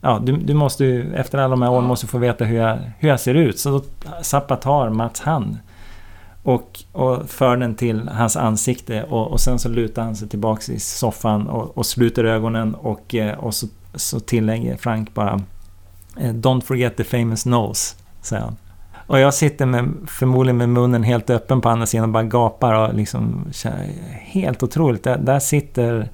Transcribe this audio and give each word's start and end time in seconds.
ja, 0.00 0.20
du, 0.22 0.36
du 0.36 0.54
måste 0.54 0.84
ju, 0.84 1.14
efter 1.14 1.38
alla 1.38 1.50
de 1.50 1.62
här 1.62 1.70
åren 1.70 1.84
måste 1.84 2.06
du 2.06 2.10
få 2.10 2.18
veta 2.18 2.44
hur 2.44 2.56
jag, 2.56 2.78
hur 2.98 3.08
jag 3.08 3.20
ser 3.20 3.34
ut. 3.34 3.58
Så 3.58 3.70
då 3.70 3.82
Zappa 4.22 4.56
tar 4.56 4.90
Mats 4.90 5.20
hand 5.20 5.58
och, 6.42 6.80
och 6.92 7.30
för 7.30 7.56
den 7.56 7.74
till 7.74 8.08
hans 8.08 8.36
ansikte 8.36 9.02
och, 9.02 9.30
och 9.30 9.40
sen 9.40 9.58
så 9.58 9.68
lutar 9.68 10.02
han 10.02 10.16
sig 10.16 10.28
tillbaks 10.28 10.68
i 10.68 10.80
soffan 10.80 11.48
och, 11.48 11.78
och 11.78 11.86
sluter 11.86 12.24
ögonen 12.24 12.74
och, 12.74 13.14
eh, 13.14 13.38
och 13.38 13.54
så, 13.54 13.66
så 13.94 14.20
tillägger 14.20 14.76
Frank 14.76 15.14
bara 15.14 15.40
eh, 16.16 16.34
Don't 16.34 16.60
forget 16.60 16.96
the 16.96 17.04
famous 17.04 17.46
nose, 17.46 17.96
säger 18.22 18.42
han. 18.42 18.56
Och 19.06 19.18
jag 19.18 19.34
sitter 19.34 19.66
med, 19.66 19.94
förmodligen 20.06 20.56
med 20.56 20.68
munnen 20.68 21.02
helt 21.02 21.30
öppen 21.30 21.60
på 21.60 21.68
andra 21.68 21.86
sidan 21.86 22.04
och 22.04 22.12
bara 22.12 22.22
gapar 22.22 22.74
och 22.74 22.94
liksom... 22.94 23.44
Helt 24.10 24.62
otroligt. 24.62 25.04
Där, 25.04 25.18
där 25.18 25.38
sitter... 25.38 26.08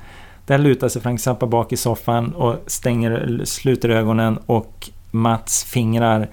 Där 0.46 0.58
lutar 0.58 0.88
sig 0.88 1.02
Frank 1.02 1.20
Zappa 1.20 1.46
bak 1.46 1.72
i 1.72 1.76
soffan 1.76 2.34
och 2.34 2.56
stänger, 2.66 3.40
sluter 3.44 3.88
ögonen 3.88 4.38
och 4.46 4.90
Mats 5.10 5.64
fingrar 5.64 6.30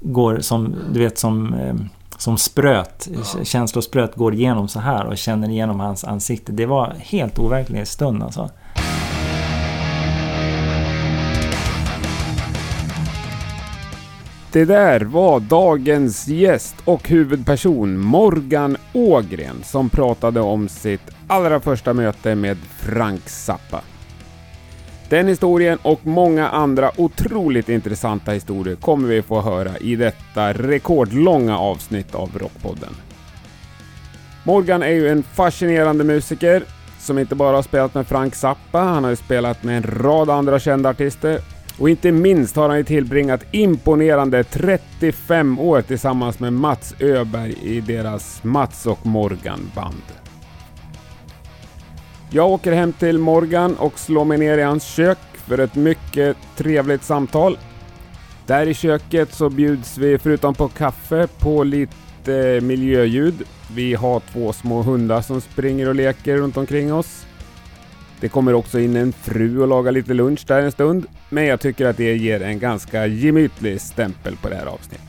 går 0.00 0.40
som, 0.40 0.74
du 0.92 1.00
vet 1.00 1.18
som, 1.18 1.54
eh, 1.54 1.74
som 2.18 2.38
spröt, 2.38 3.08
ja. 3.14 3.44
känslospröt 3.44 4.14
går 4.14 4.34
igenom 4.34 4.68
så 4.68 4.80
här 4.80 5.06
och 5.06 5.18
känner 5.18 5.50
igenom 5.50 5.80
hans 5.80 6.04
ansikte. 6.04 6.52
Det 6.52 6.66
var 6.66 6.94
helt 6.98 7.38
overklig 7.38 7.88
stund 7.88 8.22
alltså. 8.22 8.50
Det 14.52 14.64
där 14.64 15.00
var 15.00 15.40
dagens 15.40 16.28
gäst 16.28 16.74
och 16.84 17.08
huvudperson 17.08 17.98
Morgan 17.98 18.76
Ågren 18.92 19.56
som 19.64 19.90
pratade 19.90 20.40
om 20.40 20.68
sitt 20.68 21.17
allra 21.28 21.60
första 21.60 21.92
möte 21.92 22.34
med 22.34 22.56
Frank 22.78 23.28
Zappa. 23.28 23.80
Den 25.08 25.28
historien 25.28 25.78
och 25.82 26.06
många 26.06 26.48
andra 26.48 26.90
otroligt 26.96 27.68
intressanta 27.68 28.32
historier 28.32 28.76
kommer 28.76 29.08
vi 29.08 29.22
få 29.22 29.40
höra 29.40 29.78
i 29.78 29.96
detta 29.96 30.52
rekordlånga 30.52 31.58
avsnitt 31.58 32.14
av 32.14 32.38
Rockpodden. 32.38 32.94
Morgan 34.44 34.82
är 34.82 34.90
ju 34.90 35.08
en 35.08 35.22
fascinerande 35.22 36.04
musiker 36.04 36.62
som 36.98 37.18
inte 37.18 37.34
bara 37.34 37.56
har 37.56 37.62
spelat 37.62 37.94
med 37.94 38.06
Frank 38.06 38.34
Zappa, 38.34 38.78
han 38.78 39.04
har 39.04 39.10
ju 39.10 39.16
spelat 39.16 39.62
med 39.62 39.76
en 39.76 39.82
rad 39.82 40.30
andra 40.30 40.58
kända 40.58 40.90
artister 40.90 41.40
och 41.78 41.90
inte 41.90 42.12
minst 42.12 42.56
har 42.56 42.68
han 42.68 42.78
ju 42.78 42.84
tillbringat 42.84 43.44
imponerande 43.50 44.44
35 44.44 45.58
år 45.58 45.82
tillsammans 45.82 46.40
med 46.40 46.52
Mats 46.52 46.94
Öberg 47.00 47.54
i 47.62 47.80
deras 47.80 48.44
Mats 48.44 48.86
och 48.86 49.06
Morgan 49.06 49.70
band. 49.74 50.02
Jag 52.30 52.50
åker 52.50 52.72
hem 52.72 52.92
till 52.92 53.18
Morgan 53.18 53.76
och 53.76 53.98
slår 53.98 54.24
mig 54.24 54.38
ner 54.38 54.58
i 54.58 54.62
hans 54.62 54.84
kök 54.84 55.18
för 55.32 55.58
ett 55.58 55.74
mycket 55.74 56.36
trevligt 56.56 57.02
samtal. 57.02 57.58
Där 58.46 58.66
i 58.66 58.74
köket 58.74 59.34
så 59.34 59.50
bjuds 59.50 59.98
vi 59.98 60.18
förutom 60.18 60.54
på 60.54 60.68
kaffe 60.68 61.28
på 61.38 61.64
lite 61.64 62.60
miljöljud. 62.62 63.34
Vi 63.74 63.94
har 63.94 64.20
två 64.32 64.52
små 64.52 64.82
hundar 64.82 65.20
som 65.20 65.40
springer 65.40 65.88
och 65.88 65.94
leker 65.94 66.36
runt 66.36 66.56
omkring 66.56 66.94
oss. 66.94 67.26
Det 68.20 68.28
kommer 68.28 68.54
också 68.54 68.80
in 68.80 68.96
en 68.96 69.12
fru 69.12 69.60
och 69.60 69.68
lagar 69.68 69.92
lite 69.92 70.14
lunch 70.14 70.44
där 70.46 70.62
en 70.62 70.72
stund. 70.72 71.06
Men 71.28 71.46
jag 71.46 71.60
tycker 71.60 71.86
att 71.86 71.96
det 71.96 72.16
ger 72.16 72.42
en 72.42 72.58
ganska 72.58 73.06
gemytlig 73.06 73.80
stämpel 73.80 74.36
på 74.36 74.48
det 74.48 74.56
här 74.56 74.66
avsnittet. 74.66 75.04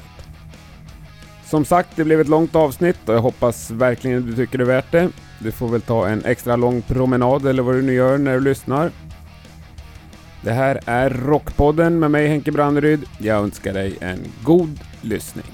Som 1.45 1.65
sagt, 1.65 1.89
det 1.95 2.03
blev 2.03 2.21
ett 2.21 2.27
långt 2.27 2.55
avsnitt 2.55 3.09
och 3.09 3.13
jag 3.13 3.21
hoppas 3.21 3.71
verkligen 3.71 4.25
du 4.25 4.35
tycker 4.35 4.57
det 4.57 4.63
är 4.63 4.65
värt 4.65 4.91
det. 4.91 5.09
Du 5.39 5.51
får 5.51 5.67
väl 5.67 5.81
ta 5.81 6.07
en 6.07 6.25
extra 6.25 6.55
lång 6.55 6.81
promenad 6.81 7.45
eller 7.45 7.63
vad 7.63 7.75
du 7.75 7.81
nu 7.81 7.93
gör 7.93 8.17
när 8.17 8.33
du 8.33 8.39
lyssnar. 8.39 8.91
Det 10.41 10.51
här 10.51 10.79
är 10.85 11.09
Rockpodden 11.09 11.99
med 11.99 12.11
mig 12.11 12.27
Henke 12.27 12.51
Branneryd. 12.51 13.05
Jag 13.17 13.37
önskar 13.37 13.73
dig 13.73 13.97
en 14.01 14.19
god 14.43 14.79
lyssning. 15.01 15.45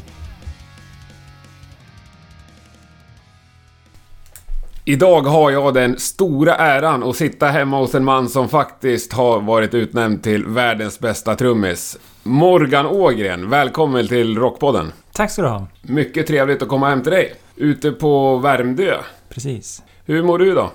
Idag 4.88 5.22
har 5.22 5.52
jag 5.52 5.74
den 5.74 6.00
stora 6.00 6.56
äran 6.56 7.04
att 7.04 7.16
sitta 7.16 7.48
hemma 7.48 7.78
hos 7.78 7.96
en 7.96 8.04
man 8.04 8.30
som 8.30 8.50
faktiskt 8.50 9.14
har 9.14 9.42
varit 9.42 9.74
utnämnd 9.74 10.24
till 10.24 10.46
världens 10.46 11.00
bästa 11.00 11.36
trummis. 11.36 11.98
Morgan 12.24 12.86
Ågren, 12.86 13.50
välkommen 13.50 14.08
till 14.08 14.38
Rockpodden. 14.38 14.92
Tack 15.14 15.32
ska 15.32 15.42
du 15.42 15.48
ha. 15.48 15.68
Mycket 15.82 16.28
trevligt 16.28 16.62
att 16.62 16.68
komma 16.68 16.90
hem 16.90 17.02
till 17.02 17.12
dig. 17.12 17.36
Ute 17.56 17.92
på 17.92 18.38
Värmdö. 18.38 18.98
Precis. 19.30 19.84
Hur 20.06 20.24
mår 20.24 20.38
du 20.38 20.56
då? 20.56 20.72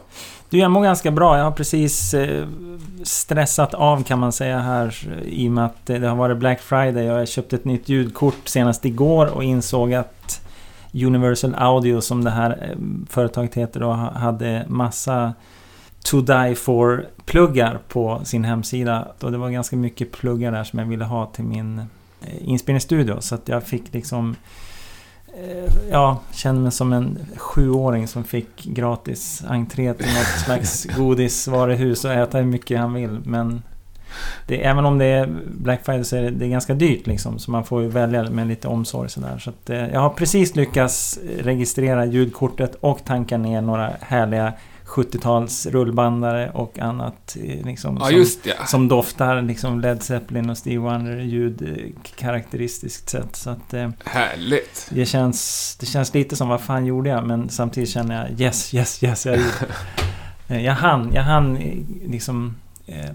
Du, 0.51 0.59
jag 0.59 0.71
mår 0.71 0.83
ganska 0.83 1.11
bra. 1.11 1.37
Jag 1.37 1.45
har 1.45 1.51
precis 1.51 2.15
eh, 2.15 2.47
stressat 3.03 3.75
av 3.75 4.03
kan 4.03 4.19
man 4.19 4.33
säga 4.33 4.59
här 4.59 5.09
i 5.25 5.49
och 5.49 5.53
med 5.53 5.65
att 5.65 5.87
det 5.87 6.09
har 6.09 6.17
varit 6.17 6.39
Black 6.39 6.61
Friday. 6.61 7.05
Jag 7.05 7.29
köpte 7.29 7.57
ett 7.57 7.65
nytt 7.65 7.89
ljudkort 7.89 8.49
senast 8.49 8.85
igår 8.85 9.27
och 9.27 9.45
insåg 9.45 9.95
att 9.95 10.41
Universal 10.95 11.55
Audio 11.59 12.01
som 12.01 12.25
det 12.25 12.31
här 12.31 12.51
eh, 12.51 12.77
företaget 13.09 13.55
heter 13.55 13.81
då 13.81 13.93
hade 13.93 14.65
massa 14.69 15.33
To 16.05 16.21
Die 16.21 16.55
For 16.55 17.07
pluggar 17.25 17.79
på 17.89 18.21
sin 18.25 18.45
hemsida. 18.45 19.09
Och 19.21 19.33
det 19.33 19.39
var 19.39 19.51
ganska 19.51 19.77
mycket 19.77 20.13
pluggar 20.13 20.53
där 20.53 20.65
som 20.65 20.79
jag 20.79 20.87
ville 20.87 21.05
ha 21.05 21.27
till 21.27 21.45
min 21.45 21.79
eh, 21.79 21.85
inspelningsstudio. 22.41 23.17
Så 23.21 23.35
att 23.35 23.49
jag 23.49 23.63
fick 23.63 23.95
liksom 23.95 24.37
ja, 25.91 26.21
känner 26.33 26.61
mig 26.61 26.73
som 26.73 26.93
en 26.93 27.19
sjuåring 27.37 28.09
som 28.09 28.25
fick 28.25 28.65
gratis 28.65 29.45
entré 29.49 29.95
till 29.95 30.07
något 30.07 30.45
slags 30.45 30.85
godisvaruhus 30.97 32.05
och 32.05 32.13
äta 32.13 32.39
hur 32.39 32.45
mycket 32.45 32.79
han 32.79 32.95
vill. 32.95 33.21
Men 33.25 33.63
det, 34.47 34.65
även 34.65 34.85
om 34.85 34.99
det 34.99 35.05
är 35.05 35.29
Black 35.47 35.85
Friday 35.85 36.05
så 36.05 36.17
är 36.17 36.23
det, 36.23 36.31
det 36.31 36.47
är 36.47 36.49
ganska 36.49 36.75
dyrt 36.75 37.07
liksom. 37.07 37.39
Så 37.39 37.51
man 37.51 37.65
får 37.65 37.83
ju 37.83 37.89
välja 37.89 38.31
med 38.31 38.47
lite 38.47 38.69
omsorg 38.69 39.11
sådär. 39.11 39.39
Så 39.39 39.51
att, 39.51 39.71
eh, 39.71 39.89
jag 39.89 40.01
har 40.01 40.11
precis 40.11 40.57
lyckats 40.57 41.19
registrera 41.39 42.05
ljudkortet 42.05 42.75
och 42.81 43.05
tanka 43.05 43.39
ner 43.39 43.61
några 43.61 43.91
härliga 44.01 44.53
70-tals 44.91 45.67
rullbandare 45.67 46.51
och 46.51 46.79
annat. 46.79 47.37
Eh, 47.45 47.67
liksom, 47.67 47.99
ja, 48.01 48.07
som, 48.07 48.41
ja. 48.43 48.67
som, 48.67 48.89
doftar 48.89 49.43
liksom 49.43 49.81
Led 49.81 50.03
Zeppelin 50.03 50.51
och 50.51 50.59
Steve 50.59 50.79
Wonder 50.79 51.17
ljud 51.17 51.63
eh, 51.63 52.03
karaktäristiskt 52.17 53.09
sett. 53.09 53.37
Så 53.37 53.51
att, 53.51 53.75
eh, 53.75 53.91
Härligt! 54.05 54.89
Det 54.91 55.07
känns, 55.07 55.77
det 55.81 55.87
känns 55.87 56.15
lite 56.15 56.37
som 56.37 56.49
vad 56.49 56.61
fan 56.61 56.87
gjorde 56.87 57.11
jag? 57.11 57.27
Men 57.27 57.49
samtidigt 57.49 57.91
känner 57.91 58.29
jag 58.29 58.41
yes, 58.41 58.75
yes, 58.75 59.03
yes. 59.03 59.27
Jag, 59.27 59.39
jag 60.63 60.75
hann, 60.75 61.13
jag 61.15 61.23
hann 61.23 61.55
liksom 62.07 62.57
eh, 62.87 63.15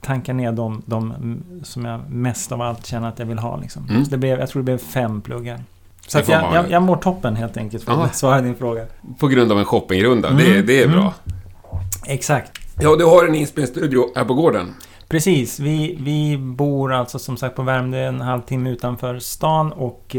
tanka 0.00 0.32
ner 0.32 0.52
de, 0.52 0.82
de 0.86 1.14
som 1.62 1.84
jag 1.84 2.10
mest 2.10 2.52
av 2.52 2.62
allt 2.62 2.86
känner 2.86 3.08
att 3.08 3.18
jag 3.18 3.26
vill 3.26 3.38
ha. 3.38 3.56
Liksom. 3.56 3.88
Mm. 3.88 4.04
Så 4.04 4.10
det 4.10 4.18
blev, 4.18 4.38
jag 4.38 4.48
tror 4.48 4.62
det 4.62 4.64
blev 4.64 4.78
fem 4.78 5.20
pluggar. 5.20 5.60
Så 6.06 6.18
jag, 6.18 6.54
jag, 6.54 6.70
jag 6.70 6.82
mår 6.82 6.96
toppen 6.96 7.36
helt 7.36 7.56
enkelt 7.56 7.84
för 7.84 8.04
att 8.04 8.16
svara 8.16 8.40
din 8.40 8.54
fråga. 8.54 8.86
På 9.18 9.28
grund 9.28 9.52
av 9.52 9.58
en 9.58 9.64
shoppingrunda. 9.64 10.28
Mm. 10.28 10.44
Det, 10.44 10.62
det 10.62 10.82
är 10.82 10.88
bra. 10.88 11.00
Mm. 11.00 11.84
Exakt. 12.06 12.50
Ja, 12.80 12.96
du 12.96 13.04
har 13.04 13.26
en 13.28 13.34
inspelningsstudio 13.34 14.06
här 14.16 14.24
på 14.24 14.34
gården. 14.34 14.74
Precis. 15.08 15.60
Vi, 15.60 15.98
vi 16.00 16.36
bor 16.38 16.92
alltså 16.92 17.18
som 17.18 17.36
sagt 17.36 17.56
på 17.56 17.62
Värmdö 17.62 17.98
en 17.98 18.20
halvtimme 18.20 18.70
utanför 18.70 19.18
stan 19.18 19.72
och 19.72 20.16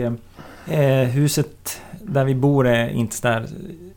eh, 0.68 1.08
huset 1.08 1.82
där 2.02 2.26
vi 2.26 2.36
bor 2.36 2.68
är 2.68 2.90
inte 2.90 3.16
där 3.22 3.48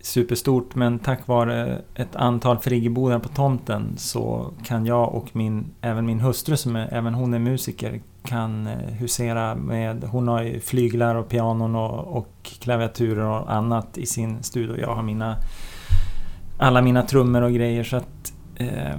superstort 0.00 0.74
men 0.74 0.98
tack 0.98 1.26
vare 1.26 1.78
ett 1.94 2.16
antal 2.16 2.58
friggebodar 2.58 3.18
på 3.18 3.28
tomten 3.28 3.94
så 3.96 4.50
kan 4.64 4.86
jag 4.86 5.14
och 5.14 5.26
min, 5.32 5.66
även 5.80 6.06
min 6.06 6.20
hustru 6.20 6.56
som 6.56 6.76
är, 6.76 6.88
även 6.92 7.14
hon 7.14 7.34
är 7.34 7.38
musiker 7.38 8.00
kan 8.28 8.66
eh, 8.66 8.94
husera 8.98 9.54
med... 9.54 10.04
Hon 10.04 10.28
har 10.28 10.42
ju 10.42 10.60
flyglar 10.60 11.14
och 11.14 11.28
pianon 11.28 11.74
och, 11.74 12.16
och 12.16 12.52
klaviaturer 12.60 13.24
och 13.24 13.52
annat 13.52 13.98
i 13.98 14.06
sin 14.06 14.42
studio. 14.42 14.80
Jag 14.80 14.94
har 14.94 15.02
mina... 15.02 15.36
Alla 16.58 16.82
mina 16.82 17.02
trummor 17.02 17.42
och 17.42 17.52
grejer 17.52 17.84
så 17.84 17.96
att... 17.96 18.32
Eh, 18.56 18.98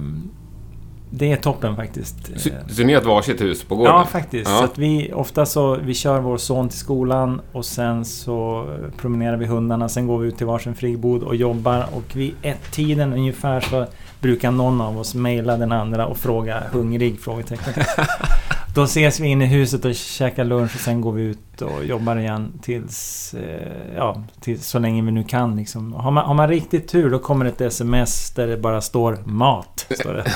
det 1.12 1.32
är 1.32 1.36
toppen 1.36 1.76
faktiskt. 1.76 2.40
Så, 2.40 2.50
så 2.68 2.82
ni 2.82 2.92
har 2.92 3.00
ett 3.00 3.06
varsitt 3.06 3.40
hus 3.40 3.64
på 3.64 3.76
gården? 3.76 3.92
Ja, 3.92 4.06
faktiskt. 4.06 4.50
Ja. 4.50 4.58
Så 4.58 4.64
att 4.64 4.78
vi, 4.78 5.12
ofta 5.12 5.46
så, 5.46 5.74
vi 5.74 5.94
kör 5.94 6.20
vår 6.20 6.36
son 6.36 6.68
till 6.68 6.78
skolan 6.78 7.40
och 7.52 7.64
sen 7.64 8.04
så 8.04 8.68
promenerar 8.96 9.36
vi 9.36 9.46
hundarna. 9.46 9.88
Sen 9.88 10.06
går 10.06 10.18
vi 10.18 10.28
ut 10.28 10.36
till 10.36 10.46
varsin 10.46 10.74
friggebod 10.74 11.22
och 11.22 11.36
jobbar. 11.36 11.86
Och 11.92 12.16
vid 12.16 12.34
ett-tiden 12.42 13.12
ungefär 13.12 13.60
så 13.60 13.86
brukar 14.20 14.50
någon 14.50 14.80
av 14.80 14.98
oss 14.98 15.14
mejla 15.14 15.56
den 15.56 15.72
andra 15.72 16.06
och 16.06 16.16
fråga 16.16 16.62
hungrig? 16.72 17.20
Frågetecken. 17.20 17.84
Då 18.74 18.82
ses 18.82 19.20
vi 19.20 19.28
inne 19.28 19.44
i 19.44 19.48
huset 19.48 19.84
och 19.84 19.94
käkar 19.94 20.44
lunch 20.44 20.74
och 20.74 20.80
sen 20.80 21.00
går 21.00 21.12
vi 21.12 21.22
ut 21.22 21.62
och 21.62 21.84
jobbar 21.84 22.16
igen 22.16 22.52
tills... 22.62 23.34
Eh, 23.34 23.96
ja, 23.96 24.22
tills, 24.40 24.66
så 24.66 24.78
länge 24.78 25.02
vi 25.02 25.10
nu 25.10 25.24
kan 25.24 25.56
liksom. 25.56 25.92
Har 25.92 26.10
man, 26.10 26.26
har 26.26 26.34
man 26.34 26.48
riktigt 26.48 26.88
tur 26.88 27.10
då 27.10 27.18
kommer 27.18 27.44
ett 27.44 27.60
sms 27.60 28.30
där 28.30 28.46
det 28.46 28.56
bara 28.56 28.80
står 28.80 29.18
MAT. 29.24 29.86
Står 30.00 30.12
det. 30.12 30.32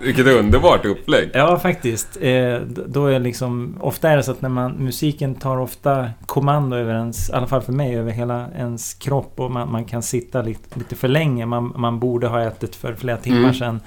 Vilket 0.04 0.26
underbart 0.26 0.84
upplägg! 0.84 1.30
Ja, 1.34 1.58
faktiskt. 1.58 2.16
Eh, 2.20 2.58
då 2.86 3.06
är 3.06 3.18
liksom... 3.18 3.76
Ofta 3.80 4.10
är 4.10 4.16
det 4.16 4.22
så 4.22 4.30
att 4.30 4.42
när 4.42 4.48
man... 4.48 4.72
Musiken 4.72 5.34
tar 5.34 5.58
ofta 5.58 6.10
kommando 6.26 6.76
över 6.76 6.94
ens... 6.94 7.30
I 7.30 7.32
alla 7.32 7.46
fall 7.46 7.62
för 7.62 7.72
mig, 7.72 7.96
över 7.96 8.12
hela 8.12 8.48
ens 8.56 8.94
kropp 8.94 9.40
och 9.40 9.50
man, 9.50 9.72
man 9.72 9.84
kan 9.84 10.02
sitta 10.02 10.42
lite, 10.42 10.78
lite 10.78 10.96
för 10.96 11.08
länge. 11.08 11.46
Man, 11.46 11.72
man 11.76 11.98
borde 11.98 12.26
ha 12.26 12.42
ätit 12.42 12.76
för 12.76 12.94
flera 12.94 13.16
timmar 13.16 13.38
mm. 13.38 13.54
sedan. 13.54 13.80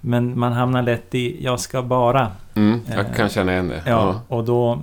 Men 0.00 0.38
man 0.38 0.52
hamnar 0.52 0.82
lätt 0.82 1.14
i 1.14 1.44
jag 1.44 1.60
ska 1.60 1.82
bara. 1.82 2.32
Mm, 2.54 2.80
jag 2.86 2.98
Eh, 3.06 3.12
kan 3.12 3.28
känna 3.28 3.52
igen 3.52 3.68
det. 3.68 3.82
Ja, 3.86 4.20
och 4.28 4.44
då 4.44 4.80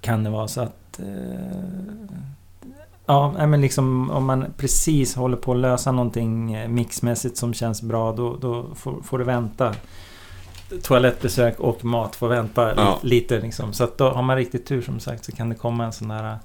kan 0.00 0.24
det 0.24 0.30
vara 0.30 0.48
så 0.48 0.60
att... 0.60 1.00
Eh, 1.00 2.64
ja, 3.06 3.46
men 3.46 3.60
liksom 3.60 4.10
om 4.10 4.24
man 4.24 4.44
precis 4.56 5.16
håller 5.16 5.36
på 5.36 5.52
att 5.52 5.58
lösa 5.58 5.92
någonting 5.92 6.54
eh, 6.54 6.68
mixmässigt 6.68 7.36
som 7.36 7.54
känns 7.54 7.82
bra, 7.82 8.12
då, 8.12 8.36
då 8.36 8.66
får, 8.74 9.02
får 9.02 9.18
det 9.18 9.24
vänta. 9.24 9.74
Toalettbesök 10.82 11.60
och 11.60 11.84
mat 11.84 12.16
får 12.16 12.28
vänta 12.28 12.74
Ja. 12.76 12.98
lite 13.02 13.40
liksom. 13.40 13.72
Så 13.72 13.84
att 13.84 13.98
då 13.98 14.08
har 14.10 14.22
man 14.22 14.36
riktigt 14.36 14.66
tur 14.66 14.82
som 14.82 15.00
sagt 15.00 15.24
så 15.24 15.32
kan 15.32 15.48
det 15.48 15.54
komma 15.54 15.84
en 15.84 15.92
sån 15.92 16.08
där 16.08 16.38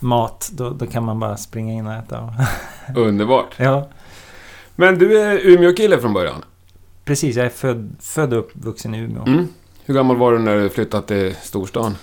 mat. 0.00 0.50
Då, 0.52 0.70
då 0.70 0.86
kan 0.86 1.04
man 1.04 1.20
bara 1.20 1.36
springa 1.36 1.72
in 1.72 1.86
och 1.86 1.92
äta. 1.92 2.34
Underbart. 2.96 3.54
ja, 3.56 3.88
Men 4.76 4.98
du 4.98 5.20
är 5.20 5.38
Umeå-kille 5.46 5.98
från 5.98 6.12
början? 6.12 6.44
Precis. 7.04 7.36
Jag 7.36 7.46
är 7.46 7.50
född, 7.50 7.96
född 8.00 8.32
och 8.32 8.38
uppvuxen 8.38 8.94
i 8.94 8.98
Umeå. 8.98 9.22
Mm. 9.26 9.48
Hur 9.84 9.94
gammal 9.94 10.16
var 10.16 10.32
du 10.32 10.38
när 10.38 10.56
du 10.56 10.68
flyttade 10.68 11.06
till 11.06 11.34
storstan? 11.34 11.96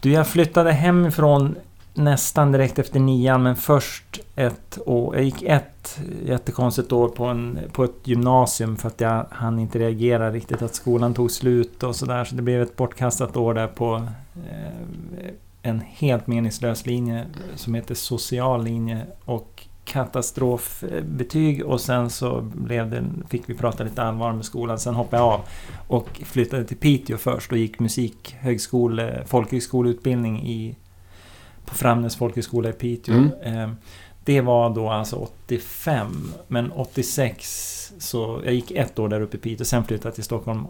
Du, 0.00 0.12
jag 0.12 0.28
flyttade 0.28 0.72
hemifrån 0.72 1.54
nästan 1.94 2.52
direkt 2.52 2.78
efter 2.78 3.00
nian, 3.00 3.42
men 3.42 3.56
först 3.56 4.20
ett 4.36 4.78
år. 4.86 5.16
Jag 5.16 5.24
gick 5.24 5.42
ett 5.42 6.00
jättekonstigt 6.24 6.92
år 6.92 7.08
på, 7.08 7.24
en, 7.24 7.58
på 7.72 7.84
ett 7.84 7.96
gymnasium 8.04 8.76
för 8.76 8.88
att 8.88 9.00
jag 9.00 9.26
hann 9.30 9.58
inte 9.58 9.78
reagera 9.78 10.30
riktigt 10.30 10.62
att 10.62 10.74
skolan 10.74 11.14
tog 11.14 11.30
slut 11.30 11.82
och 11.82 11.96
sådär. 11.96 12.24
Så 12.24 12.34
det 12.34 12.42
blev 12.42 12.62
ett 12.62 12.76
bortkastat 12.76 13.36
år 13.36 13.54
där 13.54 13.66
på 13.66 13.94
eh, 14.50 15.32
en 15.62 15.80
helt 15.80 16.26
meningslös 16.26 16.86
linje 16.86 17.26
som 17.56 17.74
heter 17.74 17.94
social 17.94 18.64
linje 18.64 19.06
och 19.24 19.66
katastrofbetyg 19.84 21.64
och 21.66 21.80
sen 21.80 22.10
så 22.10 22.40
blev 22.40 22.90
det, 22.90 23.04
fick 23.28 23.42
vi 23.50 23.54
prata 23.54 23.84
lite 23.84 24.02
allvar 24.02 24.32
med 24.32 24.44
skolan. 24.44 24.78
Sen 24.78 24.94
hoppade 24.94 25.22
jag 25.22 25.32
av 25.32 25.40
och 25.88 26.08
flyttade 26.24 26.64
till 26.64 26.76
Piteå 26.76 27.16
först 27.18 27.52
och 27.52 27.58
gick 27.58 27.78
musikhögskole, 27.78 29.24
folkhögskoleutbildning 29.26 30.46
i, 30.46 30.76
på 31.64 31.74
Framnäs 31.74 32.16
folkhögskola 32.16 32.68
i 32.68 32.72
Piteå. 32.72 33.14
Mm. 33.14 33.30
Eh, 33.42 33.70
Det 34.24 34.40
var 34.40 34.70
då 34.74 34.90
alltså 34.90 35.16
85. 35.16 36.32
Men 36.48 36.72
86 36.72 37.92
så... 37.98 38.40
Jag 38.44 38.54
gick 38.54 38.70
ett 38.70 38.98
år 38.98 39.08
där 39.08 39.20
uppe 39.20 39.36
i 39.36 39.40
Piteå. 39.40 39.64
Sen 39.64 39.84
flyttade 39.84 40.08
jag 40.08 40.14
till 40.14 40.24
Stockholm 40.24 40.66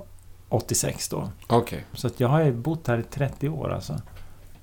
86 0.49 1.09
då. 1.09 1.29
Okej. 1.47 1.85
Så 1.93 2.07
att 2.07 2.21
jag 2.21 2.29
har 2.29 2.45
ju 2.45 2.53
bott 2.53 2.87
här 2.87 2.99
i 2.99 3.03
30 3.03 3.49
år 3.49 3.73
alltså. 3.73 4.01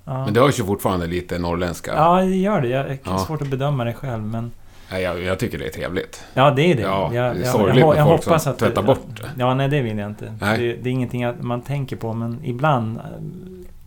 Ja, 0.09 0.25
Men 0.25 0.33
det 0.33 0.39
hörs 0.39 0.59
ju 0.59 0.63
fortfarande 0.63 1.07
lite 1.07 1.39
norrländska. 1.39 1.93
ja 1.95 2.21
det 2.21 2.35
gör 2.35 2.61
det. 2.61 2.67
Jag 2.67 2.83
har 2.83 2.97
Ja. 3.03 3.17
svårt 3.17 3.41
att 3.41 3.47
bedöma 3.47 3.83
det 3.83 3.93
själv 3.93 4.23
men... 4.23 4.51
Nej, 4.91 5.01
jag, 5.03 5.21
jag 5.23 5.39
tycker 5.39 5.57
det 5.57 5.65
är 5.65 5.69
trevligt. 5.69 6.23
Ja, 6.33 6.51
det 6.51 6.61
är 6.71 6.75
det. 6.75 6.81
Ja, 6.81 7.13
jag, 7.13 7.35
det 7.35 7.39
är 7.41 7.43
jag, 7.45 7.53
sorgligt 7.53 7.79
jag, 7.79 7.89
med 7.89 7.97
jag, 7.97 8.23
folk 8.23 8.41
som 8.41 8.53
tvättar 8.53 8.83
bort 8.83 8.99
det. 9.21 9.29
Ja, 9.37 9.53
nej 9.53 9.67
det 9.67 9.81
vill 9.81 9.97
jag 9.97 10.09
inte. 10.09 10.25
Det, 10.39 10.57
det 10.57 10.89
är 10.89 10.93
ingenting 10.93 11.23
att 11.23 11.41
man 11.41 11.61
tänker 11.61 11.95
på 11.95 12.13
men 12.13 12.39
ibland 12.43 12.97
eh, 12.97 13.03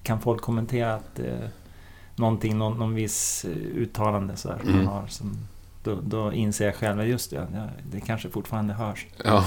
kan 0.02 0.20
folk 0.20 0.42
kommentera 0.42 0.94
att 0.94 1.18
eh, 1.18 1.24
någonting, 2.16 2.58
någon, 2.58 2.78
någon 2.78 2.94
viss 2.94 3.44
eh, 3.44 3.80
uttalande 3.82 4.36
så 4.36 4.48
Mm. 4.48 4.76
man 4.76 4.86
har 4.86 5.06
som, 5.06 5.36
då, 5.84 5.98
då 6.02 6.32
inser 6.32 6.64
jag 6.66 6.74
själv, 6.74 7.06
just 7.08 7.30
det, 7.30 7.36
ja, 7.36 7.62
det 7.92 8.00
kanske 8.00 8.28
fortfarande 8.28 8.74
hörs. 8.74 9.06
Ja. 9.24 9.44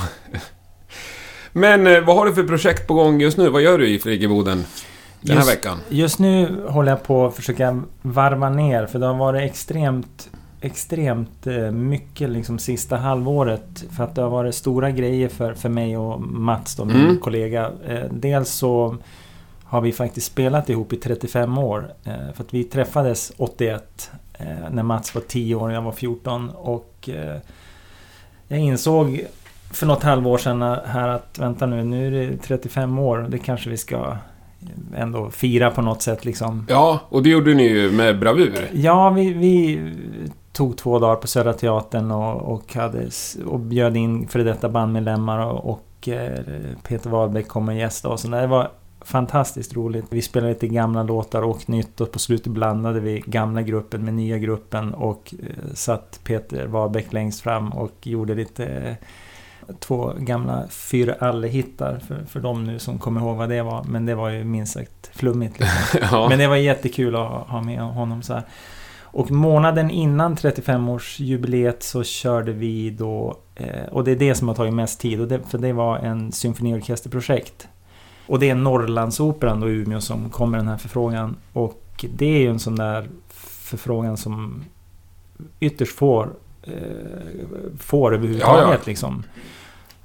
Men 1.51 1.87
eh, 1.87 2.01
vad 2.01 2.15
har 2.15 2.25
du 2.25 2.33
för 2.35 2.43
projekt 2.43 2.87
på 2.87 2.93
gång 2.93 3.21
just 3.21 3.37
nu? 3.37 3.49
Vad 3.49 3.61
gör 3.61 3.77
du 3.77 3.87
i 3.89 3.99
Friggeboden 3.99 4.65
den 5.25 5.37
här 5.37 5.43
Just- 5.43 5.51
veckan? 5.57 5.77
Just 5.89 6.19
nu 6.19 6.63
håller 6.69 6.91
jag 6.91 7.03
på 7.03 7.25
att 7.25 7.35
försöka 7.35 7.81
varva 8.01 8.49
ner 8.49 8.85
för 8.85 8.99
det 8.99 9.05
har 9.05 9.13
varit 9.13 9.41
extremt 9.51 10.29
extremt 10.61 11.47
eh, 11.47 11.71
mycket 11.71 12.29
liksom 12.29 12.59
sista 12.59 12.97
halvåret 12.97 13.85
för 13.91 14.03
att 14.03 14.15
det 14.15 14.21
har 14.21 14.29
varit 14.29 14.55
stora 14.55 14.91
grejer 14.91 15.29
för, 15.29 15.53
för 15.53 15.69
mig 15.69 15.97
och 15.97 16.21
Mats 16.21 16.75
då, 16.75 16.85
min 16.85 16.95
Mm. 16.95 17.17
kollega. 17.19 17.71
Eh, 17.87 18.03
dels 18.11 18.49
så 18.49 18.95
har 19.63 19.81
vi 19.81 19.91
faktiskt 19.91 20.27
spelat 20.27 20.69
ihop 20.69 20.93
i 20.93 20.97
35 20.97 21.57
år. 21.57 21.87
Eh, 22.03 22.13
för 22.33 22.43
att 22.43 22.53
vi 22.53 22.63
träffades 22.63 23.31
81 23.37 24.11
eh, 24.33 24.45
när 24.71 24.83
Mats 24.83 25.15
var 25.15 25.21
10 25.21 25.55
år 25.55 25.67
och 25.69 25.75
jag 25.75 25.81
var 25.81 25.91
14 25.91 26.49
och 26.49 27.09
jag 28.47 28.59
insåg 28.59 29.21
för 29.71 29.85
något 29.85 30.03
halvår 30.03 30.37
sedan 30.37 30.61
här 30.85 31.07
att 31.07 31.39
vänta 31.39 31.65
nu, 31.65 31.83
nu 31.83 32.07
är 32.07 32.11
det 32.31 32.37
35 32.37 32.99
år. 32.99 33.25
Det 33.29 33.39
kanske 33.39 33.69
vi 33.69 33.77
ska 33.77 34.17
ändå 34.95 35.29
fira 35.29 35.71
på 35.71 35.81
något 35.81 36.01
sätt 36.01 36.25
liksom. 36.25 36.65
Ja, 36.69 36.99
och 37.09 37.23
det 37.23 37.29
gjorde 37.29 37.53
ni 37.53 37.63
ju 37.63 37.91
med 37.91 38.19
bravur. 38.19 38.69
Ja, 38.73 39.09
vi, 39.09 39.33
vi 39.33 39.81
tog 40.51 40.77
två 40.77 40.99
dagar 40.99 41.15
på 41.15 41.27
Södra 41.27 41.53
Teatern 41.53 42.11
och, 42.11 42.53
och, 42.53 42.75
hade, 42.75 43.09
och 43.45 43.59
bjöd 43.59 43.97
in 43.97 44.27
före 44.27 44.43
detta 44.43 44.69
bandmedlemmar 44.69 45.45
och, 45.45 45.69
och 45.69 46.07
eh, 46.07 46.39
Peter 46.87 47.09
Wahlbeck 47.09 47.47
kom 47.47 47.67
och 47.67 47.75
gästade 47.75 48.13
oss. 48.13 48.23
Det 48.23 48.47
var 48.47 48.71
fantastiskt 49.01 49.75
roligt. 49.75 50.05
Vi 50.09 50.21
spelade 50.21 50.53
lite 50.53 50.67
gamla 50.67 51.03
låtar 51.03 51.41
och 51.41 51.69
nytt 51.69 52.01
och 52.01 52.11
på 52.11 52.19
slutet 52.19 52.51
blandade 52.51 52.99
vi 52.99 53.23
gamla 53.25 53.61
gruppen 53.61 54.05
med 54.05 54.13
nya 54.13 54.37
gruppen 54.37 54.93
och 54.93 55.33
eh, 55.39 55.73
satt 55.73 56.19
Peter 56.23 56.67
Wahlbeck 56.67 57.13
längst 57.13 57.41
fram 57.41 57.69
och 57.69 58.07
gjorde 58.07 58.35
lite 58.35 58.97
två 59.79 60.13
gamla 60.17 60.67
Fyr 60.69 61.15
alle-hittar 61.19 61.99
för, 61.99 62.25
för 62.25 62.39
de 62.39 62.63
nu 62.63 62.79
som 62.79 62.99
kommer 62.99 63.21
ihåg 63.21 63.37
vad 63.37 63.49
det 63.49 63.61
var. 63.61 63.83
Men 63.83 64.05
det 64.05 64.15
var 64.15 64.29
ju 64.29 64.43
minst 64.43 64.73
sagt 64.73 65.09
flummigt. 65.13 65.59
Liksom. 65.59 65.99
ja. 66.11 66.29
Men 66.29 66.39
det 66.39 66.47
var 66.47 66.55
jättekul 66.55 67.15
att 67.15 67.47
ha 67.47 67.61
med 67.61 67.81
honom 67.81 68.21
så 68.21 68.33
här. 68.33 68.43
Och 69.15 69.31
månaden 69.31 69.91
innan 69.91 70.35
35-årsjubileet 70.35 71.79
så 71.79 72.03
körde 72.03 72.51
vi 72.51 72.89
då, 72.89 73.37
eh, 73.55 73.85
och 73.91 74.03
det 74.03 74.11
är 74.11 74.15
det 74.15 74.35
som 74.35 74.47
har 74.47 74.55
tagit 74.55 74.73
mest 74.73 74.99
tid, 74.99 75.21
och 75.21 75.27
det, 75.27 75.39
för 75.49 75.57
det 75.57 75.73
var 75.73 75.97
en 75.97 76.31
symfoniorkesterprojekt. 76.31 77.67
Och 78.27 78.39
det 78.39 78.49
är 78.49 78.55
Norrlandsoperan 78.55 79.59
då 79.59 79.69
i 79.69 79.73
Umeå 79.73 80.01
som 80.01 80.29
kom 80.29 80.51
med 80.51 80.59
den 80.59 80.67
här 80.67 80.77
förfrågan. 80.77 81.35
Och 81.53 82.05
det 82.15 82.25
är 82.25 82.39
ju 82.39 82.49
en 82.49 82.59
sån 82.59 82.75
där 82.75 83.09
förfrågan 83.63 84.17
som 84.17 84.63
ytterst 85.59 85.95
får, 85.95 86.29
får 87.79 88.13
överhuvudtaget 88.13 88.63
Ja, 88.63 88.71
ja. 88.73 88.79
liksom. 88.85 89.23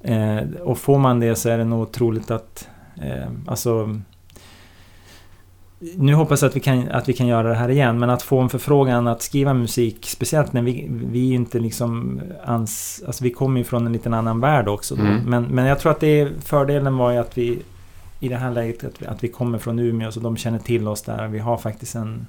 Eh, 0.01 0.39
och 0.63 0.79
får 0.79 0.99
man 0.99 1.21
det 1.21 1.37
så 1.37 1.49
är 1.49 1.59
det 1.59 1.65
nog 1.65 1.81
otroligt 1.81 2.31
att, 2.31 2.69
eh, 3.03 3.29
alltså 3.47 4.01
nu 5.79 6.15
hoppas 6.15 6.43
jag 6.43 6.49
att 6.49 6.57
vi, 6.57 6.61
kan, 6.61 6.89
att 6.91 7.09
vi 7.09 7.13
kan 7.13 7.27
göra 7.27 7.49
det 7.49 7.55
här 7.55 7.69
igen, 7.69 7.99
men 7.99 8.11
att 8.11 8.23
få 8.23 8.41
en 8.41 8.49
förfrågan 8.49 9.07
att 9.07 9.23
skriva 9.23 9.55
musik, 9.55 10.07
speciellt 10.07 10.53
när 10.53 10.63
vi, 10.63 10.87
vi 10.91 11.33
inte 11.33 11.59
liksom 11.59 12.21
ans, 12.45 13.03
alltså 13.07 13.25
vi 13.25 13.31
kommer 13.31 13.61
ju 13.61 13.65
från 13.65 13.87
en 13.87 13.93
liten 13.93 14.15
annan 14.15 14.41
värld 14.41 14.69
också. 14.69 14.95
Mm. 14.95 15.17
Men, 15.17 15.45
men 15.45 15.67
jag 15.67 15.79
tror 15.79 15.93
att 15.93 16.01
det 16.01 16.29
fördelen 16.45 16.97
var 16.97 17.11
ju 17.11 17.19
att 17.19 17.39
vi 17.39 17.63
i 18.21 18.29
det 18.29 18.37
här 18.37 18.51
läget 18.51 18.85
att 18.85 19.03
vi, 19.03 19.07
att 19.07 19.25
vi 19.25 19.29
kommer 19.29 19.59
från 19.59 19.79
Umeå, 19.79 20.13
så 20.13 20.21
de 20.21 20.37
känner 20.37 20.59
till 20.59 20.89
oss 20.89 21.03
där. 21.03 21.29
Vi 21.29 21.39
har 21.39 21.57
faktiskt 21.57 21.95
en, 21.95 22.27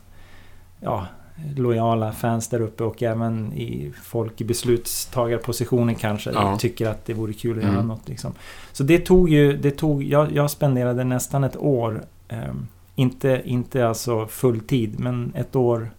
ja, 0.79 1.07
lojala 1.55 2.11
fans 2.11 2.47
där 2.47 2.61
uppe 2.61 2.83
och 2.83 3.03
även 3.03 3.53
i 3.53 3.91
folk 4.03 4.41
i 4.41 4.43
beslutstagarpositioner 4.43 5.93
kanske 5.93 6.31
Ja. 6.31 6.57
tycker 6.59 6.87
att 6.89 7.05
det 7.05 7.13
vore 7.13 7.33
kul 7.33 7.57
att 7.57 7.63
Mm. 7.63 7.75
göra 7.75 7.85
något. 7.85 8.09
Liksom. 8.09 8.33
Så 8.71 8.83
det 8.83 8.99
tog 9.05 9.29
ju, 9.29 9.57
det 9.57 9.71
tog, 9.71 10.03
jag, 10.03 10.31
jag 10.31 10.51
spenderade 10.51 11.03
nästan 11.03 11.43
ett 11.43 11.57
år, 11.57 12.01
ehm, 12.27 12.67
inte, 12.95 13.41
inte 13.45 13.87
alltså 13.87 14.27
full 14.27 14.59
tid, 14.59 14.99
men 14.99 15.33
ett 15.35 15.55
år 15.55 15.91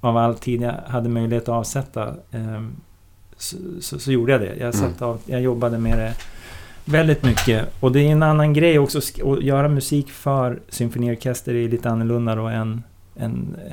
av 0.00 0.16
all 0.16 0.34
tid 0.34 0.62
jag 0.62 0.72
hade 0.86 1.08
möjlighet 1.08 1.42
att 1.42 1.48
avsätta. 1.54 2.14
ehm, 2.32 2.72
så, 3.36 3.56
så, 3.80 3.98
så 3.98 4.12
gjorde 4.12 4.32
jag 4.32 4.40
det. 4.40 4.46
Jag, 4.56 4.74
Mm. 4.74 4.90
satt 4.92 5.02
av, 5.02 5.18
jag 5.26 5.40
jobbade 5.40 5.78
med 5.78 5.98
det 5.98 6.14
väldigt 6.84 7.22
mycket. 7.22 7.68
Och 7.80 7.92
det 7.92 8.00
är 8.00 8.12
en 8.12 8.22
annan 8.22 8.52
grej 8.52 8.78
också, 8.78 8.98
att 8.98 9.42
göra 9.42 9.68
musik 9.68 10.10
för 10.10 10.60
symfoniorkester 10.68 11.54
är 11.54 11.68
lite 11.68 11.90
annorlunda 11.90 12.34
då 12.34 12.46
än, 12.46 12.82
än 13.16 13.56
eh, 13.66 13.72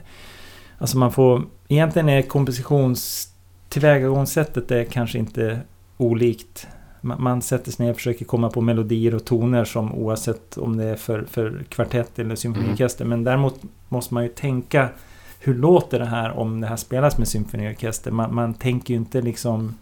Alltså 0.79 0.97
man 0.97 1.11
får... 1.11 1.43
Egentligen 1.67 2.09
är 2.09 2.21
kompositions... 2.21 3.33
Tillvägagångssättet 3.69 4.71
är 4.71 4.83
kanske 4.83 5.17
inte 5.17 5.59
olikt. 5.97 6.67
Man, 7.01 7.23
man 7.23 7.41
sätter 7.41 7.71
sig 7.71 7.85
ner 7.85 7.91
och 7.91 7.97
försöker 7.97 8.25
komma 8.25 8.49
på 8.49 8.61
melodier 8.61 9.15
och 9.15 9.25
toner 9.25 9.65
som 9.65 9.93
oavsett 9.95 10.57
om 10.57 10.77
det 10.77 10.83
är 10.83 10.95
för, 10.95 11.25
för 11.31 11.63
kvartett 11.69 12.19
eller 12.19 12.35
symfoniorkester. 12.35 13.05
Men 13.05 13.23
däremot 13.23 13.61
måste 13.89 14.13
man 14.13 14.23
ju 14.23 14.29
tänka 14.29 14.89
hur 15.39 15.53
låter 15.53 15.99
det 15.99 16.05
här 16.05 16.39
om 16.39 16.61
det 16.61 16.67
här 16.67 16.75
spelas 16.75 17.17
med 17.17 17.27
symfoniorkester? 17.27 18.11
Man, 18.11 18.35
man 18.35 18.53
tänker 18.53 18.93
ju 18.93 18.97
inte 18.99 19.21
liksom... 19.21 19.75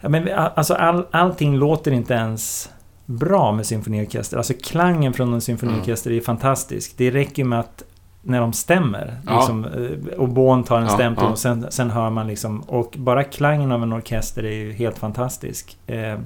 Ja, 0.00 0.08
men, 0.08 0.28
alltså 0.28 0.74
all, 0.74 1.06
allting 1.10 1.56
låter 1.56 1.90
inte 1.90 2.14
ens 2.14 2.70
bra 3.06 3.52
med 3.52 3.66
symfoniorkester. 3.66 4.36
Alltså 4.36 4.54
klangen 4.62 5.12
från 5.12 5.32
en 5.32 5.40
symfoniorkester 5.40 6.10
är 6.10 6.20
fantastisk. 6.20 6.94
Det 6.96 7.10
räcker 7.10 7.44
med 7.44 7.60
att 7.60 7.82
när 8.22 8.40
de 8.40 8.52
stämmer. 8.52 9.20
Ja. 9.26 9.36
Liksom, 9.38 9.64
eh, 9.64 10.18
och 10.18 10.28
bån 10.28 10.64
tar 10.64 10.76
en 10.78 10.84
Ja, 10.84 10.90
stämton 10.90 11.24
ja. 11.24 11.30
och 11.30 11.38
sen, 11.38 11.66
sen 11.70 11.90
hör 11.90 12.10
man 12.10 12.26
liksom... 12.26 12.60
Och 12.60 12.94
bara 12.98 13.24
klangen 13.24 13.72
av 13.72 13.82
en 13.82 13.92
orkester 13.92 14.42
är 14.44 14.52
ju 14.52 14.72
helt 14.72 14.98
fantastisk. 14.98 15.76
Eh, 15.86 16.18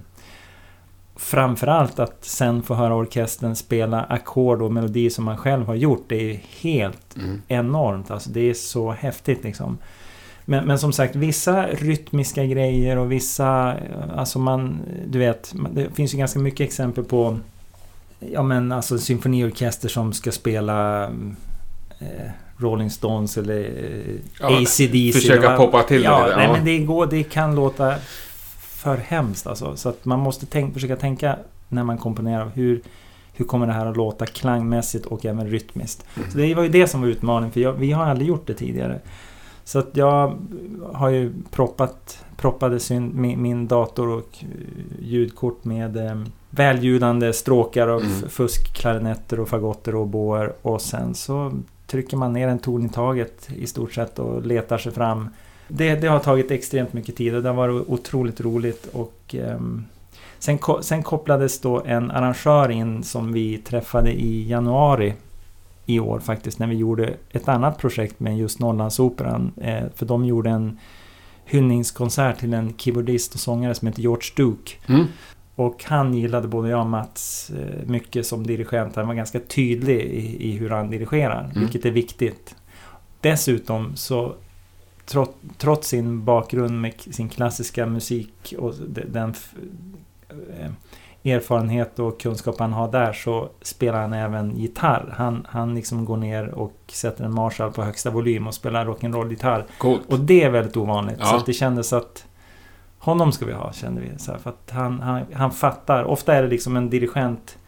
framförallt 1.17 1.99
att 1.99 2.25
sen 2.25 2.63
få 2.63 2.75
höra 2.75 2.95
orkestern 2.95 3.57
spela 3.57 4.03
ackord 4.03 4.63
och 4.63 4.73
melodi 4.73 5.11
som 5.11 5.25
man 5.25 5.37
själv 5.37 5.67
har 5.67 5.75
gjort. 5.75 6.05
Det 6.09 6.17
är 6.17 6.25
ju 6.25 6.39
helt 6.61 7.17
Mm. 7.17 7.43
enormt. 7.49 8.11
Alltså 8.11 8.31
det 8.31 8.41
är 8.51 8.55
så 8.55 8.93
häftigt 8.93 9.45
liksom. 9.45 9.79
Men, 10.45 10.65
men 10.67 10.79
som 10.79 10.93
sagt, 10.93 11.17
vissa 11.17 11.67
rytmiska 11.67 12.45
grejer 12.45 12.99
och 12.99 13.13
vissa... 13.13 13.75
Alltså 14.17 14.39
man... 14.39 14.79
Du 15.07 15.19
vet, 15.19 15.55
det 15.73 15.91
finns 15.91 16.15
ju 16.15 16.19
ganska 16.19 16.39
mycket 16.39 16.61
exempel 16.61 17.05
på... 17.05 17.39
Ja 18.33 18.43
men 18.43 18.73
alltså 18.73 18.99
symfoniorkester 18.99 19.89
som 19.89 20.13
ska 20.13 20.33
spela... 20.33 21.11
Eh, 22.05 22.31
Rolling 22.57 22.91
Stones 22.91 23.39
eller 23.39 23.61
eh, 23.61 24.17
ja, 24.41 24.63
ACDC. 24.63 25.13
Försöka 25.13 25.57
poppa 25.57 25.83
till 25.83 26.03
ja, 26.03 26.29
det. 26.29 26.37
Nej, 26.37 26.49
men 26.53 26.65
det, 26.65 26.79
går, 26.79 27.07
det 27.07 27.23
kan 27.23 27.55
låta 27.55 27.95
för 28.59 28.97
hemskt 28.97 29.47
alltså. 29.47 29.77
Så 29.77 29.89
att 29.89 30.05
man 30.05 30.21
måste 30.21 30.47
tänk, 30.47 30.75
försöka 30.75 30.97
tänka 30.97 31.37
när 31.69 31.85
man 31.85 31.99
komponerar. 31.99 32.51
Hur, 32.55 32.83
hur 33.33 33.45
kommer 33.45 33.67
det 33.67 33.73
här 33.73 33.87
att 33.87 33.97
låta 33.97 34.27
klangmässigt 34.27 35.07
och 35.07 35.27
även 35.27 35.51
rytmiskt? 35.51 36.07
Mm. 36.17 36.31
Så 36.31 36.39
det 36.39 36.55
var 36.55 36.63
ju 36.63 36.69
det 36.69 36.87
som 36.87 37.01
var 37.01 37.09
utmaningen, 37.09 37.53
för 37.53 37.61
jag, 37.61 37.73
vi 37.73 37.93
har 37.93 38.05
aldrig 38.05 38.29
gjort 38.29 38.47
det 38.47 38.55
tidigare. 38.55 39.01
Så 39.65 39.79
att 39.79 39.91
jag 39.93 40.39
har 40.93 41.09
ju 41.09 41.33
proppat, 41.51 42.25
proppade 42.37 42.81
syn, 42.81 43.11
min, 43.15 43.43
min, 43.43 43.69
dator 43.69 44.09
och 44.09 44.45
ljudkort 44.99 45.65
med 45.65 45.97
eh, 45.97 46.23
väljudande 46.51 47.33
stråkar 47.33 47.89
och 47.89 48.03
mm. 48.03 48.29
fuskklarinetter 48.29 49.41
och 49.41 49.49
fagotter 49.49 49.95
och 49.95 50.07
båer. 50.07 50.53
Och 50.63 50.81
sen 50.81 51.15
så 51.15 51.53
trycker 51.95 52.17
man 52.17 52.33
ner 52.33 52.49
en 52.49 52.59
ton 52.59 52.87
i 52.87 52.89
taget 52.89 53.51
i 53.57 53.67
stort 53.67 53.93
sett 53.93 54.19
och 54.19 54.47
letar 54.47 54.79
sig 54.79 54.93
fram. 54.93 55.29
Det, 55.69 55.95
det 55.95 56.07
har 56.07 56.19
tagit 56.19 56.51
extremt 56.51 56.93
mycket 56.93 57.17
tid 57.17 57.35
och 57.35 57.43
det 57.43 57.49
har 57.49 57.57
varit 57.57 57.89
otroligt 57.89 58.41
roligt. 58.41 58.87
Och, 58.93 59.35
eh, 59.35 59.61
sen, 60.39 60.59
sen 60.81 61.03
kopplades 61.03 61.61
då 61.61 61.83
en 61.85 62.11
arrangör 62.11 62.71
in 62.71 63.03
som 63.03 63.33
vi 63.33 63.59
träffade 63.59 64.13
i 64.13 64.49
januari 64.49 65.15
i 65.87 66.01
år 66.01 66.19
faktiskt 66.19 66.59
när 66.59 66.67
vi 66.67 66.77
gjorde 66.77 67.15
ett 67.31 67.49
annat 67.49 67.79
projekt 67.79 68.21
med 68.21 68.39
just 68.39 68.59
Norrlandsoperan. 68.59 69.53
Eh, 69.61 69.85
för 69.95 70.07
de 70.07 70.25
gjorde 70.25 70.51
en 70.51 70.79
hyllningskonsert 71.45 72.39
till 72.39 72.55
en 72.55 72.75
keyboardist 72.77 73.35
och 73.35 73.41
sångare 73.41 73.75
som 73.75 73.89
heter 73.89 74.03
George 74.03 74.31
Duke. 74.37 74.73
Mm. 74.87 75.07
Och 75.57 75.85
han 75.85 76.15
gillade 76.15 76.49
både 76.49 76.69
jag 76.69 76.81
och 76.81 76.87
Mats 76.87 77.51
eh, 77.51 77.87
mycket 77.87 78.27
som 78.27 78.47
dirigent. 78.47 78.97
Han 78.97 79.07
var 79.07 79.15
ganska 79.15 79.41
tydlig 79.41 80.01
i, 80.01 80.49
i 80.49 80.57
hur 80.57 80.71
han 80.71 80.91
dirigerar, 80.91 81.45
mm. 81.45 81.61
vilket 81.61 81.85
är 81.85 81.91
viktigt. 81.91 82.57
Dessutom 83.21 83.97
så 83.97 84.35
trots, 85.07 85.33
trots 85.59 85.89
sin 85.89 86.25
bakgrund 86.25 86.81
med 86.81 87.01
sin 87.01 87.29
klassiska 87.29 87.87
musik 87.87 88.55
och 88.59 88.75
den 89.07 89.35
eh, 90.29 90.71
erfarenhet 91.33 91.99
och 91.99 92.21
kunskap 92.21 92.59
han 92.59 92.73
har 92.73 92.93
där 92.93 93.13
så 93.13 93.49
spelar 93.63 94.01
han 94.01 94.13
även 94.13 94.57
gitarr. 94.57 95.15
Han, 95.17 95.47
han 95.51 95.75
liksom 95.75 96.05
går 96.05 96.17
ner 96.17 96.49
och 96.49 96.77
sätter 96.87 97.25
en 97.25 97.35
Marshall 97.35 97.73
på 97.73 97.83
högsta 97.83 98.11
volym 98.11 98.47
och 98.47 98.55
spelar 98.55 98.87
rock'n'roll-gitarr. 98.87 99.65
Och 100.09 100.21
det 100.21 100.43
är 100.43 100.51
väldigt 100.51 100.77
ovanligt. 100.77 101.17
Ja. 101.21 101.27
Så 101.27 101.37
att 101.37 101.47
det 101.47 101.53
kändes 101.53 101.93
att 101.93 102.27
honom 103.05 103.33
ska 103.33 103.47
vi 103.47 103.53
ha, 103.53 103.73
kände 103.73 104.01
vi. 104.01 104.19
Så 104.19 104.33
här, 104.33 104.39
för 104.39 104.51
att 104.51 104.71
han, 104.71 105.01
han, 105.01 105.27
han 105.33 105.51
fattar. 105.51 106.05
Ofta 106.05 106.35
är 106.35 106.43
det 106.43 106.49
liksom 106.49 106.77
en 106.77 106.91
dirigent 106.91 107.59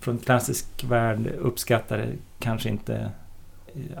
från 0.00 0.18
klassisk 0.18 0.84
värld 0.88 1.26
uppskattar 1.38 2.06
kanske 2.38 2.68
inte 2.68 3.10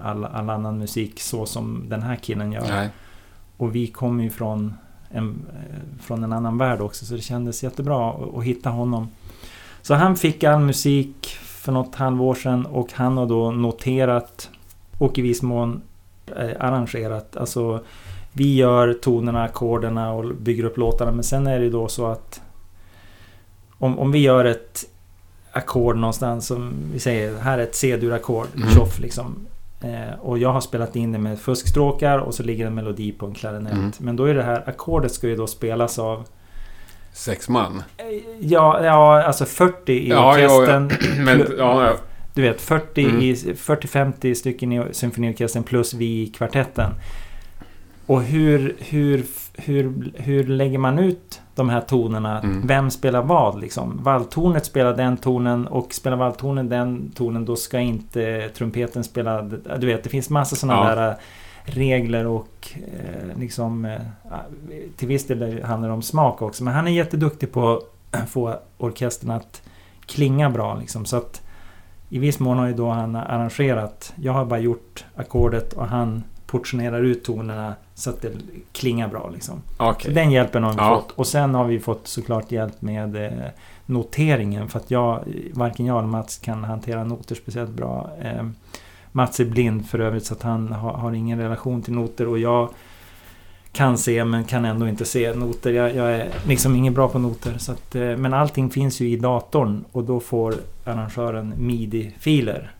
all, 0.02 0.24
all 0.24 0.50
annan 0.50 0.78
musik 0.78 1.20
så 1.20 1.46
som 1.46 1.84
den 1.88 2.02
här 2.02 2.16
killen 2.16 2.52
gör. 2.52 2.68
Nej. 2.68 2.88
Och 3.56 3.74
vi 3.74 3.86
kommer 3.86 4.24
ju 4.24 4.30
från 4.30 4.74
en, 5.10 5.46
eh, 5.52 6.00
från 6.02 6.24
en 6.24 6.32
annan 6.32 6.58
värld 6.58 6.80
också. 6.80 7.04
Så 7.04 7.14
det 7.14 7.20
kändes 7.20 7.62
jättebra 7.62 8.10
att, 8.10 8.34
att 8.36 8.44
hitta 8.44 8.70
honom. 8.70 9.08
Så 9.82 9.94
han 9.94 10.16
fick 10.16 10.44
all 10.44 10.60
musik 10.60 11.26
för 11.40 11.72
något 11.72 11.94
halvår 11.94 12.34
sedan 12.34 12.66
och 12.66 12.92
han 12.92 13.16
har 13.16 13.26
då 13.26 13.50
noterat 13.50 14.50
och 14.98 15.18
i 15.18 15.22
viss 15.22 15.42
mån 15.42 15.82
eh, 16.36 16.50
arrangerat. 16.60 17.36
Alltså 17.36 17.84
vi 18.32 18.54
gör 18.54 18.92
tonerna, 18.92 19.44
ackorderna 19.44 20.12
och 20.12 20.34
bygger 20.34 20.64
upp 20.64 20.76
låtarna. 20.76 21.12
Men 21.12 21.24
sen 21.24 21.46
är 21.46 21.58
det 21.58 21.64
ju 21.64 21.70
då 21.70 21.88
så 21.88 22.06
att 22.06 22.40
om, 23.78 23.98
om 23.98 24.12
vi 24.12 24.18
gör 24.18 24.44
ett 24.44 24.84
ackord 25.52 25.96
någonstans 25.96 26.46
som 26.46 26.72
vi 26.92 26.98
säger, 26.98 27.38
här 27.38 27.58
är 27.58 27.62
ett 27.62 27.74
C-dur-ackord, 27.74 28.46
mm. 28.56 28.70
tjoff 28.70 29.00
liksom. 29.00 29.46
Eh, 29.80 30.20
och 30.20 30.38
jag 30.38 30.52
har 30.52 30.60
spelat 30.60 30.96
in 30.96 31.12
det 31.12 31.18
med 31.18 31.38
fuskstråkar 31.38 32.18
och 32.18 32.34
så 32.34 32.42
ligger 32.42 32.66
en 32.66 32.74
melodi 32.74 33.12
på 33.12 33.26
en 33.26 33.34
klarinett. 33.34 33.72
Mm. 33.72 33.92
Men 33.98 34.16
då 34.16 34.24
är 34.24 34.34
det 34.34 34.42
här 34.42 34.68
ackordet 34.68 35.12
ska 35.12 35.28
ju 35.28 35.36
då 35.36 35.46
spelas 35.46 35.98
av 35.98 36.24
Sex 37.12 37.48
man? 37.48 37.82
Eh, 37.96 38.04
ja, 38.40 38.84
ja 38.84 39.22
alltså 39.22 39.44
40 39.44 39.92
i 39.92 40.08
ja, 40.08 40.32
orkestern. 40.32 40.90
Ja. 41.16 41.24
Men, 41.24 41.46
ja, 41.58 41.92
du 42.34 42.42
vet, 42.42 42.60
40 42.60 43.04
mm. 43.04 43.20
40-50 43.20 44.34
stycken 44.34 44.72
i 44.72 44.84
symfoniorkestern 44.92 45.62
plus 45.62 45.94
vi 45.94 46.22
i 46.22 46.26
kvartetten. 46.26 46.90
Och 48.10 48.22
hur, 48.22 48.76
hur, 48.78 49.26
hur, 49.56 50.12
hur 50.14 50.46
lägger 50.46 50.78
man 50.78 50.98
ut 50.98 51.40
de 51.54 51.68
här 51.68 51.80
tonerna? 51.80 52.40
Mm. 52.40 52.66
Vem 52.66 52.90
spelar 52.90 53.22
vad 53.22 53.60
liksom? 53.60 54.02
Valtornet 54.02 54.66
spelar 54.66 54.96
den 54.96 55.16
tonen 55.16 55.66
och 55.66 55.94
spelar 55.94 56.16
valtornen 56.16 56.68
den 56.68 57.10
tonen 57.10 57.44
då 57.44 57.56
ska 57.56 57.78
inte 57.78 58.48
trumpeten 58.48 59.04
spela... 59.04 59.42
Du 59.42 59.86
vet, 59.86 60.04
det 60.04 60.10
finns 60.10 60.30
massa 60.30 60.56
sådana 60.56 60.88
ja. 60.88 60.94
där 60.94 61.08
eh, 61.08 61.16
regler 61.64 62.26
och 62.26 62.68
eh, 62.74 63.38
liksom... 63.38 63.84
Eh, 63.84 64.00
till 64.96 65.08
viss 65.08 65.26
del 65.26 65.62
handlar 65.64 65.88
det 65.88 65.94
om 65.94 66.02
smak 66.02 66.42
också. 66.42 66.64
Men 66.64 66.74
han 66.74 66.88
är 66.88 66.92
jätteduktig 66.92 67.52
på 67.52 67.82
att 68.10 68.30
få 68.30 68.54
orkestern 68.78 69.30
att 69.30 69.62
klinga 70.06 70.50
bra 70.50 70.74
liksom. 70.74 71.04
Så 71.04 71.16
att 71.16 71.42
i 72.08 72.18
viss 72.18 72.38
mån 72.38 72.58
har 72.58 72.66
ju 72.66 72.74
då 72.74 72.90
han 72.90 73.16
arrangerat. 73.16 74.12
Jag 74.16 74.32
har 74.32 74.44
bara 74.44 74.60
gjort 74.60 75.04
ackordet 75.14 75.72
och 75.72 75.86
han 75.86 76.24
portionerar 76.46 77.02
ut 77.02 77.24
tonerna 77.24 77.74
så 78.00 78.10
att 78.10 78.22
det 78.22 78.32
klingar 78.72 79.08
bra. 79.08 79.30
Liksom. 79.34 79.62
Okay. 79.78 80.12
den 80.12 80.30
hjälpen 80.30 80.64
har 80.64 80.72
vi 80.72 80.78
ja. 80.78 80.96
fått. 80.96 81.10
Och 81.18 81.26
sen 81.26 81.54
har 81.54 81.64
vi 81.64 81.80
fått 81.80 82.08
såklart 82.08 82.52
hjälp 82.52 82.82
med 82.82 83.16
eh, 83.16 83.48
noteringen. 83.86 84.68
För 84.68 84.78
att 84.78 84.90
jag, 84.90 85.24
varken 85.52 85.86
jag 85.86 85.98
eller 85.98 86.08
Mats 86.08 86.38
kan 86.38 86.64
hantera 86.64 87.04
noter 87.04 87.34
speciellt 87.34 87.70
bra. 87.70 88.10
Eh, 88.22 88.46
Mats 89.12 89.40
är 89.40 89.44
blind 89.44 89.88
för 89.88 89.98
övrigt 89.98 90.26
så 90.26 90.34
att 90.34 90.42
han 90.42 90.72
har, 90.72 90.92
har, 90.92 91.12
ingen 91.12 91.38
relation 91.38 91.82
till 91.82 91.92
noter. 91.92 92.28
Och 92.28 92.38
jag 92.38 92.68
kan 93.72 93.98
se 93.98 94.24
men 94.24 94.44
kan 94.44 94.64
ändå 94.64 94.88
inte 94.88 95.04
se 95.04 95.34
noter. 95.34 95.72
Jag, 95.72 95.94
jag 95.96 96.12
är 96.12 96.28
liksom 96.46 96.76
ingen 96.76 96.94
bra 96.94 97.08
på 97.08 97.18
noter. 97.18 97.58
Så 97.58 97.72
att, 97.72 97.94
eh, 97.94 98.16
men 98.16 98.34
allting 98.34 98.70
finns 98.70 99.00
ju 99.00 99.08
i 99.08 99.16
datorn 99.16 99.84
och 99.92 100.04
då 100.04 100.20
får 100.20 100.54
arrangören 100.84 101.54
midi-filer. 101.56 102.74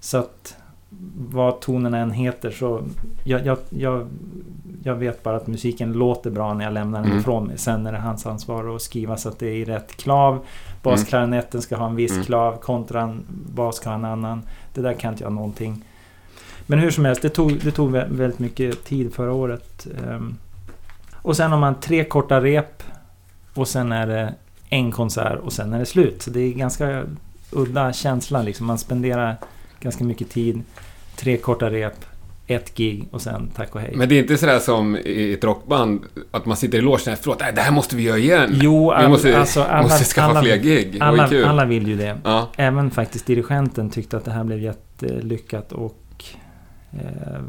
Så 0.00 0.18
att 0.18 0.56
vad 1.16 1.60
tonerna 1.60 1.98
än 1.98 2.10
heter 2.10 2.50
så... 2.50 2.82
Jag, 3.24 3.46
jag, 3.46 3.58
jag, 3.70 4.08
jag, 4.82 4.94
vet 4.94 5.22
bara 5.22 5.36
att 5.36 5.46
musiken 5.46 5.92
låter 5.92 6.30
bra 6.30 6.54
när 6.54 6.64
jag 6.64 6.74
lämnar 6.74 6.98
den 6.98 7.10
mm. 7.10 7.20
ifrån 7.20 7.46
mig. 7.46 7.58
Sen 7.58 7.86
är 7.86 7.92
det 7.92 7.98
hans 7.98 8.26
ansvar 8.26 8.76
att 8.76 8.82
skriva 8.82 9.16
så 9.16 9.28
att 9.28 9.38
det 9.38 9.46
är 9.46 9.54
i 9.54 9.64
rätt 9.64 9.96
klav. 9.96 10.44
Basklarinetten 10.82 11.62
ska 11.62 11.76
ha 11.76 11.86
en 11.86 11.96
viss 11.96 12.12
mm. 12.12 12.24
klav, 12.24 12.56
kontran 12.56 13.24
bas 13.54 13.76
ska 13.76 13.88
ha 13.88 13.96
en 13.96 14.04
annan. 14.04 14.42
Det 14.74 14.80
där 14.80 14.92
kan 14.92 15.12
inte 15.12 15.24
jag 15.24 15.32
någonting. 15.32 15.84
Men 16.66 16.78
hur 16.78 16.90
som 16.90 17.04
helst, 17.04 17.22
det 17.22 17.28
tog, 17.28 17.60
det 17.64 17.70
tog 17.70 17.90
väldigt 17.90 18.38
mycket 18.38 18.84
tid 18.84 19.14
förra 19.14 19.32
året. 19.32 19.86
Ehm, 20.06 20.36
och 21.14 21.36
sen 21.36 21.50
har 21.50 21.58
man 21.58 21.74
tre 21.80 22.04
korta 22.04 22.40
rep 22.40 22.82
och 23.54 23.68
sen 23.68 23.92
är 23.92 24.06
det 24.06 24.34
en 24.68 24.92
konsert 24.92 25.38
och 25.38 25.52
sen 25.52 25.72
är 25.72 25.78
det 25.78 25.86
slut. 25.86 26.22
Så 26.22 26.30
det 26.30 26.40
är 26.40 26.52
ganska 26.52 27.04
udda 27.50 27.92
känsla 27.92 28.42
liksom. 28.42 28.66
Man 28.66 28.78
spenderar 28.78 29.36
ganska 29.80 30.04
mycket 30.04 30.30
tid. 30.30 30.62
Tre 31.16 31.36
korta 31.36 31.70
rep, 31.70 32.04
ett 32.46 32.74
gig 32.74 33.08
och 33.10 33.22
sen 33.22 33.50
tack 33.56 33.74
och 33.74 33.80
hej. 33.80 33.92
Men 33.96 34.08
det 34.08 34.14
är 34.14 34.18
inte 34.18 34.36
sådär 34.36 34.58
som 34.58 34.96
i 34.96 35.32
ett 35.32 35.44
rockband, 35.44 36.02
att 36.30 36.46
man 36.46 36.56
sitter 36.56 36.78
i 36.78 36.80
logen 36.80 37.12
efteråt, 37.12 37.38
det 37.54 37.60
här 37.60 37.72
måste 37.72 37.96
vi 37.96 38.02
göra 38.02 38.18
igen. 38.18 38.50
Jo, 38.62 38.94
vi 39.00 39.08
måste, 39.08 39.38
alltså, 39.38 39.62
alla, 39.62 39.82
måste 39.82 40.04
skaffa 40.04 40.30
alla, 40.30 40.42
fler 40.42 40.56
gig. 40.56 40.98
Alla, 41.00 41.48
alla 41.48 41.64
vill 41.64 41.88
ju 41.88 41.96
det. 41.96 42.18
Ja. 42.24 42.48
Även 42.56 42.90
faktiskt 42.90 43.26
dirigenten 43.26 43.90
tyckte 43.90 44.16
att 44.16 44.24
det 44.24 44.30
här 44.30 44.44
blev 44.44 44.60
jättelyckat 44.60 45.72
och 45.72 46.24
eh, 46.92 47.42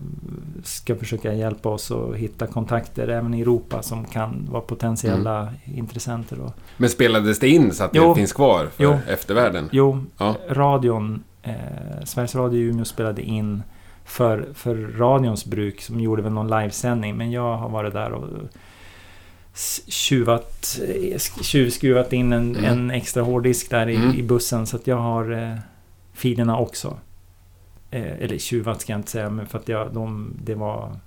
ska 0.63 0.95
försöka 0.95 1.33
hjälpa 1.33 1.69
oss 1.69 1.91
att 1.91 2.15
hitta 2.15 2.47
kontakter 2.47 3.07
även 3.07 3.33
i 3.33 3.41
Europa 3.41 3.81
som 3.81 4.05
kan 4.05 4.47
vara 4.51 4.61
potentiella 4.61 5.39
mm. 5.39 5.53
intressenter. 5.79 6.39
Och... 6.41 6.53
Men 6.77 6.89
spelades 6.89 7.39
det 7.39 7.49
in 7.49 7.71
så 7.71 7.83
att 7.83 7.91
jo. 7.93 8.09
det 8.09 8.15
finns 8.15 8.33
kvar 8.33 8.67
för 8.75 8.83
jo. 8.83 8.97
eftervärlden? 9.07 9.69
Jo, 9.71 10.03
ja. 10.17 10.35
radion 10.49 11.23
eh, 11.47 12.03
Sveriges 12.03 12.35
Radio 12.35 12.59
i 12.59 12.63
Umeå 12.63 12.85
spelade 12.85 13.21
in 13.21 13.63
för, 14.05 14.47
för 14.53 14.75
radions 14.75 15.45
bruk 15.45 15.81
som 15.81 15.99
gjorde 15.99 16.21
väl 16.21 16.31
någon 16.31 16.61
livesändning. 16.61 17.17
Men 17.17 17.31
jag 17.31 17.57
har 17.57 17.69
varit 17.69 17.93
där 17.93 18.11
och 18.11 18.27
tjuvat, 19.87 20.79
tjuvskruvat 21.41 22.13
in 22.13 22.33
en, 22.33 22.55
mm. 22.55 22.65
en 22.65 22.91
extra 22.91 23.23
hårddisk 23.23 23.69
där 23.69 23.89
i, 23.89 23.95
mm. 23.95 24.15
i, 24.15 24.23
bussen. 24.23 24.67
Så 24.67 24.75
att 24.75 24.87
jag 24.87 24.97
har 24.97 25.31
eh, 25.31 25.55
filerna 26.13 26.57
också. 26.57 26.97
Eh, 27.91 28.23
eller 28.23 28.37
tjuvat 28.37 28.81
ska 28.81 28.93
jag 28.93 28.99
inte 28.99 29.11
säga, 29.11 29.29
men 29.29 29.47
för 29.47 29.59
att 29.59 29.67
jag, 29.67 29.93
de, 29.93 30.33
det 30.43 30.55
var... 30.55 30.99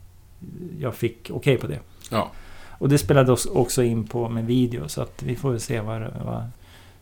Jag 0.79 0.95
fick 0.95 1.19
okej 1.21 1.35
okay 1.35 1.57
på 1.57 1.67
det. 1.67 1.79
Ja. 2.11 2.31
Och 2.69 2.89
det 2.89 2.99
spelades 2.99 3.47
också 3.47 3.83
in 3.83 4.07
på 4.07 4.29
med 4.29 4.47
video, 4.47 4.89
så 4.89 5.03
att 5.03 5.23
vi 5.23 5.37
får 5.37 5.51
väl 5.51 5.61
se 5.61 5.81
vad, 5.81 6.01
vad 6.25 6.43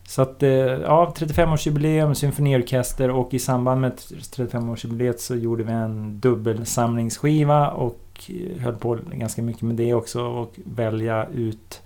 Så 0.09 0.21
att, 0.21 0.43
eh, 0.43 0.49
ja, 0.49 1.13
35-årsjubileum, 1.17 2.13
symfoniorkester 2.13 3.09
och 3.09 3.33
i 3.33 3.39
samband 3.39 3.81
med 3.81 3.91
35-årsjubileet 3.91 5.17
så 5.17 5.35
gjorde 5.35 5.63
vi 5.63 5.71
en 5.71 6.19
dubbelsamlingsskiva 6.19 7.69
och 7.69 8.03
eh, 8.27 8.61
höll 8.61 8.75
på 8.75 8.97
ganska 9.13 9.41
mycket 9.41 9.61
med 9.61 9.75
det 9.75 9.93
också 9.93 10.21
och 10.21 10.59
välja 10.65 11.27
ut 11.33 11.81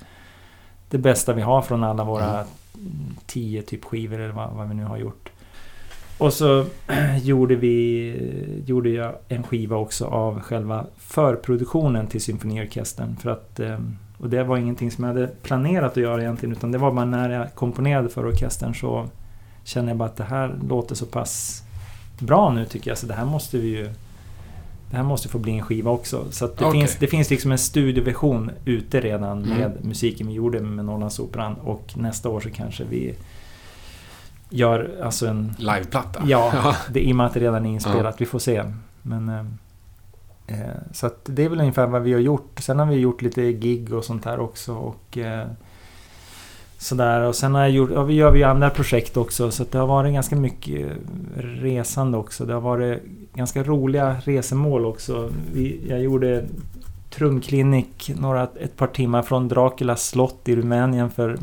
det 0.89 0.97
bästa 0.97 1.33
vi 1.33 1.41
har 1.41 1.61
från 1.61 1.83
alla 1.83 2.03
våra 2.03 2.29
mm. 2.29 2.47
tio 3.25 3.61
typ 3.61 3.85
skivor 3.85 4.19
eller 4.19 4.33
vad, 4.33 4.53
vad 4.53 4.69
vi 4.69 4.75
nu 4.75 4.83
har 4.83 4.97
gjort. 4.97 5.29
Och 6.17 6.33
så 6.33 6.65
gjorde 7.23 7.55
vi 7.55 8.63
gjorde 8.65 8.89
jag 8.89 9.15
en 9.27 9.43
skiva 9.43 9.77
också 9.77 10.05
av 10.05 10.39
själva 10.39 10.85
förproduktionen 10.97 12.07
till 12.07 12.21
symfoniorkestern. 12.21 13.15
För 13.15 13.29
att, 13.29 13.59
ehm, 13.59 13.97
och 14.23 14.29
det 14.29 14.43
var 14.43 14.57
ingenting 14.57 14.91
som 14.91 15.03
jag 15.03 15.13
hade 15.13 15.27
planerat 15.27 15.91
att 15.91 15.97
göra 15.97 16.21
egentligen 16.21 16.55
utan 16.55 16.71
det 16.71 16.77
var 16.77 16.91
bara 16.91 17.05
när 17.05 17.29
jag 17.29 17.55
komponerade 17.55 18.09
för 18.09 18.25
orkestern 18.25 18.75
så 18.75 19.05
kände 19.63 19.91
jag 19.91 19.97
bara 19.97 20.09
att 20.09 20.15
det 20.15 20.23
här 20.23 20.55
låter 20.69 20.95
så 20.95 21.05
pass 21.05 21.63
bra 22.19 22.53
nu 22.53 22.65
tycker 22.65 22.91
jag 22.91 22.97
så 22.97 23.07
det 23.07 23.13
här 23.13 23.25
måste 23.25 23.57
vi 23.57 23.67
ju 23.67 23.89
det 24.89 24.97
här 24.97 25.03
måste 25.03 25.29
få 25.29 25.39
bli 25.39 25.51
en 25.51 25.61
skiva 25.61 25.91
också. 25.91 26.25
Så 26.31 26.47
det, 26.47 26.53
okay. 26.53 26.71
finns, 26.71 26.95
det 26.95 27.07
finns 27.07 27.29
liksom 27.29 27.51
en 27.51 27.57
studioversion 27.57 28.51
ute 28.65 29.01
redan 29.01 29.43
mm. 29.43 29.57
med 29.57 29.85
musiken 29.85 30.27
vi 30.27 30.33
gjorde 30.33 30.59
med 30.59 30.85
Norrlandsoperan 30.85 31.53
och 31.53 31.93
nästa 31.95 32.29
år 32.29 32.39
så 32.39 32.49
kanske 32.49 32.83
vi 32.83 33.15
gör 34.49 34.99
alltså 35.03 35.27
en... 35.27 35.55
Liveplatta? 35.57 36.21
Ja, 36.27 36.75
det, 36.89 37.07
i 37.07 37.11
och 37.11 37.15
med 37.15 37.25
att 37.25 37.33
det 37.33 37.39
redan 37.39 37.65
är 37.65 37.69
inspelat. 37.69 38.05
Ja. 38.05 38.15
Vi 38.17 38.25
får 38.25 38.39
se. 38.39 38.63
Men, 39.01 39.29
eh, 39.29 39.45
så 40.91 41.05
att 41.07 41.19
det 41.23 41.43
är 41.43 41.49
väl 41.49 41.59
ungefär 41.59 41.87
vad 41.87 42.01
vi 42.01 42.13
har 42.13 42.19
gjort. 42.19 42.59
Sen 42.59 42.79
har 42.79 42.85
vi 42.85 42.95
gjort 42.95 43.21
lite 43.21 43.51
gig 43.51 43.93
och 43.93 44.05
sånt 44.05 44.23
där 44.23 44.39
också. 44.39 44.73
Och, 44.73 45.17
eh, 45.17 45.47
sådär. 46.77 47.21
Och 47.21 47.35
sen 47.35 47.55
har 47.55 47.61
jag 47.61 47.71
gjort, 47.71 47.89
ja, 47.93 48.03
vi 48.03 48.13
gör 48.13 48.31
vi 48.31 48.43
andra 48.43 48.69
projekt 48.69 49.17
också. 49.17 49.51
Så 49.51 49.65
det 49.71 49.77
har 49.77 49.87
varit 49.87 50.13
ganska 50.13 50.35
mycket 50.35 50.91
resande 51.37 52.17
också. 52.17 52.45
Det 52.45 52.53
har 52.53 52.61
varit 52.61 53.03
ganska 53.33 53.63
roliga 53.63 54.15
resemål 54.23 54.85
också. 54.85 55.31
Vi, 55.53 55.81
jag 55.87 56.01
gjorde 56.01 56.45
trumklinik 57.09 58.11
några, 58.19 58.43
ett 58.43 58.77
par 58.77 58.87
timmar 58.87 59.21
från 59.21 59.47
Draculas 59.47 60.07
slott 60.07 60.49
i 60.49 60.55
Rumänien 60.55 61.09
för 61.09 61.37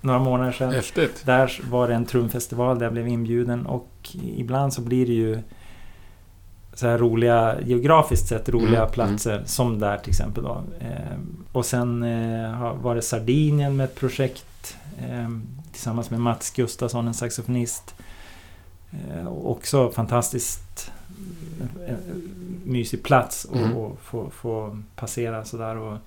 några 0.00 0.18
månader 0.18 0.52
sedan. 0.52 0.72
Häftigt. 0.72 1.22
Där 1.26 1.60
var 1.70 1.88
det 1.88 1.94
en 1.94 2.04
trumfestival 2.04 2.78
där 2.78 2.86
jag 2.86 2.92
blev 2.92 3.08
inbjuden 3.08 3.66
och 3.66 3.88
ibland 4.36 4.72
så 4.72 4.80
blir 4.80 5.06
det 5.06 5.12
ju 5.12 5.38
så 6.78 6.86
här 6.86 6.98
roliga, 6.98 7.60
geografiskt 7.60 8.28
sett 8.28 8.48
roliga 8.48 8.68
mm, 8.68 8.80
mm. 8.80 8.90
platser 8.90 9.34
mm. 9.34 9.46
som 9.46 9.78
där 9.78 9.98
till 9.98 10.10
exempel 10.10 10.44
då. 10.44 10.62
Eh, 10.80 11.18
och 11.52 11.66
sen 11.66 12.02
eh, 12.02 12.74
var 12.74 12.94
det 12.94 13.02
Sardinien 13.02 13.76
med 13.76 13.84
ett 13.84 13.94
projekt 13.94 14.76
eh, 14.98 15.28
tillsammans 15.72 16.10
med 16.10 16.20
Mats 16.20 16.50
Gustafsson, 16.50 17.06
en 17.06 17.14
saxofonist. 17.14 17.94
Eh, 18.90 19.28
också 19.28 19.90
fantastiskt 19.90 20.90
eh, 21.86 21.96
mysig 22.64 23.02
plats 23.02 23.46
att 23.50 23.56
mm. 23.56 23.96
få, 24.02 24.30
få 24.30 24.78
passera 24.96 25.44
sådär. 25.44 25.76
Och, 25.76 25.98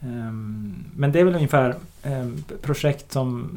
men 0.00 1.12
det 1.12 1.20
är 1.20 1.24
väl 1.24 1.34
ungefär 1.34 1.74
ehm, 2.02 2.44
projekt 2.62 3.12
som 3.12 3.50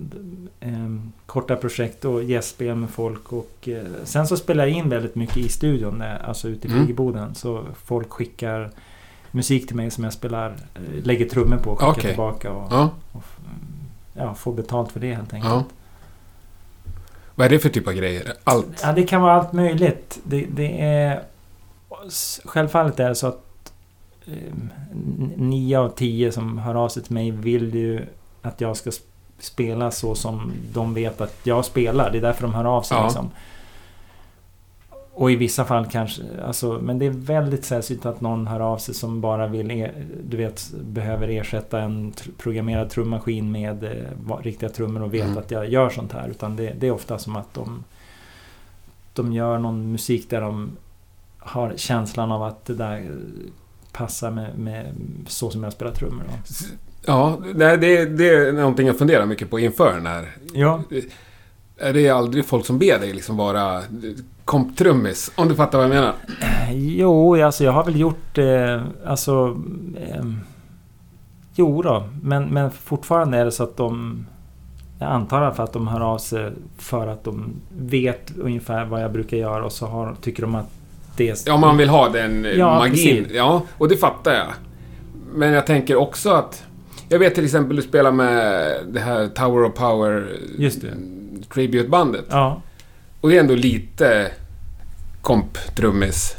ehm, 0.59 1.11
korta 1.25 1.55
projekt 1.55 2.05
och 2.05 2.23
gästspel 2.23 2.75
med 2.75 2.89
folk 2.89 3.33
och 3.33 3.69
eh, 3.69 3.83
sen 4.03 4.27
så 4.27 4.37
spelar 4.37 4.65
jag 4.65 4.77
in 4.77 4.89
väldigt 4.89 5.15
mycket 5.15 5.37
i 5.37 5.49
studion, 5.49 6.01
alltså 6.01 6.47
ute 6.49 6.67
i 6.67 6.71
friggeboden. 6.71 7.23
Mm. 7.23 7.35
Så 7.35 7.65
folk 7.83 8.09
skickar 8.09 8.71
musik 9.31 9.67
till 9.67 9.75
mig 9.75 9.91
som 9.91 10.03
jag 10.03 10.13
spelar, 10.13 10.49
eh, 10.49 11.03
lägger 11.03 11.29
trummor 11.29 11.57
på 11.57 11.71
och 11.71 11.79
skickar 11.79 11.91
okay. 11.91 12.11
tillbaka 12.11 12.51
och, 12.51 12.71
ja. 12.71 12.89
och 13.11 13.23
ja, 14.13 14.33
får 14.33 14.53
betalt 14.53 14.91
för 14.91 14.99
det 14.99 15.13
helt 15.13 15.33
enkelt. 15.33 15.53
Ja. 15.53 15.63
Vad 17.35 17.45
är 17.45 17.49
det 17.49 17.59
för 17.59 17.69
typ 17.69 17.87
av 17.87 17.93
grejer? 17.93 18.33
Allt? 18.43 18.81
Ja, 18.83 18.91
det 18.91 19.03
kan 19.03 19.21
vara 19.21 19.33
allt 19.33 19.53
möjligt. 19.53 20.19
Det, 20.23 20.45
det 20.49 20.81
är... 20.81 21.23
Självfallet 22.45 22.99
är 22.99 23.09
det 23.09 23.15
så 23.15 23.27
att 23.27 23.48
nio 25.35 25.79
av 25.79 25.89
tio 25.89 26.31
som 26.31 26.57
hör 26.57 26.75
av 26.75 26.89
sig 26.89 27.03
till 27.03 27.13
mig 27.13 27.31
vill 27.31 27.75
ju 27.75 28.05
att 28.41 28.61
jag 28.61 28.77
ska 28.77 28.91
spela 29.39 29.91
så 29.91 30.15
som 30.15 30.51
de 30.73 30.93
vet 30.93 31.21
att 31.21 31.35
jag 31.43 31.65
spelar. 31.65 32.11
Det 32.11 32.17
är 32.17 32.21
därför 32.21 32.41
de 32.41 32.53
hör 32.53 32.65
av 32.65 32.81
sig. 32.81 32.97
Ja. 32.97 33.03
Liksom. 33.03 33.31
Och 35.19 35.31
i 35.31 35.35
vissa 35.35 35.65
fall 35.65 35.85
kanske, 35.85 36.23
alltså, 36.45 36.79
men 36.81 36.99
det 36.99 37.05
är 37.05 37.09
väldigt 37.09 37.65
sällsynt 37.65 38.05
att 38.05 38.21
någon 38.21 38.47
hör 38.47 38.59
av 38.59 38.77
sig 38.77 38.95
som 38.95 39.21
bara 39.21 39.47
vill, 39.47 39.71
er, 39.71 40.05
du 40.23 40.37
vet, 40.37 40.71
behöver 40.73 41.27
ersätta 41.27 41.81
en 41.81 42.13
programmerad 42.37 42.89
trummaskin 42.89 43.51
med 43.51 43.83
eh, 43.83 44.37
riktiga 44.41 44.69
trummor 44.69 45.01
och 45.01 45.13
vet 45.13 45.25
mm. 45.25 45.37
att 45.37 45.51
jag 45.51 45.69
gör 45.69 45.89
sånt 45.89 46.11
här. 46.11 46.27
Utan 46.27 46.55
det, 46.55 46.73
det, 46.79 46.87
är 46.87 46.91
ofta 46.91 47.17
som 47.17 47.35
att 47.35 47.53
de, 47.53 47.83
de 49.13 49.33
gör 49.33 49.57
någon 49.57 49.91
musik 49.91 50.29
där 50.29 50.41
de 50.41 50.71
har 51.37 51.73
känslan 51.75 52.31
av 52.31 52.43
att 52.43 52.65
det 52.65 52.73
där 52.73 53.17
passar 53.99 54.31
med, 54.31 54.57
med 54.57 54.95
så 55.27 55.49
som 55.49 55.63
jag 55.63 55.73
spelar 55.73 55.91
trummor. 55.91 56.23
Då. 56.27 56.53
Ja, 57.05 57.39
det, 57.55 58.05
det 58.05 58.29
är 58.29 58.51
någonting 58.51 58.87
jag 58.87 58.97
funderar 58.97 59.25
mycket 59.25 59.49
på 59.49 59.59
inför 59.59 59.93
den 59.93 60.05
här. 60.05 60.35
Ja. 60.53 60.83
Är 61.77 61.93
det 61.93 62.09
aldrig 62.09 62.45
folk 62.45 62.65
som 62.65 62.79
ber 62.79 62.99
dig 62.99 63.13
liksom 63.13 63.37
vara 63.37 63.81
komptrummis? 64.45 65.31
Om 65.35 65.47
du 65.47 65.55
fattar 65.55 65.77
vad 65.77 65.87
jag 65.87 65.95
menar? 65.95 66.13
Jo, 66.71 67.43
alltså 67.43 67.63
jag 67.63 67.71
har 67.71 67.85
väl 67.85 67.99
gjort 67.99 68.37
eh, 68.37 68.81
alltså... 69.05 69.57
Eh, 69.97 70.25
jo 71.55 71.81
då, 71.81 72.09
men, 72.21 72.43
men 72.45 72.71
fortfarande 72.71 73.37
är 73.37 73.45
det 73.45 73.51
så 73.51 73.63
att 73.63 73.77
de... 73.77 74.25
Jag 74.99 75.11
antar 75.11 75.41
att 75.41 75.59
att 75.59 75.73
de 75.73 75.87
hör 75.87 76.01
av 76.01 76.17
sig 76.17 76.51
för 76.77 77.07
att 77.07 77.23
de 77.23 77.53
vet 77.77 78.37
ungefär 78.37 78.85
vad 78.85 79.03
jag 79.03 79.11
brukar 79.11 79.37
göra 79.37 79.65
och 79.65 79.71
så 79.71 79.85
har, 79.85 80.15
tycker 80.21 80.41
de 80.41 80.55
att 80.55 80.78
det... 81.19 81.47
Ja, 81.47 81.57
man 81.57 81.77
vill 81.77 81.89
ha 81.89 82.09
den 82.09 82.45
eh, 82.45 82.51
ja, 82.51 82.77
magin. 82.79 83.23
Precis. 83.23 83.37
Ja, 83.37 83.61
och 83.77 83.89
det 83.89 83.97
fattar 83.97 84.33
jag. 84.33 84.47
Men 85.33 85.53
jag 85.53 85.65
tänker 85.65 85.95
också 85.95 86.29
att... 86.29 86.63
Jag 87.09 87.19
vet 87.19 87.35
till 87.35 87.45
exempel 87.45 87.75
du 87.75 87.81
spelar 87.81 88.11
med 88.11 88.75
det 88.87 88.99
här 88.99 89.27
Tower 89.27 89.63
of 89.63 89.73
Power... 89.73 90.27
Just 90.57 90.81
det. 90.81 90.87
Tribute-bandet. 91.53 92.25
Ja. 92.29 92.61
Och 93.21 93.29
det 93.29 93.35
är 93.35 93.39
ändå 93.39 93.55
lite 93.55 94.31
komp-trummis. 95.21 96.35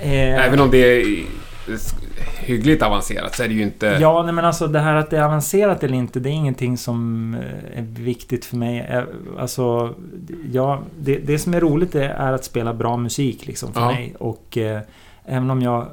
Eh, 0.00 0.46
Även 0.46 0.60
om 0.60 0.70
det 0.70 0.78
är 0.78 1.24
hyggligt 2.38 2.82
avancerat 2.82 3.34
så 3.34 3.42
är 3.42 3.48
det 3.48 3.54
ju 3.54 3.62
inte... 3.62 3.86
Ja, 4.00 4.22
nej 4.22 4.32
men 4.32 4.44
alltså 4.44 4.66
det 4.66 4.78
här 4.78 4.94
att 4.94 5.10
det 5.10 5.16
är 5.16 5.22
avancerat 5.22 5.84
eller 5.84 5.94
inte, 5.94 6.20
det 6.20 6.28
är 6.28 6.32
ingenting 6.32 6.76
som 6.76 7.34
eh, 7.34 7.78
är 7.78 7.82
viktigt 7.82 8.44
för 8.44 8.56
mig. 8.56 8.88
Eh, 8.90 9.02
alltså, 9.38 9.94
ja, 10.52 10.82
det, 10.98 11.16
det 11.16 11.38
som 11.38 11.54
är 11.54 11.60
roligt 11.60 11.94
är 11.94 12.32
att 12.32 12.44
spela 12.44 12.74
bra 12.74 12.96
musik 12.96 13.46
liksom 13.46 13.72
för 13.72 13.80
ja. 13.80 13.86
mig. 13.86 14.14
Och 14.18 14.58
eh, 14.58 14.80
även 15.24 15.50
om 15.50 15.62
jag 15.62 15.86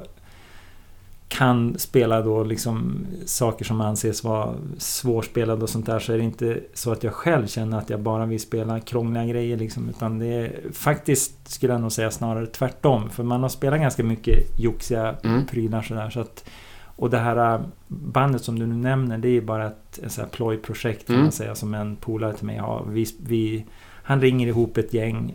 kan 1.28 1.78
spela 1.78 2.22
då 2.22 2.44
liksom 2.44 3.06
saker 3.24 3.64
som 3.64 3.80
anses 3.80 4.24
vara 4.24 4.54
svårspelade 4.78 5.62
och 5.62 5.68
sånt 5.68 5.86
där 5.86 5.98
så 5.98 6.12
är 6.12 6.18
det 6.18 6.24
inte 6.24 6.60
så 6.74 6.92
att 6.92 7.04
jag 7.04 7.12
själv 7.12 7.46
känner 7.46 7.78
att 7.78 7.90
jag 7.90 8.00
bara 8.00 8.26
vill 8.26 8.40
spela 8.40 8.80
krångliga 8.80 9.24
grejer 9.24 9.56
liksom. 9.56 9.88
Utan 9.88 10.18
det 10.18 10.26
är 10.26 10.72
faktiskt, 10.72 11.48
skulle 11.48 11.72
jag 11.72 11.80
nog 11.82 11.92
säga, 11.92 12.10
snarare 12.10 12.46
tvärtom. 12.46 13.10
För 13.10 13.22
man 13.22 13.42
har 13.42 13.48
spelat 13.48 13.80
ganska 13.80 14.04
mycket 14.04 14.58
joxiga 14.58 15.16
mm. 15.24 15.46
prylar 15.46 15.82
sådär. 15.82 16.10
Så 16.10 16.20
att, 16.20 16.44
och 16.96 17.10
det 17.10 17.18
här 17.18 17.54
äh, 17.54 17.60
bandet 17.88 18.42
som 18.42 18.58
du 18.58 18.66
nu 18.66 18.74
nämner, 18.74 19.18
det 19.18 19.28
är 19.28 19.40
bara 19.40 19.66
ett, 19.66 19.98
ett 20.18 20.32
plojprojekt 20.32 21.06
kan 21.06 21.14
mm. 21.14 21.24
man 21.24 21.32
säga, 21.32 21.54
som 21.54 21.74
en 21.74 21.96
polare 21.96 22.34
till 22.34 22.46
mig 22.46 22.58
har. 22.58 22.84
Vi, 22.88 23.06
vi, 23.26 23.64
han 24.02 24.20
ringer 24.20 24.46
ihop 24.46 24.76
ett 24.76 24.94
gäng 24.94 25.34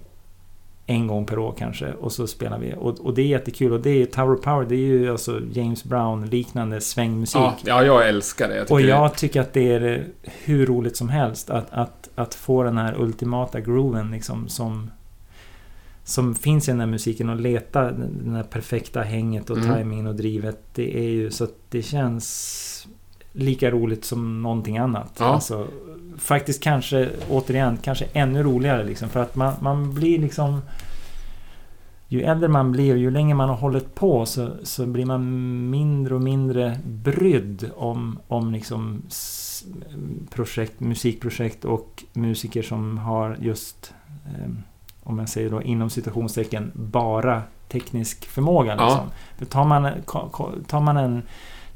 en 0.92 1.08
gång 1.08 1.26
per 1.26 1.40
år 1.40 1.56
kanske. 1.58 1.94
Och 1.94 2.12
så 2.12 2.28
spelar 2.28 2.60
vi. 2.60 2.74
Och, 2.78 3.00
och 3.00 3.14
det 3.14 3.22
är 3.22 3.26
jättekul. 3.26 3.74
Och 3.74 3.82
det 3.82 3.90
är 3.90 4.06
Tower 4.06 4.36
Power. 4.36 4.66
Det 4.66 4.76
är 4.76 4.78
ju 4.78 5.12
alltså 5.12 5.42
James 5.54 5.84
Brown-liknande 5.84 6.82
svängmusik. 6.82 7.36
Ja, 7.36 7.58
ja, 7.66 7.84
jag 7.84 8.10
älskar 8.10 8.48
det. 8.48 8.56
Jag 8.56 8.72
och 8.72 8.82
jag 8.82 9.12
det... 9.12 9.16
tycker 9.16 9.42
att 9.42 9.54
det 9.54 9.74
är 9.74 10.08
hur 10.24 10.66
roligt 10.66 10.98
som 10.98 11.10
helst. 11.10 11.50
Att, 11.50 11.68
att, 11.72 12.10
att 12.16 12.36
få 12.36 12.64
den 12.64 12.78
här 12.78 13.02
ultimata 13.02 13.60
grooven 13.60 14.12
liksom 14.12 14.48
som... 14.48 14.92
Som 16.04 16.36
finns 16.36 16.68
i 16.68 16.72
den 16.72 16.80
här 16.80 16.88
musiken 16.88 17.30
och 17.30 17.36
leta 17.36 17.92
den 17.92 18.36
här 18.36 18.44
perfekta 18.44 19.02
hänget 19.02 19.50
och 19.50 19.58
mm. 19.58 19.78
timingen 19.78 20.08
och 20.08 20.16
drivet. 20.16 20.60
Det 20.76 20.98
är 20.98 21.10
ju 21.10 21.32
så 21.32 21.44
att 21.44 21.56
det 21.70 21.82
känns 21.82 22.71
lika 23.32 23.72
roligt 23.72 24.06
som 24.06 24.42
någonting 24.42 24.78
annat. 24.78 25.18
Ja. 25.20 25.26
Alltså, 25.26 25.68
faktiskt 26.18 26.64
kanske, 26.64 27.10
återigen, 27.30 27.78
kanske 27.78 28.06
ännu 28.14 28.44
roligare 28.44 28.84
liksom. 28.84 29.10
För 29.10 29.22
att 29.22 29.36
man, 29.36 29.54
man 29.60 29.94
blir 29.94 30.20
liksom... 30.20 30.62
Ju 32.08 32.22
äldre 32.22 32.50
man 32.50 32.72
blir 32.72 32.94
och 32.94 33.00
ju 33.00 33.12
längre 33.12 33.36
man 33.36 33.50
har 33.50 33.56
hållit 33.56 33.96
på 33.96 34.26
så, 34.26 34.50
så 34.64 34.86
blir 34.86 35.06
man 35.06 35.70
mindre 35.70 36.16
och 36.16 36.22
mindre 36.22 36.80
brydd 36.86 37.70
om, 37.76 38.20
om 38.28 38.52
liksom 38.52 39.02
projekt, 40.30 40.80
musikprojekt 40.80 41.66
och 41.66 42.04
musiker 42.14 42.62
som 42.62 42.98
har 42.98 43.38
just, 43.42 43.94
eh, 44.26 44.52
om 45.04 45.20
jag 45.20 45.30
säger 45.30 45.50
då 45.50 45.62
inom 45.62 45.90
citationstecken, 45.90 46.72
bara 46.74 47.42
teknisk 47.68 48.26
förmåga. 48.26 48.72
Liksom. 48.72 48.88
Ja. 48.88 49.12
För 49.38 49.46
tar 49.46 49.66
man, 49.66 49.92
tar 50.68 50.80
man 50.80 50.98
en 50.98 51.22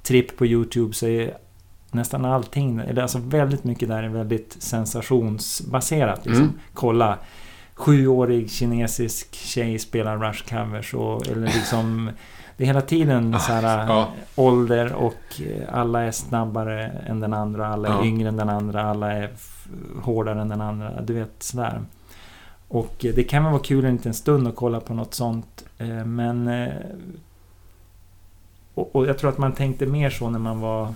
tripp 0.02 0.38
på 0.38 0.46
Youtube 0.46 0.94
så 0.94 1.08
är 1.08 1.38
nästan 1.96 2.26
allting, 2.26 2.80
eller 2.80 3.02
alltså 3.02 3.18
väldigt 3.20 3.64
mycket 3.64 3.90
där 3.90 4.04
är 4.04 4.08
väldigt 4.10 4.56
sensationsbaserat. 4.60 6.26
Liksom. 6.26 6.44
Mm. 6.44 6.60
Kolla, 6.74 7.18
sjuårig 7.74 8.52
kinesisk 8.52 9.36
tjej 9.36 9.80
spelar 9.80 10.18
Rush 10.18 10.50
covers 10.56 10.94
och 10.94 11.28
eller 11.28 11.42
liksom 11.48 12.10
Det 12.58 12.64
är 12.64 12.68
hela 12.68 12.82
tiden 12.82 13.40
så 13.40 13.52
här 13.54 13.88
Ja. 13.88 14.08
ålder 14.36 14.94
och 14.94 15.42
eh, 15.42 15.80
alla 15.80 16.02
är 16.04 16.12
snabbare 16.12 16.84
än 17.08 17.20
den 17.20 17.34
andra, 17.34 17.68
alla 17.68 17.88
är 17.88 17.94
Ja. 17.94 18.06
yngre 18.06 18.28
än 18.30 18.38
den 18.38 18.50
andra, 18.50 18.82
alla 18.84 19.12
är 19.14 19.30
hårdare 20.04 20.42
än 20.42 20.50
den 20.50 20.62
andra. 20.62 21.02
Du 21.02 21.14
vet 21.14 21.44
sådär. 21.44 21.82
Och 22.68 23.06
eh, 23.06 23.14
det 23.16 23.24
kan 23.24 23.44
väl 23.44 23.52
vara 23.52 23.64
kul 23.64 23.86
en 23.86 23.94
liten 23.96 24.14
stund 24.14 24.48
att 24.48 24.56
kolla 24.56 24.80
på 24.80 24.94
något 24.94 25.14
sånt. 25.14 25.66
eh, 25.78 26.06
Men... 26.06 26.50
Och, 28.74 28.96
och 28.96 29.06
jag 29.08 29.18
tror 29.18 29.30
att 29.30 29.38
man 29.38 29.54
tänkte 29.54 29.86
mer 29.86 30.10
så 30.10 30.30
när 30.30 30.40
man 30.40 30.60
var 30.60 30.94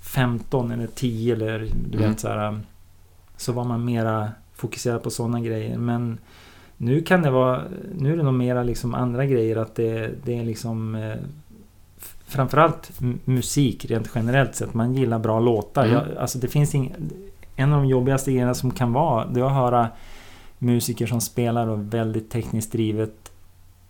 15 0.00 0.70
eller 0.70 0.86
10 0.86 1.32
eller 1.34 1.58
du 1.90 1.98
Mm. 1.98 2.10
vet 2.10 2.20
så 2.20 2.28
här. 2.28 2.60
Så 3.36 3.52
var 3.52 3.64
man 3.64 3.84
mera 3.84 4.28
fokuserad 4.54 5.02
på 5.02 5.10
sådana 5.10 5.40
grejer. 5.40 5.78
Men 5.78 6.18
nu 6.76 7.00
kan 7.02 7.22
det 7.22 7.30
vara... 7.30 7.62
Nu 7.98 8.12
är 8.12 8.16
det 8.16 8.22
nog 8.22 8.34
mera 8.34 8.62
liksom 8.62 8.94
andra 8.94 9.26
grejer. 9.26 9.56
Att 9.56 9.74
det, 9.74 10.10
det 10.24 10.38
är 10.38 10.44
liksom... 10.44 10.94
eh, 10.94 11.16
Framförallt 12.26 12.90
musik 13.24 13.84
rent 13.84 14.10
generellt 14.14 14.54
sett. 14.54 14.74
Man 14.74 14.94
gillar 14.94 15.18
bra 15.18 15.40
låtar. 15.40 15.84
Mm. 15.84 15.94
Jag, 15.94 16.16
alltså 16.16 16.38
det 16.38 16.48
finns 16.48 16.74
ing, 16.74 16.94
En 17.56 17.72
av 17.72 17.82
de 17.82 17.88
jobbigaste 17.88 18.32
grejerna 18.32 18.54
som 18.54 18.70
kan 18.70 18.92
vara 18.92 19.26
det 19.26 19.40
är 19.40 19.44
att 19.44 19.52
höra 19.52 19.88
musiker 20.58 21.06
som 21.06 21.20
spelar 21.20 21.66
och 21.68 21.94
väldigt 21.94 22.30
tekniskt 22.30 22.72
drivet 22.72 23.32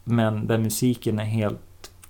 men 0.05 0.47
där 0.47 0.59
musiken 0.59 1.19
är 1.19 1.25
helt 1.25 1.59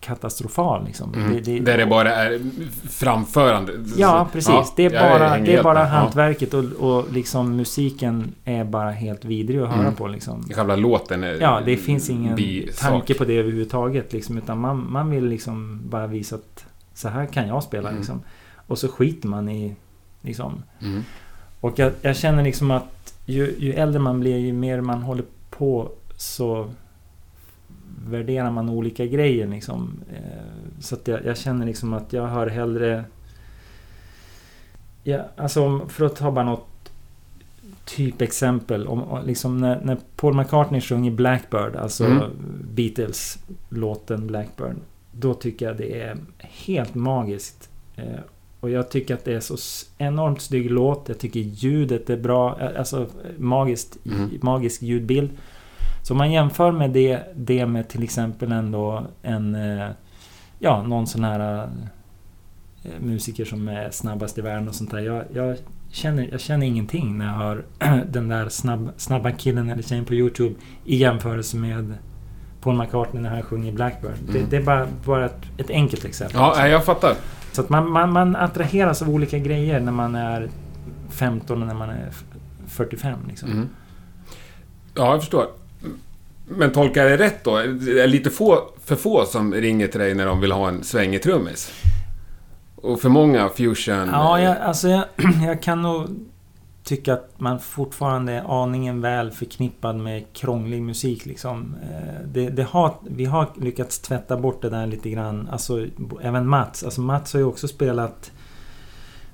katastrofal 0.00 0.84
liksom. 0.86 1.14
Mm. 1.14 1.32
Det- 1.34 1.40
det- 1.40 1.60
Där 1.60 1.78
det 1.78 1.86
bara 1.86 2.14
är 2.14 2.40
framförande. 2.88 3.72
Ja, 3.96 4.28
precis. 4.32 4.48
Ja, 4.50 4.72
det 4.76 4.84
är 4.84 4.90
bara, 4.90 5.38
det 5.38 5.54
är 5.56 5.62
bara 5.62 5.78
med. 5.78 5.90
Hantverket 5.90 6.54
och, 6.54 6.64
och 6.64 7.12
liksom 7.12 7.56
musiken 7.56 8.34
är 8.44 8.64
bara 8.64 8.90
helt 8.90 9.24
vidrig 9.24 9.60
att 9.60 9.68
höra 9.68 9.80
Mm. 9.80 9.94
på 9.94 10.06
liksom. 10.08 10.42
Själva 10.54 10.76
låten 10.76 11.24
är 11.24 11.40
Ja, 11.40 11.60
det 11.64 11.76
finns 11.76 12.10
ingen 12.10 12.36
bisak. 12.36 12.90
tanke 12.90 13.14
på 13.14 13.24
det 13.24 13.34
överhuvudtaget 13.38 14.12
liksom, 14.12 14.38
utan 14.38 14.58
man, 14.60 14.86
man 14.92 15.10
vill 15.10 15.24
liksom 15.26 15.80
bara 15.84 16.06
visa 16.06 16.36
att 16.36 16.64
så 16.94 17.08
här 17.08 17.26
kan 17.26 17.48
jag 17.48 17.62
spela 17.62 17.88
Mm. 17.88 17.98
liksom. 18.00 18.22
Och 18.66 18.78
så 18.78 18.88
skiter 18.88 19.28
man 19.28 19.48
i 19.48 19.76
liksom. 20.22 20.62
Mm. 20.82 21.02
Och 21.60 21.78
jag, 21.78 21.92
jag 22.02 22.16
känner 22.16 22.42
liksom 22.42 22.70
att 22.70 23.14
ju, 23.26 23.54
ju 23.58 23.72
äldre 23.72 24.00
man 24.00 24.20
blir, 24.20 24.36
ju 24.38 24.52
mer 24.52 24.80
man 24.80 25.02
håller 25.02 25.24
på 25.50 25.88
så 26.16 26.70
värderar 28.06 28.50
man 28.50 28.68
olika 28.68 29.06
grejer 29.06 29.46
liksom. 29.46 29.90
Eh, 30.12 30.80
Så 30.80 30.94
att 30.94 31.08
jag, 31.08 31.24
jag 31.24 31.36
känner 31.36 31.66
liksom 31.66 31.92
att 31.94 32.12
jag 32.12 32.26
hör 32.26 32.46
hellre... 32.46 33.04
Ja, 35.04 35.20
alltså 35.36 35.80
för 35.88 36.04
att 36.06 36.16
ta 36.16 36.30
bara 36.30 36.44
något 36.44 36.66
typexempel. 37.84 38.86
Om, 38.86 39.02
om- 39.02 39.26
liksom 39.26 39.58
när, 39.58 39.80
när 39.84 39.96
Paul 40.16 40.34
McCartney 40.34 40.80
sjunger 40.80 41.10
Blackbird, 41.10 41.76
alltså 41.76 42.04
Mm. 42.04 42.22
Beatles-låten 42.74 44.26
Blackbird. 44.26 44.76
Då 45.12 45.34
tycker 45.34 45.66
jag 45.66 45.76
det 45.76 46.00
är 46.02 46.16
helt 46.40 46.94
magiskt. 46.94 47.68
Eh, 47.96 48.04
och 48.60 48.70
jag 48.70 48.90
tycker 48.90 49.14
att 49.14 49.24
det 49.24 49.34
är 49.34 49.40
så 49.40 49.56
enormt 49.98 50.40
snygg 50.40 50.70
låt. 50.70 51.08
Jag 51.08 51.18
tycker 51.18 51.40
ljudet 51.40 52.10
är 52.10 52.16
bra. 52.16 52.60
eh, 52.60 52.78
Alltså 52.78 53.06
magiskt, 53.38 53.98
Mm. 54.06 54.30
magisk 54.42 54.82
ljudbild. 54.82 55.30
Så 56.02 56.14
om 56.14 56.18
man 56.18 56.32
jämför 56.32 56.72
med 56.72 56.90
det, 56.90 57.20
det 57.36 57.66
med 57.66 57.88
till 57.88 58.02
exempel 58.02 58.52
ändå 58.52 59.06
en... 59.22 59.54
eh, 59.54 59.88
Ja, 60.62 60.82
någon 60.82 61.06
sån 61.06 61.24
här 61.24 61.62
eh, 62.82 62.90
musiker 63.00 63.44
som 63.44 63.68
är 63.68 63.90
snabbast 63.90 64.38
i 64.38 64.40
världen 64.40 64.68
och 64.68 64.74
sånt 64.74 64.90
där. 64.90 64.98
Jag, 64.98 65.24
jag, 65.34 65.56
känner, 65.90 66.28
jag 66.32 66.40
känner 66.40 66.66
ingenting 66.66 67.18
när 67.18 67.26
jag 67.26 67.32
hör 67.34 67.64
den 68.10 68.28
där 68.28 68.48
snabb, 68.48 68.90
snabba 68.96 69.30
killen 69.30 69.70
eller 69.70 69.82
tjejen 69.82 70.04
på 70.04 70.14
Youtube 70.14 70.54
i 70.84 70.96
jämförelse 70.96 71.56
med 71.56 71.94
Paul 72.62 72.76
McCartney 72.78 73.22
när 73.22 73.30
han 73.30 73.42
sjunger 73.42 73.72
Blackbird. 73.72 74.12
Det, 74.32 74.38
Mm. 74.38 74.50
det 74.50 74.56
är 74.56 74.62
bara, 74.62 74.86
bara 75.04 75.24
ett, 75.26 75.40
ett 75.58 75.70
enkelt 75.70 76.04
exempel. 76.04 76.36
Ja, 76.40 76.68
jag 76.68 76.84
fattar. 76.84 77.14
Så 77.52 77.60
att 77.60 77.68
man, 77.68 77.90
man, 77.90 78.12
man 78.12 78.36
attraheras 78.36 79.02
av 79.02 79.10
olika 79.10 79.38
grejer 79.38 79.80
när 79.80 79.92
man 79.92 80.14
är 80.14 80.48
15 81.10 81.60
och 81.60 81.66
när 81.68 81.74
man 81.74 81.90
är 81.90 82.06
f- 82.08 82.24
45. 82.66 83.18
Liksom. 83.28 83.50
Mm. 83.50 83.68
Ja, 84.94 85.10
jag 85.12 85.20
förstår. 85.20 85.46
Men 86.56 86.72
tolkar 86.72 87.02
jag 87.06 87.18
det 87.18 87.24
rätt 87.24 87.44
då? 87.44 87.56
Det 87.56 88.00
är 88.02 88.06
lite 88.06 88.30
få, 88.30 88.58
för 88.84 88.96
få 88.96 89.24
som 89.24 89.54
ringer 89.54 89.86
till 89.86 90.00
dig 90.00 90.14
när 90.14 90.26
de 90.26 90.40
vill 90.40 90.52
ha 90.52 90.68
en 90.68 90.84
svängig 90.84 91.22
trummis? 91.22 91.72
Och 92.76 93.00
för 93.00 93.08
många 93.08 93.48
fusion... 93.48 94.08
Ja, 94.12 94.40
jag, 94.40 94.56
alltså 94.58 94.88
jag, 94.88 95.04
jag 95.46 95.62
kan 95.62 95.82
nog 95.82 96.06
tycka 96.84 97.12
att 97.14 97.30
man 97.36 97.60
fortfarande 97.60 98.32
är 98.32 98.62
aningen 98.62 99.00
väl 99.00 99.30
förknippad 99.30 99.96
med 99.96 100.24
krånglig 100.32 100.82
musik. 100.82 101.26
Liksom. 101.26 101.74
Eh, 101.82 102.26
Det, 102.26 102.48
det 102.48 102.62
har, 102.62 102.94
vi 103.06 103.24
har 103.24 103.46
lyckats 103.60 103.98
tvätta 103.98 104.36
bort 104.36 104.62
det 104.62 104.70
där 104.70 104.86
lite 104.86 105.10
grann. 105.10 105.48
Alltså, 105.52 105.86
även 106.22 106.48
Mats. 106.48 106.84
Alltså 106.84 107.00
Mats 107.00 107.32
har 107.32 107.40
ju 107.40 107.46
också 107.46 107.68
spelat... 107.68 108.30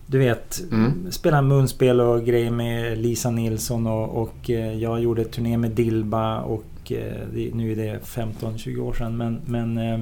Du 0.06 0.18
vet, 0.18 0.60
Mm. 0.72 1.12
spelar 1.12 1.42
munspel 1.42 2.00
och 2.00 2.24
grejer 2.24 2.50
med 2.50 2.98
Lisa 2.98 3.30
Nilsson 3.30 3.86
och, 3.86 4.22
och 4.22 4.50
eh, 4.50 4.74
jag 4.74 5.00
gjorde 5.00 5.24
turné 5.24 5.56
med 5.56 5.70
Dilba 5.70 6.40
och 6.40 6.64
eh, 6.92 7.28
nu 7.54 7.72
är 7.72 7.76
det 7.76 7.98
15-20 8.04 8.78
år 8.78 8.92
sedan. 8.92 9.16
Men, 9.16 9.40
men 9.46 9.78
eh, 9.78 10.00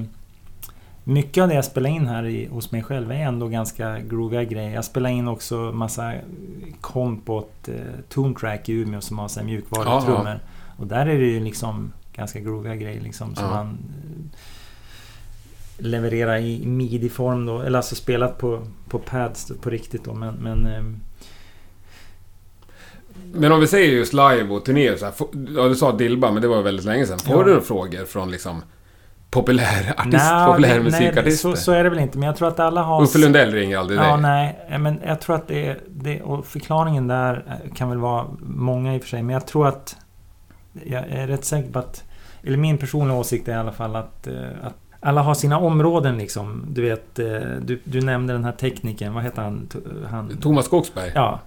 mycket 1.03 1.41
av 1.41 1.47
det 1.49 1.55
jag 1.55 1.65
spelar 1.65 1.89
in 1.89 2.07
här 2.07 2.25
i, 2.25 2.45
hos 2.45 2.71
mig 2.71 2.83
själv 2.83 3.11
är 3.11 3.15
ändå 3.15 3.47
ganska 3.47 3.99
grooviga 3.99 4.43
grejer. 4.43 4.73
Jag 4.73 4.85
spelar 4.85 5.09
in 5.09 5.27
också 5.27 5.55
massa 5.55 6.13
komp 6.81 7.29
åt 7.29 7.67
eh, 7.67 7.75
Tune 8.09 8.35
Track 8.35 8.69
i 8.69 8.73
Umeå 8.73 9.01
som 9.01 9.19
har 9.19 9.43
mjukvarutrummor. 9.43 10.39
Och 10.77 10.87
där 10.87 11.05
är 11.05 11.19
det 11.19 11.25
ju 11.25 11.39
liksom 11.39 11.91
ganska 12.13 12.39
grooviga 12.39 12.75
grejer 12.75 13.01
liksom 13.01 13.35
som 13.35 13.45
Ja. 13.45 13.51
man 13.53 13.67
eh, 13.67 14.35
levererar 15.77 16.37
i 16.37 16.65
midi-form 16.65 17.45
då. 17.45 17.61
Eller 17.61 17.77
alltså 17.77 17.95
spelat 17.95 18.37
på, 18.37 18.67
på 18.89 18.99
pads 18.99 19.51
på 19.61 19.69
riktigt 19.69 20.03
då. 20.03 20.13
Men, 20.13 20.35
men 20.35 20.65
Men 23.35 23.51
om 23.51 23.59
vi 23.59 23.67
säger 23.67 23.91
just 23.93 24.13
live 24.13 24.47
och 24.49 24.65
turné 24.65 24.97
så 24.97 25.05
här, 25.05 25.13
Ja, 25.55 25.63
du 25.67 25.75
sa 25.75 25.91
Dilba, 25.91 26.31
men 26.31 26.41
det 26.41 26.47
var 26.47 26.61
väldigt 26.61 26.85
länge 26.85 27.05
sedan. 27.05 27.19
Får 27.19 27.49
Ja. 27.49 27.55
du 27.55 27.61
frågor 27.61 28.05
från 28.05 28.31
liksom 28.31 28.61
populär 29.29 29.93
artist, 29.97 30.13
nej, 30.13 30.47
populär 30.47 30.69
nej, 30.69 30.79
musikartister? 30.83 31.49
så, 31.49 31.55
så 31.55 31.71
är 31.71 31.83
det 31.83 31.89
väl 31.89 31.99
inte. 31.99 32.17
Men 32.17 32.27
jag 32.27 32.35
tror 32.35 32.47
att 32.47 32.59
alla 32.59 32.81
har... 32.81 33.03
Uffe 33.03 33.17
Lundell 33.17 33.51
ringer 33.53 33.77
aldrig 33.77 33.99
Ja, 33.99 34.03
dig? 34.13 34.21
nej. 34.69 34.79
Men 34.79 34.99
jag 35.05 35.21
tror 35.21 35.35
att 35.35 35.47
det. 35.47 35.77
Det, 35.87 36.21
och 36.21 36.45
förklaringen 36.45 37.07
där 37.07 37.59
kan 37.75 37.89
väl 37.89 37.97
vara 37.97 38.25
många 38.41 38.95
i 38.95 38.97
och 38.97 39.01
för 39.01 39.09
sig. 39.09 39.23
Men 39.23 39.33
jag 39.33 39.47
tror 39.47 39.67
att... 39.67 39.95
Jag 40.85 41.03
är 41.09 41.27
rätt 41.27 41.45
säker 41.45 41.71
på 41.71 41.79
att... 41.79 42.03
Eller 42.43 42.57
min 42.57 42.77
personliga 42.77 43.17
åsikt 43.17 43.47
är 43.47 43.51
i 43.51 43.55
alla 43.55 43.71
fall 43.71 43.95
att... 43.95 44.27
eh, 44.27 44.33
att 44.63 44.73
alla 44.99 45.21
har 45.21 45.33
sina 45.33 45.59
områden 45.59 46.17
liksom. 46.17 46.65
Du 46.69 46.81
vet, 46.81 47.19
eh, 47.19 47.25
du, 47.61 47.79
du 47.83 48.01
nämnde 48.01 48.33
den 48.33 48.43
här 48.43 48.51
tekniken. 48.51 49.13
Vad 49.13 49.23
heter 49.23 49.41
han? 49.41 49.67
Han 50.11 50.37
Thomas 50.41 50.65
Skogsberg? 50.65 51.11
Ja. 51.15 51.39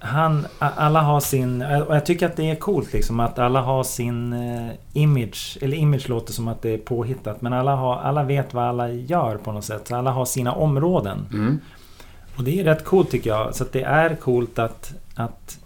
Han, 0.00 0.46
alla 0.58 1.00
har 1.00 1.20
sin... 1.20 1.62
Och 1.62 1.96
jag 1.96 2.06
tycker 2.06 2.26
att 2.26 2.36
det 2.36 2.50
är 2.50 2.54
coolt 2.54 2.92
liksom 2.92 3.20
att 3.20 3.38
alla 3.38 3.60
har 3.60 3.82
sin 3.84 4.32
eh, 4.32 4.70
image. 4.92 5.58
Eller 5.60 5.76
image 5.76 6.08
låter 6.08 6.32
som 6.32 6.48
att 6.48 6.62
det 6.62 6.70
är 6.70 6.78
påhittat. 6.78 7.42
Men 7.42 7.52
alla, 7.52 7.74
har, 7.76 7.96
alla 7.96 8.22
vet 8.22 8.54
vad 8.54 8.64
alla 8.64 8.88
gör 8.88 9.36
på 9.36 9.52
något 9.52 9.64
sätt. 9.64 9.88
Så 9.88 9.96
alla 9.96 10.10
har 10.10 10.24
sina 10.24 10.52
områden. 10.52 11.26
Mm. 11.32 11.58
Och 12.36 12.44
det 12.44 12.60
är 12.60 12.64
rätt 12.64 12.84
coolt 12.84 13.10
tycker 13.10 13.30
jag. 13.30 13.54
Så 13.54 13.64
att 13.64 13.72
det 13.72 13.82
är 13.82 14.14
coolt 14.16 14.58
att, 14.58 14.94
att 15.14 15.58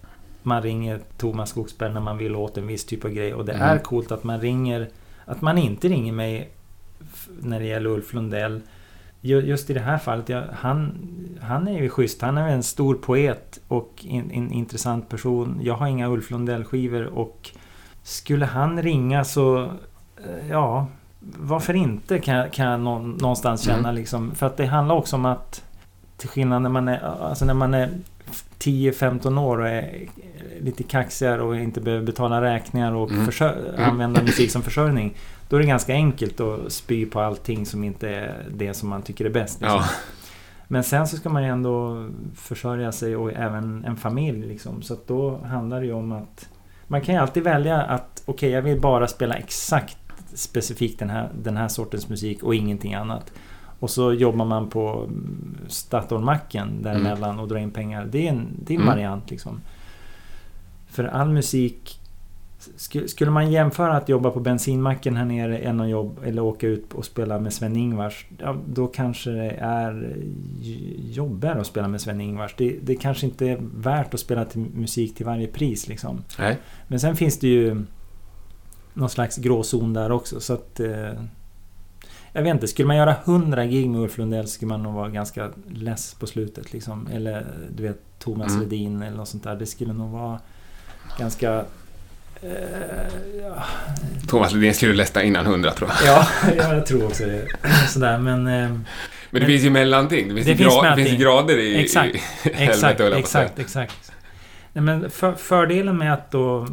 man 0.42 0.62
ringer 0.62 1.00
Thomas 1.18 1.50
Skogsberg 1.50 1.92
när 1.92 2.00
man 2.00 2.18
vill 2.18 2.36
åt 2.36 2.58
en 2.58 2.66
viss 2.66 2.84
typ 2.84 3.04
av 3.04 3.10
grej. 3.10 3.34
Och 3.34 3.44
det 3.44 3.52
Mm. 3.52 3.68
är 3.68 3.78
coolt 3.78 4.12
att 4.12 4.24
man 4.24 4.40
ringer... 4.40 4.88
Att 5.24 5.40
man 5.42 5.58
inte 5.58 5.88
ringer 5.88 6.12
mig 6.12 6.50
när 7.40 7.60
det 7.60 7.66
gäller 7.66 7.90
Ulf 7.90 8.12
Lundell. 8.14 8.60
Ju- 9.24 9.40
Just 9.46 9.70
i 9.70 9.74
det 9.74 9.80
här 9.80 9.98
fallet, 9.98 10.28
jag, 10.28 10.42
han, 10.52 10.98
han 11.42 11.68
är 11.68 11.82
ju 11.82 11.88
schysst. 11.88 12.22
Han 12.22 12.38
är 12.38 12.48
en 12.48 12.62
stor 12.62 12.94
poet 12.94 13.60
och 13.68 14.04
en, 14.08 14.30
en 14.30 14.52
intressant 14.52 15.08
person. 15.08 15.58
Jag 15.62 15.74
har 15.74 15.86
inga 15.86 16.08
Ulf 16.08 16.30
Lundell-skivor 16.30 17.04
och 17.06 17.50
skulle 18.02 18.46
han 18.46 18.82
ringa 18.82 19.24
så... 19.24 19.62
eh, 19.62 20.48
Ja, 20.50 20.86
varför 21.20 21.74
inte 21.74 22.18
kan, 22.18 22.50
kan 22.50 22.66
jag 22.66 22.80
nå- 22.80 22.98
någonstans 22.98 23.62
känna 23.62 23.78
Mm. 23.78 23.94
liksom. 23.94 24.34
För 24.34 24.46
att 24.46 24.56
det 24.56 24.66
handlar 24.66 24.94
också 24.94 25.16
om 25.16 25.24
att 25.24 25.64
till 26.16 26.28
skillnad 26.28 26.62
när 26.62 26.68
man 26.70 26.88
är, 26.88 27.00
alltså 27.28 27.44
när 27.44 27.54
man 27.54 27.74
är 27.74 27.90
10-15 28.58 29.40
år 29.40 29.58
och 29.58 29.68
är 29.68 29.94
lite 30.60 30.82
kaxigare 30.82 31.42
och 31.42 31.56
inte 31.56 31.80
behöver 31.80 32.06
betala 32.06 32.42
räkningar 32.42 32.92
och 32.94 33.10
Mm. 33.10 33.28
Mm. 33.40 33.90
använda 33.90 34.22
musik 34.22 34.50
som 34.50 34.62
försörjning. 34.62 35.14
Då 35.52 35.56
är 35.56 35.60
det 35.60 35.66
ganska 35.66 35.92
enkelt 35.92 36.40
att 36.40 36.72
spy 36.72 37.06
på 37.06 37.20
allting 37.20 37.66
som 37.66 37.84
inte 37.84 38.08
är 38.08 38.46
det 38.54 38.74
som 38.74 38.88
man 38.88 39.02
tycker 39.02 39.24
är 39.24 39.30
bäst. 39.30 39.60
Liksom. 39.60 39.78
Ja. 39.78 39.84
Men 40.68 40.84
sen 40.84 41.06
så 41.06 41.16
ska 41.16 41.28
man 41.28 41.42
ju 41.42 41.48
ändå 41.48 42.06
försörja 42.34 42.92
sig 42.92 43.16
och 43.16 43.32
även 43.32 43.84
en 43.84 43.96
familj. 43.96 44.46
Liksom. 44.46 44.82
Så 44.82 44.94
att 44.94 45.06
då 45.06 45.36
handlar 45.36 45.80
det 45.80 45.86
ju 45.86 45.92
om 45.92 46.12
att 46.12 46.48
man 46.86 47.00
kan 47.00 47.14
ju 47.14 47.20
alltid 47.20 47.42
välja 47.42 47.82
att 47.82 48.22
okej, 48.26 48.50
jag 48.50 48.62
vill 48.62 48.80
bara 48.80 49.06
spela 49.06 49.34
exakt 49.34 49.98
specifikt 50.34 50.98
den 50.98 51.10
här, 51.10 51.30
den 51.42 51.56
här 51.56 51.68
sortens 51.68 52.08
musik 52.08 52.42
och 52.42 52.54
ingenting 52.54 52.94
annat. 52.94 53.32
Och 53.80 53.90
så 53.90 54.12
jobbar 54.12 54.44
man 54.44 54.70
på 54.70 55.10
Statoilmacken 55.68 56.82
däremellan 56.82 57.38
och 57.38 57.48
drar 57.48 57.58
in 57.58 57.70
pengar. 57.70 58.08
Det 58.12 58.26
är 58.26 58.30
en, 58.30 58.46
det 58.64 58.74
är 58.74 58.76
en 58.76 58.82
Mm. 58.82 58.94
variant 58.94 59.30
liksom. 59.30 59.60
För 60.88 61.04
all 61.04 61.28
musik... 61.28 61.98
sk- 62.76 63.06
Skulle 63.06 63.30
man 63.30 63.50
jämföra 63.52 63.96
att 63.96 64.08
jobba 64.08 64.30
på 64.30 64.40
bensinmacken 64.40 65.16
här 65.16 65.24
nere 65.24 65.58
än 65.58 65.80
att 65.80 65.88
jobba, 65.88 66.22
eller 66.24 66.42
åka 66.42 66.66
ut 66.66 66.92
och 66.92 67.04
spela 67.04 67.38
med 67.38 67.52
Sven-Ingvars. 67.52 68.26
Ja, 68.38 68.56
då 68.68 68.86
kanske 68.86 69.30
det 69.30 69.50
är 69.50 70.16
jobbigare 70.98 71.60
att 71.60 71.66
spela 71.66 71.88
med 71.88 72.00
Sven-Ingvars. 72.00 72.54
Det, 72.58 72.78
det 72.82 72.94
kanske 72.94 73.26
inte 73.26 73.46
är 73.48 73.58
värt 73.74 74.14
att 74.14 74.20
spela 74.20 74.44
till 74.44 74.60
musik 74.60 75.14
till 75.14 75.26
varje 75.26 75.46
pris 75.46 75.88
liksom. 75.88 76.24
Nej. 76.38 76.58
Men 76.88 77.00
sen 77.00 77.16
finns 77.16 77.38
det 77.38 77.48
ju 77.48 77.82
någon 78.94 79.08
slags 79.10 79.36
gråzon 79.36 79.92
där 79.92 80.12
också 80.12 80.40
så 80.40 80.52
att... 80.54 80.80
Eh, 80.80 81.12
jag 82.34 82.42
vet 82.42 82.54
inte, 82.54 82.68
skulle 82.68 82.86
man 82.86 82.96
göra 82.96 83.14
100 83.24 83.66
gig 83.66 83.90
med 83.90 84.00
Ulf 84.00 84.18
Lundell 84.18 84.48
skulle 84.48 84.68
man 84.68 84.82
nog 84.82 84.94
vara 84.94 85.08
ganska 85.08 85.50
less 85.68 86.14
på 86.14 86.26
slutet 86.26 86.72
liksom. 86.72 87.06
Eller 87.12 87.46
du 87.76 87.82
vet 87.82 88.00
Thomas 88.18 88.48
Mm. 88.50 88.60
Ledin 88.62 89.02
eller 89.02 89.16
något 89.16 89.28
sånt 89.28 89.44
där. 89.44 89.56
Det 89.56 89.66
skulle 89.66 89.92
nog 89.92 90.10
vara 90.10 90.40
ganska... 91.18 91.64
Eh, 92.42 93.40
ja, 93.42 93.62
Thomas 94.28 94.52
Ledin 94.52 94.74
skulle 94.74 94.94
lästa 94.94 95.22
innan 95.22 95.46
100 95.46 95.70
tror 95.70 95.90
jag. 95.90 96.16
ja, 96.16 96.26
ja, 96.56 96.74
jag 96.74 96.86
tror 96.86 97.06
också 97.06 97.24
det. 97.24 97.46
Sådär 97.88 98.18
men... 98.18 98.46
Eh, 98.46 98.52
Men 98.70 98.84
det 99.30 99.38
Men- 99.40 99.46
finns 99.46 99.62
ju 99.62 99.70
mellanting. 99.70 100.28
Det 100.28 100.34
finns, 100.34 100.46
Det 100.46 100.56
finns 100.56 100.74
gra- 100.74 100.96
det 100.96 101.04
finns 101.04 101.20
grader 101.20 101.58
i, 101.58 101.80
Exakt. 101.84 102.14
i 102.14 102.20
Exakt, 102.44 103.00
helvete, 103.00 103.18
exakt, 103.18 103.58
exakt. 103.58 104.12
Nej, 104.72 104.82
men 104.84 105.10
för, 105.10 105.32
fördelen 105.32 105.98
med 105.98 106.12
att 106.14 106.30
då, 106.30 106.66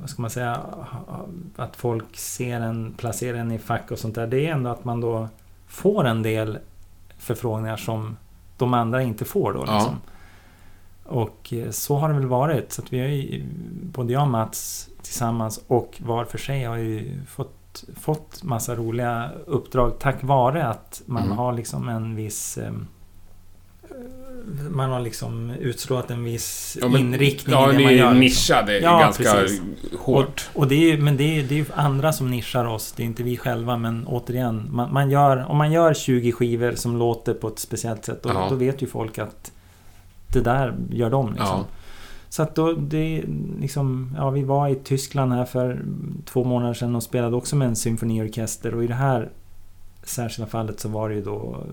vad 0.00 0.10
ska 0.10 0.22
man 0.22 0.30
säga, 0.30 0.60
att 1.56 1.76
folk 1.76 2.16
ser 2.16 2.60
en, 2.60 2.92
placerar 2.96 3.38
en 3.38 3.52
i 3.52 3.58
fack 3.58 3.90
och 3.90 3.98
sånt 3.98 4.14
där, 4.14 4.26
det 4.26 4.46
är 4.46 4.52
ändå 4.52 4.70
att 4.70 4.84
man 4.84 5.00
då 5.00 5.28
får 5.68 6.04
en 6.06 6.22
del 6.22 6.58
förfrågningar 7.18 7.76
som 7.76 8.16
de 8.58 8.74
andra 8.74 9.02
inte 9.02 9.24
får 9.24 9.52
då. 9.52 9.64
Ja. 9.66 9.74
Liksom. 9.74 10.00
Och 11.04 11.52
eh, 11.52 11.70
så 11.70 11.96
har 11.96 12.08
det 12.08 12.14
väl 12.14 12.26
varit. 12.26 12.72
Så 12.72 12.82
att 12.82 12.92
vi 12.92 13.00
har 13.00 13.06
ju, 13.06 13.42
både 13.82 14.12
jag 14.12 14.22
och 14.22 14.28
Mats 14.28 14.88
tillsammans 15.04 15.60
och 15.66 15.94
var 15.98 16.24
för 16.24 16.38
sig 16.38 16.64
har 16.64 16.76
ju 16.76 17.20
fått, 17.28 17.84
fått 18.00 18.42
massa 18.42 18.74
roliga 18.74 19.30
uppdrag 19.46 19.98
tack 19.98 20.16
vare 20.22 20.66
att 20.66 21.02
man 21.06 21.22
Mm. 21.24 21.36
har 21.38 21.52
liksom 21.52 21.88
en 21.88 22.16
viss 22.16 22.58
ehm, 22.58 22.86
man 24.70 24.90
har 24.90 25.00
liksom 25.00 25.50
utstrålat 25.50 26.10
en 26.10 26.24
viss 26.24 26.78
Ja, 26.80 26.88
men- 26.88 27.00
inriktning 27.00 27.54
Ja, 27.54 27.66
det 27.66 27.72
man 27.72 27.82
gör. 27.82 27.90
Liksom. 27.90 28.18
nischade 28.20 28.78
Ja, 28.80 28.98
ganska 28.98 29.22
precis. 29.32 29.60
hårt. 29.98 30.48
Och 30.54 30.68
det 30.68 30.92
är 30.92 30.98
men 30.98 31.16
det 31.16 31.38
är, 31.38 31.42
det 31.42 31.54
är 31.54 31.58
ju 31.58 31.66
andra 31.74 32.12
som 32.12 32.30
nischar 32.30 32.64
oss. 32.64 32.92
Det 32.92 33.02
är 33.02 33.04
inte 33.04 33.22
vi 33.22 33.36
själva. 33.36 33.76
Men 33.76 34.06
återigen, 34.06 34.68
man, 34.70 34.92
man 34.92 35.10
gör, 35.10 35.44
om 35.50 35.56
man 35.56 35.72
gör 35.72 35.94
20 35.94 36.32
skivor 36.32 36.72
som 36.72 36.96
låter 36.96 37.34
på 37.34 37.48
ett 37.48 37.58
speciellt 37.58 38.04
sätt. 38.04 38.22
Då, 38.22 38.28
Ja. 38.28 38.46
då 38.50 38.54
vet 38.56 38.82
ju 38.82 38.86
folk 38.86 39.18
att 39.18 39.52
det 40.32 40.40
där 40.40 40.74
gör 40.90 41.10
de. 41.10 41.28
Liksom. 41.32 41.46
Ja. 41.48 41.64
Så 42.34 42.42
att 42.42 42.54
då, 42.54 42.72
det 42.72 42.98
är 43.18 43.24
liksom, 43.60 44.14
ja 44.16 44.30
vi 44.30 44.42
var 44.42 44.68
i 44.68 44.74
Tyskland 44.74 45.32
här 45.32 45.44
för 45.44 45.84
två 46.24 46.44
månader 46.44 46.74
sedan 46.74 46.96
och 46.96 47.02
spelade 47.02 47.36
också 47.36 47.56
med 47.56 47.68
en 47.68 47.76
symfoniorkester. 47.76 48.74
Och 48.74 48.84
i 48.84 48.86
det 48.86 48.94
här 48.94 49.30
särskilda 50.02 50.50
fallet 50.50 50.80
så 50.80 50.88
var 50.88 51.08
det 51.08 51.14
ju 51.14 51.22
då 51.22 51.64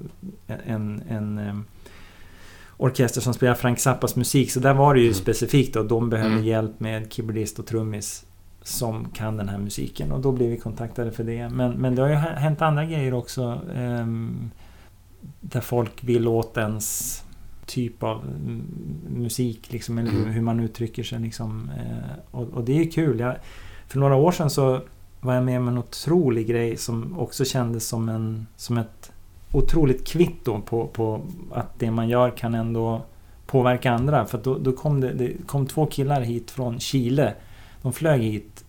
en, 0.65 1.02
en 1.10 1.38
em, 1.38 1.65
orkester 2.78 3.21
som 3.21 3.34
spelar 3.34 3.54
Frank 3.56 3.80
Zappas 3.80 4.15
musik. 4.15 4.52
Så 4.52 4.60
där 4.60 4.74
var 4.74 4.93
det 4.93 5.00
ju 5.00 5.06
Mm. 5.08 5.13
specifikt 5.15 5.74
då. 5.74 5.84
De 5.84 6.10
behövde 6.10 6.34
Mm. 6.36 6.45
hjälp 6.47 6.80
med 6.80 7.13
keyboardist 7.13 7.60
och 7.60 7.65
trummis 7.65 8.26
som 8.62 9.06
kan 9.13 9.38
den 9.38 9.50
här 9.50 9.58
musiken. 9.58 10.12
Och 10.12 10.19
då 10.21 10.32
blev 10.32 10.50
vi 10.50 10.58
kontaktade 10.58 11.12
för 11.12 11.24
det. 11.24 11.50
Men, 11.50 11.71
men 11.71 11.95
det 11.95 12.02
har 12.02 12.10
ju 12.10 12.15
hä- 12.15 12.36
hänt 12.36 12.62
andra 12.62 12.86
grejer 12.86 13.13
också. 13.13 13.60
em, 13.76 14.52
där 15.41 15.62
folk 15.62 16.04
vill 16.04 16.28
åt 16.28 16.58
ens 16.58 17.24
typ 17.72 18.04
av 18.04 18.24
musik 19.10 19.72
liksom, 19.74 19.98
eller 19.98 20.12
hur, 20.12 20.22
Mm. 20.22 20.34
hur 20.34 20.42
man 20.42 20.60
uttrycker 20.60 21.04
sig 21.04 21.20
liksom. 21.20 21.72
Eh, 21.78 22.20
och, 22.32 22.48
och 22.54 22.64
det 22.64 22.80
är 22.80 22.92
kul. 22.92 23.20
Jag, 23.20 23.36
för 23.88 24.00
några 24.00 24.16
år 24.16 24.32
sedan 24.32 24.50
så 24.50 24.80
var 25.22 25.34
jag 25.34 25.44
med 25.44 25.58
om 25.60 25.68
en 25.68 25.78
otrolig 25.78 26.48
grej 26.48 26.78
som 26.78 27.20
också 27.20 27.46
kändes 27.46 27.88
som, 27.88 28.10
en, 28.10 28.48
som 28.56 28.78
ett 28.78 29.12
otroligt 29.54 30.08
kvitto 30.08 30.62
på, 30.62 30.88
på 30.88 31.22
att 31.52 31.80
det 31.80 31.92
man 31.92 32.10
gör 32.10 32.30
kan 32.30 32.56
ändå 32.56 33.02
påverka 33.46 33.92
andra. 33.92 34.26
För 34.26 34.38
då, 34.38 34.58
då 34.58 34.72
kom 34.72 35.02
det, 35.02 35.14
det 35.14 35.48
kom 35.48 35.66
två 35.66 35.86
killar 35.86 36.22
hit 36.22 36.52
från 36.52 36.80
Chile. 36.80 37.34
De 37.82 37.94
flög 37.94 38.22
hit 38.22 38.66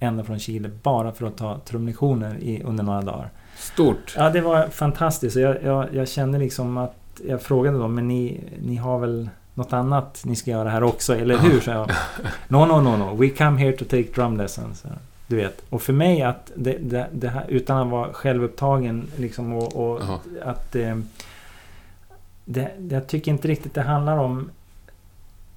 ända 0.00 0.24
från 0.24 0.38
Chile 0.38 0.70
bara 0.82 1.12
för 1.12 1.26
att 1.26 1.36
ta 1.36 1.58
trumlektioner 1.58 2.38
i, 2.38 2.62
under 2.62 2.84
några 2.84 3.02
dagar. 3.02 3.30
Stort. 3.58 4.14
Ja, 4.16 4.30
det 4.30 4.40
var 4.40 4.68
fantastiskt. 4.68 5.36
Jag, 5.36 5.62
jag, 5.62 5.94
jag 5.94 6.08
kände 6.08 6.38
liksom 6.38 6.76
att 6.76 6.94
jag 7.28 7.42
frågade 7.42 7.78
dem, 7.78 7.94
men 7.94 8.08
ni, 8.08 8.40
ni 8.62 8.76
har 8.76 8.98
väl 8.98 9.28
något 9.54 9.72
annat 9.72 10.22
ni 10.24 10.36
ska 10.36 10.50
göra 10.50 10.68
här 10.68 10.82
också, 10.82 11.16
eller 11.16 11.38
hur? 11.38 11.60
Så 11.60 11.70
jag, 11.70 11.90
no, 12.48 12.56
no, 12.56 12.80
no, 12.80 12.96
no. 12.96 13.16
We 13.16 13.28
come 13.28 13.60
here 13.60 13.76
to 13.76 13.84
take 13.84 14.06
drum 14.14 14.36
lessons. 14.36 14.84
Du 15.26 15.36
vet. 15.36 15.62
Och 15.70 15.82
för 15.82 15.92
mig 15.92 16.22
att 16.22 16.52
det, 16.54 16.78
det, 16.78 17.08
det 17.12 17.28
här, 17.28 17.44
utan 17.48 17.78
att 17.78 17.90
vara 17.90 18.12
självupptagen 18.12 19.06
liksom 19.16 19.52
och, 19.52 19.76
och 19.76 20.00
att... 20.42 20.76
Eh, 20.76 20.96
det, 22.48 22.70
jag 22.90 23.06
tycker 23.06 23.30
inte 23.30 23.48
riktigt 23.48 23.74
det 23.74 23.82
handlar 23.82 24.18
om 24.18 24.50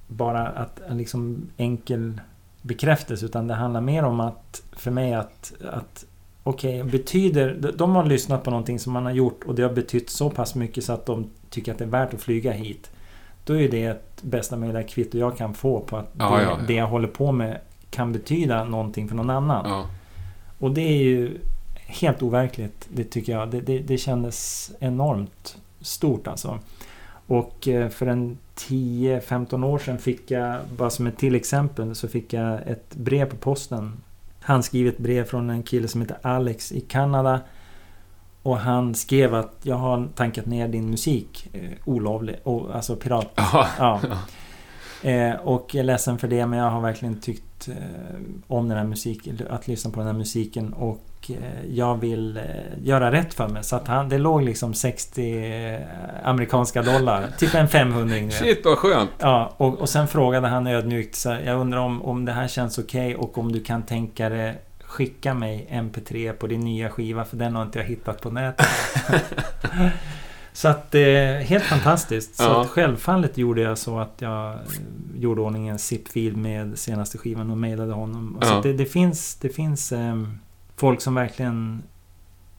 bara 0.06 0.46
att 0.48 0.80
liksom 0.90 1.50
enkel 1.56 2.20
bekräftelse 2.62 3.26
utan 3.26 3.46
det 3.46 3.54
handlar 3.54 3.80
mer 3.80 4.04
om 4.04 4.20
att 4.20 4.62
för 4.72 4.90
mig 4.90 5.14
att, 5.14 5.52
att 5.72 6.04
okej, 6.42 6.84
betyder... 6.84 7.72
de- 7.76 7.94
har 7.94 8.04
lyssnat 8.04 8.44
på 8.44 8.50
någonting 8.50 8.78
som 8.78 8.92
man 8.92 9.04
har 9.04 9.12
gjort 9.12 9.44
och 9.44 9.54
det 9.54 9.62
har 9.62 9.72
betytt 9.72 10.10
så 10.10 10.30
pass 10.30 10.54
mycket 10.54 10.84
så 10.84 10.92
att 10.92 11.06
de 11.06 11.30
tycker 11.50 11.72
att 11.72 11.78
det 11.78 11.84
är 11.84 11.88
värt 11.88 12.14
att 12.14 12.20
flyga 12.20 12.52
hit. 12.52 12.90
Då 13.44 13.60
är 13.60 13.68
det 13.68 13.84
ett 13.84 14.22
bästa 14.22 14.56
möjliga 14.56 14.82
kvitto 14.82 15.18
jag 15.18 15.36
kan 15.36 15.54
få 15.54 15.80
på 15.80 15.96
att 15.96 16.10
Ja, 16.18 16.36
det, 16.36 16.42
ja, 16.42 16.50
ja. 16.50 16.58
det 16.66 16.74
jag 16.74 16.86
håller 16.86 17.08
på 17.08 17.32
med 17.32 17.58
kan 17.90 18.12
betyda 18.12 18.64
någonting 18.64 19.08
för 19.08 19.16
någon 19.16 19.30
annan. 19.30 19.84
Och 20.58 20.70
det 20.70 20.80
är 20.80 21.02
ju 21.02 21.38
helt 21.76 22.22
overkligt, 22.22 22.88
det 22.94 23.04
tycker 23.04 23.32
jag. 23.32 23.50
Det, 23.50 23.60
det, 23.60 23.78
det 23.78 23.98
kändes 23.98 24.70
enormt 24.80 25.56
stort 25.80 26.28
alltså. 26.28 26.58
Och 27.26 27.68
eh, 27.68 27.88
för 27.88 28.06
en 28.06 28.38
10-15 28.56 29.66
år 29.66 29.78
sedan 29.78 29.98
fick 29.98 30.30
jag, 30.30 30.60
bara 30.76 30.90
som 30.90 31.06
ett 31.06 31.18
till 31.18 31.34
exempel, 31.34 31.94
så 31.94 32.08
fick 32.08 32.32
jag 32.32 32.60
ett 32.66 32.94
brev 32.94 33.30
på 33.30 33.36
posten. 33.36 33.92
Handskrivet 34.40 34.98
brev 34.98 35.24
från 35.24 35.50
en 35.50 35.62
kille 35.62 35.88
som 35.88 36.00
heter 36.00 36.18
Alex 36.22 36.72
i 36.72 36.80
Kanada. 36.80 37.40
Och 38.42 38.58
han 38.58 38.94
skrev 38.94 39.34
att 39.34 39.56
jag 39.62 39.76
har 39.76 40.08
tankat 40.14 40.46
ner 40.46 40.68
din 40.68 40.90
musik 40.90 41.48
eh, 41.52 41.70
olovligt, 41.84 42.46
alltså 42.46 42.96
pirat. 42.96 43.32
Ja. 43.78 44.00
Eh, 45.02 45.34
och 45.34 45.74
jag 45.74 45.80
är 45.80 45.84
ledsen 45.84 46.18
för 46.18 46.28
det 46.28 46.46
men 46.46 46.58
jag 46.58 46.70
har 46.70 46.80
verkligen 46.80 47.20
tyckt 47.20 47.68
eh, 47.68 47.74
om 48.46 48.68
den 48.68 48.78
här 48.78 48.84
musiken, 48.84 49.38
att 49.50 49.68
lyssna 49.68 49.90
på 49.90 50.00
den 50.00 50.06
här 50.06 50.14
musiken 50.14 50.72
och 50.72 51.06
eh, 51.28 51.70
jag 51.70 52.00
vill 52.00 52.40
göra 52.82 53.12
rätt 53.12 53.34
för 53.34 53.48
mig. 53.48 53.64
Så 53.64 53.76
att 53.76 53.88
han, 53.88 54.08
det 54.08 54.18
låg 54.18 54.42
liksom 54.42 54.74
60 54.74 55.74
eh, 55.74 55.80
amerikanska 56.22 56.82
dollar, 56.82 57.28
typ 57.38 57.54
en 57.54 57.68
500 57.68 58.16
du 58.16 58.24
vet. 58.24 58.34
Shit 58.34 58.64
vad 58.64 58.78
skönt. 58.78 59.10
Ja, 59.18 59.54
och, 59.56 59.80
och 59.80 59.88
sen 59.88 60.08
frågade 60.08 60.48
han 60.48 60.66
ödmjukt 60.66 61.14
så 61.14 61.36
jag 61.44 61.60
undrar 61.60 61.78
om, 61.78 62.02
om 62.02 62.24
det 62.24 62.32
här 62.32 62.48
känns 62.48 62.78
okej 62.78 63.16
och 63.16 63.38
om 63.38 63.52
du 63.52 63.60
kan 63.60 63.82
tänka 63.82 64.28
dig 64.28 64.54
skicka 64.90 65.34
mig 65.34 65.66
MP3 65.70 66.32
på 66.32 66.46
din 66.46 66.60
nya 66.60 66.90
skiva 66.90 67.24
för 67.24 67.36
den 67.36 67.56
har 67.56 67.62
inte 67.62 67.78
jag 67.78 67.86
hittat 67.86 68.20
på 68.20 68.30
nätet. 68.30 68.66
så 70.52 70.68
att 70.68 70.94
eh, 70.94 71.02
helt 71.42 71.64
fantastiskt. 71.64 72.36
Så 72.36 72.42
Ja. 72.42 72.60
att 72.62 72.68
självfallet 72.70 73.38
gjorde 73.38 73.60
jag 73.60 73.78
så 73.78 73.98
att 73.98 74.14
jag 74.18 74.52
eh, 74.52 74.58
gjorde 75.18 75.40
ordning 75.40 75.68
en 75.68 75.78
zip-fil 75.78 76.36
med 76.36 76.78
senaste 76.78 77.18
skivan 77.18 77.50
och 77.50 77.58
mejlade 77.58 77.92
honom. 77.92 78.38
Så 78.42 78.48
Ja. 78.48 78.56
att 78.56 78.62
det, 78.62 78.72
det 78.72 78.86
finns, 78.86 79.34
det 79.34 79.48
finns 79.48 79.92
ehm, 79.92 80.38
folk 80.76 81.00
som 81.00 81.14
verkligen 81.14 81.82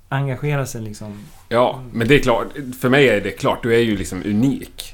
engagerar 0.10 0.66
sig 0.66 0.82
liksom. 0.82 1.20
Ja, 1.50 1.82
men 1.94 2.08
det 2.08 2.16
är 2.16 2.20
klart. 2.20 2.48
För 2.82 2.90
mig 2.90 3.10
är 3.10 3.22
det 3.22 3.32
klart. 3.32 3.64
Du 3.64 3.76
är 3.76 3.80
ju 3.80 3.98
liksom 3.98 4.22
unik. 4.26 4.94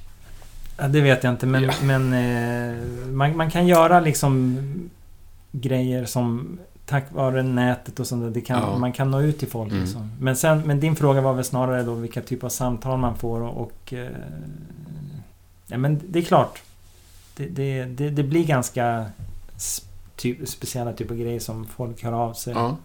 Ja, 0.77 0.87
det 0.87 1.01
vet 1.01 1.23
jag 1.23 1.33
inte 1.33 1.45
men, 1.45 1.71
men 1.83 2.13
eh, 2.13 2.83
man, 3.11 3.37
man 3.37 3.51
kan 3.51 3.67
göra 3.67 3.99
liksom 3.99 4.57
grejer 5.51 6.05
som 6.05 6.59
tack 6.87 7.11
vare 7.11 7.43
nätet 7.43 7.99
och 7.99 8.07
sånt 8.07 8.33
där, 8.33 8.41
kan, 8.41 8.59
Ja. 8.61 8.77
man 8.77 8.93
kan 8.93 9.11
nå 9.11 9.21
ut 9.21 9.39
till 9.39 9.47
folk. 9.47 9.71
Mm. 9.71 9.83
Liksom. 9.83 10.11
Men, 10.19 10.35
sen, 10.35 10.61
men 10.65 10.79
din 10.79 10.95
fråga 10.95 11.21
var 11.21 11.33
väl 11.33 11.43
snarare 11.43 11.83
då 11.83 11.93
vilka 11.93 12.21
typer 12.21 12.47
av 12.47 12.49
samtal 12.49 12.99
man 12.99 13.17
får 13.17 13.41
och... 13.41 13.61
och 13.61 13.93
eh, 13.93 14.07
ja 15.67 15.77
men 15.77 16.01
det 16.07 16.19
är 16.19 16.23
klart. 16.23 16.61
Det, 17.35 17.45
det, 17.45 17.83
det, 17.83 18.09
det 18.09 18.23
blir 18.23 18.45
ganska 18.45 19.05
typ, 20.15 20.49
speciella 20.49 20.93
typer 20.93 21.13
av 21.15 21.19
grejer 21.21 21.39
som 21.39 21.65
folk 21.65 22.03
hör 22.03 22.11
av 22.13 22.33
sig. 22.33 22.53
Ja. 22.53 22.77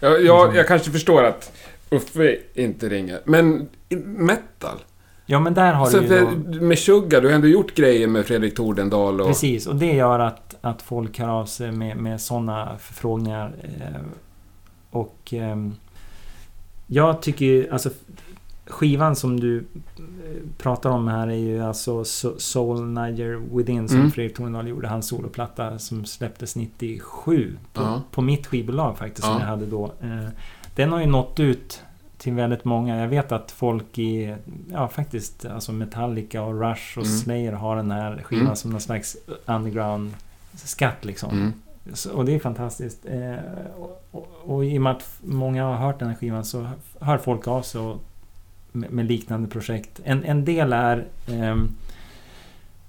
Jag, 0.00 0.24
jag, 0.24 0.56
jag 0.56 0.68
kanske 0.68 0.90
förstår 0.90 1.24
att 1.24 1.52
Uffe 1.90 2.38
inte 2.54 2.88
ringer. 2.88 3.20
Men 3.24 3.68
metal? 4.04 4.78
Ja 5.26 5.40
men 5.40 5.54
där 5.54 5.72
har 5.72 5.86
Så 5.86 5.98
du 6.00 6.06
ju 6.06 6.26
då, 6.46 6.64
med 6.64 6.78
Sugar, 6.78 7.20
du 7.20 7.28
har 7.28 7.34
ändå 7.34 7.46
gjort 7.48 7.74
grejer 7.74 8.06
med 8.06 8.26
Fredrik 8.26 8.54
Tordendal 8.56 9.20
och... 9.20 9.26
Precis, 9.26 9.66
och 9.66 9.76
det 9.76 9.92
gör 9.92 10.18
att, 10.18 10.54
att 10.60 10.82
folk 10.82 11.18
hör 11.18 11.28
av 11.28 11.46
sig 11.46 11.72
med, 11.72 11.96
med 11.96 12.20
sådana 12.20 12.78
förfrågningar. 12.78 13.52
Eh, 13.62 14.00
och 14.90 15.18
ehm, 15.32 15.74
jag 16.86 17.22
tycker 17.22 17.44
ju, 17.44 17.70
alltså 17.70 17.90
skivan 18.66 19.16
som 19.16 19.40
du 19.40 19.58
eh, 19.58 20.02
pratar 20.58 20.90
om 20.90 21.08
här 21.08 21.28
är 21.28 21.34
ju 21.36 21.62
alltså 21.62 22.02
So- 22.02 22.38
Soul 22.38 22.82
Niger 22.86 23.56
Within 23.56 23.88
som 23.88 23.98
Mm. 23.98 24.10
Fredrik 24.10 24.36
Tornedal 24.36 24.68
gjorde. 24.68 24.88
Hans 24.88 25.08
soloplatta 25.08 25.78
som 25.78 26.04
släpptes 26.04 26.56
97. 26.56 27.56
På, 27.72 27.82
Ja. 27.82 28.02
på 28.10 28.22
mitt 28.22 28.46
skivbolag 28.46 28.98
faktiskt 28.98 29.24
som 29.26 29.34
Ja. 29.34 29.40
jag 29.40 29.46
hade 29.46 29.66
då. 29.66 29.84
Eh, 30.02 30.28
Den 30.76 30.92
har 30.92 31.00
ju 31.00 31.06
nått 31.06 31.40
ut 31.40 31.82
till 32.24 32.32
väldigt 32.32 32.64
många. 32.64 33.00
Jag 33.00 33.08
vet 33.08 33.32
att 33.32 33.50
folk 33.50 33.98
i, 33.98 34.34
ja 34.72 34.88
faktiskt, 34.88 35.44
alltså 35.44 35.72
Metallica 35.72 36.42
och 36.42 36.60
Rush 36.60 36.98
och 36.98 37.04
Mm. 37.04 37.18
Slayer 37.18 37.52
har 37.52 37.76
den 37.76 37.90
här 37.90 38.22
skivan 38.22 38.44
Mm. 38.44 38.56
som 38.56 38.70
någon 38.70 38.80
slags 38.80 39.16
underground-skatt 39.46 41.04
liksom. 41.04 41.30
Mm. 41.30 41.52
Så, 41.92 42.12
och 42.12 42.24
det 42.24 42.34
är 42.34 42.38
fantastiskt. 42.38 43.06
Eh, 43.06 43.34
och, 43.78 44.04
och, 44.10 44.28
och 44.44 44.64
i 44.64 44.78
och 44.78 44.82
med 44.82 44.92
att 44.92 45.18
många 45.24 45.64
har 45.64 45.74
hört 45.76 45.98
den 45.98 46.08
här 46.08 46.16
skivan 46.16 46.44
så 46.44 46.68
hör 47.00 47.18
folk 47.18 47.48
av 47.48 47.62
sig 47.62 47.80
och, 47.80 48.00
med, 48.72 48.90
med 48.92 49.06
liknande 49.06 49.48
projekt. 49.48 50.00
En, 50.04 50.24
en 50.24 50.44
del 50.44 50.72
är 50.72 51.04
ehm, 51.28 51.68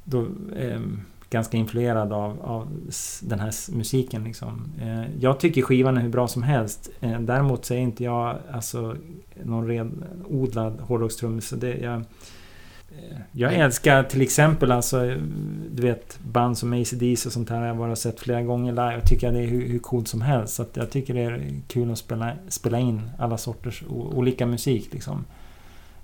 då, 0.04 0.26
ehm, 0.60 1.02
ganska 1.36 1.58
influerad 1.58 2.14
av, 2.14 2.42
av 2.42 2.68
den 3.22 3.40
här 3.40 3.72
musiken. 3.76 4.24
Liksom. 4.24 4.72
Eh, 4.82 5.04
jag 5.20 5.40
tycker 5.40 5.62
skivan 5.62 5.98
är 5.98 6.02
hur 6.02 6.10
bra 6.10 6.28
som 6.28 6.44
helst. 6.44 6.90
Eh, 7.02 7.20
däremot 7.20 7.66
så 7.66 7.74
är 7.74 7.78
inte 7.78 8.04
jag 8.04 8.38
alltså, 8.52 8.96
någon 9.44 9.68
renodlad 9.68 10.80
hårdrockstrummis. 10.82 11.54
Jag, 11.62 11.84
eh, 11.84 12.02
jag 13.32 13.54
älskar 13.54 14.04
till 14.04 14.22
exempel 14.22 14.72
alltså, 14.72 15.16
du 15.72 15.82
vet, 15.82 16.20
band 16.20 16.58
som 16.58 16.74
AC/DC 16.74 17.28
och 17.30 17.34
sånt 17.34 17.50
här 17.50 17.60
har 17.60 17.68
jag 17.68 17.78
bara 17.78 17.96
sett 17.96 18.20
flera 18.20 18.42
gånger 18.42 18.72
live. 18.72 18.94
Jag 18.94 19.06
tycker 19.10 19.32
det 19.32 19.40
är 19.40 19.48
hur, 19.48 19.68
hur 19.68 19.80
coolt 19.80 20.08
som 20.08 20.22
helst. 20.22 20.54
Så 20.54 20.62
att 20.62 20.78
jag 20.78 20.90
tycker 20.92 21.14
det 21.14 21.22
är 21.22 21.42
kul 21.68 21.92
att 21.92 21.98
spela, 21.98 22.34
spela 22.50 22.80
in 22.80 23.02
alla 23.20 23.38
sorters 23.38 23.84
olika 23.90 24.46
musik. 24.46 24.94
Liksom. 24.94 25.26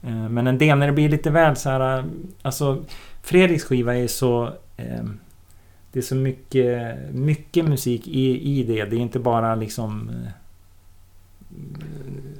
Eh, 0.03 0.29
Men 0.29 0.47
en 0.47 0.57
del 0.57 0.77
när 0.77 0.87
det 0.87 0.93
blir 0.93 1.09
lite 1.09 1.29
väl 1.31 1.55
så 1.55 1.69
här... 1.69 1.97
eh, 1.97 2.05
Alltså, 2.41 2.83
Fredriks 3.23 3.63
skiva 3.63 3.95
är 3.97 4.07
så... 4.07 4.53
Eh, 4.81 5.03
det 5.91 5.99
är 5.99 6.03
så 6.03 6.15
mycket, 6.15 6.97
mycket 7.13 7.65
musik 7.65 8.07
i, 8.07 8.59
i 8.59 8.63
det. 8.63 8.85
Det 8.85 8.95
är 8.95 8.99
inte 8.99 9.19
bara 9.19 9.55
liksom... 9.55 10.09
eh, 10.09 10.31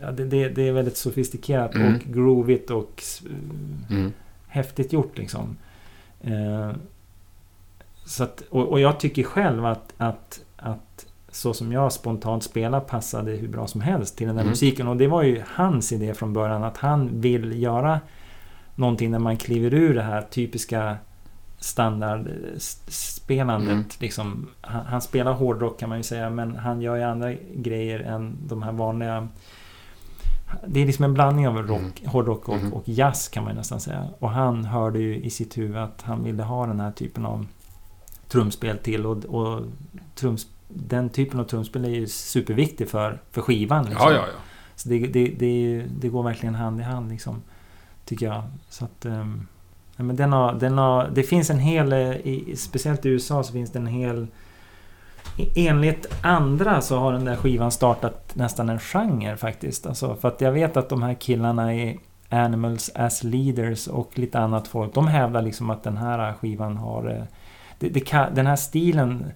Ja, 0.01 0.11
det, 0.11 0.25
det, 0.25 0.49
det 0.49 0.67
är 0.67 0.71
väldigt 0.73 0.97
sofistikerat 0.97 1.75
Mm. 1.75 1.95
och 1.95 2.01
groovigt 2.01 2.69
och 2.71 2.91
s- 2.97 3.21
Mm. 3.89 4.13
häftigt 4.47 4.93
gjort 4.93 5.17
liksom. 5.17 5.57
Eh, 6.21 6.71
så 8.05 8.23
att, 8.23 8.43
och, 8.49 8.67
och 8.69 8.79
jag 8.79 8.99
tycker 8.99 9.23
själv 9.23 9.65
att, 9.65 9.93
att, 9.97 10.41
att 10.57 11.05
så 11.31 11.53
som 11.53 11.71
jag 11.71 11.91
spontant 11.93 12.43
spelar 12.43 12.79
passade 12.79 13.31
hur 13.31 13.47
bra 13.47 13.67
som 13.67 13.81
helst 13.81 14.17
till 14.17 14.27
den 14.27 14.35
där 14.35 14.41
Mm. 14.43 14.49
musiken. 14.49 14.87
Och 14.87 14.97
det 14.97 15.07
var 15.07 15.23
ju 15.23 15.41
hans 15.47 15.91
idé 15.91 16.13
från 16.13 16.33
början 16.33 16.63
att 16.63 16.77
han 16.77 17.21
vill 17.21 17.61
göra 17.61 17.99
någonting 18.75 19.11
när 19.11 19.19
man 19.19 19.37
kliver 19.37 19.73
ur 19.73 19.93
det 19.93 20.01
här 20.03 20.21
typiska 20.21 20.97
standardspelandet. 21.61 23.71
Mm. 23.71 23.83
Liksom, 23.99 24.47
han, 24.61 24.85
han 24.85 25.01
spelar 25.01 25.33
hårdrock 25.33 25.79
kan 25.79 25.89
man 25.89 25.97
ju 25.97 26.03
säga 26.03 26.29
men 26.29 26.55
han 26.55 26.81
gör 26.81 26.95
ju 26.95 27.03
andra 27.03 27.33
grejer 27.55 27.99
än 27.99 28.37
de 28.47 28.61
här 28.61 28.71
vanliga 28.71 29.27
det 30.67 30.81
är 30.81 30.85
liksom 30.85 31.05
en 31.05 31.13
blandning 31.13 31.47
av 31.47 31.57
rock, 31.57 32.03
hårdrock 32.05 32.49
och, 32.49 32.55
Mm. 32.55 32.73
och 32.73 32.89
jazz 32.89 33.27
kan 33.27 33.43
man 33.43 33.55
nästan 33.55 33.79
säga. 33.79 34.07
Och 34.19 34.29
han 34.29 34.65
hörde 34.65 34.99
ju 34.99 35.17
i 35.17 35.29
sitt 35.29 35.57
huvud 35.57 35.77
att 35.77 36.01
han 36.01 36.23
ville 36.23 36.43
ha 36.43 36.65
den 36.65 36.79
här 36.79 36.91
typen 36.91 37.25
av 37.25 37.47
trumspel 38.27 38.77
till. 38.77 39.05
Och, 39.05 39.25
och 39.25 39.61
trums, 40.15 40.47
den 40.67 41.09
typen 41.09 41.39
av 41.39 41.43
trumspel 41.43 41.85
är 41.85 41.89
ju 41.89 42.07
superviktig 42.07 42.89
för, 42.89 43.21
för 43.31 43.41
skivan. 43.41 43.85
Liksom. 43.85 44.07
Ja, 44.07 44.13
ja, 44.13 44.21
ja. 44.27 44.33
Så 44.75 44.89
det, 44.89 44.99
det, 44.99 45.27
det, 45.27 45.85
det 46.01 46.09
går 46.09 46.23
verkligen 46.23 46.55
hand 46.55 46.79
i 46.79 46.83
hand 46.83 47.09
liksom. 47.09 47.41
Tycker 48.05 48.25
jag. 48.25 48.43
Så 48.69 48.85
att... 48.85 49.05
ehm, 49.05 49.47
ja, 50.01 50.05
men 50.05 50.15
den 50.15 50.33
har, 50.33 50.53
den 50.53 50.77
har, 50.77 51.09
det 51.13 51.23
finns 51.23 51.49
en 51.49 51.59
hel... 51.59 51.93
Eh, 51.93 52.11
I, 52.11 52.55
speciellt 52.57 53.05
i 53.05 53.09
USA 53.09 53.43
så 53.43 53.53
finns 53.53 53.71
det 53.71 53.79
en 53.79 53.87
hel... 53.87 54.27
E, 55.37 55.67
enligt 55.67 56.05
andra 56.23 56.81
så 56.81 56.99
har 56.99 57.13
den 57.13 57.25
där 57.25 57.35
skivan 57.35 57.71
startat 57.71 58.35
nästan 58.35 58.69
en 58.69 58.79
genre 58.79 59.37
faktiskt. 59.37 59.85
Alltså, 59.85 60.15
för 60.15 60.27
att 60.27 60.41
jag 60.41 60.51
vet 60.51 60.77
att 60.77 60.89
de 60.89 61.03
här 61.03 61.13
killarna 61.13 61.75
i 61.75 61.99
Animals 62.29 62.91
as 62.95 63.23
Leaders 63.23 63.87
och 63.87 64.19
lite 64.19 64.39
annat 64.39 64.67
folk. 64.67 64.93
De 64.93 65.07
hävdar 65.07 65.41
liksom 65.41 65.69
att 65.69 65.83
den 65.83 65.97
här 65.97 66.33
skivan 66.33 66.77
har... 66.77 67.09
Eh, 67.09 67.23
det, 67.79 67.89
det, 67.89 68.29
den 68.35 68.47
här 68.47 68.55
stilen... 68.55 69.31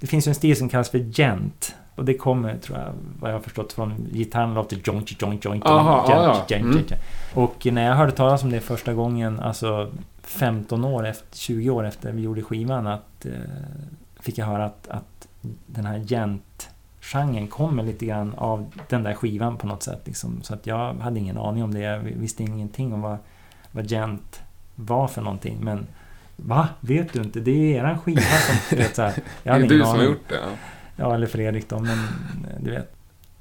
Det 0.00 0.06
finns 0.06 0.26
ju 0.26 0.28
en 0.28 0.34
stil 0.34 0.56
som 0.56 0.68
kallas 0.68 0.90
för 0.90 0.98
gent. 0.98 1.74
Och 1.94 2.04
det 2.04 2.14
kommer, 2.14 2.58
tror 2.58 2.78
jag, 2.78 2.92
vad 3.20 3.30
jag 3.30 3.36
har 3.36 3.42
förstått 3.42 3.72
från 3.72 4.06
gitarren 4.12 4.54
låter 4.54 4.76
joint, 4.84 5.22
joint, 5.22 5.44
joint, 5.44 5.66
Aha, 5.66 5.96
joint, 5.96 6.08
ja, 6.08 6.22
ja. 6.48 6.56
joint, 6.56 6.74
joint, 6.74 6.92
Mm. 6.92 7.46
Och 7.46 7.66
när 7.66 7.86
jag 7.86 7.94
hörde 7.94 8.12
talas 8.12 8.42
om 8.42 8.50
det 8.50 8.60
första 8.60 8.94
gången, 8.94 9.40
alltså 9.40 9.90
15 10.22 10.84
år 10.84 11.06
efter, 11.06 11.38
20 11.38 11.70
år 11.70 11.84
efter 11.84 12.12
vi 12.12 12.22
gjorde 12.22 12.42
skivan, 12.42 12.86
att, 12.86 13.26
eh, 13.26 13.32
fick 14.20 14.38
jag 14.38 14.46
höra 14.46 14.64
att, 14.64 14.88
att 14.88 15.28
den 15.66 15.86
här 15.86 15.98
gent-genren 15.98 17.46
kommer 17.48 17.82
lite 17.82 18.06
grann 18.06 18.34
av 18.34 18.72
den 18.88 19.02
där 19.02 19.14
skivan 19.14 19.56
på 19.56 19.66
något 19.66 19.82
sätt. 19.82 20.00
Liksom. 20.04 20.42
Så 20.42 20.54
att 20.54 20.66
jag 20.66 20.94
hade 20.94 21.20
ingen 21.20 21.38
aning 21.38 21.64
om 21.64 21.74
det. 21.74 21.80
Jag 21.80 21.98
visste 21.98 22.42
ingenting 22.42 22.92
om 22.92 23.00
vad, 23.00 23.16
vad 23.72 23.90
gent 23.90 24.42
var 24.74 25.08
för 25.08 25.22
någonting. 25.22 25.58
Men 25.60 25.86
va? 26.36 26.68
Vet 26.80 27.12
du 27.12 27.22
inte? 27.22 27.40
Det 27.40 27.50
är 27.50 27.80
eran 27.80 27.98
skiva 27.98 28.20
som... 28.20 28.78
vet, 28.78 28.96
så 28.96 29.02
här. 29.02 29.12
Jag 29.12 29.24
Det 29.42 29.50
hade 29.50 29.64
är 29.64 29.68
du 29.68 29.84
som 29.84 29.96
har 29.96 30.04
gjort 30.04 30.28
det. 30.28 30.34
Ja. 30.34 30.48
Ja, 30.96 31.14
eller 31.14 31.26
Fredrik 31.26 31.68
då, 31.68 31.78
men 31.78 31.98
eh, 31.98 32.60
du 32.60 32.70
vet. 32.70 32.90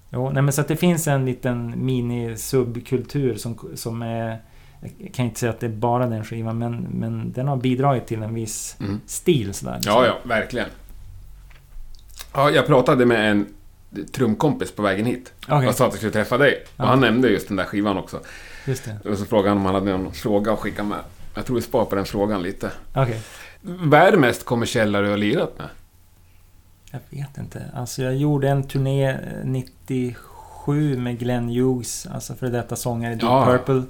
Jo, 0.10 0.30
nej 0.34 0.44
men 0.44 0.54
så 0.54 0.62
att 0.62 0.68
det 0.68 0.76
finns 0.76 1.08
en 1.08 1.26
liten 1.26 1.74
mini-subkultur 1.86 3.36
som, 3.36 3.60
som 3.76 4.02
är... 4.02 4.42
Jag 4.98 5.14
kan 5.14 5.26
inte 5.26 5.40
säga 5.40 5.50
att 5.50 5.60
det 5.60 5.66
är 5.66 5.70
bara 5.70 6.08
den 6.08 6.24
skivan, 6.24 6.58
men, 6.58 6.76
men 6.92 7.32
den 7.32 7.48
har 7.48 7.58
bidragit 7.58 8.08
till 8.08 8.24
en 8.24 8.34
viss 8.34 8.76
Mm. 8.80 9.02
stil 9.06 9.54
sådär. 9.54 9.76
liksom. 9.76 9.94
ja, 9.94 10.06
ja, 10.06 10.18
verkligen. 10.24 10.68
Ja, 12.34 12.50
jag 12.52 12.68
pratade 12.68 13.06
med 13.06 13.32
en 13.32 13.48
trumkompis 14.12 14.72
på 14.72 14.82
vägen 14.82 15.06
hit. 15.06 15.34
Okej, 15.48 15.66
Jag 15.66 15.76
sa 15.76 15.86
att 15.86 15.92
jag 15.92 15.98
skulle 15.98 16.12
träffa 16.12 16.38
dig. 16.38 16.64
Ja. 16.78 16.84
Och 16.84 16.90
han 16.90 17.00
nämnde 17.00 17.30
just 17.30 17.48
den 17.48 17.58
där 17.58 17.66
skivan 17.66 17.98
också. 17.98 18.20
just 18.68 18.86
det. 19.04 19.10
Och 19.10 19.18
så 19.18 19.26
frågade 19.26 19.50
han 19.50 19.58
om 19.58 19.66
han 19.66 19.76
hade 19.76 19.98
någon 19.98 20.14
fråga 20.14 20.54
att 20.54 20.60
skicka 20.60 20.84
med. 20.84 21.00
Jag 21.36 21.46
tror 21.46 21.56
vi 21.56 21.62
sparar 21.62 21.86
på 21.86 21.96
den 21.96 22.06
frågan 22.06 22.42
lite. 22.44 22.72
Okej. 22.94 23.22
Vad 23.62 24.00
är 24.00 24.12
det 24.12 24.18
mest 24.18 24.46
kommersiella 24.46 25.02
du 25.02 25.10
har 25.10 25.18
lirat 25.18 25.58
med? 25.58 25.68
Jag 26.96 27.00
vet 27.20 27.38
inte. 27.38 27.66
Alltså 27.76 28.02
jag 28.04 28.16
gjorde 28.16 28.50
en 28.50 28.64
turné 28.64 29.10
eh, 29.12 29.18
97 29.44 30.98
med 30.98 31.20
Glenn 31.20 31.50
Hughes, 31.50 32.08
alltså 32.14 32.34
för 32.36 32.48
detta 32.50 32.76
sångare 32.76 33.12
i 33.14 33.16
Deep 33.16 33.24
Ja. 33.24 33.46
Purple. 33.46 33.84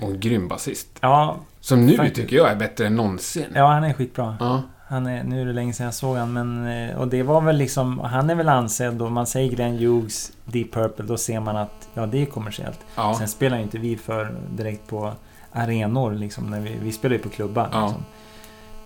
Och 0.00 0.10
en 0.10 0.20
grym 0.20 0.48
basist. 0.48 0.88
Ja, 1.00 1.36
Som 1.60 1.86
nu 1.86 1.96
Faktiskt. 1.96 2.16
tycker 2.16 2.36
jag 2.36 2.50
är 2.50 2.56
bättre 2.56 2.86
än 2.86 2.96
någonsin. 2.96 3.46
ja, 3.54 3.66
han 3.66 3.84
är 3.84 3.92
skitbra. 3.92 4.36
Ja. 4.40 4.62
Han 4.86 5.06
är, 5.06 5.24
nu 5.24 5.40
är 5.42 5.46
det 5.46 5.52
länge 5.52 5.72
sedan 5.72 5.84
jag 5.84 5.94
såg 5.94 6.16
han 6.16 6.32
men... 6.32 6.66
eh, 6.90 6.96
Och 6.96 7.08
det 7.08 7.22
var 7.22 7.40
väl 7.40 7.56
liksom... 7.56 7.98
Han 7.98 8.30
är 8.30 8.34
väl 8.34 8.48
ansedd 8.48 9.02
och 9.02 9.12
man 9.12 9.26
säger 9.26 9.50
Glenn 9.50 9.78
Hughes, 9.78 10.32
Deep 10.44 10.72
Purple, 10.72 11.04
då 11.04 11.16
ser 11.16 11.40
man 11.40 11.56
att 11.56 11.88
ja, 11.94 12.06
det 12.06 12.22
är 12.22 12.26
kommersiellt. 12.26 12.80
ja. 12.96 13.14
Sen 13.18 13.28
spelar 13.28 13.56
ju 13.56 13.62
inte 13.62 13.78
vi 13.78 13.96
för 13.96 14.34
direkt 14.50 14.86
på 14.88 15.12
arenor 15.52 16.12
liksom. 16.14 16.50
När 16.50 16.60
vi, 16.60 16.76
vi 16.82 16.92
spelar 16.92 17.16
ju 17.16 17.22
på 17.22 17.28
klubbar. 17.28 17.68
Ja. 17.72 17.82
Liksom. 17.86 18.04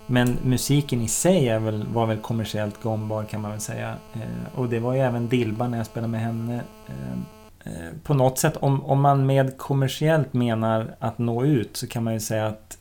Men 0.07 0.37
musiken 0.43 1.01
i 1.01 1.07
sig 1.07 1.49
är 1.49 1.59
väl, 1.59 1.85
var 1.93 2.05
väl 2.05 2.17
kommersiellt 2.17 2.81
gångbar 2.81 3.23
kan 3.23 3.41
man 3.41 3.51
väl 3.51 3.59
säga. 3.59 3.95
Eh, 4.13 4.59
och 4.59 4.69
det 4.69 4.79
var 4.79 4.93
ju 4.93 4.99
även 4.99 5.27
Dilba 5.27 5.67
när 5.67 5.77
jag 5.77 5.85
spelade 5.85 6.11
med 6.11 6.21
henne. 6.21 6.61
Eh, 6.87 7.73
eh, 7.73 7.93
på 8.03 8.13
något 8.13 8.39
sätt, 8.39 8.57
om, 8.57 8.85
om 8.85 9.01
man 9.01 9.25
med 9.25 9.57
kommersiellt 9.57 10.33
menar 10.33 10.95
att 10.99 11.17
nå 11.17 11.45
ut 11.45 11.77
så 11.77 11.87
kan 11.87 12.03
man 12.03 12.13
ju 12.13 12.19
säga 12.19 12.47
att 12.47 12.77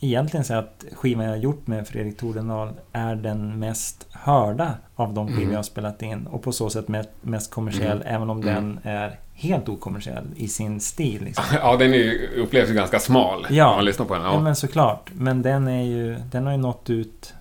egentligen 0.00 0.44
säga 0.44 0.58
att 0.58 0.84
skivan 0.92 1.24
jag 1.24 1.32
har 1.32 1.36
gjort 1.38 1.66
med 1.66 1.88
Fredrik 1.88 2.16
Tordendahl 2.16 2.68
är 2.92 3.14
den 3.14 3.58
mest 3.58 4.06
hörda 4.12 4.74
av 4.94 5.14
de 5.14 5.26
skivor 5.26 5.40
Mm. 5.40 5.50
jag 5.52 5.58
har 5.58 5.62
spelat 5.62 6.02
in. 6.02 6.26
Och 6.26 6.42
på 6.42 6.52
så 6.52 6.70
sätt 6.70 6.88
mest, 7.22 7.50
kommersiell, 7.50 8.02
även 8.06 8.30
om 8.30 8.42
Mm. 8.42 8.54
den 8.54 8.78
är 8.82 9.18
helt 9.34 9.68
okommersiell 9.68 10.24
i 10.36 10.48
sin 10.48 10.80
stil. 10.80 11.24
Liksom. 11.24 11.44
ja, 11.52 11.76
den 11.76 11.94
är 11.94 11.98
ju, 11.98 12.28
upplevs 12.36 12.70
ju 12.70 12.74
ganska 12.74 12.98
smal. 12.98 13.46
Ja. 13.50 13.68
Om 13.70 13.76
man 13.76 13.84
lyssnar 13.84 14.06
på 14.06 14.14
den. 14.14 14.22
Ja. 14.22 14.32
Ja. 14.34 14.40
men 14.40 14.56
såklart. 14.56 15.10
Men 15.14 15.42
den 15.42 15.68
är 15.68 15.82
ju... 15.82 16.16
Den 16.30 16.44
har 16.44 16.52
ju 16.52 16.58
nått 16.58 16.90
ut 16.90 17.34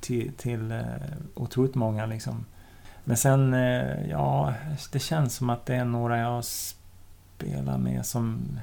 till, 0.00 0.32
till 0.36 0.70
eh, 0.72 0.78
otroligt 1.34 1.74
många 1.74 2.06
liksom. 2.06 2.44
Men 3.04 3.16
sen, 3.16 3.54
eh, 3.54 4.08
ja, 4.10 4.54
det 4.92 4.98
känns 4.98 5.34
som 5.34 5.50
att 5.50 5.66
det 5.66 5.74
är 5.74 5.84
några 5.84 6.18
jag 6.18 6.44
spelar 6.44 7.78
med 7.78 8.06
som... 8.06 8.58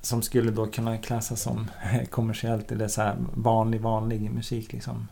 Som 0.00 0.22
skulle 0.22 0.50
då 0.50 0.66
kunna 0.66 0.96
klassas 0.96 1.40
som 1.40 1.70
kommersiellt 2.10 2.72
eller 2.72 2.88
så 2.88 3.02
här 3.02 3.16
vanlig, 3.34 3.80
vanlig 3.80 4.30
musik 4.30 4.72
liksom. 4.72 5.08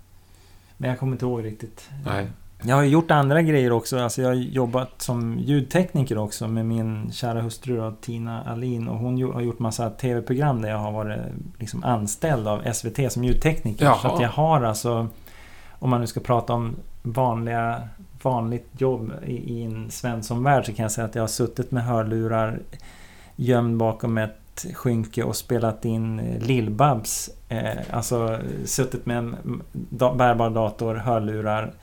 Men 0.76 0.90
jag 0.90 0.98
kommer 0.98 1.12
inte 1.12 1.24
ihåg 1.24 1.44
riktigt. 1.44 1.90
Nej. 2.04 2.26
Jag 2.62 2.76
har 2.76 2.82
gjort 2.82 3.10
andra 3.10 3.42
grejer 3.42 3.72
också. 3.72 3.98
Alltså 3.98 4.22
jag 4.22 4.28
har 4.28 4.34
jobbat 4.34 5.02
som 5.02 5.38
ljudtekniker 5.38 6.18
också 6.18 6.48
med 6.48 6.66
min 6.66 7.12
kära 7.12 7.40
hustru 7.40 7.76
då, 7.76 7.90
Tina 8.00 8.42
Alin. 8.44 8.88
Och 8.88 8.98
hon 8.98 9.32
har 9.32 9.40
gjort 9.40 9.58
massa 9.58 9.90
tv-program 9.90 10.62
där 10.62 10.68
jag 10.68 10.78
har 10.78 10.92
varit 10.92 11.20
liksom 11.58 11.84
anställd 11.84 12.48
av 12.48 12.72
SVT 12.72 13.12
som 13.12 13.24
ljudtekniker. 13.24 13.84
Jaha. 13.84 13.98
Så 13.98 14.08
att 14.08 14.20
jag 14.20 14.28
har 14.28 14.62
alltså, 14.62 15.08
om 15.70 15.90
man 15.90 16.00
nu 16.00 16.06
ska 16.06 16.20
prata 16.20 16.52
om 16.52 16.76
vanliga, 17.02 17.88
vanligt 18.22 18.68
jobb 18.78 19.12
i, 19.26 19.34
i 19.34 19.64
en 19.64 19.90
Svensson-värld 19.90 20.66
så 20.66 20.72
kan 20.72 20.82
jag 20.82 20.92
säga 20.92 21.04
att 21.04 21.14
jag 21.14 21.22
har 21.22 21.28
suttit 21.28 21.70
med 21.70 21.84
hörlurar 21.84 22.58
gömd 23.36 23.76
bakom 23.76 24.18
ett 24.18 24.45
skynke 24.74 25.22
och 25.22 25.36
spelat 25.36 25.84
in 25.84 26.20
eh, 26.20 26.40
Lill-Babs. 26.42 27.30
Eh, 27.48 27.78
alltså 27.90 28.38
suttit 28.64 29.06
med 29.06 29.18
en 29.18 29.62
da 29.72 30.14
bärbar 30.14 30.50
dator, 30.50 30.94
hörlurar 30.94 31.74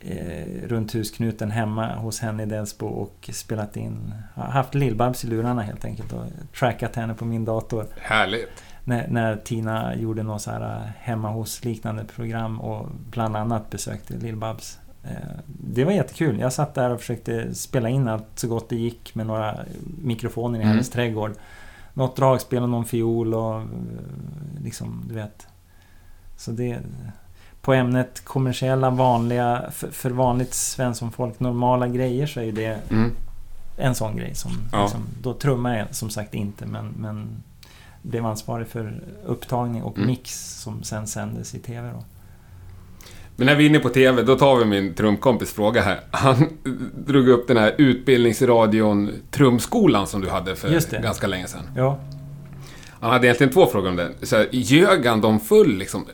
eh, 0.00 0.46
runt 0.68 0.94
husknuten 0.94 1.50
hemma 1.50 1.94
hos 1.94 2.20
henne 2.20 2.42
i 2.42 2.46
Delsbo 2.46 2.86
och 2.86 3.30
spelat 3.32 3.76
in, 3.76 4.14
haft 4.34 4.74
Lill-Babs 4.74 5.24
i 5.24 5.28
lurarna 5.28 5.62
helt 5.62 5.84
enkelt 5.84 6.12
och 6.12 6.24
trackat 6.58 6.96
henne 6.96 7.14
på 7.14 7.24
min 7.24 7.44
dator. 7.44 7.86
Härligt! 8.00 8.62
När, 8.84 9.08
när 9.08 9.36
Tina 9.36 9.96
gjorde 9.96 10.22
något 10.22 10.42
så 10.42 10.50
här 10.50 10.76
eh, 10.76 10.86
hemma 10.98 11.30
hos 11.30 11.64
liknande 11.64 12.04
program 12.04 12.60
och 12.60 12.88
bland 13.10 13.36
annat 13.36 13.70
besökte 13.70 14.14
Lill-Babs. 14.14 14.78
Eh, 15.04 15.10
det 15.46 15.84
var 15.84 15.92
jättekul. 15.92 16.40
Jag 16.40 16.52
satt 16.52 16.74
där 16.74 16.90
och 16.90 17.00
försökte 17.00 17.54
spela 17.54 17.88
in 17.88 18.08
allt 18.08 18.26
så 18.34 18.48
gott 18.48 18.68
det 18.68 18.76
gick 18.76 19.14
med 19.14 19.26
några 19.26 19.56
mikrofoner 20.02 20.58
i 20.58 20.62
Mm. 20.62 20.70
hennes 20.72 20.90
trädgård. 20.90 21.32
Något 21.94 22.16
dragspel 22.16 22.62
och 22.62 22.68
någon 22.68 22.84
fiol 22.84 23.34
och 23.34 23.60
eh, 23.60 23.66
liksom, 24.62 25.04
du 25.08 25.14
vet. 25.14 25.46
Så 26.36 26.50
det... 26.50 26.78
På 27.60 27.72
ämnet 27.72 28.24
kommersiella, 28.24 28.90
vanliga, 28.90 29.70
för, 29.72 29.90
för 29.90 30.10
vanligt 30.10 30.54
svenssonfolk, 30.54 31.40
normala 31.40 31.88
grejer 31.88 32.26
så 32.26 32.40
är 32.40 32.44
ju 32.44 32.52
det 32.52 32.78
Mm. 32.90 33.10
en 33.76 33.94
sån 33.94 34.16
grej 34.16 34.34
som... 34.34 34.52
Ja. 34.72 34.82
Liksom, 34.82 35.00
då 35.22 35.34
trummar 35.34 35.76
jag 35.78 35.94
som 35.94 36.10
sagt 36.10 36.34
inte 36.34 36.66
men, 36.66 36.88
men 36.98 37.42
blev 38.02 38.26
ansvarig 38.26 38.66
för 38.66 39.02
upptagning 39.26 39.82
och 39.82 39.96
Mm. 39.96 40.06
mix 40.06 40.54
som 40.60 40.82
sen 40.82 41.06
sändes 41.06 41.54
i 41.54 41.58
TV 41.58 41.90
då. 41.90 42.04
Men 43.36 43.46
när 43.46 43.54
vi 43.54 43.64
är 43.64 43.68
inne 43.68 43.78
på 43.78 43.88
TV, 43.88 44.22
då 44.22 44.36
tar 44.36 44.56
vi 44.56 44.64
min 44.64 44.94
trumkompis 44.94 45.52
fråga 45.52 45.82
här. 45.82 46.00
Han 46.10 46.46
drog 47.06 47.28
upp 47.28 47.48
den 47.48 47.56
här 47.56 47.74
utbildningsradion 47.78 49.10
Trumskolan 49.30 50.06
som 50.06 50.20
du 50.20 50.28
hade 50.28 50.56
för 50.56 51.00
ganska 51.02 51.26
länge 51.26 51.46
sedan. 51.46 51.68
Ja, 51.76 52.00
Han 53.00 53.10
hade 53.10 53.26
egentligen 53.26 53.52
två 53.52 53.66
frågor 53.66 53.88
om 53.88 53.96
den. 53.96 54.14
Så 54.22 54.36
här, 54.36 54.48
ljög 54.50 55.06
han 55.06 55.20
dem 55.20 55.40
full 55.40 55.76
liksom? 55.76 56.06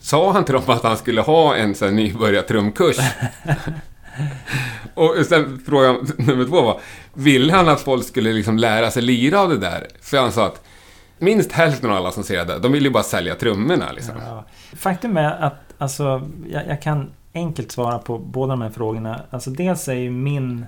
Sa 0.00 0.32
han 0.32 0.44
till 0.44 0.54
dem 0.54 0.62
att 0.66 0.82
han 0.82 0.96
skulle 0.96 1.20
ha 1.20 1.56
en 1.56 1.74
så 1.74 1.84
här, 1.84 1.92
nybörjartrumkurs? 1.92 2.96
Och 4.94 5.14
sen 5.28 5.62
frågan 5.66 6.06
nummer 6.16 6.44
två 6.44 6.62
var, 6.62 6.80
ville 7.14 7.52
han 7.52 7.68
att 7.68 7.80
folk 7.80 8.06
skulle 8.06 8.32
liksom 8.32 8.58
lära 8.58 8.90
sig 8.90 9.02
lira 9.02 9.40
av 9.40 9.48
det 9.48 9.58
där? 9.58 9.86
För 10.00 10.16
han 10.16 10.32
sa 10.32 10.46
att 10.46 10.64
minst 11.18 11.52
hälften 11.52 11.90
av 11.90 11.96
alla 11.96 12.12
som 12.12 12.22
ser 12.24 12.44
det, 12.44 12.58
de 12.58 12.72
vill 12.72 12.84
ju 12.84 12.90
bara 12.90 13.02
sälja 13.02 13.34
trummorna 13.34 13.92
liksom. 13.92 14.14
Ja. 14.26 14.44
Faktum 14.76 15.16
är 15.16 15.30
att 15.30 15.54
alltså, 15.78 16.22
jag, 16.50 16.66
jag 16.68 16.82
kan 16.82 17.10
enkelt 17.34 17.72
svara 17.72 17.98
på 17.98 18.18
båda 18.18 18.50
de 18.50 18.62
här 18.62 18.70
frågorna. 18.70 19.20
Alltså 19.30 19.50
dels 19.50 19.88
är 19.88 19.92
ju 19.94 20.10
min 20.10 20.66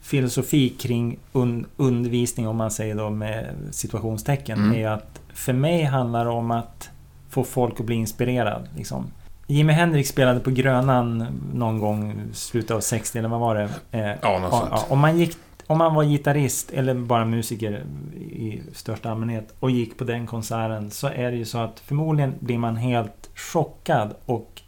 filosofi 0.00 0.68
kring 0.68 1.18
un, 1.32 1.66
undervisning, 1.76 2.48
om 2.48 2.56
man 2.56 2.70
säger 2.70 2.94
då 2.94 3.10
med 3.10 3.46
situationstecken, 3.70 4.58
Mm. 4.58 4.72
är 4.74 4.78
ju 4.78 4.86
att 4.86 5.20
för 5.34 5.52
mig 5.52 5.82
handlar 5.84 6.24
det 6.24 6.30
om 6.30 6.50
att 6.50 6.90
få 7.30 7.44
folk 7.44 7.80
att 7.80 7.86
bli 7.86 7.94
inspirerad. 7.96 8.68
Liksom. 8.76 9.06
Jimi 9.46 9.72
Hendrix 9.72 10.08
spelade 10.08 10.40
på 10.40 10.50
Grönan 10.50 11.26
någon 11.54 11.78
gång 11.78 12.22
slutet 12.32 12.70
av 12.70 12.80
60 12.80 13.18
eller 13.18 13.28
vad 13.28 13.40
var 13.40 13.54
det? 13.54 13.68
Eh, 13.98 14.16
Ja, 14.22 14.38
något 14.38 14.50
sånt. 14.52 14.86
om, 14.88 14.98
man 14.98 15.18
gick, 15.18 15.36
om 15.66 15.78
man 15.78 15.94
var 15.94 16.04
gitarrist 16.04 16.70
eller 16.70 16.94
bara 16.94 17.24
musiker 17.24 17.84
i 18.16 18.62
största 18.72 19.10
allmänhet 19.10 19.54
och 19.60 19.70
gick 19.70 19.98
på 19.98 20.04
den 20.04 20.26
konserten 20.26 20.90
så 20.90 21.06
är 21.06 21.30
det 21.30 21.36
ju 21.36 21.44
så 21.44 21.58
att 21.58 21.80
förmodligen 21.80 22.34
blir 22.40 22.58
man 22.58 22.76
helt 22.76 23.30
chockad 23.34 24.14
och 24.26 24.62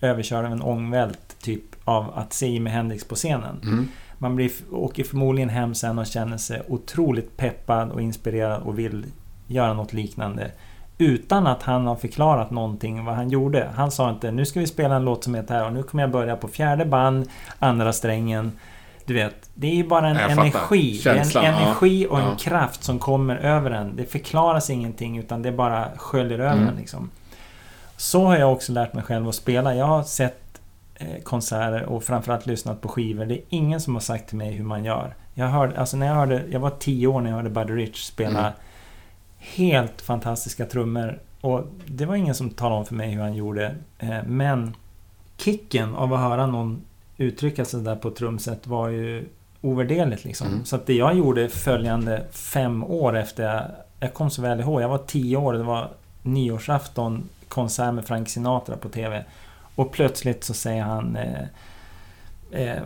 överkörd 0.00 0.44
av 0.44 0.52
en 0.52 0.62
ångvält 0.62 1.36
typ 1.42 1.62
av 1.84 2.18
att 2.18 2.32
se 2.32 2.46
Jimi 2.46 2.70
Hendrix 2.70 3.04
på 3.04 3.14
scenen. 3.14 3.60
Mm. 3.62 3.88
Man 4.18 4.36
blir, 4.36 4.50
åker 4.72 5.04
förmodligen 5.04 5.48
hem 5.48 5.74
sen 5.74 5.98
och 5.98 6.06
känner 6.06 6.36
sig 6.36 6.62
otroligt 6.68 7.36
peppad 7.36 7.90
och 7.90 8.02
inspirerad 8.02 8.62
och 8.62 8.78
vill 8.78 9.06
göra 9.46 9.74
något 9.74 9.92
liknande. 9.92 10.50
Utan 10.98 11.46
att 11.46 11.62
han 11.62 11.86
har 11.86 11.96
förklarat 11.96 12.50
någonting 12.50 13.04
vad 13.04 13.14
han 13.14 13.30
gjorde. 13.30 13.68
Han 13.74 13.90
sa 13.90 14.10
inte 14.10 14.30
nu 14.30 14.46
ska 14.46 14.60
vi 14.60 14.66
spela 14.66 14.96
en 14.96 15.04
låt 15.04 15.24
som 15.24 15.34
heter 15.34 15.54
här 15.54 15.66
och 15.66 15.72
nu 15.72 15.82
kommer 15.82 16.02
jag 16.02 16.10
börja 16.10 16.36
på 16.36 16.48
fjärde 16.48 16.84
band, 16.84 17.28
andra 17.58 17.92
strängen. 17.92 18.52
Du 19.08 19.14
vet, 19.14 19.50
det 19.54 19.66
är 19.66 19.74
ju 19.74 19.84
bara 19.88 20.08
en 20.08 20.16
Jag 20.16 20.30
energi. 20.30 20.98
Känslan, 20.98 21.44
en 21.44 21.54
energi 21.54 22.06
och 22.10 22.18
en 22.18 22.24
Ja. 22.24 22.36
kraft 22.38 22.84
som 22.84 22.98
kommer 22.98 23.36
över 23.36 23.70
en. 23.70 23.96
Det 23.96 24.04
förklaras 24.04 24.70
ingenting 24.70 25.18
utan 25.18 25.42
det 25.42 25.52
bara 25.52 25.88
sköljer 25.96 26.38
över 26.38 26.52
Mm. 26.56 26.68
en 26.68 26.76
liksom. 26.76 27.10
Så 27.96 28.24
har 28.24 28.36
jag 28.36 28.52
också 28.52 28.72
lärt 28.72 28.92
mig 28.94 29.02
själv 29.04 29.28
att 29.28 29.34
spela. 29.34 29.74
Jag 29.74 29.86
har 29.86 30.02
sett 30.02 30.60
eh, 30.94 31.22
konserter 31.22 31.82
och 31.84 32.04
framförallt 32.04 32.46
lyssnat 32.46 32.80
på 32.80 32.88
skivor. 32.88 33.24
Det 33.24 33.34
är 33.34 33.40
ingen 33.48 33.80
som 33.80 33.94
har 33.94 34.00
sagt 34.00 34.28
till 34.28 34.36
mig 34.38 34.52
hur 34.52 34.64
man 34.64 34.84
gör. 34.84 35.14
Jag 35.34 35.46
hörde, 35.46 35.80
alltså 35.80 35.96
när 35.96 36.06
jag 36.06 36.14
hörde, 36.14 36.42
jag 36.50 36.60
var 36.60 36.70
tio 36.70 37.06
år 37.06 37.20
när 37.20 37.30
jag 37.30 37.36
hörde 37.36 37.50
Buddy 37.50 37.72
Rich 37.76 38.04
spela 38.04 38.38
Mm. 38.40 38.52
helt 39.38 40.02
fantastiska 40.02 40.64
trummor. 40.66 41.18
Och 41.40 41.64
det 41.86 42.06
var 42.06 42.14
ingen 42.16 42.34
som 42.34 42.50
talade 42.50 42.78
om 42.78 42.86
för 42.86 42.94
mig 42.94 43.10
hur 43.10 43.22
han 43.22 43.34
gjorde. 43.34 43.74
Eh, 43.98 44.22
men 44.26 44.76
kicken 45.36 45.94
av 45.94 46.14
att 46.14 46.20
höra 46.20 46.46
någon 46.46 46.82
uttrycka 47.18 47.64
sig 47.64 47.80
där 47.80 47.96
på 47.96 48.10
trumset 48.10 48.66
var 48.66 48.88
ju 48.88 49.28
ovärderligt 49.60 50.24
liksom. 50.24 50.46
Mm. 50.46 50.64
Så 50.64 50.76
att 50.76 50.86
det 50.86 50.94
jag 50.94 51.14
gjorde 51.16 51.48
följande 51.48 52.24
fem 52.30 52.84
år 52.84 53.16
efter 53.16 53.42
jag... 53.42 53.62
Jag 54.00 54.14
kom 54.14 54.30
så 54.30 54.42
väl 54.42 54.60
ihåg, 54.60 54.82
jag 54.82 54.88
var 54.88 54.98
tio 54.98 55.36
år, 55.36 55.52
det 55.52 55.62
var 55.62 55.90
nyårsafton, 56.22 57.28
konsert 57.48 57.94
med 57.94 58.04
Frank 58.06 58.28
Sinatra 58.28 58.76
på 58.76 58.88
TV. 58.88 59.24
Och 59.74 59.92
plötsligt 59.92 60.44
så 60.44 60.54
säger 60.54 60.82
han 60.82 61.16
eh, 61.16 61.42
eh, 62.50 62.82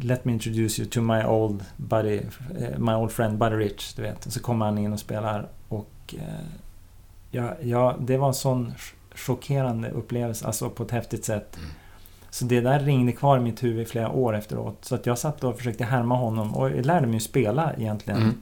Let 0.00 0.24
me 0.24 0.32
introduce 0.32 0.82
you 0.82 0.90
to 0.90 1.00
my 1.00 1.24
old 1.24 1.64
buddy, 1.76 2.20
eh, 2.60 2.78
my 2.78 2.92
old 2.92 3.12
friend 3.12 3.38
Buddy 3.38 3.56
Rich, 3.56 3.94
du 3.94 4.02
vet. 4.02 4.26
Och 4.26 4.32
så 4.32 4.40
kommer 4.40 4.64
han 4.64 4.78
in 4.78 4.92
och 4.92 5.00
spelar 5.00 5.48
och 5.68 6.14
eh, 6.18 6.44
ja, 7.30 7.54
ja, 7.62 7.96
det 8.00 8.16
var 8.16 8.28
en 8.28 8.34
sån 8.34 8.72
ch- 8.72 8.94
chockerande 9.14 9.90
upplevelse, 9.90 10.46
alltså 10.46 10.70
på 10.70 10.82
ett 10.82 10.90
häftigt 10.90 11.24
sätt. 11.24 11.56
Mm. 11.56 11.70
Så 12.34 12.44
det 12.44 12.60
där 12.60 12.80
ringde 12.80 13.12
kvar 13.12 13.36
i 13.38 13.40
mitt 13.40 13.62
huvud 13.62 13.82
i 13.82 13.84
flera 13.90 14.10
år 14.10 14.36
efteråt. 14.36 14.78
Så 14.84 14.94
att 14.94 15.06
jag 15.06 15.18
satt 15.18 15.44
och 15.44 15.56
försökte 15.56 15.84
härma 15.84 16.16
honom 16.16 16.54
och 16.56 16.70
jag 16.70 16.86
lärde 16.86 17.06
mig 17.06 17.14
ju 17.14 17.20
spela 17.20 17.72
egentligen. 17.78 18.22
Mm. 18.22 18.34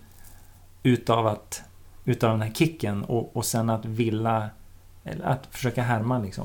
Utav 0.83 1.27
att 1.27 1.63
Utav 2.05 2.31
den 2.31 2.43
här 2.43 2.51
kicken 2.53 3.05
och, 3.05 3.37
och 3.37 3.45
sen 3.45 3.71
att 3.71 3.85
vilja 3.85 4.51
eller 5.05 5.25
att 5.25 5.47
försöka 5.51 5.83
härma 5.83 6.19
liksom. 6.19 6.45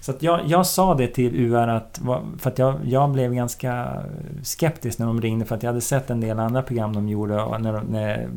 Så 0.00 0.10
att 0.10 0.22
jag, 0.22 0.40
jag 0.46 0.66
sa 0.66 0.94
det 0.94 1.06
till 1.06 1.34
UR 1.36 1.68
att, 1.68 2.00
för 2.38 2.50
att 2.50 2.58
jag, 2.58 2.74
jag 2.84 3.10
blev 3.10 3.34
ganska 3.34 4.02
skeptisk 4.42 4.98
när 4.98 5.06
de 5.06 5.20
ringde 5.20 5.44
för 5.44 5.54
att 5.56 5.62
jag 5.62 5.70
hade 5.70 5.80
sett 5.80 6.10
en 6.10 6.20
del 6.20 6.38
andra 6.40 6.62
program 6.62 6.92
de 6.92 7.08
gjorde 7.08 7.42
och 7.42 7.60
när, 7.60 7.72
de- 7.72 7.86
när 7.86 8.28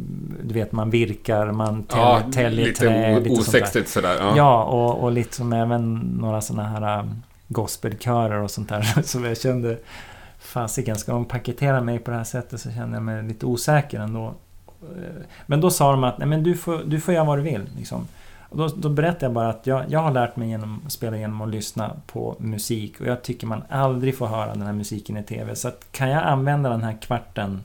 du 0.44 0.54
vet 0.54 0.72
man 0.72 0.90
virkar, 0.90 1.52
man 1.52 1.86
Ja, 1.90 2.20
täljer, 2.20 2.32
täljer 2.32 2.66
lite 2.68 2.80
trä, 2.80 3.20
lite 3.20 3.40
osexigt 3.42 3.90
sådär. 3.90 4.16
Ja, 4.20 4.34
Ja. 4.38 4.64
och, 4.64 5.04
och 5.04 5.12
lite 5.12 5.36
som 5.36 5.54
även 5.54 5.94
några 5.96 6.42
sådana 6.42 6.70
här 6.70 7.10
gospelkörer 7.48 8.42
och 8.42 8.52
sånt 8.52 8.70
där. 8.70 8.82
Så 9.04 9.20
jag 9.20 9.38
kände, 9.38 9.78
fasiken, 10.40 10.96
ska 10.96 11.12
de 11.12 11.26
paketera 11.26 11.82
mig 11.82 12.00
på 12.00 12.12
det 12.12 12.18
här 12.18 12.24
sättet 12.24 12.62
så 12.62 12.72
kände 12.72 12.96
jag 12.96 13.04
mig 13.04 13.24
lite 13.24 13.46
osäker 13.46 14.00
ändå. 14.00 14.34
Eh, 14.82 15.22
Men 15.46 15.62
då 15.62 15.70
sa 15.70 15.92
de 15.92 16.04
att 16.04 16.18
nej, 16.18 16.28
men 16.28 16.44
du, 16.44 16.56
får, 16.56 16.84
du 16.86 17.00
får 17.00 17.14
göra 17.14 17.26
vad 17.26 17.38
du 17.38 17.42
vill. 17.42 17.70
Liksom. 17.78 18.08
Och 18.50 18.58
då, 18.58 18.68
då 18.68 18.90
berättade 18.90 19.26
jag 19.26 19.34
bara 19.34 19.50
att 19.50 19.68
jag, 19.68 19.84
jag 19.90 20.00
har 20.00 20.12
lärt 20.12 20.36
mig 20.36 20.50
genom 20.50 20.82
att 20.86 20.92
spela 20.92 21.18
genom 21.18 21.42
att 21.42 21.50
lyssna 21.50 21.96
på 22.08 22.36
musik. 22.40 23.02
Och 23.02 23.08
jag 23.08 23.22
tycker 23.22 23.48
man 23.48 23.64
aldrig 23.70 24.18
får 24.18 24.28
höra 24.28 24.54
den 24.54 24.62
här 24.62 24.74
musiken 24.74 25.18
i 25.18 25.24
TV. 25.24 25.56
Så 25.56 25.68
att 25.68 25.92
kan 25.92 26.10
jag 26.10 26.24
använda 26.24 26.70
den 26.70 26.84
här 26.84 26.98
kvarten, 27.02 27.62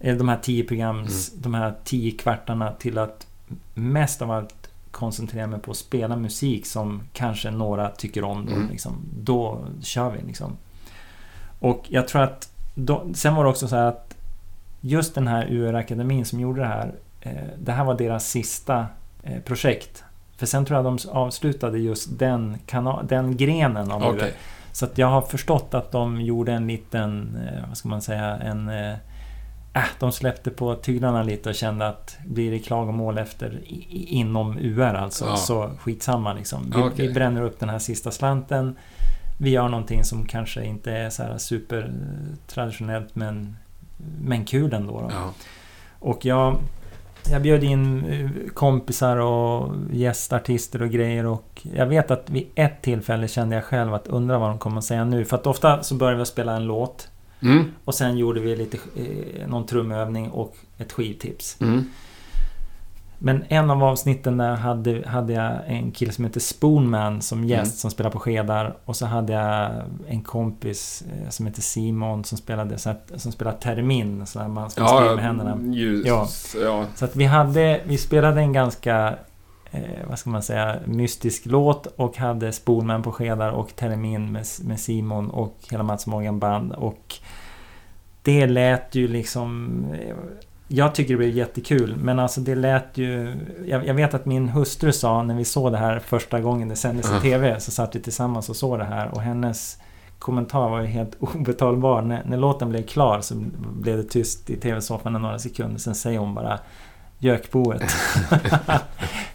eller 0.00 0.18
de 0.18 0.28
här 0.28 0.38
tio 0.42 0.64
programs, 0.64 1.32
de 1.32 1.54
här 1.54 1.74
tio 1.84 2.10
kvartarna 2.10 2.72
till 2.72 2.98
att 2.98 3.26
mest 3.74 4.22
av 4.22 4.30
allt 4.30 4.59
koncentrera 4.90 5.46
mig 5.46 5.60
på 5.60 5.70
att 5.70 5.76
spela 5.76 6.16
musik 6.16 6.66
som 6.66 7.02
kanske 7.12 7.50
några 7.50 7.88
tycker 7.88 8.24
om. 8.24 8.46
Då, 8.46 8.52
Mm. 8.52 8.68
liksom, 8.70 8.92
då 9.18 9.64
kör 9.82 10.10
vi 10.10 10.22
liksom. 10.26 10.56
Och 11.60 11.84
jag 11.88 12.08
tror 12.08 12.22
att... 12.22 12.52
Då, 12.74 13.06
sen 13.14 13.34
var 13.34 13.44
det 13.44 13.50
också 13.50 13.68
så 13.68 13.76
här 13.76 13.86
att 13.86 14.16
just 14.80 15.14
den 15.14 15.26
här 15.26 15.46
UR-akademin 15.50 16.24
som 16.24 16.40
gjorde 16.40 16.60
det 16.60 16.66
här. 16.66 16.94
Eh, 17.20 17.32
det 17.58 17.72
här 17.72 17.84
var 17.84 17.94
deras 17.94 18.28
sista 18.28 18.86
eh, 19.22 19.40
projekt. 19.40 20.04
För 20.36 20.46
sen 20.46 20.64
tror 20.64 20.76
jag 20.78 20.84
de 20.84 20.98
avslutade 21.10 21.78
just 21.78 22.18
den, 22.18 22.58
den 23.02 23.36
grenen 23.36 23.90
av 23.90 24.02
UR. 24.02 24.16
Okej. 24.16 24.32
Så 24.72 24.84
att 24.84 24.98
jag 24.98 25.06
har 25.06 25.22
förstått 25.22 25.74
att 25.74 25.92
de 25.92 26.20
gjorde 26.20 26.52
en 26.52 26.66
liten, 26.66 27.38
eh, 27.46 27.68
vad 27.68 27.76
ska 27.76 27.88
man 27.88 28.02
säga, 28.02 28.36
en... 28.36 28.70
Äh, 29.74 29.82
de 29.98 30.12
släppte 30.12 30.50
på 30.50 30.74
tyglarna 30.74 31.22
lite 31.22 31.48
och 31.48 31.54
kände 31.54 31.88
att 31.88 32.18
blir 32.26 32.50
det 32.50 32.58
klagomål 32.58 33.18
efter 33.18 33.60
inom 33.90 34.58
UR 34.58 34.94
alltså, 34.94 35.24
Ja. 35.24 35.36
så 35.36 35.70
skitsamma 35.78 36.32
liksom. 36.32 36.72
Vi, 36.76 36.82
Okej. 36.82 37.06
vi 37.08 37.14
bränner 37.14 37.42
upp 37.42 37.60
den 37.60 37.68
här 37.68 37.78
sista 37.78 38.10
slanten. 38.10 38.76
Vi 39.38 39.50
gör 39.50 39.68
någonting 39.68 40.04
som 40.04 40.26
kanske 40.26 40.64
inte 40.64 40.92
är 40.92 41.10
så 41.10 41.22
här 41.22 41.38
super 41.38 41.92
eh, 42.56 43.00
men, 43.12 43.56
men 44.20 44.44
kul 44.44 44.74
ändå. 44.74 45.00
Då. 45.00 45.10
Ja. 45.10 45.32
Och 45.98 46.24
jag, 46.24 46.56
jag 47.30 47.42
bjöd 47.42 47.64
in 47.64 48.04
eh, 48.04 48.50
kompisar 48.54 49.16
och 49.16 49.74
gästartister 49.92 50.82
och 50.82 50.90
grejer 50.90 51.26
och 51.26 51.66
jag 51.74 51.86
vet 51.86 52.10
att 52.10 52.30
vid 52.30 52.46
ett 52.54 52.82
tillfälle 52.82 53.28
kände 53.28 53.54
jag 53.56 53.64
själv 53.64 53.94
att 53.94 54.06
undra 54.06 54.38
vad 54.38 54.50
de 54.50 54.58
kommer 54.58 54.78
att 54.78 54.84
säga 54.84 55.04
nu. 55.04 55.24
För 55.24 55.36
att 55.36 55.46
ofta 55.46 55.82
så 55.82 55.94
börjar 55.94 56.18
vi 56.18 56.26
spela 56.26 56.56
en 56.56 56.64
låt 56.64 57.08
Mm. 57.42 57.64
Och 57.84 57.94
sen 57.94 58.18
gjorde 58.18 58.40
vi 58.40 58.56
lite, 58.56 58.78
eh, 58.96 59.48
någon 59.48 59.66
trumövning 59.66 60.30
och 60.30 60.56
ett 60.78 60.92
skivtips. 60.92 61.56
Mm. 61.60 61.84
Men 63.22 63.44
en 63.48 63.70
av 63.70 63.84
avsnitten 63.84 64.36
där 64.36 64.54
hade, 64.56 65.08
hade 65.08 65.32
jag 65.32 65.52
en 65.66 65.90
kille 65.90 66.12
som 66.12 66.24
heter 66.24 66.40
Spoonman 66.40 67.22
som 67.22 67.44
gäst 67.44 67.60
Mm. 67.64 67.76
som 67.76 67.90
spelar 67.90 68.10
på 68.10 68.18
skedar. 68.18 68.76
Och 68.84 68.96
så 68.96 69.06
hade 69.06 69.32
jag 69.32 69.70
en 70.08 70.22
kompis 70.22 71.02
eh, 71.12 71.28
som 71.28 71.46
heter 71.46 71.62
Simon 71.62 72.24
som 72.24 72.38
spelade, 72.38 72.78
så 72.78 72.90
att, 72.90 73.12
som 73.16 73.32
spelade 73.32 73.56
termin. 73.58 74.26
Så 74.26 74.38
där 74.38 74.48
man 74.48 74.70
skulle 74.70 74.86
skriva 74.88 75.14
med 75.14 75.24
händerna. 75.24 75.58
Ljus, 75.74 76.06
Ja. 76.06 76.28
ja. 76.62 76.86
Så 76.94 77.04
att 77.04 77.16
vi 77.16 77.24
hade, 77.24 77.80
vi 77.86 77.98
spelade 77.98 78.40
en 78.40 78.52
ganska, 78.52 79.14
eh, 79.70 79.80
vad 80.08 80.18
ska 80.18 80.30
man 80.30 80.42
säga, 80.42 80.76
mystisk 80.84 81.42
låt 81.46 81.86
och 81.86 82.16
hade 82.16 82.52
Spoonman 82.52 83.02
på 83.02 83.12
skedar 83.12 83.50
och 83.50 83.76
Termin 83.76 84.32
med, 84.32 84.46
med 84.64 84.80
Simon 84.80 85.30
och 85.30 85.56
hela 85.70 85.82
Mats 85.82 86.06
Morgan 86.06 86.38
Band 86.38 86.72
och 86.72 87.14
det 88.22 88.46
lät 88.46 88.94
ju 88.94 89.08
liksom... 89.08 89.70
eh, 89.92 90.16
Jag 90.68 90.94
tycker 90.94 91.14
det 91.14 91.18
blev 91.18 91.30
jättekul 91.30 91.96
men 91.96 92.18
alltså 92.18 92.40
det 92.40 92.54
lät 92.54 92.98
ju... 92.98 93.34
Jag, 93.66 93.86
jag 93.86 93.94
vet 93.94 94.14
att 94.14 94.26
min 94.26 94.48
hustru 94.48 94.92
sa 94.92 95.22
när 95.22 95.34
vi 95.34 95.44
såg 95.44 95.72
det 95.72 95.78
här 95.78 95.98
första 95.98 96.40
gången 96.40 96.68
det 96.68 96.76
sändes 96.76 97.10
i 97.10 97.14
Ja. 97.14 97.20
TV 97.20 97.60
så 97.60 97.70
satt 97.70 97.96
vi 97.96 98.00
tillsammans 98.00 98.48
och 98.48 98.56
såg 98.56 98.78
det 98.78 98.84
här 98.84 99.08
och 99.14 99.20
hennes 99.20 99.78
kommentar 100.18 100.68
var 100.68 100.80
ju 100.80 100.86
helt 100.86 101.16
obetalbar. 101.20 102.02
När, 102.02 102.22
när 102.24 102.36
låten 102.36 102.68
blev 102.68 102.82
klar 102.82 103.20
så 103.20 103.34
blev 103.80 103.96
det 103.96 104.02
tyst 104.04 104.50
i 104.50 104.56
TV-soffan 104.56 105.12
några 105.12 105.38
sekunder. 105.38 105.78
Sen 105.78 105.94
säger 105.94 106.18
hon 106.18 106.34
bara 106.34 106.58
Gökboet. 107.18 107.82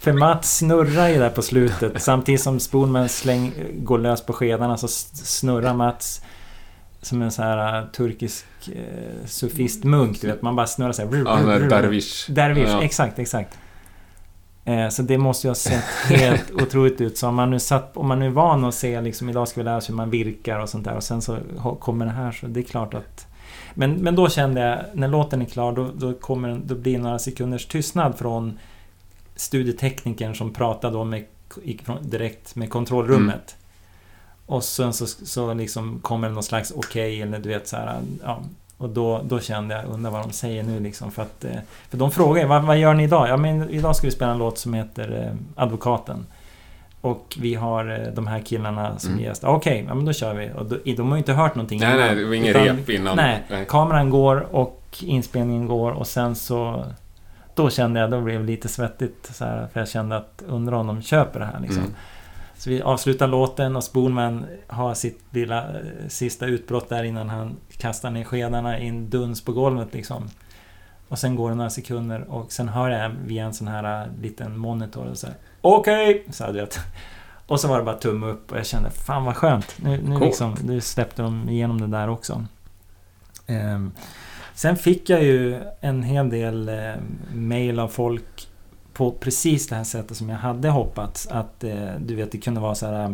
För 0.00 0.12
Mats 0.12 0.56
snurrar 0.56 1.08
ju 1.08 1.18
där 1.18 1.30
på 1.30 1.42
slutet. 1.42 2.02
Samtidigt 2.02 2.40
som 2.40 2.60
Spoonman 2.60 3.08
släng, 3.08 3.52
går 3.74 3.98
lös 3.98 4.26
på 4.26 4.32
skedarna 4.32 4.76
så 4.76 4.88
snurrar 4.88 5.74
Mats 5.74 6.22
som 7.02 7.22
en 7.22 7.30
sån 7.30 7.44
här 7.44 7.82
uh, 7.82 7.88
turkisk 7.88 8.44
uh, 8.68 9.26
sufistmunk. 9.26 10.20
Du 10.20 10.26
vet, 10.26 10.42
man 10.42 10.56
bara 10.56 10.66
snurrar 10.66 10.92
så 10.92 11.02
här. 11.02 11.16
Ja, 11.26 11.36
den 11.36 11.46
där 11.46 11.60
dervish. 11.82 12.30
Dervish, 12.30 12.68
Ja. 12.68 12.82
exakt, 12.82 13.18
exakt. 13.18 13.58
Eh, 14.64 14.88
Så 14.88 15.02
det 15.02 15.18
måste 15.18 15.46
ju 15.46 15.50
ha 15.50 15.54
sett 15.54 15.84
helt 16.08 16.50
otroligt 16.62 17.00
ut. 17.00 17.18
Så 17.18 17.28
om 17.28 17.34
man 17.34 17.50
nu 17.50 17.58
satt, 17.60 17.96
om 17.96 18.08
man 18.08 18.18
nu 18.18 18.26
är 18.26 18.30
van 18.30 18.64
att 18.64 18.74
se 18.74 19.00
liksom, 19.00 19.28
idag 19.28 19.48
ska 19.48 19.60
vi 19.60 19.64
lära 19.64 19.76
oss 19.76 19.88
hur 19.88 19.94
man 19.94 20.10
virkar 20.10 20.58
och 20.58 20.68
sånt 20.68 20.84
där. 20.84 20.94
Och 20.96 21.02
sen 21.02 21.22
så 21.22 21.38
kommer 21.80 22.06
det 22.06 22.12
här 22.12 22.32
så 22.32 22.46
det 22.46 22.60
är 22.60 22.64
klart 22.64 22.94
att... 22.94 23.26
Men, 23.74 23.92
men 23.92 24.16
då 24.16 24.28
kände 24.28 24.60
jag, 24.60 24.78
när 24.92 25.08
låten 25.08 25.42
är 25.42 25.46
klar, 25.46 25.72
då, 25.72 25.90
då, 25.94 26.12
kommer, 26.14 26.60
då 26.64 26.74
blir 26.74 26.92
det 26.96 27.02
några 27.02 27.18
sekunders 27.18 27.66
tystnad 27.66 28.18
från 28.18 28.58
studieteknikern 29.36 30.34
som 30.34 30.52
pratar 30.52 30.90
då 30.92 31.04
med, 31.04 31.24
direkt 32.00 32.56
med 32.56 32.70
kontrollrummet. 32.70 33.56
Och 34.46 34.64
sen 34.64 34.92
så, 34.92 35.06
så 35.06 35.54
liksom 35.54 36.00
kommer 36.02 36.28
det 36.28 36.34
någon 36.34 36.42
slags 36.42 36.72
okej 36.76 37.22
eller 37.22 37.38
du 37.38 37.48
vet 37.48 37.68
så 37.68 37.76
här, 37.76 38.00
ja. 38.24 38.40
Och 38.78 38.88
då, 38.88 39.20
då 39.24 39.40
kände 39.40 39.74
jag, 39.74 39.84
undrar 39.94 40.10
vad 40.10 40.22
de 40.22 40.32
säger 40.32 40.62
nu 40.62 40.80
liksom. 40.80 41.10
För, 41.10 41.22
att, 41.22 41.44
eh, 41.44 41.50
för 41.90 41.98
de 41.98 42.10
frågar 42.10 42.42
ju, 42.42 42.48
vad, 42.48 42.64
vad 42.64 42.78
gör 42.78 42.94
ni 42.94 43.04
idag? 43.04 43.28
Ja 43.28 43.36
men 43.36 43.70
idag 43.70 43.96
ska 43.96 44.06
vi 44.06 44.10
spela 44.10 44.30
en 44.32 44.38
låt 44.38 44.58
som 44.58 44.74
heter 44.74 45.24
eh, 45.24 45.62
Advokaten. 45.62 46.26
Och 47.00 47.36
vi 47.40 47.54
har 47.54 48.00
eh, 48.06 48.12
de 48.14 48.26
här 48.26 48.40
killarna 48.40 48.98
som 48.98 49.10
Mm. 49.12 49.24
gäst. 49.24 49.44
Okej, 49.44 49.84
ja, 49.88 49.94
men 49.94 50.04
då 50.04 50.12
kör 50.12 50.34
vi. 50.34 50.50
Och 50.56 50.66
då, 50.66 50.76
de 50.84 51.08
har 51.08 51.16
ju 51.16 51.18
inte 51.18 51.32
hört 51.32 51.54
någonting 51.54 51.80
Nej, 51.80 51.96
nej, 51.98 52.14
det 52.14 52.24
var 52.24 52.34
ingen 52.34 52.48
Utan- 52.56 52.76
rep 52.76 52.90
innan. 52.90 53.16
Nej, 53.16 53.42
kameran 53.68 54.10
går 54.10 54.46
och 54.54 54.82
inspelningen 55.00 55.66
går 55.66 55.90
och 55.92 56.06
sen 56.06 56.34
så... 56.36 56.84
Då 57.56 57.70
kände 57.70 58.00
jag, 58.00 58.10
då 58.10 58.20
blev 58.20 58.40
det 58.40 58.46
lite 58.46 58.68
svettigt 58.68 59.30
så 59.36 59.44
här, 59.44 59.66
för 59.72 59.80
jag 59.80 59.88
kände 59.88 60.16
att 60.16 60.42
undrar 60.46 60.76
om 60.76 60.86
de 60.86 61.02
köper 61.02 61.40
det 61.40 61.46
här 61.46 61.60
liksom. 61.60 61.82
Mm. 61.82 61.94
Så 62.56 62.70
vi 62.70 62.82
avslutar 62.82 63.26
låten 63.26 63.76
och 63.76 63.84
Spoonman 63.84 64.46
har 64.66 64.94
sitt 64.94 65.20
lilla 65.30 65.64
eh, 65.64 66.08
sista 66.08 66.46
utbrott 66.46 66.88
där 66.88 67.04
innan 67.04 67.28
han 67.28 67.56
kastar 67.78 68.10
ner 68.10 68.24
skedarna 68.24 68.78
i 68.78 68.88
en 68.88 69.10
duns 69.10 69.44
på 69.44 69.52
golvet 69.52 69.94
liksom. 69.94 70.28
Och 71.08 71.18
sen 71.18 71.36
går 71.36 71.50
det 71.50 71.56
några 71.56 71.70
sekunder 71.70 72.30
och 72.30 72.52
sen 72.52 72.68
hör 72.68 72.90
jag 72.90 73.10
via 73.26 73.44
en 73.44 73.54
sån 73.54 73.68
här 73.68 74.02
eh, 74.02 74.08
liten 74.22 74.58
monitor 74.58 75.06
och 75.06 75.18
så 75.18 75.26
Okej! 75.60 76.24
Så 76.30 76.44
hade 76.44 76.58
jag 76.58 76.68
Och 77.46 77.60
så 77.60 77.68
var 77.68 77.78
det 77.78 77.84
bara 77.84 77.96
tumme 77.96 78.26
upp 78.26 78.52
och 78.52 78.58
jag 78.58 78.66
kände 78.66 78.90
fan 78.90 79.24
vad 79.24 79.36
skönt. 79.36 79.74
Nu, 79.76 80.02
nu, 80.02 80.18
liksom, 80.18 80.56
nu 80.62 80.80
släppte 80.80 81.22
de 81.22 81.48
igenom 81.48 81.80
det 81.80 81.86
där 81.86 82.08
också. 82.08 82.44
Ehm, 83.46 83.92
sen 84.56 84.76
fick 84.76 85.10
jag 85.10 85.22
ju 85.22 85.60
en 85.80 86.02
hel 86.02 86.30
del 86.30 86.68
eh, 86.68 86.94
mail 87.34 87.80
av 87.80 87.88
folk 87.88 88.48
på 88.92 89.10
precis 89.12 89.68
det 89.68 89.76
här 89.76 89.84
sättet 89.84 90.16
som 90.16 90.28
jag 90.28 90.36
hade 90.36 90.68
hoppats. 90.68 91.26
Att 91.26 91.64
eh, 91.64 91.90
du 91.98 92.14
vet, 92.14 92.32
det 92.32 92.38
kunde 92.38 92.60
vara 92.60 92.74
så 92.74 92.86
här... 92.86 93.04
eh, 93.04 93.10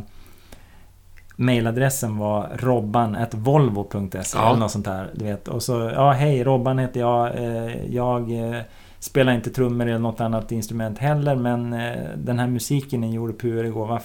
Mailadressen 1.36 2.18
var 2.18 2.48
robban.volvo.se 2.58 4.38
Ja. 4.38 4.48
eller 4.48 4.58
något 4.60 4.70
sånt 4.70 4.84
där. 4.84 5.10
Du 5.14 5.24
vet. 5.24 5.48
Och 5.48 5.62
så, 5.62 5.90
ja 5.94 6.12
hej 6.12 6.44
Robban 6.44 6.78
heter 6.78 7.00
jag. 7.00 7.34
Eh, 7.36 7.86
jag 7.94 8.30
eh, 8.50 8.60
spelar 8.98 9.32
inte 9.32 9.50
trummor 9.50 9.86
eller 9.86 9.98
något 9.98 10.20
annat 10.20 10.52
instrument 10.52 10.98
heller 10.98 11.34
men 11.36 11.72
eh, 11.72 12.08
den 12.16 12.38
här 12.38 12.46
musiken 12.46 13.00
ni 13.00 13.14
gjorde 13.14 13.32
på 13.32 13.46
UR 13.46 13.64
igår, 13.64 13.86
vad, 13.86 14.00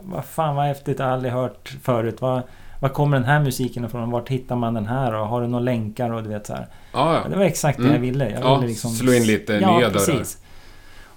vad 0.00 0.24
fan 0.24 0.56
vad 0.56 0.64
häftigt, 0.66 0.98
jag 0.98 1.06
har 1.06 1.12
aldrig 1.12 1.32
hört 1.32 1.76
förut. 1.82 2.20
Vad, 2.20 2.42
var 2.82 2.88
kommer 2.88 3.16
den 3.16 3.26
här 3.26 3.40
musiken 3.40 3.84
ifrån? 3.84 4.10
Vart 4.10 4.28
hittar 4.28 4.56
man 4.56 4.74
den 4.74 4.86
här? 4.86 5.14
Och 5.14 5.26
har 5.28 5.40
du 5.40 5.46
några 5.46 5.64
länkar? 5.64 6.10
Och 6.12 6.22
du 6.22 6.28
vet 6.28 6.46
så 6.46 6.52
här. 6.52 6.66
Ja, 6.92 7.14
Ja. 7.24 7.28
Det 7.30 7.36
var 7.36 7.44
exakt 7.44 7.78
det 7.78 7.82
Mm. 7.84 7.94
jag 7.94 8.00
ville. 8.00 8.30
Jag 8.30 8.40
Ja, 8.42 8.54
ville 8.54 8.68
liksom... 8.68 8.90
slå 8.90 9.12
in 9.12 9.26
lite 9.26 9.52
ja, 9.52 9.76
nya 9.78 9.88
dörrar. 9.88 9.92
precis. 10.06 10.38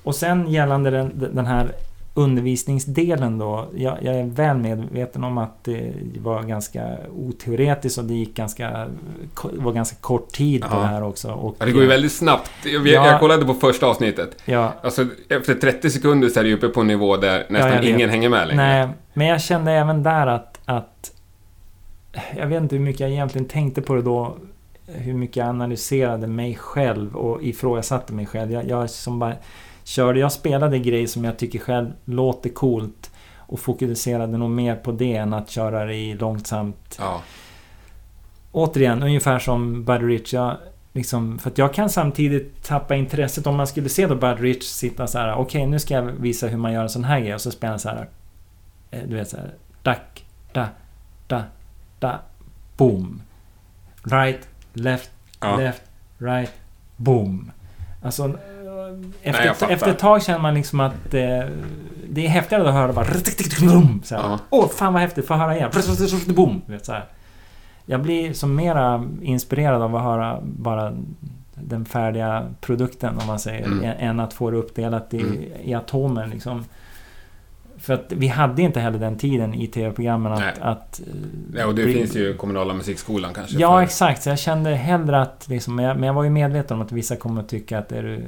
Och 0.03 0.15
sen 0.15 0.51
gällande 0.51 0.89
den, 0.89 1.27
den 1.33 1.45
här 1.45 1.71
undervisningsdelen 2.13 3.37
då. 3.37 3.65
Jag, 3.75 3.97
jag 4.01 4.15
är 4.15 4.23
väl 4.23 4.57
medveten 4.57 5.23
om 5.23 5.37
att 5.37 5.63
det 5.63 5.91
var 6.21 6.43
ganska 6.43 6.81
oteoretiskt 7.15 7.97
och 7.97 8.05
det 8.05 8.13
gick 8.13 8.35
ganska... 8.35 8.87
Var 9.43 9.71
ganska 9.71 9.95
kort 10.01 10.31
tid 10.31 10.61
på 10.61 10.67
Ja. 10.71 10.79
det 10.79 10.85
här 10.87 11.03
också. 11.03 11.31
Och, 11.31 11.55
Ja, 11.59 11.65
det 11.65 11.71
går 11.71 11.81
ju 11.81 11.87
väldigt 11.87 12.11
snabbt. 12.11 12.51
Jag, 12.65 12.87
Ja. 12.87 13.07
jag 13.07 13.19
kollade 13.19 13.45
på 13.45 13.53
första 13.53 13.85
avsnittet. 13.85 14.41
Ja, 14.45 14.73
Alltså, 14.83 15.05
efter 15.29 15.53
30 15.55 15.89
sekunder 15.89 16.29
så 16.29 16.39
är 16.39 16.43
det 16.43 16.53
uppe 16.53 16.67
på 16.67 16.81
en 16.81 16.87
nivå 16.87 17.17
där 17.17 17.45
nästan 17.49 17.83
ingen 17.83 18.09
hänger 18.09 18.29
med 18.29 18.47
längre. 18.47 18.63
Nej, 18.63 18.87
men 19.13 19.27
jag 19.27 19.41
kände 19.41 19.71
även 19.71 20.03
där 20.03 20.27
att, 20.27 20.59
att... 20.65 21.11
Jag 22.37 22.47
vet 22.47 22.61
inte 22.61 22.75
hur 22.75 22.83
mycket 22.83 22.99
jag 22.99 23.09
egentligen 23.11 23.47
tänkte 23.47 23.81
på 23.81 23.95
det 23.95 24.01
då. 24.01 24.37
Hur 24.87 25.13
mycket 25.13 25.35
jag 25.35 25.47
analyserade 25.47 26.27
mig 26.27 26.55
själv 26.55 27.15
och 27.15 27.43
ifrågasatte 27.43 28.13
mig 28.13 28.25
själv. 28.25 28.51
Jag, 28.51 28.69
jag 28.69 28.89
som 28.89 29.19
bara 29.19 29.35
körde... 29.83 30.19
Jag 30.19 30.31
spelade 30.31 30.79
grejer 30.79 31.07
som 31.07 31.23
jag 31.23 31.37
tycker 31.37 31.59
själv 31.59 31.91
låter 32.05 32.49
coolt. 32.49 33.11
Och 33.37 33.59
fokuserade 33.59 34.37
nog 34.37 34.49
mer 34.49 34.75
på 34.75 34.91
det 34.91 35.15
än 35.15 35.33
att 35.33 35.49
köra 35.49 35.85
det 35.85 35.95
i 35.95 36.13
långsamt. 36.13 36.95
Ja. 36.99 37.21
Återigen, 38.51 39.03
ungefär 39.03 39.39
som 39.39 39.83
Buddy 39.83 40.05
Rich. 40.05 40.33
Jag, 40.33 40.57
liksom, 40.93 41.39
för 41.39 41.49
att 41.49 41.57
jag 41.57 41.73
kan 41.73 41.89
samtidigt 41.89 42.63
tappa 42.63 42.95
intresset 42.95 43.47
om 43.47 43.55
man 43.55 43.67
skulle 43.67 43.89
se 43.89 44.07
då 44.07 44.15
Buddy 44.15 44.41
Rich 44.41 44.63
sitta 44.63 45.07
så 45.07 45.19
här. 45.19 45.35
Okej, 45.35 45.65
nu 45.65 45.79
ska 45.79 45.93
jag 45.93 46.03
visa 46.03 46.47
hur 46.47 46.57
man 46.57 46.73
gör 46.73 46.81
en 46.83 46.89
sån 46.89 47.03
här 47.03 47.19
grej. 47.19 47.33
Och 47.33 47.41
så 47.41 47.51
spelar 47.51 47.71
han 47.71 47.79
så 47.79 47.89
här. 47.89 48.07
eh, 48.91 48.99
Du 49.07 49.15
vet 49.15 49.29
så 49.29 49.37
här. 49.37 49.53
Dack, 49.83 50.25
da, 50.53 50.67
da, 51.27 51.43
da, 52.07 52.19
boom. 52.77 53.21
Right, 54.03 54.47
left, 54.73 55.11
Ja. 55.41 55.57
left, 55.57 55.81
right, 56.17 56.51
boom. 56.95 57.51
Alltså... 58.03 58.23
eh, 58.23 58.31
Efter, 59.21 59.65
Nej, 59.65 59.73
efter 59.73 59.91
ett 59.91 59.99
tag 59.99 60.23
känner 60.23 60.39
man 60.39 60.53
liksom 60.53 60.79
att 60.79 61.13
eh, 61.13 61.43
det 62.09 62.25
är 62.25 62.27
häftigare 62.27 62.67
att 62.67 62.73
höra 62.73 62.93
bara... 62.93 63.05
Så 64.03 64.15
här. 64.15 64.23
Ja. 64.23 64.39
Åh, 64.49 64.67
fan 64.69 64.93
vad 64.93 65.01
häftigt, 65.01 65.27
få 65.27 65.33
höra 65.33 65.55
igen. 65.55 65.71
Boom! 66.27 66.61
Vet, 66.65 66.85
så 66.85 66.91
här. 66.91 67.05
Jag 67.85 68.01
blir 68.01 68.33
som 68.33 68.55
mera 68.55 69.05
inspirerad 69.21 69.81
av 69.81 69.95
att 69.95 70.01
höra 70.03 70.39
bara 70.41 70.93
den 71.55 71.85
färdiga 71.85 72.45
produkten, 72.61 73.17
om 73.21 73.27
man 73.27 73.39
säger, 73.39 73.65
Mm. 73.65 73.83
än- 73.83 73.97
än 73.97 74.19
att 74.19 74.33
få 74.33 74.51
det 74.51 74.57
uppdelat 74.57 75.13
i, 75.13 75.19
Mm. 75.21 75.43
i 75.63 75.73
atomer. 75.73 76.27
Liksom. 76.27 76.65
För 77.85 77.93
att 77.93 78.05
vi 78.09 78.27
hade 78.27 78.61
inte 78.61 78.79
heller 78.79 78.99
den 78.99 79.17
tiden 79.17 79.53
i 79.53 79.67
tv-programmen 79.67 80.31
Nej. 80.39 80.49
att... 80.49 80.61
att 80.61 80.99
eh, 80.99 81.59
ja, 81.59 81.65
och 81.65 81.75
det 81.75 81.83
bli- 81.83 81.93
finns 81.93 82.15
ju 82.15 82.33
kommunala 82.33 82.73
musikskolan 82.73 83.33
kanske. 83.33 83.57
Ja, 83.57 83.77
för- 83.77 83.83
exakt. 83.83 84.23
Så 84.23 84.29
jag 84.29 84.39
kände 84.39 84.75
hellre 84.75 85.21
att... 85.21 85.45
Liksom, 85.49 85.75
men, 85.75 85.85
jag, 85.85 85.97
men 85.97 86.07
jag 86.07 86.13
var 86.13 86.23
ju 86.23 86.29
medveten 86.29 86.77
om 86.77 86.81
att 86.83 86.91
vissa 86.91 87.15
kommer 87.15 87.41
att 87.41 87.49
tycka 87.49 87.79
att 87.79 87.91
är 87.91 88.03
du 88.03 88.25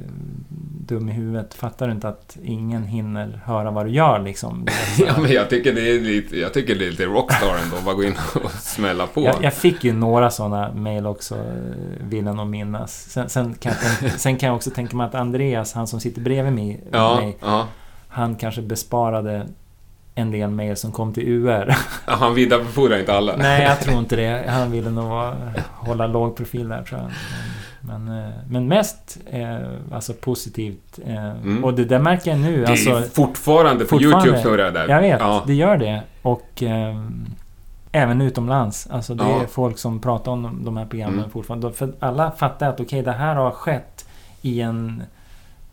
dum 0.88 1.10
i 1.10 1.12
huvudet? 1.12 1.54
Fattar 1.54 1.88
du 1.88 1.92
inte 1.94 2.08
att 2.08 2.38
ingen 2.44 2.84
hinner 2.84 3.42
höra 3.46 3.72
vad 3.72 3.86
du 3.86 3.92
gör 3.92 4.20
liksom? 4.20 4.68
Ja, 5.08 5.14
men 5.22 5.32
jag 5.32 5.50
tycker 5.50 5.74
det 5.74 5.82
är 5.92 6.00
lite, 6.00 6.38
jag 6.40 6.54
tycker 6.54 6.76
det 6.76 6.86
är 6.88 6.92
lite 6.92 7.06
rockstar 7.06 7.56
ändå. 7.64 7.76
Bara 7.86 7.96
gå 7.96 8.04
in 8.04 8.16
och 8.44 8.52
smälla 8.62 9.08
på. 9.08 9.22
Jag, 9.22 9.36
jag 9.42 9.54
fick 9.54 9.84
ju 9.84 9.94
några 9.94 10.30
sådana 10.30 10.74
mejl 10.74 11.08
också, 11.08 11.36
eh, 11.36 11.42
vill 12.02 12.26
jag 12.26 12.36
nog 12.36 12.48
minnas. 12.48 13.06
Sen, 13.10 13.30
sen, 13.30 13.54
kan 13.54 13.74
jag 14.02 14.12
sen 14.20 14.38
kan 14.38 14.48
jag 14.48 14.56
också 14.56 14.70
tänka 14.72 14.98
mig 14.98 15.08
att 15.08 15.16
Andreas, 15.16 15.74
han 15.74 15.88
som 15.88 16.00
sitter 16.00 16.22
bredvid 16.22 16.54
mig, 16.54 16.84
ja, 16.92 17.16
mig 17.20 17.38
ja. 17.42 17.68
Han 18.18 18.36
kanske 18.36 18.62
besparade 18.62 19.48
en 20.16 20.32
del 20.32 20.50
mejl 20.50 20.78
som 20.78 20.92
kom 20.92 21.14
till 21.14 21.28
UR. 21.28 21.76
Ja, 22.08 22.14
Han 22.16 22.34
vidarebefordrar 22.36 23.00
inte 23.00 23.14
alla. 23.14 23.36
Nej, 23.38 23.64
jag 23.64 23.80
tror 23.80 23.98
inte 24.00 24.16
det. 24.16 24.46
Han 24.50 24.72
ville 24.72 24.90
nog 24.90 25.34
hålla 25.76 26.08
låg 26.08 26.36
profil 26.36 26.68
där, 26.70 26.84
tror 26.84 27.00
jag. 27.02 27.10
Men, 27.82 28.06
men, 28.06 28.26
eh, 28.26 28.34
men 28.50 28.68
mest 28.68 29.18
eh, 29.32 29.58
alltså 29.92 30.14
positivt. 30.14 31.00
Eh, 31.06 31.32
Mm. 31.32 31.64
Och 31.64 31.74
det 31.74 31.86
där 31.86 32.00
märker 32.00 32.32
jag 32.32 32.40
nu. 32.40 32.58
Det 32.58 32.64
är 32.68 32.70
Alltså, 32.72 33.02
fortfarande 33.02 33.84
på 33.86 33.90
fortfarande. 33.90 34.28
YouTube 34.30 34.42
snurrar 34.42 34.72
där. 34.72 34.88
jag 34.88 35.02
vet, 35.02 35.20
Ja. 35.20 35.44
det 35.48 35.54
gör 35.54 35.78
det. 35.78 36.02
Och... 36.22 36.64
ehm, 36.64 37.26
Även 37.92 38.22
utomlands. 38.22 38.88
Alltså 38.92 39.16
det 39.16 39.24
Ja. 39.24 39.42
är 39.42 39.48
folk 39.48 39.78
som 39.78 40.00
pratar 40.00 40.32
om 40.32 40.60
de, 40.66 40.78
här 40.78 40.86
programmen 40.86 41.18
Mm. 41.20 41.30
fortfarande. 41.30 41.72
För 41.72 41.90
alla 42.00 42.32
fattar 42.32 42.70
att 42.70 42.80
okej, 42.80 43.02
det 43.02 43.12
här 43.12 43.36
har 43.36 43.52
skett 43.52 44.06
i 44.42 44.62
en 44.62 45.04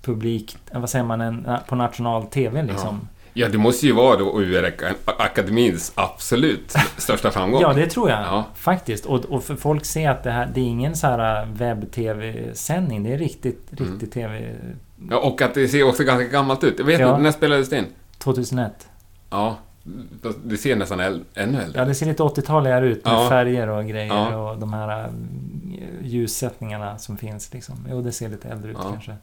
publik, 0.04 0.56
eh, 0.70 0.80
vad 0.80 0.90
säger 0.90 1.04
man, 1.04 1.20
en, 1.20 1.48
på 1.68 1.74
national 1.74 2.26
TV 2.26 2.62
liksom. 2.62 3.08
Ja, 3.36 3.48
det 3.48 3.58
måste 3.58 3.86
ju 3.86 3.92
vara 3.92 4.16
då 4.16 4.40
UR-akademins 4.40 5.92
absolut 5.94 6.74
största 6.96 7.30
framgång. 7.30 7.60
Ja, 7.60 7.72
det 7.72 7.86
tror 7.86 8.10
jag 8.10 8.18
Ja. 8.20 8.44
faktiskt. 8.54 9.06
Och, 9.06 9.24
och 9.24 9.44
för 9.44 9.56
folk 9.56 9.84
ser 9.84 10.10
att 10.10 10.22
det 10.22 10.30
här, 10.30 10.50
det 10.54 10.60
är 10.60 10.64
ingen 10.64 10.96
så 10.96 11.06
här 11.06 11.42
äh, 11.42 11.48
webb-tv-sändning. 11.48 13.02
Det 13.04 13.12
är 13.12 13.18
riktigt, 13.18 13.72
Mm. 13.80 13.92
riktigt 13.92 14.12
TV. 14.12 14.54
Ja, 15.10 15.16
och 15.18 15.42
att 15.42 15.54
det 15.54 15.68
ser 15.68 15.82
också 15.88 16.04
ganska 16.04 16.28
gammalt 16.28 16.64
ut. 16.64 16.74
Jag 16.78 16.86
vet 16.86 17.00
Ja. 17.00 17.18
när 17.18 17.32
spelades 17.32 17.68
det 17.68 17.78
in? 17.78 17.86
2001. 18.18 18.88
Ja, 19.30 19.56
det 20.44 20.56
ser 20.56 20.76
nästan 20.76 21.00
äl- 21.00 21.24
ännu 21.34 21.58
äldre 21.62 21.80
Ja, 21.80 21.84
det 21.84 21.94
ser 21.94 22.06
lite 22.06 22.22
80-taligare 22.22 22.86
ut 22.88 23.04
med 23.04 23.14
Ja. 23.14 23.28
färger 23.28 23.68
och 23.68 23.84
grejer 23.86 24.06
Ja. 24.14 24.36
och 24.50 24.58
de 24.58 24.72
här 24.72 25.10
ljussättningarna 26.02 26.98
som 26.98 27.16
finns 27.16 27.52
liksom. 27.52 27.74
Jo, 27.90 28.02
det 28.02 28.12
ser 28.12 28.28
lite 28.28 28.48
äldre 28.48 28.70
ut 28.70 28.76
Ja. 28.82 28.90
kanske. 28.90 29.14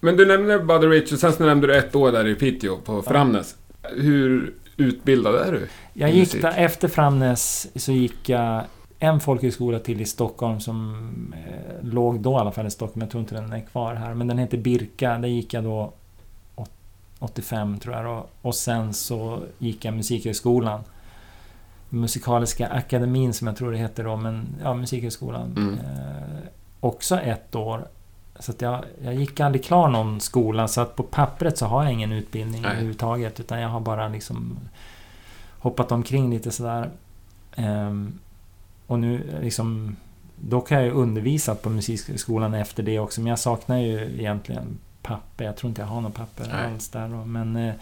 Men 0.00 0.16
du 0.16 0.26
nämnde 0.26 0.58
Buddy 0.58 0.86
Rich 0.86 1.12
och 1.12 1.18
sen 1.18 1.32
så 1.32 1.44
nämnde 1.44 1.66
du 1.66 1.76
ett 1.76 1.94
år 1.94 2.12
där 2.12 2.26
i 2.26 2.34
Piteå 2.34 2.76
på 2.76 3.02
Framnäs. 3.02 3.56
Hur 3.82 4.54
utbildad 4.76 5.34
är 5.34 5.52
du? 5.52 5.68
Jag 5.92 6.10
gick 6.10 6.42
där, 6.42 6.54
efter 6.56 6.88
Framnäs 6.88 7.68
så 7.74 7.92
gick 7.92 8.28
jag 8.28 8.62
en 8.98 9.20
folkhögskola 9.20 9.78
till 9.78 10.00
i 10.00 10.04
Stockholm 10.04 10.60
som 10.60 10.94
eh, 11.46 11.86
låg 11.88 12.20
då 12.20 12.32
i 12.32 12.34
alla 12.34 12.52
fall 12.52 12.66
i 12.66 12.70
Stockholm. 12.70 13.00
Jag 13.00 13.10
tror 13.10 13.20
inte 13.20 13.34
den 13.34 13.52
är 13.52 13.60
kvar 13.60 13.94
här. 13.94 14.14
Men 14.14 14.26
den 14.26 14.38
heter 14.38 14.58
Birka. 14.58 15.18
Där 15.18 15.28
gick 15.28 15.54
jag 15.54 15.64
då 15.64 15.92
åt- 16.56 16.70
85 17.18 17.78
tror 17.78 17.94
jag 17.94 18.04
då. 18.04 18.26
Och 18.42 18.54
sen 18.54 18.94
så 18.94 19.38
gick 19.58 19.84
jag 19.84 19.94
Musikhögskolan. 19.94 20.80
Musikaliska 21.88 22.66
akademin 22.68 23.32
som 23.34 23.46
jag 23.46 23.56
tror 23.56 23.72
det 23.72 23.78
heter 23.78 24.04
då. 24.04 24.16
Men 24.16 24.46
ja, 24.62 24.74
Musikhögskolan. 24.74 25.54
Mm. 25.56 25.74
Eh, 25.74 26.38
också 26.80 27.18
ett 27.20 27.54
år. 27.54 27.86
Så 28.40 28.52
att 28.52 28.62
jag, 28.62 28.84
jag 29.04 29.14
gick 29.14 29.40
aldrig 29.40 29.64
klar 29.64 29.88
någon 29.88 30.20
skola. 30.20 30.68
Så 30.68 30.80
att 30.80 30.96
på 30.96 31.02
pappret 31.02 31.58
så 31.58 31.66
har 31.66 31.84
jag 31.84 31.92
ingen 31.92 32.12
utbildning 32.12 32.62
Nej. 32.62 32.70
överhuvudtaget. 32.70 33.40
Utan 33.40 33.60
jag 33.60 33.68
har 33.68 33.80
bara 33.80 34.08
liksom 34.08 34.58
hoppat 35.58 35.92
omkring 35.92 36.30
lite 36.30 36.50
sådär. 36.50 36.90
Ehm, 37.56 38.18
och 38.86 38.98
nu 38.98 39.38
liksom... 39.42 39.96
Dock 40.42 40.70
har 40.70 40.76
jag 40.76 40.86
ju 40.86 40.92
undervisat 40.92 41.62
på 41.62 41.70
musikskolan 41.70 42.54
efter 42.54 42.82
det 42.82 42.98
också, 42.98 43.20
men 43.20 43.30
jag 43.30 43.38
saknar 43.38 43.78
ju 43.78 44.18
egentligen 44.18 44.78
papper. 45.02 45.44
Jag 45.44 45.56
tror 45.56 45.68
inte 45.68 45.82
jag 45.82 45.86
har 45.86 46.00
något 46.00 46.14
papper 46.14 46.46
Nej. 46.52 46.66
alls 46.66 46.88
där 46.88 47.08
men... 47.08 47.72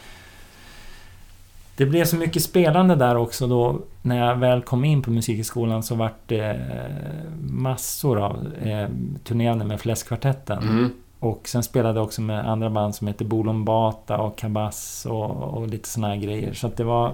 Det 1.79 1.87
blev 1.87 2.05
så 2.05 2.17
mycket 2.17 2.43
spelande 2.43 2.95
där 2.95 3.17
också 3.17 3.47
då. 3.47 3.81
När 4.03 4.27
jag 4.27 4.37
väl 4.37 4.63
kom 4.63 4.85
in 4.85 5.03
på 5.03 5.11
musikskolan 5.11 5.83
så 5.83 5.95
vart 5.95 6.19
det 6.27 6.45
eh, 6.51 7.31
massor 7.51 8.19
av 8.21 8.47
eh, 8.63 8.89
turnerande 9.25 9.65
med 9.65 9.81
Fläskkvartetten. 9.81 10.59
Mm. 10.63 10.91
Och 11.21 11.49
sen 11.49 11.63
spelade 11.63 11.99
jag 11.99 12.05
också 12.05 12.21
med 12.23 12.49
andra 12.49 12.71
band 12.71 12.95
som 12.95 13.07
heter 13.07 13.25
Bolombata 13.25 14.19
och 14.19 14.39
Kabas 14.39 15.07
och, 15.11 15.31
och 15.31 15.69
lite 15.69 15.89
såna 15.89 16.09
här 16.09 16.17
grejer. 16.17 16.53
Så 16.55 16.67
att 16.67 16.77
det 16.77 16.85
var 16.85 17.13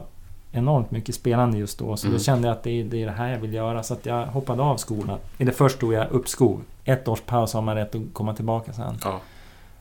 enormt 0.52 0.90
mycket 0.90 1.14
spelande 1.14 1.58
just 1.58 1.78
då. 1.78 1.96
Så 1.96 2.06
Mm. 2.06 2.18
då 2.18 2.24
kände 2.24 2.48
jag 2.48 2.52
att 2.56 2.62
det 2.62 2.70
är, 2.80 2.84
det 2.84 3.02
är 3.02 3.06
det 3.06 3.12
här 3.12 3.28
jag 3.32 3.38
vill 3.38 3.54
göra. 3.54 3.82
Så 3.82 3.94
att 3.94 4.06
jag 4.06 4.26
hoppade 4.26 4.62
av 4.62 4.76
skolan. 4.76 5.18
Eller 5.38 5.52
först 5.52 5.78
tog 5.80 5.92
jag 5.92 6.10
uppskov. 6.10 6.60
Ett 6.84 7.08
års 7.08 7.20
paus 7.20 7.54
har 7.54 7.62
man 7.62 7.74
rätt 7.74 7.94
att 7.94 8.02
komma 8.12 8.34
tillbaka 8.34 8.72
sen. 8.72 8.94
Ja. 9.04 9.20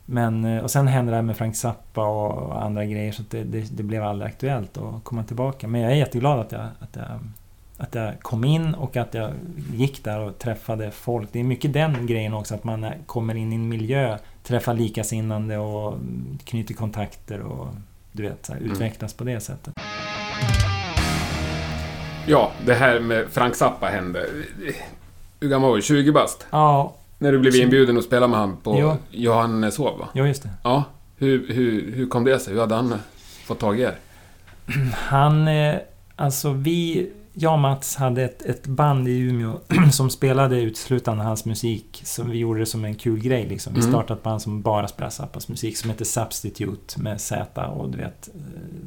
Men, 0.06 0.45
eh, 0.45 0.64
och 0.64 0.72
sen 0.72 0.88
hände 0.88 1.12
det 1.12 1.16
här 1.16 1.22
med 1.22 1.38
Frank 1.38 1.56
Zappa 1.56 2.06
och 2.06 2.64
andra 2.64 2.86
grejer. 2.86 3.12
Så 3.12 3.24
det, 3.30 3.43
det, 3.43 3.78
det 3.78 3.84
blev 3.84 4.04
aldrig 4.04 4.30
aktuellt 4.32 4.78
att 4.78 5.04
komma 5.04 5.24
tillbaka. 5.24 5.68
Men 5.68 5.82
jag 5.82 5.91
är 5.91 5.95
jätteglad 5.95 6.39
att 6.39 6.51
jag, 6.51 6.62
att 6.80 6.95
jag 6.95 7.06
att 7.78 7.95
jag 7.95 8.20
kom 8.22 8.43
in 8.43 8.74
och 8.74 8.97
att 8.97 9.14
jag 9.14 9.32
gick 9.74 10.04
där 10.04 10.20
och 10.20 10.39
träffade 10.39 10.91
folk. 10.91 11.30
Det 11.32 11.39
är 11.39 11.43
mycket 11.43 11.74
den 11.74 12.08
grejen 12.08 12.34
också, 12.34 12.56
att 12.56 12.64
man 12.64 12.86
kommer 13.06 13.36
in 13.36 13.51
i 13.51 13.56
en 13.56 13.70
miljö, 13.70 14.18
träffar 14.43 14.74
likasinnande 14.74 15.58
och 15.58 15.97
knyter 16.43 16.74
kontakter 16.74 17.39
och 17.39 17.68
du 18.12 18.24
vet, 18.24 18.45
så 18.45 18.54
här, 18.54 18.60
Mm. 18.60 18.72
utvecklas 18.72 19.14
på 19.14 19.24
det 19.24 19.39
sättet. 19.39 19.74
ja, 22.28 22.51
det 22.66 22.74
här 22.74 22.99
med 22.99 23.26
Frank 23.32 23.56
Zappa 23.56 23.88
hände. 23.88 24.26
Hur 25.39 25.49
gammal 25.49 25.70
var 25.70 25.76
du? 25.76 25.82
20 25.82 26.12
bast? 26.12 26.47
Ja, 26.51 26.93
När 27.24 27.32
du 27.32 27.39
blev 27.39 27.55
inbjuden 27.55 27.97
att 27.97 28.03
spela 28.03 28.28
med 28.28 28.39
han 28.39 28.57
på 28.57 28.80
Ja. 28.80 28.97
Johanneshov, 29.11 29.99
va? 29.99 30.07
ja 30.13 30.28
just 30.28 30.43
det. 30.43 30.49
Ja. 30.63 30.84
Hur, 31.17 31.53
hur, 31.53 31.91
hur 31.95 32.07
kom 32.07 32.24
det 32.24 32.39
sig? 32.39 32.53
Hur 32.53 32.59
hade 32.59 32.76
han 32.76 32.93
fått 33.45 33.59
tag 33.59 33.80
i 33.80 33.84
er? 33.84 33.95
Han, 34.93 35.47
eh, 35.47 35.76
alltså 36.15 36.51
vi, 36.51 37.09
jag 37.34 37.53
och 37.53 37.59
Mats 37.59 37.95
hade 37.95 38.24
ett, 38.24 38.41
ett 38.41 38.67
band 38.67 39.07
i 39.07 39.19
Umeå 39.19 39.59
som 39.91 40.09
spelade 40.09 40.61
uteslutande 40.61 41.24
hans 41.24 41.45
musik. 41.45 42.01
Som 42.03 42.30
vi 42.30 42.38
gjorde 42.38 42.59
det 42.59 42.65
som 42.65 42.86
en 42.86 42.95
kul 42.95 43.19
grej 43.19 43.45
liksom. 43.49 43.74
Vi 43.74 43.80
Mm. 43.80 43.91
startade 43.91 44.17
ett 44.17 44.24
band 44.24 44.41
som 44.41 44.61
bara 44.61 44.88
spelade 44.88 45.11
Zappas 45.13 45.49
musik 45.49 45.78
som 45.78 45.89
heter 45.89 46.05
Substitute 46.05 47.01
med 47.01 47.21
Z 47.21 47.67
och 47.67 47.89
du 47.89 47.97
vet. 47.97 48.30
eh, 48.36 48.41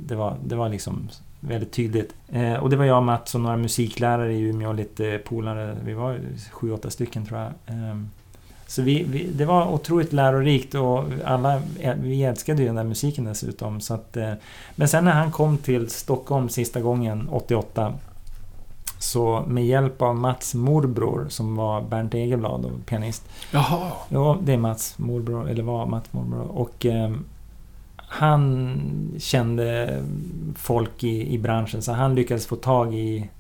Det 0.07 0.15
var, 0.15 0.37
det 0.45 0.55
var 0.57 0.69
liksom 0.69 1.09
väldigt 1.41 1.73
tydligt. 1.73 2.15
Eh, 2.29 2.55
och 2.55 2.71
det 2.71 2.77
var 2.77 2.85
jag 2.85 2.97
och 2.97 3.03
Mats 3.05 3.35
och 3.35 3.41
några 3.41 3.57
musiklärare 3.57 4.33
i 4.35 4.41
Umeå 4.41 4.73
lite 4.73 5.19
polare. 5.25 5.77
Vi 5.85 5.93
var 5.95 6.13
ju 6.13 6.19
sju, 6.53 6.73
åtta 6.73 6.91
stycken 6.91 7.27
tror 7.27 7.41
jag. 7.41 7.53
Ehm, 7.67 8.11
så 8.67 8.83
vi, 8.83 9.03
vi, 9.03 9.31
det 9.33 9.45
var 9.45 9.73
otroligt 9.73 10.13
lärorikt 10.13 10.75
och 10.75 11.05
alla, 11.25 11.63
vi 11.97 12.25
älskade 12.25 12.63
ju 12.63 12.67
den 12.67 12.77
där 12.77 12.85
musiken 12.85 13.25
dessutom. 13.25 13.81
Så 13.81 13.95
att, 13.95 14.17
eh, 14.17 14.33
men 14.77 14.89
sen 14.89 15.05
när 15.05 15.13
han 15.13 15.33
kom 15.33 15.59
till 15.59 15.91
Stockholm 15.91 16.49
sista 16.49 16.81
gången, 16.81 17.29
88, 17.29 17.95
så 18.99 19.45
med 19.47 19.67
hjälp 19.67 20.03
av 20.03 20.17
Mats 20.17 20.55
morbror, 20.55 21.27
som 21.29 21.57
var 21.57 21.83
Bernt 21.83 22.15
Egelblad 22.15 22.65
och 22.65 22.87
pianist. 22.87 23.29
Jaha. 23.51 23.91
Ja, 24.09 24.39
det 24.43 24.53
är 24.53 24.59
Mats 24.59 24.99
morbror, 24.99 25.51
eller 25.51 25.63
var 25.63 25.87
Mats 25.87 26.13
morbror. 26.13 26.59
Och 26.59 26.87
eh, 26.87 27.11
han 27.97 28.81
kände 29.19 29.99
folk 30.57 31.05
i, 31.05 31.35
i 31.35 31.39
branschen, 31.39 31.83
så 31.83 31.93
han 31.93 32.15
lyckades 32.15 32.47
få 32.47 32.57
tag 32.57 32.95
i 32.95 33.31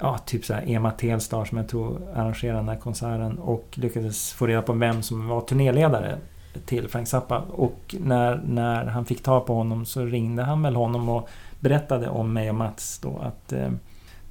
Ja, 0.00 0.18
typ 0.18 0.44
så 0.44 0.54
här 0.54 0.68
Ema 0.68 0.90
Telstar 0.90 1.44
som 1.44 1.58
jag 1.58 1.68
tror 1.68 2.00
arrangerade 2.14 2.58
den 2.58 2.68
här 2.68 2.76
konserten 2.76 3.38
och 3.38 3.68
lyckades 3.74 4.32
få 4.32 4.46
reda 4.46 4.62
på 4.62 4.72
vem 4.72 5.02
som 5.02 5.28
var 5.28 5.40
turnéledare 5.40 6.18
till 6.66 6.88
Frank 6.88 7.08
Zappa. 7.08 7.38
Och 7.38 7.94
när, 8.00 8.42
när 8.46 8.84
han 8.84 9.04
fick 9.04 9.22
tag 9.22 9.46
på 9.46 9.54
honom 9.54 9.86
så 9.86 10.04
ringde 10.04 10.42
han 10.42 10.62
väl 10.62 10.76
honom 10.76 11.08
och 11.08 11.28
berättade 11.60 12.08
om 12.08 12.32
mig 12.32 12.50
och 12.50 12.54
Mats 12.54 12.98
då 13.02 13.18
att 13.18 13.52
eh, 13.52 13.70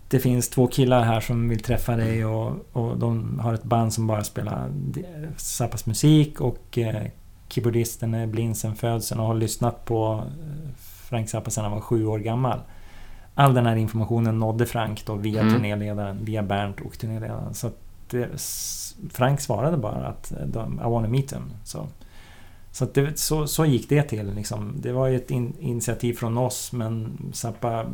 det 0.09 0.19
finns 0.19 0.49
två 0.49 0.67
killar 0.67 1.03
här 1.03 1.19
som 1.19 1.49
vill 1.49 1.63
träffa 1.63 1.95
dig 1.95 2.25
och, 2.25 2.53
och 2.73 2.97
de 2.97 3.39
har 3.39 3.53
ett 3.53 3.63
band 3.63 3.93
som 3.93 4.07
bara 4.07 4.23
spelar 4.23 4.71
Zappas 5.37 5.85
musik 5.85 6.41
och 6.41 6.77
eh, 6.77 7.03
keyboardisten 7.47 8.13
är 8.13 8.27
blind 8.27 8.57
sen 8.57 8.75
födseln 8.75 9.19
och 9.19 9.27
har 9.27 9.35
lyssnat 9.35 9.85
på 9.85 10.23
eh, 10.25 10.69
Frank 11.09 11.29
Zappa 11.29 11.49
sedan 11.49 11.63
han 11.63 11.73
var 11.73 11.81
sju 11.81 12.05
år 12.05 12.19
gammal. 12.19 12.59
All 13.39 13.53
den 13.53 13.65
här 13.65 13.75
informationen 13.75 14.39
nådde 14.39 14.65
Frank 14.65 15.05
då 15.05 15.15
via 15.15 15.41
Mm. 15.41 15.53
turnéledaren, 15.53 16.25
via 16.25 16.43
Bernt 16.43 16.81
och 16.81 16.99
turnéledaren. 16.99 17.53
Så 17.53 17.67
att 17.67 17.77
det, 18.09 18.27
Frank 19.09 19.41
svarade 19.41 19.77
bara 19.77 20.07
att 20.07 20.31
eh, 20.31 20.37
de, 20.45 20.73
I 20.73 20.89
wanna 20.89 21.07
meet 21.07 21.27
them. 21.27 21.53
Så, 21.63 21.87
så, 22.71 22.85
det, 22.93 23.19
så, 23.19 23.47
så 23.47 23.65
gick 23.65 23.89
det 23.89 24.03
till. 24.03 24.33
Liksom. 24.35 24.73
Det 24.77 24.91
var 24.91 25.07
ju 25.07 25.15
ett 25.15 25.31
in, 25.31 25.53
initiativ 25.59 26.13
från 26.13 26.37
oss 26.37 26.71
men 26.71 27.17
Zappa 27.33 27.85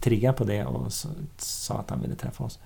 triggade 0.00 0.38
på 0.38 0.44
det 0.44 0.64
och 0.64 0.92
så, 0.92 1.08
sa 1.36 1.74
att 1.74 1.90
han 1.90 2.00
ville 2.00 2.14
träffa 2.14 2.44
oss. 2.44 2.58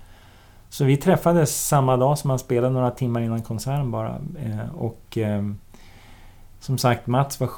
Så 0.69 0.85
vi 0.85 0.97
träffades 0.97 1.67
samma 1.67 1.97
dag 1.97 2.17
som 2.17 2.29
han 2.29 2.39
spelade, 2.39 2.73
några 2.73 2.91
timmar 2.91 3.21
innan 3.21 3.41
konserten 3.41 3.91
bara. 3.91 4.15
Eh, 4.45 4.75
och 4.77 5.17
eh, 5.17 5.43
som 6.59 6.77
sagt, 6.77 7.07
Mats 7.07 7.39
var... 7.39 7.49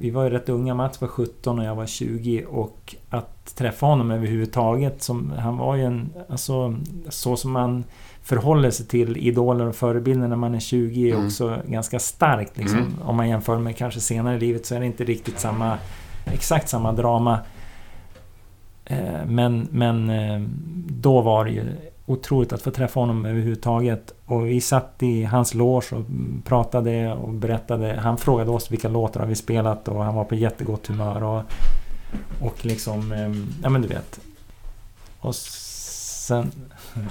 Vi 0.00 0.10
var 0.10 0.24
ju 0.24 0.30
rätt 0.30 0.48
unga. 0.48 0.74
Mats 0.74 1.00
var 1.00 1.08
17 1.08 1.58
och 1.58 1.64
jag 1.64 1.74
var 1.74 1.86
20 1.86 2.44
och 2.48 2.94
att 3.10 3.56
träffa 3.56 3.86
honom 3.86 4.10
överhuvudtaget, 4.10 5.02
som, 5.02 5.32
han 5.38 5.56
var 5.56 5.76
ju 5.76 5.84
en... 5.84 6.10
Alltså, 6.28 6.74
så 7.08 7.36
som 7.36 7.52
man 7.52 7.84
förhåller 8.22 8.70
sig 8.70 8.86
till 8.86 9.16
idoler 9.16 9.66
och 9.66 9.74
förebilder 9.74 10.28
när 10.28 10.36
man 10.36 10.54
är 10.54 10.60
20 10.60 11.08
är 11.10 11.14
Mm. 11.14 11.26
också 11.26 11.58
ganska 11.66 11.98
starkt. 11.98 12.58
Liksom. 12.58 12.78
Mm. 12.78 12.92
Om 13.04 13.16
man 13.16 13.28
jämför 13.28 13.58
med 13.58 13.76
kanske 13.76 14.00
senare 14.00 14.36
i 14.36 14.40
livet 14.40 14.66
så 14.66 14.74
är 14.74 14.80
det 14.80 14.86
inte 14.86 15.04
riktigt 15.04 15.38
samma... 15.40 15.78
Exakt 16.32 16.68
samma 16.68 16.92
drama. 16.92 17.38
Eh, 18.84 19.24
Men, 19.26 19.68
men 19.70 20.10
eh, 20.10 20.42
då 20.88 21.20
var 21.20 21.44
det 21.44 21.50
ju 21.50 21.62
otroligt 22.08 22.52
att 22.52 22.62
få 22.62 22.70
träffa 22.70 23.00
honom 23.00 23.24
överhuvudtaget. 23.24 24.14
Och 24.24 24.46
vi 24.46 24.60
satt 24.60 25.02
i 25.02 25.24
hans 25.24 25.54
loge 25.54 25.86
och 25.92 26.04
pratade 26.44 27.12
och 27.12 27.28
berättade. 27.28 28.00
Han 28.02 28.18
frågade 28.18 28.50
oss 28.50 28.70
vilka 28.70 28.88
låtar 28.88 29.20
har 29.20 29.26
vi 29.26 29.34
spelat 29.34 29.88
och 29.88 30.04
han 30.04 30.14
var 30.14 30.24
på 30.24 30.34
jättegott 30.34 30.86
humör. 30.86 31.22
Och, 31.22 31.42
och 32.40 32.64
liksom, 32.64 33.12
eh, 33.12 33.32
ja 33.62 33.68
men 33.68 33.82
du 33.82 33.88
vet. 33.88 34.20
Och 35.20 35.34
sen... 35.34 36.52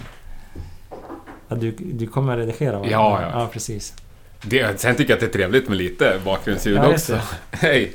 Ja, 1.49 1.55
du, 1.55 1.71
du 1.71 2.07
kommer 2.07 2.33
att 2.33 2.39
redigera 2.39 2.79
va? 2.79 2.85
Ja, 2.89 3.21
ja. 3.21 3.41
Ja, 3.41 3.49
precis. 3.53 3.93
Det, 4.41 4.79
sen 4.79 4.95
tycker 4.95 5.11
jag 5.11 5.15
att 5.15 5.19
det 5.19 5.25
är 5.25 5.39
trevligt 5.39 5.69
med 5.69 5.77
lite 5.77 6.19
bakgrundsljud 6.25 6.77
Ja, 6.77 6.87
också. 6.87 7.19
Hej! 7.51 7.93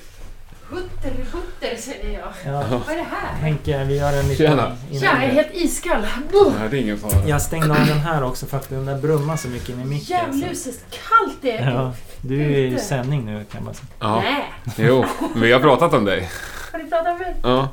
Hutteributt. 0.73 1.61
Petter 1.61 1.77
säger 1.77 2.18
jag. 2.18 2.55
Ja. 2.55 2.64
Vad 2.87 2.95
är 2.95 2.97
det 2.97 3.07
här? 3.11 3.35
Henke, 3.41 3.85
vi 3.85 3.99
gör 3.99 4.12
en 4.12 4.29
liten... 4.29 4.47
Tjena. 4.47 4.77
Tja, 4.91 4.97
jag 5.01 5.25
är 5.25 5.29
helt 5.33 5.55
iskall. 5.55 6.07
Buh! 6.33 6.53
Nej, 6.59 6.68
det 6.68 6.77
är 6.79 6.81
ingen 6.81 6.99
fara. 6.99 7.12
Jag 7.27 7.43
stängde 7.43 7.70
av 7.70 7.87
den 7.87 7.99
här 8.01 8.23
också 8.23 8.47
för 8.47 8.57
att 8.57 8.68
den 8.68 8.85
där 8.87 8.99
brummar 8.99 9.37
så 9.37 9.49
mycket 9.49 9.68
in 9.68 9.81
i 9.81 9.85
micken. 9.85 10.16
Djävuluses 10.18 10.79
kallt 10.91 11.37
det 11.41 11.57
är. 11.57 11.70
Ja, 11.70 11.93
du 12.20 12.43
är 12.43 12.49
ju 12.59 12.77
i 12.77 12.79
sändning 12.79 13.25
nu 13.25 13.45
kan 13.53 13.64
man 13.64 13.75
säga. 13.75 13.87
Ja, 13.99 14.23
Nej, 14.23 14.53
jo. 14.77 15.05
Vi 15.37 15.53
har 15.53 15.61
pratat 15.61 15.95
om 15.95 16.05
dig. 16.05 16.29
har 16.73 16.79
ni 16.79 16.91
pratat 16.91 17.18
med 17.18 17.35
Ja, 17.43 17.68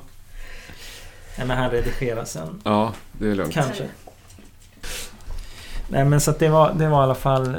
Nej, 1.38 1.48
men 1.48 1.58
här 1.58 1.70
redigeras 1.70 2.32
sen. 2.32 2.62
ja, 2.64 2.94
det 3.12 3.28
är 3.32 3.36
lugnt. 3.36 3.54
Kanske. 3.54 3.84
Nej 5.92 6.06
men 6.06 6.22
så 6.22 6.32
att 6.32 6.40
det 6.40 6.50
var, 6.50 6.74
det 6.74 6.88
var 6.88 7.00
i 7.00 7.04
alla 7.04 7.16
fall, 7.16 7.56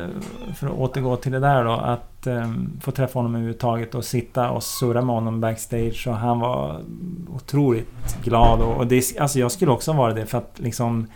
för 0.59 0.67
att 0.67 0.73
återgå 0.73 1.17
till 1.17 1.33
det 1.33 1.41
där 1.41 1.65
då, 1.65 1.73
att 1.73 2.10
um, 2.27 2.81
få 2.81 2.91
träffa 2.91 3.19
honom 3.19 3.35
överhuvudtaget 3.35 3.95
och 3.95 4.05
sitta 4.05 4.51
och 4.51 4.63
surra 4.63 5.03
med 5.03 5.15
honom 5.15 5.41
backstage 5.41 6.07
och 6.07 6.17
han 6.17 6.41
var 6.41 6.81
otroligt 7.35 8.23
glad 8.25 8.61
och, 8.61 8.77
och 8.77 8.87
det, 8.87 9.19
alltså 9.21 9.39
jag 9.39 9.53
skulle 9.53 9.71
också 9.71 9.93
vara 9.93 10.15
det 10.15 10.27
för 10.27 10.39
att 10.39 10.59
liksom 10.59 11.07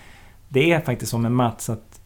Det 0.48 0.72
är 0.72 0.80
faktiskt 0.80 1.10
så 1.10 1.18
med 1.18 1.32
Mats 1.32 1.70
att 1.70 2.00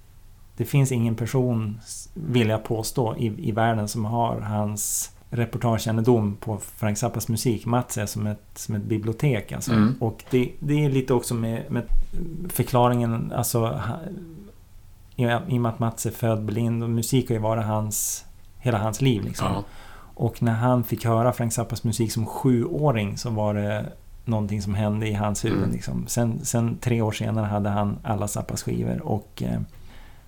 Det 0.57 0.65
finns 0.65 0.93
ingen 0.93 1.15
person, 1.15 1.81
vill 2.15 2.49
jag 2.49 2.65
påstå, 2.65 3.17
i, 3.17 3.49
i 3.49 3.53
världen 3.53 3.89
som 3.89 4.05
har 4.05 4.41
hans 4.41 5.13
reportagekännedom 5.31 6.37
på 6.37 6.59
Frank 6.59 6.99
Zappas 6.99 7.29
musik. 7.29 7.67
Mats 7.67 7.99
är 7.99 8.07
som 8.07 8.27
ett, 8.27 8.49
som 8.55 8.75
ett 8.75 8.83
bibliotek 8.83 9.53
alltså. 9.53 9.73
Mm. 9.73 9.95
Och 10.01 10.25
det, 10.31 10.53
det 10.59 10.85
är 10.85 10.91
lite 10.91 11.15
också 11.15 11.35
med, 11.35 11.65
med 11.71 11.85
förklaringen, 12.49 13.33
alltså 13.33 13.81
i 15.17 15.27
och 15.27 15.61
med 15.61 15.67
att 15.73 15.79
Mats 15.79 16.07
är 16.07 16.11
född 16.11 16.45
blind 16.45 16.83
och 16.83 16.91
musik 16.91 17.29
har 17.29 17.35
ju 17.35 17.41
varit 17.41 17.65
hans, 17.65 18.25
hela 18.59 18.79
hans 18.79 19.01
liv 19.01 19.25
liksom. 19.25 19.47
Ja. 19.55 19.65
Och 20.15 20.43
när 20.43 20.53
han 20.53 20.85
fick 20.85 21.05
höra 21.05 21.33
Frank 21.33 21.53
Zappas 21.53 21.85
musik 21.85 22.13
som 22.13 22.27
sjuåring 22.27 23.19
så 23.19 23.31
var 23.31 23.55
det 23.55 23.87
någonting 24.25 24.63
som 24.63 24.75
hände 24.75 25.09
i 25.09 25.13
hans 25.15 25.45
huvud. 25.45 25.59
Mm. 25.59 25.71
Liksom. 25.71 26.05
Sen, 26.07 26.45
sen 26.45 26.79
tre 26.81 27.03
år 27.03 27.13
senare 27.13 27.47
hade 27.47 27.69
han 27.69 27.99
alla 28.03 28.29
Zappas 28.29 28.63
skivor 28.63 29.01
och 29.03 29.43
eh, 29.43 29.61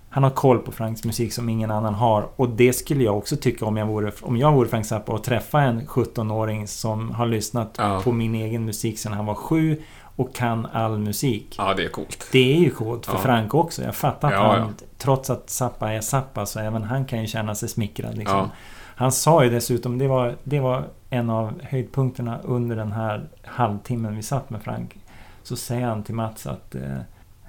han 0.09 0.23
har 0.23 0.29
koll 0.29 0.59
på 0.59 0.71
Franks 0.71 1.03
musik 1.05 1.33
som 1.33 1.49
ingen 1.49 1.71
annan 1.71 1.93
har. 1.93 2.27
Och 2.35 2.49
det 2.49 2.73
skulle 2.73 3.03
jag 3.03 3.17
också 3.17 3.35
tycka 3.37 3.65
om 3.65 3.77
jag 3.77 3.85
vore, 3.85 4.11
om 4.21 4.37
jag 4.37 4.51
vore 4.51 4.69
Frank 4.69 4.85
Zappa 4.85 5.11
och 5.13 5.23
träffa 5.23 5.61
en 5.61 5.81
17-åring 5.81 6.67
som 6.67 7.11
har 7.11 7.25
lyssnat 7.25 7.75
Ja. 7.77 8.01
på 8.03 8.11
min 8.11 8.35
egen 8.35 8.65
musik 8.65 8.99
sedan 8.99 9.13
han 9.13 9.25
var 9.25 9.35
sju 9.35 9.81
och 10.21 10.35
kan 10.35 10.65
all 10.65 10.99
musik. 10.99 11.55
ja, 11.57 11.73
det 11.73 11.83
är 11.85 11.89
coolt. 11.89 12.27
Det 12.31 12.53
är 12.55 12.59
ju 12.59 12.69
coolt 12.69 13.05
för 13.05 13.13
Ja. 13.13 13.19
Frank 13.19 13.53
också. 13.53 13.83
Jag 13.83 13.95
fattar 13.95 14.27
att 14.27 14.33
Ja, 14.33 14.51
han, 14.53 14.59
ja. 14.79 14.85
trots 14.97 15.29
att 15.29 15.49
Zappa 15.49 15.91
är 15.91 16.01
Zappa, 16.01 16.45
så 16.45 16.59
även 16.59 16.83
han 16.83 17.05
kan 17.05 17.21
ju 17.21 17.27
känna 17.27 17.55
sig 17.55 17.69
smickrad. 17.69 18.17
Liksom. 18.17 18.49
Han 18.95 19.11
sa 19.11 19.43
ju 19.43 19.49
dessutom, 19.49 19.97
det 19.97 20.07
var, 20.07 20.35
det 20.43 20.59
var 20.59 20.83
en 21.09 21.29
av 21.29 21.53
höjdpunkterna 21.63 22.39
under 22.43 22.75
den 22.75 22.91
här 22.91 23.29
halvtimmen 23.43 24.15
vi 24.15 24.23
satt 24.23 24.49
med 24.49 24.61
Frank. 24.63 24.97
Så 25.43 25.55
säger 25.55 25.85
han 25.85 26.03
till 26.03 26.15
Mats 26.15 26.47
att 26.47 26.75
eh, 26.75 26.97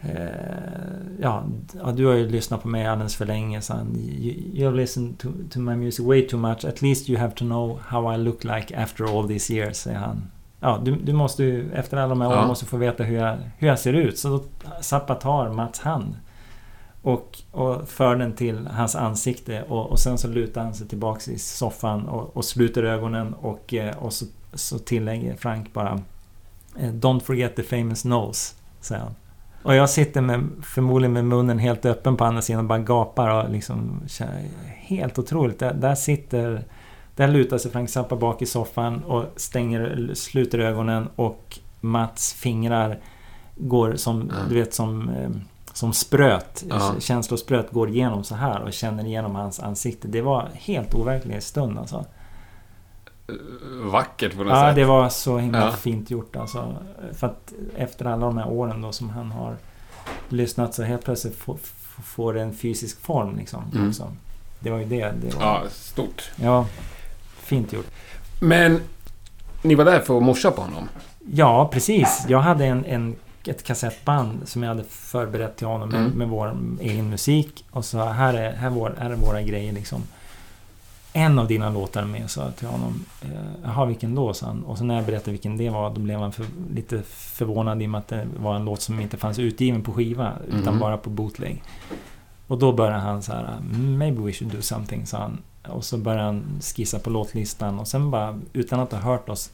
eh, 0.01 0.27
ja, 1.21 1.45
du 1.95 2.07
har 2.07 2.15
ju 2.15 2.29
lyssnat 2.29 2.63
på 2.63 2.69
mig 2.69 2.87
alldeles 2.87 3.17
för 3.17 3.27
länge, 3.27 3.61
så 3.61 3.73
han. 3.73 3.97
You, 3.97 4.35
you 4.55 4.73
listened 4.77 5.19
to, 5.19 5.29
to 5.51 5.59
my 5.61 5.77
music 5.77 6.07
way 6.07 6.29
too 6.29 6.39
much. 6.41 6.65
At 6.65 6.83
least 6.83 7.09
you 7.11 7.19
have 7.21 7.33
to 7.35 7.45
know 7.45 7.81
how 7.87 8.15
I 8.15 8.17
look 8.19 8.45
like 8.45 8.77
after 8.83 9.05
all 9.19 9.29
these 9.29 9.55
years, 9.55 9.77
säger 9.77 9.99
han. 9.99 10.23
Ja, 10.63 10.81
du, 10.85 10.97
du 10.97 11.13
måste 11.13 11.45
ju, 11.45 11.73
efter 11.73 11.97
alla 11.97 12.09
de 12.09 12.21
här 12.21 12.29
åren, 12.29 12.39
Ja. 12.39 12.47
måste 12.47 12.67
få 12.67 12.77
veta 12.77 13.05
hur 13.05 13.17
jag, 13.17 13.37
hur 13.59 13.69
jag 13.69 13.79
ser 13.79 13.93
ut. 13.93 14.19
Så 14.19 14.29
då 14.29 14.43
Zappa 14.81 15.15
tar 15.15 15.49
Mats 15.51 15.81
hand 15.81 16.17
och, 17.03 17.39
och 17.51 17.89
för 17.89 18.17
den 18.17 18.33
till 18.33 18.67
hans 18.73 18.97
ansikte 18.97 19.63
och, 19.63 19.91
och 19.91 19.99
sen 19.99 20.19
så 20.19 20.29
lutar 20.29 20.63
han 20.63 20.75
sig 20.75 20.89
tillbaks 20.89 21.29
i 21.29 21.39
soffan 21.39 22.09
och, 22.09 22.37
och 22.37 22.45
sluter 22.45 22.83
ögonen 22.83 23.35
och, 23.35 23.75
eh, 23.75 23.97
och 23.97 24.13
så, 24.13 24.27
så 24.55 24.79
tillägger 24.79 25.37
Frank 25.37 25.73
bara 25.73 26.01
eh, 26.79 26.93
Don't 26.93 27.21
forget 27.21 27.57
the 27.57 27.63
famous 27.63 28.05
nose, 28.05 28.55
säger 28.81 29.03
han. 29.03 29.15
Och 29.63 29.75
jag 29.75 29.91
sitter 29.91 30.21
med, 30.21 30.49
förmodligen 30.63 31.13
med 31.13 31.25
munnen 31.25 31.59
helt 31.59 31.85
öppen 31.85 32.17
på 32.17 32.25
andra 32.25 32.43
sidan 32.43 32.59
och 32.61 32.69
bara 32.69 32.79
gapar 32.79 33.29
och 33.45 33.51
liksom 33.51 34.01
Helt 34.77 35.19
otroligt. 35.19 35.59
Där, 35.59 35.75
där 35.75 35.95
sitter... 35.95 36.65
Där 37.17 37.29
lutar 37.29 37.59
sig 37.59 37.71
Frank 37.71 37.91
Zappa 37.91 38.17
bak 38.17 38.43
i 38.43 38.47
soffan 38.47 39.05
och 39.05 39.25
stänger, 39.37 40.11
sluter 40.15 40.59
ögonen 40.59 41.09
och 41.17 41.59
Mats 41.81 42.33
fingrar 42.33 42.99
går 43.57 43.97
som, 43.97 44.21
Mm. 44.23 44.35
du 44.49 44.55
vet, 44.55 44.75
som... 44.75 45.09
eh, 45.09 45.31
Som 45.75 45.93
spröt, 45.93 46.65
Ja. 46.69 46.95
känslospröt 46.99 47.71
går 47.71 47.89
igenom 47.89 48.25
så 48.25 48.35
här 48.35 48.61
och 48.63 48.73
känner 48.73 49.05
igenom 49.05 49.35
hans 49.35 49.61
ansikte. 49.61 50.09
Det 50.09 50.21
var 50.23 50.49
helt 50.55 50.95
overklig 50.95 51.43
stund 51.43 51.79
alltså. 51.79 52.05
Vackert 53.93 54.37
på 54.37 54.45
något 54.45 54.51
Ja, 54.53 54.69
sätt. 54.69 54.77
det 54.77 54.85
var 54.85 55.09
så 55.09 55.39
himla 55.39 55.61
Ja. 55.67 55.71
fint 55.73 56.11
gjort 56.11 56.37
alltså. 56.37 56.77
För 57.13 57.27
att 57.27 57.53
efter 57.77 58.05
alla 58.05 58.27
de 58.27 58.39
här 58.39 58.49
åren 58.49 58.81
då 58.83 58.93
som 58.93 59.11
han 59.11 59.31
har 59.33 59.57
lyssnat 60.29 60.75
så 60.75 60.83
helt 60.83 61.05
plötsligt 61.05 61.37
får, 61.37 61.57
får 62.05 62.35
det 62.35 62.43
en 62.43 62.55
fysisk 62.55 63.01
form 63.01 63.37
liksom. 63.37 63.65
Mm. 63.75 63.89
Också. 63.89 64.13
Det 64.61 64.71
var 64.71 64.79
ju 64.79 64.85
det. 64.85 65.13
det 65.23 65.35
var, 65.37 65.43
Ja, 65.43 65.63
stort. 65.71 66.31
ja, 66.37 66.67
fint 67.53 67.73
gjort. 67.73 67.87
Men 68.41 68.81
ni 69.63 69.75
var 69.75 69.85
där 69.85 70.01
för 70.01 70.17
att 70.17 70.23
morsa 70.23 70.51
på 70.51 70.61
honom? 70.63 70.89
Ja, 71.33 71.69
precis. 71.73 72.25
Jag 72.29 72.39
hade 72.41 72.65
en, 72.67 72.85
en, 72.85 73.17
ett 73.47 73.63
kassettband 73.65 74.49
som 74.49 74.63
jag 74.63 74.69
hade 74.71 74.85
förberett 74.85 75.57
till 75.57 75.67
honom 75.67 75.89
med, 75.89 76.01
Mm. 76.01 76.13
med 76.19 76.29
vår 76.29 76.57
egen 76.81 77.11
musik. 77.11 77.65
Och 77.71 77.85
så 77.85 78.05
här 78.05 78.35
är, 78.35 78.53
här, 78.53 78.71
vår, 78.71 78.95
här 78.99 79.11
är 79.11 79.17
våra 79.17 79.43
grejer 79.43 79.73
liksom. 79.73 80.03
En 81.13 81.39
av 81.39 81.47
dina 81.49 81.71
låtar 81.71 82.05
med, 82.05 82.31
sa 82.31 82.43
jag 82.45 82.57
till 82.57 82.69
honom. 82.69 83.05
Eh, 83.23 83.29
Jaha, 83.65 83.85
vilken 83.85 84.15
då? 84.15 84.35
sa 84.35 84.47
han. 84.47 84.63
Och 84.65 84.79
så 84.79 84.85
när 84.85 84.95
jag 84.95 85.05
berättade 85.05 85.31
vilken 85.31 85.57
det 85.57 85.71
var, 85.71 85.91
då 85.91 86.01
blev 86.01 86.19
han 86.21 86.33
för, 86.33 86.47
lite 86.75 87.03
förvånad 87.09 87.83
i 87.83 87.87
och 87.87 87.91
med 87.91 87.99
att 87.99 88.09
det 88.09 88.27
var 88.41 88.57
en 88.57 88.65
låt 88.65 88.81
som 88.81 89.01
inte 89.01 89.17
fanns 89.17 89.39
utgiven 89.39 89.83
på 89.83 89.93
skiva, 89.93 90.33
utan 90.49 90.73
Mhm. 90.75 90.79
bara 90.81 90.97
på 90.97 91.11
bootleg. 91.11 91.63
Och 92.47 92.59
då 92.59 92.73
började 92.73 92.99
han 92.99 93.23
så 93.23 93.33
här, 93.33 93.57
maybe 93.99 94.21
we 94.23 94.33
should 94.33 94.53
do 94.55 94.63
something, 94.63 95.07
sa 95.07 95.19
han. 95.19 95.39
Och 95.69 95.85
så 95.85 95.99
började 95.99 96.25
han 96.25 96.45
skissa 96.61 96.99
på 96.99 97.11
låtlistan 97.11 97.79
och 97.79 97.89
sen 97.89 98.11
bara, 98.11 98.41
utan 98.53 98.81
att 98.81 98.93
ha 98.93 98.99
hört 98.99 99.29
oss 99.29 99.51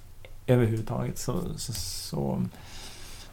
överhuvudtaget, 0.47 1.19
så, 1.19 1.41
så, 1.57 1.73
så, 1.73 2.43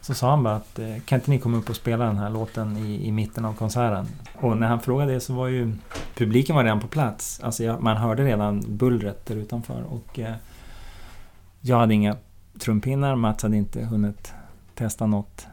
så 0.00 0.14
sa 0.14 0.30
han 0.30 0.42
bara 0.42 0.56
att 0.56 0.78
eh, 0.78 0.96
kan 1.04 1.18
inte 1.18 1.30
ni 1.30 1.38
komma 1.38 1.56
upp 1.56 1.70
och 1.70 1.76
spela 1.76 2.04
den 2.04 2.18
här 2.18 2.30
låten 2.30 2.76
i, 2.76 3.06
i 3.06 3.12
mitten 3.12 3.44
av 3.44 3.54
konserten? 3.54 4.06
Och 4.34 4.56
när 4.56 4.66
han 4.66 4.80
frågade 4.80 5.12
det 5.12 5.20
så 5.20 5.34
var 5.34 5.46
ju 5.46 5.72
publiken 6.14 6.56
var 6.56 6.64
redan 6.64 6.80
på 6.80 6.88
plats. 6.88 7.40
Alltså 7.42 7.64
jag, 7.64 7.82
man 7.82 7.96
hörde 7.96 8.24
redan 8.24 8.76
bullret 8.76 9.26
där 9.26 9.36
utanför 9.36 9.82
och 9.82 10.18
eh, 10.18 10.34
jag 11.60 11.78
hade 11.78 11.94
inga 11.94 12.16
trumpinnar, 12.58 13.16
Mats 13.16 13.42
hade 13.42 13.56
inte 13.56 13.84
hunnit 13.84 14.32
testa 14.74 15.06
något 15.06 15.46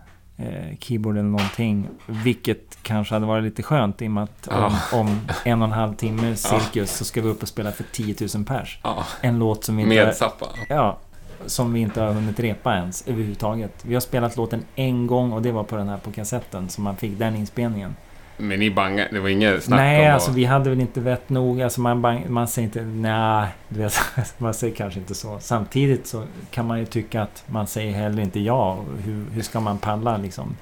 keyboard 0.79 1.17
eller 1.17 1.29
någonting. 1.29 1.87
Vilket 2.05 2.77
kanske 2.81 3.13
hade 3.13 3.25
varit 3.25 3.43
lite 3.43 3.63
skönt 3.63 4.01
i 4.01 4.07
och 4.07 4.11
med 4.11 4.23
att 4.23 4.47
om, 4.47 4.99
om 4.99 5.19
en 5.45 5.61
och 5.61 5.67
en 5.67 5.73
halv 5.73 5.93
timme 5.93 6.35
cirkus 6.35 6.91
så 6.91 7.05
ska 7.05 7.21
vi 7.21 7.29
upp 7.29 7.41
och 7.41 7.47
spela 7.47 7.71
för 7.71 7.83
10 7.91 8.15
000 8.35 8.45
pers. 8.45 8.79
Ja, 8.83 9.05
En 9.21 9.39
låt 9.39 9.63
som 9.63 9.77
vi 9.77 9.83
inte... 9.83 9.95
med 9.95 10.15
Zappa. 10.15 10.45
Ja, 10.69 10.97
som 11.45 11.73
vi 11.73 11.79
inte 11.79 12.01
har 12.01 12.13
hunnit 12.13 12.39
repa 12.39 12.75
ens 12.75 13.07
överhuvudtaget. 13.07 13.85
Vi 13.85 13.93
har 13.93 14.01
spelat 14.01 14.37
låten 14.37 14.65
en 14.75 15.07
gång 15.07 15.31
och 15.31 15.41
det 15.41 15.51
var 15.51 15.63
på 15.63 15.75
den 15.75 15.89
här 15.89 15.97
på 15.97 16.11
kassetten 16.11 16.69
som 16.69 16.83
man 16.83 16.97
fick 16.97 17.19
den 17.19 17.35
inspelningen. 17.35 17.95
Men 18.37 18.59
ni 18.59 18.71
bangade, 18.71 19.09
det 19.11 19.19
var 19.19 19.29
inget 19.29 19.63
snack 19.63 19.79
Nej, 19.79 20.07
om 20.07 20.13
alltså 20.13 20.31
att- 20.31 20.37
vi 20.37 20.45
hade 20.45 20.69
väl 20.69 20.81
inte 20.81 20.99
vett 20.99 21.29
nog. 21.29 21.61
Alltså 21.61 21.81
man, 21.81 22.01
bang, 22.01 22.29
man 22.29 22.47
säger 22.47 22.65
inte 22.67 22.81
nej, 22.81 23.47
du 23.69 23.79
vet, 23.79 23.93
man 24.37 24.53
säger 24.53 24.75
kanske 24.75 24.99
inte 24.99 25.15
så. 25.15 25.39
Samtidigt 25.39 26.07
så 26.07 26.23
kan 26.51 26.67
man 26.67 26.79
ju 26.79 26.85
tycka 26.85 27.21
att 27.21 27.43
man 27.47 27.67
säger 27.67 27.91
heller 27.93 28.23
inte 28.23 28.39
ja. 28.39 28.79
Hur, 29.03 29.25
hur 29.31 29.41
ska 29.41 29.59
man 29.59 29.77
palla 29.77 30.17
liksom? 30.17 30.55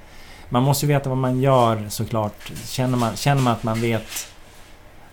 Man 0.48 0.62
måste 0.62 0.86
ju 0.86 0.92
veta 0.92 1.08
vad 1.08 1.18
man 1.18 1.40
gör 1.40 1.82
såklart. 1.88 2.52
Känner 2.64 2.98
man, 2.98 3.16
känner 3.16 3.42
man 3.42 3.52
att 3.52 3.62
man 3.64 3.80
vet 3.80 4.28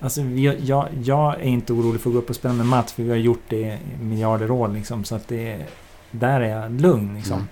Alltså 0.01 0.21
vi, 0.21 0.57
jag, 0.65 0.87
jag 1.03 1.33
är 1.35 1.43
inte 1.43 1.73
orolig 1.73 2.01
för 2.01 2.09
att 2.09 2.13
gå 2.13 2.19
upp 2.19 2.29
och 2.29 2.35
spela 2.35 2.53
med 2.53 2.65
Mats 2.65 2.93
för 2.93 3.03
vi 3.03 3.09
har 3.09 3.17
gjort 3.17 3.43
det 3.49 3.57
i 3.61 3.77
miljarder 4.03 4.51
år 4.51 4.67
liksom. 4.67 5.03
Så 5.03 5.15
att 5.15 5.27
det... 5.27 5.57
Där 6.11 6.41
är 6.41 6.61
jag 6.61 6.81
lugn 6.81 7.15
liksom. 7.15 7.33
Mm. 7.33 7.47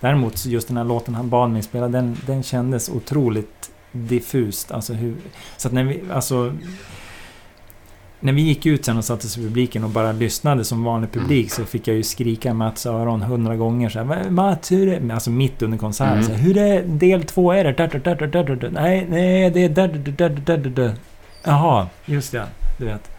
Däremot 0.00 0.46
just 0.46 0.68
den 0.68 0.76
här 0.76 0.84
låten 0.84 1.14
han 1.14 1.28
bad 1.28 1.50
mig 1.50 1.62
spela, 1.62 1.88
den, 1.88 2.16
den 2.26 2.42
kändes 2.42 2.88
otroligt 2.88 3.70
diffust. 3.92 4.72
Alltså 4.72 4.92
hur... 4.92 5.14
Så 5.56 5.68
att 5.68 5.74
när 5.74 5.84
vi... 5.84 6.00
Alltså... 6.12 6.54
När 8.22 8.32
vi 8.32 8.42
gick 8.42 8.66
ut 8.66 8.84
sen 8.84 8.96
och 8.98 9.04
satte 9.04 9.26
oss 9.26 9.38
i 9.38 9.40
publiken 9.42 9.84
och 9.84 9.90
bara 9.90 10.12
lyssnade 10.12 10.64
som 10.64 10.84
vanlig 10.84 11.12
publik 11.12 11.50
så 11.50 11.64
fick 11.64 11.88
jag 11.88 11.96
ju 11.96 12.02
skrika 12.02 12.54
Mats 12.54 12.86
öron 12.86 13.22
hundra 13.22 13.56
gånger 13.56 13.88
så 13.88 13.98
här, 13.98 14.06
"Va- 14.06 14.30
Mats, 14.30 14.72
hur 14.72 14.88
är 14.88 15.00
det? 15.00 15.14
Alltså 15.14 15.30
mitt 15.30 15.62
under 15.62 15.78
konserten. 15.78 16.12
Mm. 16.12 16.24
Så 16.24 16.32
här, 16.32 16.38
hur 16.38 16.56
är 16.56 16.82
del 16.82 17.22
två? 17.24 17.52
Är 17.52 17.64
det? 17.64 17.72
Da, 17.72 17.86
da, 17.86 17.98
da, 17.98 18.14
da, 18.14 18.26
da, 18.26 18.42
da, 18.42 18.54
da. 18.54 18.68
Nej, 18.70 19.06
nej, 19.10 19.50
det 19.50 19.64
är 19.64 19.68
da, 19.68 19.86
da, 19.86 20.56
da, 20.56 20.70
da. 20.70 20.92
Jaha, 21.44 21.86
just 22.06 22.32
det. 22.32 22.46
Du 22.78 22.84
vet. 22.84 23.10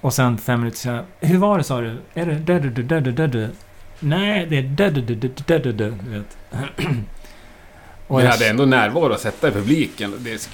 Och 0.00 0.12
sen 0.14 0.38
fem 0.38 0.60
minuter 0.60 0.78
senare. 0.78 1.04
Hur 1.20 1.38
var 1.38 1.58
det 1.58 1.64
sa 1.64 1.80
du? 1.80 1.96
Är 2.14 2.26
det 2.26 2.34
da, 2.38 2.58
da, 2.58 3.00
da, 3.00 3.10
da, 3.10 3.26
da? 3.26 3.48
Nej, 4.00 4.46
det 4.50 4.56
är 4.58 4.62
da, 4.62 4.90
da, 4.90 5.00
da, 5.00 5.58
da, 5.58 5.72
da, 5.72 5.72
du 5.72 6.10
vet. 6.10 6.36
Och 8.14 8.22
jag- 8.22 8.30
hade 8.30 8.48
ändå 8.48 8.64
närvaro 8.64 9.12
att 9.12 9.20
sätta 9.20 9.48
i 9.48 9.50
publiken. 9.50 10.14
Det, 10.18 10.30
sk- 10.30 10.48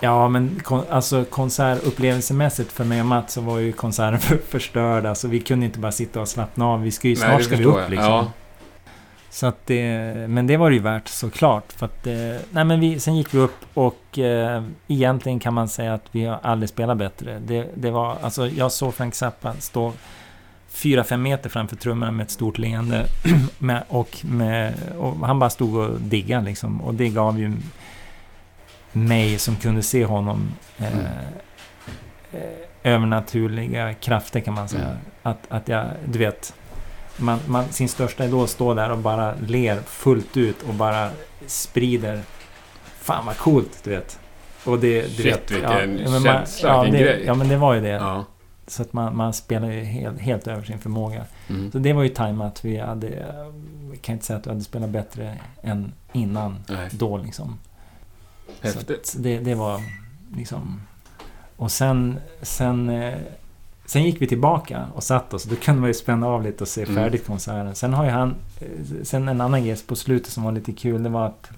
Ja, 0.00 0.28
men 0.28 0.60
kon, 0.64 0.82
alltså 0.90 1.24
konsertupplevelsemässigt 1.24 2.72
för 2.72 2.84
mig 2.84 3.00
och 3.00 3.06
Mats 3.06 3.32
så 3.32 3.40
var 3.40 3.58
ju 3.58 3.72
konserten 3.72 4.18
för, 4.20 4.36
förstörd. 4.48 5.06
Alltså 5.06 5.28
vi 5.28 5.40
kunde 5.40 5.66
inte 5.66 5.78
bara 5.78 5.92
sitta 5.92 6.20
och 6.20 6.28
slappna 6.28 6.66
av. 6.66 6.82
Vi 6.82 6.90
ska 6.90 7.08
ju, 7.08 7.14
Nej, 7.14 7.28
snart 7.28 7.42
ska 7.42 7.56
vi 7.56 7.64
upp 7.64 7.76
jag. 7.76 7.90
liksom. 7.90 8.08
Ja. 8.10 8.30
Så 9.30 9.46
att 9.46 9.66
det, 9.66 9.84
men 10.28 10.46
det 10.46 10.56
var 10.56 10.70
det 10.70 10.76
ju 10.76 10.82
värt 10.82 11.08
såklart. 11.08 11.72
För 11.72 11.86
att, 11.86 12.06
eh, 12.06 12.14
nej 12.50 12.64
men 12.64 12.80
vi, 12.80 13.00
sen 13.00 13.16
gick 13.16 13.34
vi 13.34 13.38
upp 13.38 13.56
och 13.74 14.18
eh, 14.18 14.62
egentligen 14.88 15.38
kan 15.40 15.54
man 15.54 15.68
säga 15.68 15.94
att 15.94 16.04
vi 16.12 16.24
har 16.24 16.38
aldrig 16.42 16.68
spelat 16.68 16.96
bättre. 16.98 17.38
Det, 17.46 17.66
det 17.74 17.90
var, 17.90 18.16
alltså 18.22 18.48
jag 18.48 18.72
såg 18.72 18.94
Frank 18.94 19.14
Zappa 19.14 19.52
stå 19.58 19.92
4-5 20.76 21.16
meter 21.16 21.50
framför 21.50 21.76
trummorna 21.76 22.12
med 22.12 22.24
ett 22.24 22.30
stort 22.30 22.58
leende. 22.58 23.06
med, 23.58 23.82
och, 23.88 24.16
med, 24.24 24.74
och 24.98 25.26
han 25.26 25.38
bara 25.38 25.50
stod 25.50 25.76
och 25.76 26.00
diggade 26.00 26.44
liksom. 26.44 26.80
Och 26.80 26.94
det 26.94 27.08
gav 27.08 27.38
ju 27.38 27.52
mig 28.92 29.38
som 29.38 29.56
kunde 29.56 29.82
se 29.82 30.04
honom 30.04 30.48
eh, 30.78 30.92
Mm. 30.92 31.06
eh, 32.32 32.92
övernaturliga 32.92 33.94
krafter 33.94 34.40
kan 34.40 34.54
man 34.54 34.68
säga. 34.68 34.84
Mm. 34.84 34.96
Att, 35.22 35.38
att 35.48 35.68
jag, 35.68 35.86
du 36.04 36.18
vet, 36.18 36.54
man, 37.16 37.38
man, 37.46 37.64
sin 37.68 37.88
största 37.88 38.24
idol 38.24 38.48
står 38.48 38.74
där 38.74 38.90
och 38.90 38.98
bara 38.98 39.34
ler 39.46 39.80
fullt 39.86 40.36
ut 40.36 40.62
och 40.62 40.74
bara 40.74 41.10
sprider 41.46 42.20
Fan 43.00 43.26
vad 43.26 43.36
coolt, 43.36 43.80
du 43.84 43.90
vet. 43.90 44.18
Och 44.64 44.78
det, 44.78 45.02
du 45.02 45.08
Shit, 45.08 45.26
vet, 45.26 45.50
vilken 45.50 46.10
man- 46.12 46.22
känsla, 46.22 46.68
ja, 46.68 46.82
vilken 46.82 47.00
det, 47.00 47.06
grej. 47.06 47.22
Ja, 47.26 47.34
men 47.34 47.48
det 47.48 47.56
var 47.56 47.74
ju 47.74 47.80
det. 47.80 47.88
Ja. 47.88 48.24
Så 48.66 48.82
att 48.82 48.92
man, 48.92 49.16
man 49.16 49.32
spelar 49.32 49.70
ju 49.70 49.80
helt, 49.84 50.20
helt 50.20 50.46
över 50.46 50.62
sin 50.64 50.78
förmåga. 50.78 51.24
Mm. 51.48 51.72
Så 51.72 51.78
det 51.78 51.92
var 51.92 52.02
ju 52.02 52.08
tajmat. 52.08 52.64
Vi 52.64 52.78
hade... 52.78 53.08
Jag 53.90 54.02
kan 54.02 54.12
inte 54.12 54.24
säga 54.26 54.38
att 54.38 54.46
vi 54.46 54.50
hade 54.50 54.60
spelat 54.64 54.90
bättre 54.90 55.38
än 55.62 55.92
innan 56.12 56.58
Nej. 56.68 56.88
då 56.92 57.16
liksom. 57.18 57.58
Häftigt. 58.60 59.14
Det, 59.18 59.38
det 59.38 59.54
var 59.54 59.80
liksom... 60.36 60.80
Och 61.56 61.72
sen... 61.72 62.18
Sen, 62.42 62.88
eh, 62.90 63.14
sen 63.86 64.02
gick 64.04 64.22
vi 64.22 64.26
tillbaka 64.26 64.86
och 64.94 65.02
satt 65.02 65.34
oss. 65.34 65.44
Då 65.44 65.56
kunde 65.56 65.80
man 65.80 65.90
ju 65.90 65.94
spänna 65.94 66.26
av 66.26 66.42
lite 66.42 66.64
och 66.64 66.68
se 66.68 66.82
Mm. 66.82 66.94
färdigt 66.94 67.26
konserten. 67.26 67.74
Sen 67.74 67.94
har 67.94 68.04
ju 68.04 68.10
han... 68.10 68.34
eh, 68.60 69.02
Sen 69.02 69.28
en 69.28 69.40
annan 69.40 69.64
grej 69.64 69.76
på 69.86 69.96
slutet 69.96 70.32
som 70.32 70.42
var 70.44 70.52
lite 70.52 70.72
kul. 70.72 71.02
Det 71.02 71.08
var 71.08 71.26
att... 71.26 71.50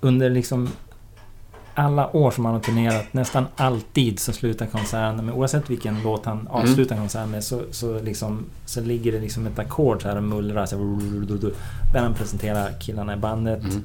Under 0.00 0.30
liksom... 0.30 0.68
Alla 1.76 2.16
år 2.16 2.30
som 2.30 2.44
han 2.44 2.54
har 2.54 2.60
turnerat, 2.60 3.12
nästan 3.12 3.46
alltid 3.56 4.18
så 4.18 4.32
slutar 4.32 4.66
konserten 4.66 5.26
med, 5.26 5.34
oavsett 5.34 5.70
vilken 5.70 6.02
låt 6.02 6.24
han 6.26 6.48
avslutar 6.48 6.96
konserten 6.96 7.30
med, 7.30 7.44
så, 7.44 7.60
så, 7.70 8.00
liksom, 8.00 8.44
så 8.66 8.80
ligger 8.80 9.12
det 9.12 9.20
liksom 9.20 9.46
ett 9.46 9.58
ackord 9.58 10.02
så 10.02 10.08
här 10.08 10.16
och 10.16 10.22
mullrar. 10.22 10.66
Så 10.66 10.76
här, 10.76 11.52
där 11.92 12.00
han 12.00 12.14
presenterar 12.14 12.70
killarna 12.80 13.14
i 13.14 13.16
bandet. 13.16 13.62
Mm. 13.64 13.80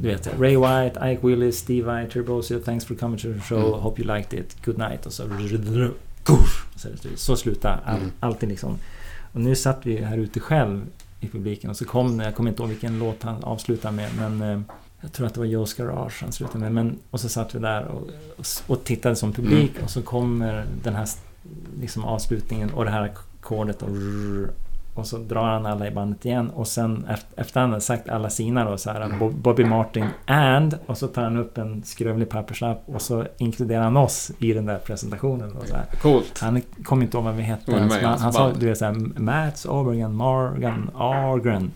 Du 0.00 0.08
vet, 0.08 0.28
Ray 0.40 0.56
White, 0.56 1.00
Ike 1.10 1.26
Willis, 1.26 1.58
Steve 1.58 1.86
Vai, 1.86 2.06
Turbosio, 2.10 2.58
thanks 2.58 2.84
for 2.84 2.94
coming 2.94 3.18
to 3.18 3.28
the 3.32 3.40
show, 3.40 3.58
Mm. 3.68 3.80
hope 3.80 4.02
you 4.02 4.16
liked 4.16 4.38
it, 4.40 4.64
good 4.64 4.78
night 4.78 5.06
och 5.06 5.12
så... 5.12 5.22
Så, 6.76 6.88
så 7.16 7.36
slutar 7.36 7.80
all, 7.84 7.96
Mm. 7.98 8.10
alltid 8.20 8.48
liksom. 8.48 8.78
Och 9.32 9.40
nu 9.40 9.54
satt 9.56 9.80
vi 9.82 9.96
här 9.96 10.16
ute 10.18 10.40
själv 10.40 10.86
i 11.20 11.28
publiken 11.28 11.70
och 11.70 11.76
så 11.76 11.84
kom 11.84 12.20
jag 12.20 12.34
kommer 12.34 12.50
inte 12.50 12.62
ihåg 12.62 12.68
vilken 12.70 12.98
låt 12.98 13.22
han 13.22 13.44
avslutade 13.44 13.94
med, 13.96 14.10
men 14.18 14.42
eh, 14.50 14.60
jag 15.00 15.12
tror 15.12 15.26
att 15.26 15.34
det 15.34 15.40
var 15.40 15.46
Joe's 15.46 15.78
Garage 15.78 16.18
han 16.22 16.32
slutade 16.32 16.58
med. 16.58 16.72
Men, 16.72 16.98
och 17.10 17.20
så 17.20 17.28
satt 17.28 17.54
vi 17.54 17.58
där 17.58 17.84
och, 17.84 18.02
och, 18.66 18.84
tittade 18.84 19.16
som 19.16 19.32
publik 19.32 19.72
och 19.84 19.90
så 19.90 20.02
kommer 20.02 20.66
den 20.82 20.94
här 20.94 21.08
liksom 21.80 22.04
avslutningen 22.04 22.70
och 22.70 22.84
det 22.84 22.90
här 22.90 23.02
ackordet 23.02 23.82
och, 23.82 23.88
och 24.94 25.06
så 25.06 25.18
drar 25.18 25.44
han 25.44 25.66
alla 25.66 25.86
i 25.86 25.90
bandet 25.90 26.24
igen 26.24 26.50
och 26.50 26.66
sen 26.68 27.04
efter, 27.08 27.40
efter 27.42 27.60
han 27.60 27.72
har 27.72 27.80
sagt 27.80 28.08
alla 28.08 28.30
sina 28.30 28.70
då 28.70 28.78
så 28.78 28.90
här 28.90 29.08
Bob- 29.08 29.34
Bobby 29.42 29.64
Martin 29.64 30.06
and 30.26 30.78
och 30.86 30.98
så 30.98 31.08
tar 31.08 31.22
han 31.22 31.36
upp 31.36 31.58
en 31.58 31.82
skrövlig 31.82 32.28
papperslapp 32.28 32.82
och 32.86 33.02
så 33.02 33.24
inkluderar 33.38 33.82
han 33.82 33.96
oss 33.96 34.30
i 34.38 34.52
den 34.52 34.66
där 34.66 34.78
presentationen. 34.78 35.52
Och 35.56 35.66
så 35.66 35.74
här. 35.74 35.84
Coolt. 36.02 36.38
Han 36.38 36.62
kommer 36.84 37.02
inte 37.02 37.16
ihåg 37.16 37.24
vad 37.24 37.34
vi 37.34 37.42
hette. 37.42 37.72
Han, 37.72 38.18
han 38.18 38.32
sa 38.32 38.52
du 38.52 38.66
vet 38.66 38.78
såhär 38.78 39.20
Mats 39.20 39.66
Obergan, 39.66 40.14
Morgan, 40.14 40.90
Argren. 40.94 41.70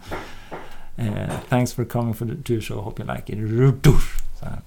Eh, 0.97 1.31
thanks 1.49 1.73
for 1.73 1.85
coming 1.85 2.15
for 2.15 2.27
the 2.27 2.43
tour 2.45 2.61
show, 2.61 2.77
hope 2.81 3.03
you 3.03 3.15
like 3.17 3.33
it. 3.33 3.39
Så, 4.39 4.45
här. 4.45 4.59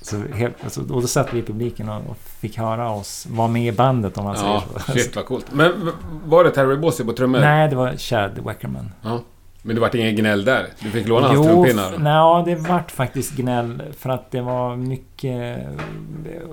Så 0.00 0.22
helt, 0.34 0.54
alltså, 0.64 0.80
och 0.80 0.86
då 1.02 1.06
satt 1.06 1.34
vi 1.34 1.38
i 1.38 1.42
publiken 1.42 1.88
och, 1.88 2.10
och 2.10 2.16
fick 2.16 2.58
höra 2.58 2.90
oss 2.90 3.26
vara 3.30 3.48
med 3.48 3.66
i 3.66 3.72
bandet 3.76 4.18
om 4.18 4.24
man 4.24 4.36
Ja, 4.38 4.64
säger 4.66 4.84
så. 4.86 4.92
shit 4.92 5.16
vad 5.16 5.26
coolt. 5.26 5.46
Men 5.52 5.90
var 6.24 6.44
det 6.44 6.50
Terry 6.50 6.76
Bossy 6.76 7.04
på 7.04 7.12
trummor? 7.12 7.40
Nej, 7.40 7.68
det 7.68 7.76
var 7.76 7.96
Chad 7.96 8.38
Weckerman. 8.44 8.90
Ja. 9.02 9.20
Men 9.62 9.74
det 9.76 9.80
vart 9.80 9.94
ingen 9.94 10.16
gnäll 10.16 10.44
där? 10.44 10.66
Du 10.80 10.90
fick 10.90 11.08
låna 11.08 11.26
hans 11.28 11.46
trumpinnar? 11.46 11.98
nej, 11.98 12.54
det 12.54 12.68
vart 12.68 12.90
faktiskt 12.90 13.36
gnäll 13.36 13.82
för 13.98 14.10
att 14.10 14.30
det 14.30 14.40
var 14.40 14.76
mycket 14.76 15.58
eh, 15.58 16.48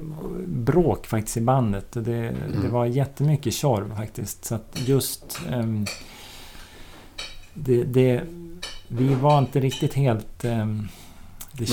bråk 0.47 1.07
faktiskt 1.07 1.37
i 1.37 1.41
bandet. 1.41 1.85
Det, 1.91 2.01
det 2.01 2.27
Mm. 2.57 2.71
var 2.71 2.85
jättemycket 2.85 3.53
tjorv 3.53 3.95
faktiskt. 3.95 4.45
Så 4.45 4.55
att 4.55 4.77
just... 4.85 5.41
ehm, 5.51 5.85
det, 7.53 7.83
det, 7.83 8.21
vi 8.91 9.15
var 9.15 9.39
inte 9.39 9.59
riktigt 9.59 9.93
helt... 9.93 10.39
det 10.39 10.55
Men 10.55 10.87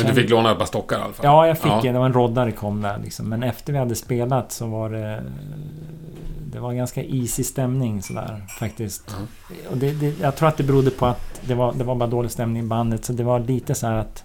du 0.06 0.14
fick 0.14 0.30
låna 0.30 0.52
ett 0.52 0.58
par 0.58 0.66
stockar 0.66 0.98
i 0.98 1.02
alla 1.02 1.12
fall? 1.12 1.26
Ja, 1.26 1.46
jag 1.46 1.58
fick 1.58 1.66
Ja. 1.72 1.86
en. 1.86 1.92
Det 1.92 1.98
var 1.98 2.06
en 2.06 2.12
roddare 2.12 2.52
kom 2.52 2.82
där 2.82 2.98
liksom. 3.04 3.28
Men 3.28 3.42
efter 3.42 3.72
vi 3.72 3.78
hade 3.78 3.94
spelat 3.94 4.52
så 4.52 4.66
var 4.66 4.90
det... 4.90 5.22
Det 6.52 6.60
var 6.60 6.72
ganska 6.72 7.02
easy 7.02 7.44
stämning 7.44 8.02
sådär 8.02 8.46
faktiskt. 8.58 9.04
Ja. 9.08 9.70
Och 9.70 9.76
det, 9.76 9.92
det, 9.92 10.20
jag 10.20 10.36
tror 10.36 10.48
att 10.48 10.56
det 10.56 10.62
berodde 10.64 10.90
på 10.90 11.06
att 11.06 11.40
det 11.46 11.54
var, 11.54 11.72
det 11.72 11.84
var 11.84 11.94
bara 11.94 12.08
dålig 12.08 12.30
stämning 12.30 12.62
i 12.62 12.66
bandet. 12.66 13.04
Så 13.04 13.12
det 13.12 13.22
var 13.22 13.38
lite 13.40 13.74
så 13.74 13.86
här 13.86 13.94
att... 13.94 14.24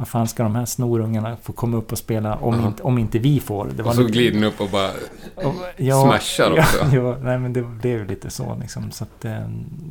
Vad 0.00 0.08
fan 0.08 0.28
ska 0.28 0.42
de 0.42 0.54
här 0.54 0.64
snorungarna 0.64 1.36
få 1.42 1.52
komma 1.52 1.76
upp 1.76 1.92
och 1.92 1.98
spela 1.98 2.36
om, 2.36 2.60
Ja. 2.60 2.66
inte, 2.66 2.82
om 2.82 2.98
inte 2.98 3.18
vi 3.18 3.40
får? 3.40 3.70
Det 3.76 3.82
var 3.82 3.90
Och 3.90 3.94
så 3.94 4.00
lite- 4.00 4.12
glider 4.12 4.40
ni 4.40 4.46
upp 4.46 4.60
och 4.60 4.70
bara... 4.70 4.90
och, 5.34 5.54
ja, 5.76 6.02
smashar 6.02 6.52
ja, 6.56 6.62
också. 6.62 6.96
Ja, 6.96 7.16
nej 7.22 7.38
men 7.38 7.52
det 7.52 7.62
blev 7.62 8.06
lite 8.06 8.30
så 8.30 8.56
liksom. 8.60 8.90
Så 8.90 9.04
att, 9.04 9.24
eh, 9.24 9.48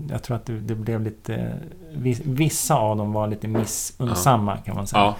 jag 0.09 0.23
tror 0.23 0.35
att 0.37 0.45
det, 0.45 0.59
det 0.59 0.75
blev 0.75 1.01
lite... 1.01 1.53
vis- 1.93 2.21
Vissa 2.25 2.75
av 2.75 2.97
dem 2.97 3.13
var 3.13 3.27
lite 3.27 3.47
missunnsamma 3.47 4.57
kan 4.57 4.75
man 4.75 4.87
säga. 4.87 5.01
Ja. 5.03 5.15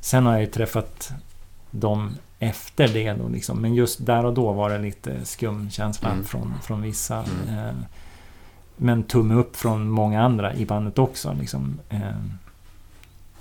Sen 0.00 0.26
har 0.26 0.32
jag 0.32 0.40
ju 0.40 0.46
träffat 0.46 1.12
dem 1.70 2.10
efter 2.38 2.88
det 2.88 3.12
då 3.12 3.28
liksom. 3.28 3.58
Men 3.62 3.74
just 3.74 4.06
där 4.06 4.24
och 4.24 4.34
då 4.34 4.52
var 4.52 4.70
det 4.70 4.78
lite 4.78 5.24
skum 5.24 5.70
känsla 5.70 6.10
Mm. 6.10 6.24
från, 6.24 6.54
från 6.62 6.82
vissa. 6.82 7.24
Mm. 7.48 7.58
Eh, 7.68 7.74
men 8.76 9.02
tumme 9.02 9.34
upp 9.34 9.56
från 9.56 9.90
många 9.90 10.22
andra 10.22 10.54
i 10.54 10.66
bandet 10.66 10.98
också 10.98 11.36
liksom. 11.40 11.78
Eh, 11.88 11.98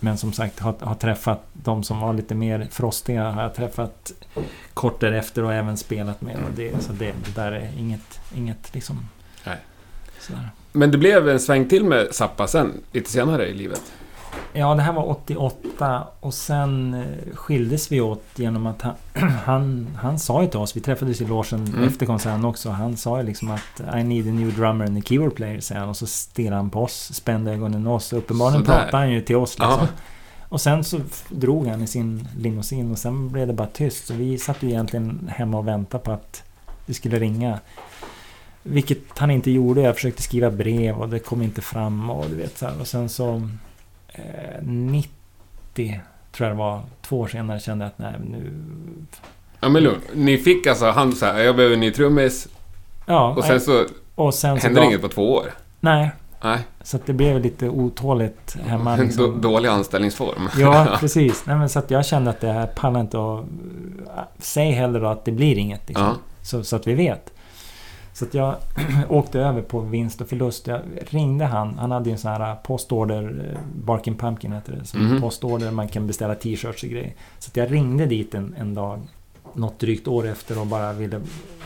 men 0.04 0.18
som 0.18 0.34
sagt, 0.34 0.60
har, 0.60 0.76
har 0.80 0.96
träffat 0.96 1.40
de 1.54 1.84
som 1.84 2.00
var 2.00 2.14
lite 2.14 2.36
mer 2.36 2.68
frostiga 2.72 3.30
har 3.30 3.42
jag 3.42 3.56
träffat 3.56 4.12
kort 4.74 5.00
därefter 5.00 5.44
och 5.44 5.54
även 5.54 5.78
spelat 5.78 6.22
med. 6.22 6.36
Och 6.36 6.54
det, 6.56 6.84
så 6.84 6.94
det, 6.94 7.14
det 7.26 7.36
där 7.36 7.52
är 7.52 7.72
inget, 7.78 8.20
inget 8.36 8.74
liksom... 8.74 9.08
Nej. 9.44 9.58
Sådär. 10.20 10.50
Men 10.72 10.92
det 10.92 10.98
blev 10.98 11.30
en 11.30 11.40
sväng 11.40 11.68
till 11.68 11.86
med 11.86 12.08
Zappa 12.12 12.48
sen, 12.48 12.72
lite 12.92 13.12
senare 13.12 13.48
i 13.48 13.54
livet. 13.54 13.94
Ja, 14.54 14.76
det 14.76 14.82
här 14.82 14.94
var 14.94 15.10
88 15.10 16.08
och 16.20 16.34
sen 16.34 16.94
eh, 16.94 17.36
skildes 17.36 17.92
vi 17.92 18.02
åt 18.02 18.24
genom 18.36 18.68
att 18.68 18.82
han, 18.82 18.94
han, 19.46 19.88
han 20.02 20.20
sa 20.20 20.42
ju 20.42 20.48
till 20.48 20.60
oss, 20.60 20.76
vi 20.78 20.82
träffades 20.82 21.22
i 21.22 21.26
logen 21.26 21.68
Mm. 21.68 21.88
efter 21.88 22.06
konserten 22.06 22.46
också, 22.46 22.70
han 22.70 22.98
sa 22.98 23.18
ju 23.20 23.24
liksom 23.26 23.52
att 23.52 23.96
I 24.00 24.04
need 24.04 24.28
a 24.28 24.32
new 24.32 24.56
drummer 24.56 24.86
and 24.86 24.98
a 24.98 25.02
keyboard 25.06 25.36
player, 25.36 25.60
säger 25.60 25.80
han. 25.82 25.90
Och 25.90 25.98
så 25.98 26.06
stirrade 26.08 26.56
han 26.56 26.70
på 26.70 26.84
oss, 26.84 27.12
spände 27.14 27.52
ögonen 27.52 27.88
oss. 27.88 28.14
Uppenbarligen 28.14 28.66
Sådär. 28.66 28.78
pratade 28.82 28.98
han 28.98 29.12
ju 29.12 29.22
till 29.22 29.36
oss 29.36 29.60
liksom. 29.60 29.78
Ja. 29.80 29.88
Och 30.50 30.62
sen 30.62 30.84
så 30.84 31.00
drog 31.30 31.68
han 31.68 31.82
i 31.82 31.88
sin 31.88 32.28
limousin 32.38 32.92
och 32.92 32.98
sen 32.98 33.30
blev 33.30 33.48
det 33.48 33.54
bara 33.54 33.68
tyst. 33.68 34.08
Så 34.08 34.14
vi 34.14 34.38
satt 34.38 34.64
ju 34.64 34.70
egentligen 34.70 35.30
hemma 35.34 35.58
och 35.58 35.68
väntade 35.68 36.04
på 36.04 36.12
att 36.12 36.44
det 36.86 36.94
skulle 36.94 37.20
ringa. 37.20 37.60
Vilket 38.64 39.18
han 39.20 39.32
inte 39.32 39.52
gjorde. 39.52 39.82
Jag 39.82 39.96
försökte 39.96 40.22
skriva 40.22 40.52
brev 40.52 40.96
och 40.98 41.10
det 41.10 41.20
kom 41.20 41.42
inte 41.42 41.62
fram 41.62 42.10
och 42.10 42.26
du 42.30 42.36
vet 42.36 42.58
så 42.58 42.66
här. 42.66 42.82
Och 42.82 42.88
sen 42.88 43.10
så... 43.10 43.50
Eh, 44.14 44.64
90 44.64 45.10
tror 46.32 46.48
jag 46.48 46.56
det 46.56 46.60
var. 46.60 46.82
Två 47.02 47.20
år 47.20 47.28
senare 47.28 47.60
kände 47.60 47.86
jag 47.86 47.90
att 47.90 48.00
nej 48.00 48.30
nu... 48.32 48.52
Ja 49.60 49.70
men 49.70 49.84
lugn. 49.84 50.02
Ni 50.14 50.38
fick 50.38 50.68
alltså, 50.68 50.86
han 50.86 51.12
sa 51.12 51.40
jag 51.40 51.56
behöver 51.56 51.74
en 51.74 51.80
ny 51.80 51.92
trummis. 51.92 52.48
Ja, 53.06 53.36
Och 53.38 53.44
sen 53.44 53.62
så 53.62 53.86
och 54.16 54.34
sen 54.34 54.60
så 54.60 54.64
hände 54.68 54.82
gav- 54.82 54.86
inget 54.88 55.02
på 55.02 55.08
två 55.08 55.34
år. 55.34 55.52
Nej, 55.80 56.12
Nej. 56.44 56.60
så 56.84 57.00
det 57.06 57.14
blev 57.14 57.40
lite 57.40 57.70
otåligt 57.70 58.58
hemma. 58.66 58.96
Liksom. 59.00 59.42
då- 59.42 59.50
dålig 59.50 59.70
anställningsform. 59.70 60.50
Ja, 60.58 60.88
precis. 61.00 61.46
Nej, 61.46 61.56
men 61.56 61.70
så 61.70 61.80
att 61.80 61.92
jag 61.92 62.06
kände 62.06 62.30
att 62.30 62.42
det 62.42 62.52
här 62.52 62.68
pallar 62.68 63.00
inte 63.00 63.18
att... 63.18 63.44
Säg 64.38 64.72
hellre 64.72 65.00
då 65.02 65.08
att 65.08 65.26
det 65.26 65.32
blir 65.32 65.58
inget. 65.58 65.88
Liksom. 65.88 66.06
Ja. 66.08 66.16
Så, 66.42 66.64
så 66.64 66.76
att 66.76 66.88
vi 66.88 66.94
vet. 66.94 67.34
Så 68.14 68.26
jag 68.32 68.56
åkte 69.10 69.40
över 69.40 69.62
på 69.62 69.80
vinst 69.80 70.22
och 70.22 70.28
förlust. 70.30 70.68
Jag 70.68 70.82
ringde 71.10 71.46
han. 71.46 71.78
Han 71.80 71.92
hade 71.92 72.10
ju 72.10 72.12
en 72.14 72.18
sån 72.20 72.32
här 72.32 72.56
postorder, 72.56 73.52
eh, 73.54 73.60
Barkin 73.86 74.16
Pumpkin 74.18 74.52
heter 74.54 74.74
det. 74.74 74.86
Som 74.86 75.06
Mhm. 75.06 75.22
postorder 75.22 75.72
man 75.72 75.88
kan 75.88 76.08
beställa 76.08 76.36
t-shirts 76.36 76.84
och 76.84 76.90
grejer. 76.90 77.14
Så 77.40 77.52
jag 77.54 77.72
ringde 77.72 78.06
dit 78.06 78.34
en, 78.36 78.56
en 78.60 78.74
dag. 78.74 79.00
Något 79.54 79.80
drygt 79.80 80.08
år 80.08 80.28
efter 80.28 80.60
och 80.60 80.68
bara 80.68 80.94
ville 80.94 81.22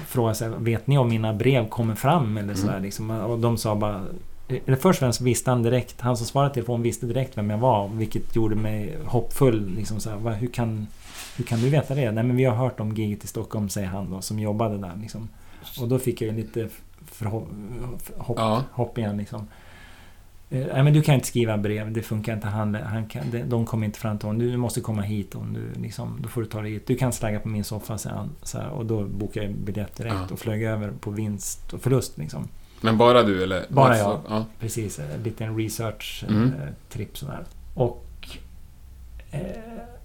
fråga 0.07 0.33
sig, 0.33 0.49
vet 0.57 0.87
ni 0.87 0.97
om 0.97 1.09
mina 1.09 1.33
brev 1.33 1.69
kommer 1.69 1.95
fram 1.95 2.37
eller 2.37 2.53
sådär 2.53 2.71
Mm. 2.71 2.83
liksom. 2.83 3.11
Och 3.11 3.39
de 3.39 3.57
sa 3.57 3.75
bara 3.75 4.03
Eller 4.65 4.77
först 4.77 4.97
och 4.97 4.99
främst 4.99 5.21
visste 5.21 5.51
han 5.51 5.63
direkt, 5.63 6.01
han 6.01 6.17
som 6.17 6.25
svarade 6.25 6.53
telefon 6.53 6.81
visste 6.81 7.05
direkt 7.05 7.37
vem 7.37 7.49
jag 7.49 7.57
var. 7.57 7.87
Vilket 7.87 8.35
gjorde 8.35 8.55
mig 8.55 8.97
hoppfull. 9.05 9.69
Liksom 9.75 9.99
så 9.99 10.09
här, 10.09 10.17
"Va, 10.17 10.31
hur, 10.31 10.47
kan, 10.47 10.87
hur 11.37 11.43
kan 11.43 11.59
du 11.59 11.69
veta 11.69 11.95
det? 11.95 12.11
Nej 12.11 12.23
men 12.23 12.35
vi 12.35 12.43
har 12.45 12.55
hört 12.55 12.79
om 12.79 12.91
giget 12.95 13.23
i 13.23 13.27
Stockholm, 13.27 13.69
säger 13.69 13.87
han 13.87 14.11
då, 14.11 14.21
som 14.21 14.39
jobbade 14.39 14.77
där. 14.77 14.91
Liksom. 15.01 15.27
Och 15.79 15.87
då 15.87 15.99
fick 15.99 16.21
jag 16.21 16.29
ju 16.29 16.35
lite 16.37 16.69
förhopp, 17.05 17.47
hopp, 18.17 18.37
Ja. 18.39 18.63
hopp 18.71 18.97
igen 18.97 19.17
liksom. 19.17 19.47
Eh, 20.49 20.65
Nej 20.73 20.83
men 20.83 20.93
du 20.93 21.01
kan 21.01 21.15
inte 21.15 21.27
skriva 21.27 21.57
brev, 21.57 21.91
det 21.91 22.01
funkar 22.01 22.33
inte. 22.33 22.47
Han, 22.47 22.75
han 22.75 23.05
kan, 23.05 23.31
de, 23.31 23.43
de 23.43 23.65
kommer 23.65 23.85
inte 23.85 23.99
fram 23.99 24.17
till 24.17 24.27
honom. 24.27 24.41
Du 24.41 24.57
måste 24.57 24.81
komma 24.81 25.01
hit 25.01 25.35
om 25.35 25.53
du 25.53 25.81
liksom, 25.81 26.19
då 26.21 26.29
får 26.29 26.41
du 26.41 26.47
ta 26.47 26.61
dig 26.61 26.71
hit. 26.71 26.87
Du 26.87 26.95
kan 26.95 27.13
slagga 27.13 27.39
på 27.39 27.47
min 27.47 27.63
soffa, 27.63 27.97
han. 28.09 28.29
Så 28.43 28.57
här, 28.57 28.69
och 28.69 28.85
då 28.85 29.03
bokade 29.03 29.45
jag 29.45 29.55
biljett 29.55 29.95
direkt 29.95 30.15
Ja. 30.15 30.27
och 30.33 30.39
flög 30.39 30.63
över 30.63 30.91
på 30.99 31.11
vinst 31.11 31.73
och 31.73 31.81
förlust 31.81 32.17
liksom. 32.17 32.47
Men 32.81 32.97
bara 32.97 33.23
du 33.23 33.43
eller? 33.43 33.65
Bara 33.69 33.97
jag. 33.97 34.19
Ja. 34.29 34.45
Precis, 34.59 34.99
en 34.99 35.23
liten 35.23 35.57
research 35.57 36.25
Mm. 36.29 36.53
eh, 36.97 37.05
sådär. 37.13 37.43
Och 37.73 38.05
eh, 39.31 39.41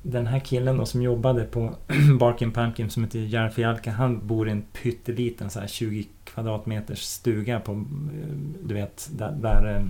den 0.03 0.26
här 0.26 0.38
killen 0.38 0.76
då 0.76 0.86
som 0.86 1.03
jobbade 1.03 1.44
på 1.44 1.74
Barkin 2.18 2.53
Pumpkin 2.53 2.90
som 2.90 3.05
heter 3.05 3.18
Järfi 3.18 3.64
Alka, 3.64 3.90
han 3.90 4.26
bor 4.26 4.48
i 4.48 4.53
en 4.53 4.62
pytteliten 4.62 5.50
så 5.50 5.61
här 5.61 5.66
20 5.66 6.07
kvadratmeters 6.24 7.03
stuga 7.03 7.61
på, 7.61 7.72
eh, 7.72 8.34
du 8.62 8.74
vet, 8.74 9.11
där, 9.12 9.32
där, 9.32 9.76
eh, 9.76 9.84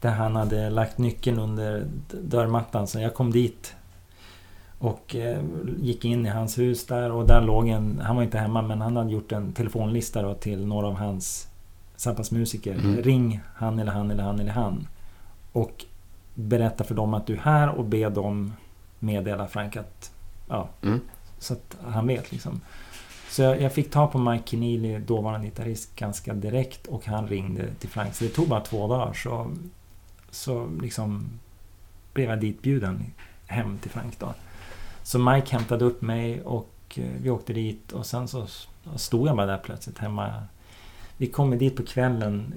där 0.00 0.10
han 0.10 0.36
hade 0.36 0.70
lagt 0.70 0.98
nyckeln 0.98 1.38
under 1.38 1.86
dörrmattan. 2.22 2.86
Så 2.86 3.00
jag 3.00 3.14
kom 3.14 3.30
dit 3.30 3.74
och 4.78 5.16
eh, 5.16 5.42
gick 5.80 6.04
in 6.04 6.26
i 6.26 6.28
hans 6.28 6.58
hus 6.58 6.86
där 6.86 7.12
och 7.12 7.26
där 7.26 7.40
låg 7.40 7.68
en, 7.68 8.00
han 8.04 8.16
var 8.16 8.22
inte 8.22 8.38
hemma 8.38 8.62
men 8.62 8.80
han 8.80 8.96
hade 8.96 9.12
gjort 9.12 9.32
en 9.32 9.52
telefonlista 9.52 10.22
då 10.22 10.34
till 10.34 10.66
några 10.66 10.86
av 10.86 10.94
hans 10.94 11.48
Zappas 11.96 12.30
musiker. 12.30 12.74
Mm. 12.74 13.02
Ring 13.02 13.40
han 13.54 13.78
eller 13.78 13.92
han 13.92 14.10
eller 14.10 14.22
han 14.22 14.40
eller 14.40 14.52
han. 14.52 14.88
Och 15.52 15.84
berätta 16.34 16.84
för 16.84 16.94
dem 16.94 17.14
att 17.14 17.26
du 17.26 17.32
är 17.32 17.38
här 17.38 17.68
och 17.68 17.84
be 17.84 18.08
dem 18.08 18.52
meddela 18.98 19.48
Frank 19.48 19.76
att... 19.76 20.12
Ja, 20.48 20.68
Mm. 20.82 21.00
så 21.38 21.52
att 21.52 21.76
han 21.86 22.06
vet 22.06 22.32
liksom. 22.32 22.60
Så 23.30 23.42
jag, 23.42 23.60
jag 23.60 23.72
fick 23.72 23.90
ta 23.90 24.06
på 24.06 24.18
Mike 24.18 24.44
Keneally, 24.46 24.98
dåvarande 24.98 25.46
gitarrist, 25.46 25.96
ganska 25.96 26.34
direkt 26.34 26.86
och 26.86 27.06
han 27.06 27.28
ringde 27.28 27.74
till 27.74 27.88
Frank. 27.88 28.14
Så 28.14 28.24
det 28.24 28.30
tog 28.30 28.48
bara 28.48 28.60
två 28.60 28.88
dagar 28.88 29.12
så, 29.12 29.50
så 30.30 30.66
liksom 30.82 31.26
blev 32.12 32.30
jag 32.30 32.40
ditbjuden 32.40 33.04
hem 33.46 33.78
till 33.78 33.90
Frank 33.90 34.18
då. 34.18 34.34
Så 35.02 35.18
Mike 35.18 35.56
hämtade 35.56 35.84
upp 35.84 36.02
mig 36.02 36.42
och 36.42 36.68
eh, 36.96 37.04
vi 37.22 37.30
åkte 37.30 37.52
dit 37.52 37.92
och 37.92 38.06
sen 38.06 38.28
så 38.28 38.46
stod 38.96 39.28
jag 39.28 39.36
bara 39.36 39.46
där 39.46 39.58
plötsligt 39.58 39.98
hemma. 39.98 40.42
Vi 41.16 41.26
kom 41.26 41.52
ju 41.52 41.58
dit 41.58 41.76
på 41.76 41.82
kvällen. 41.82 42.54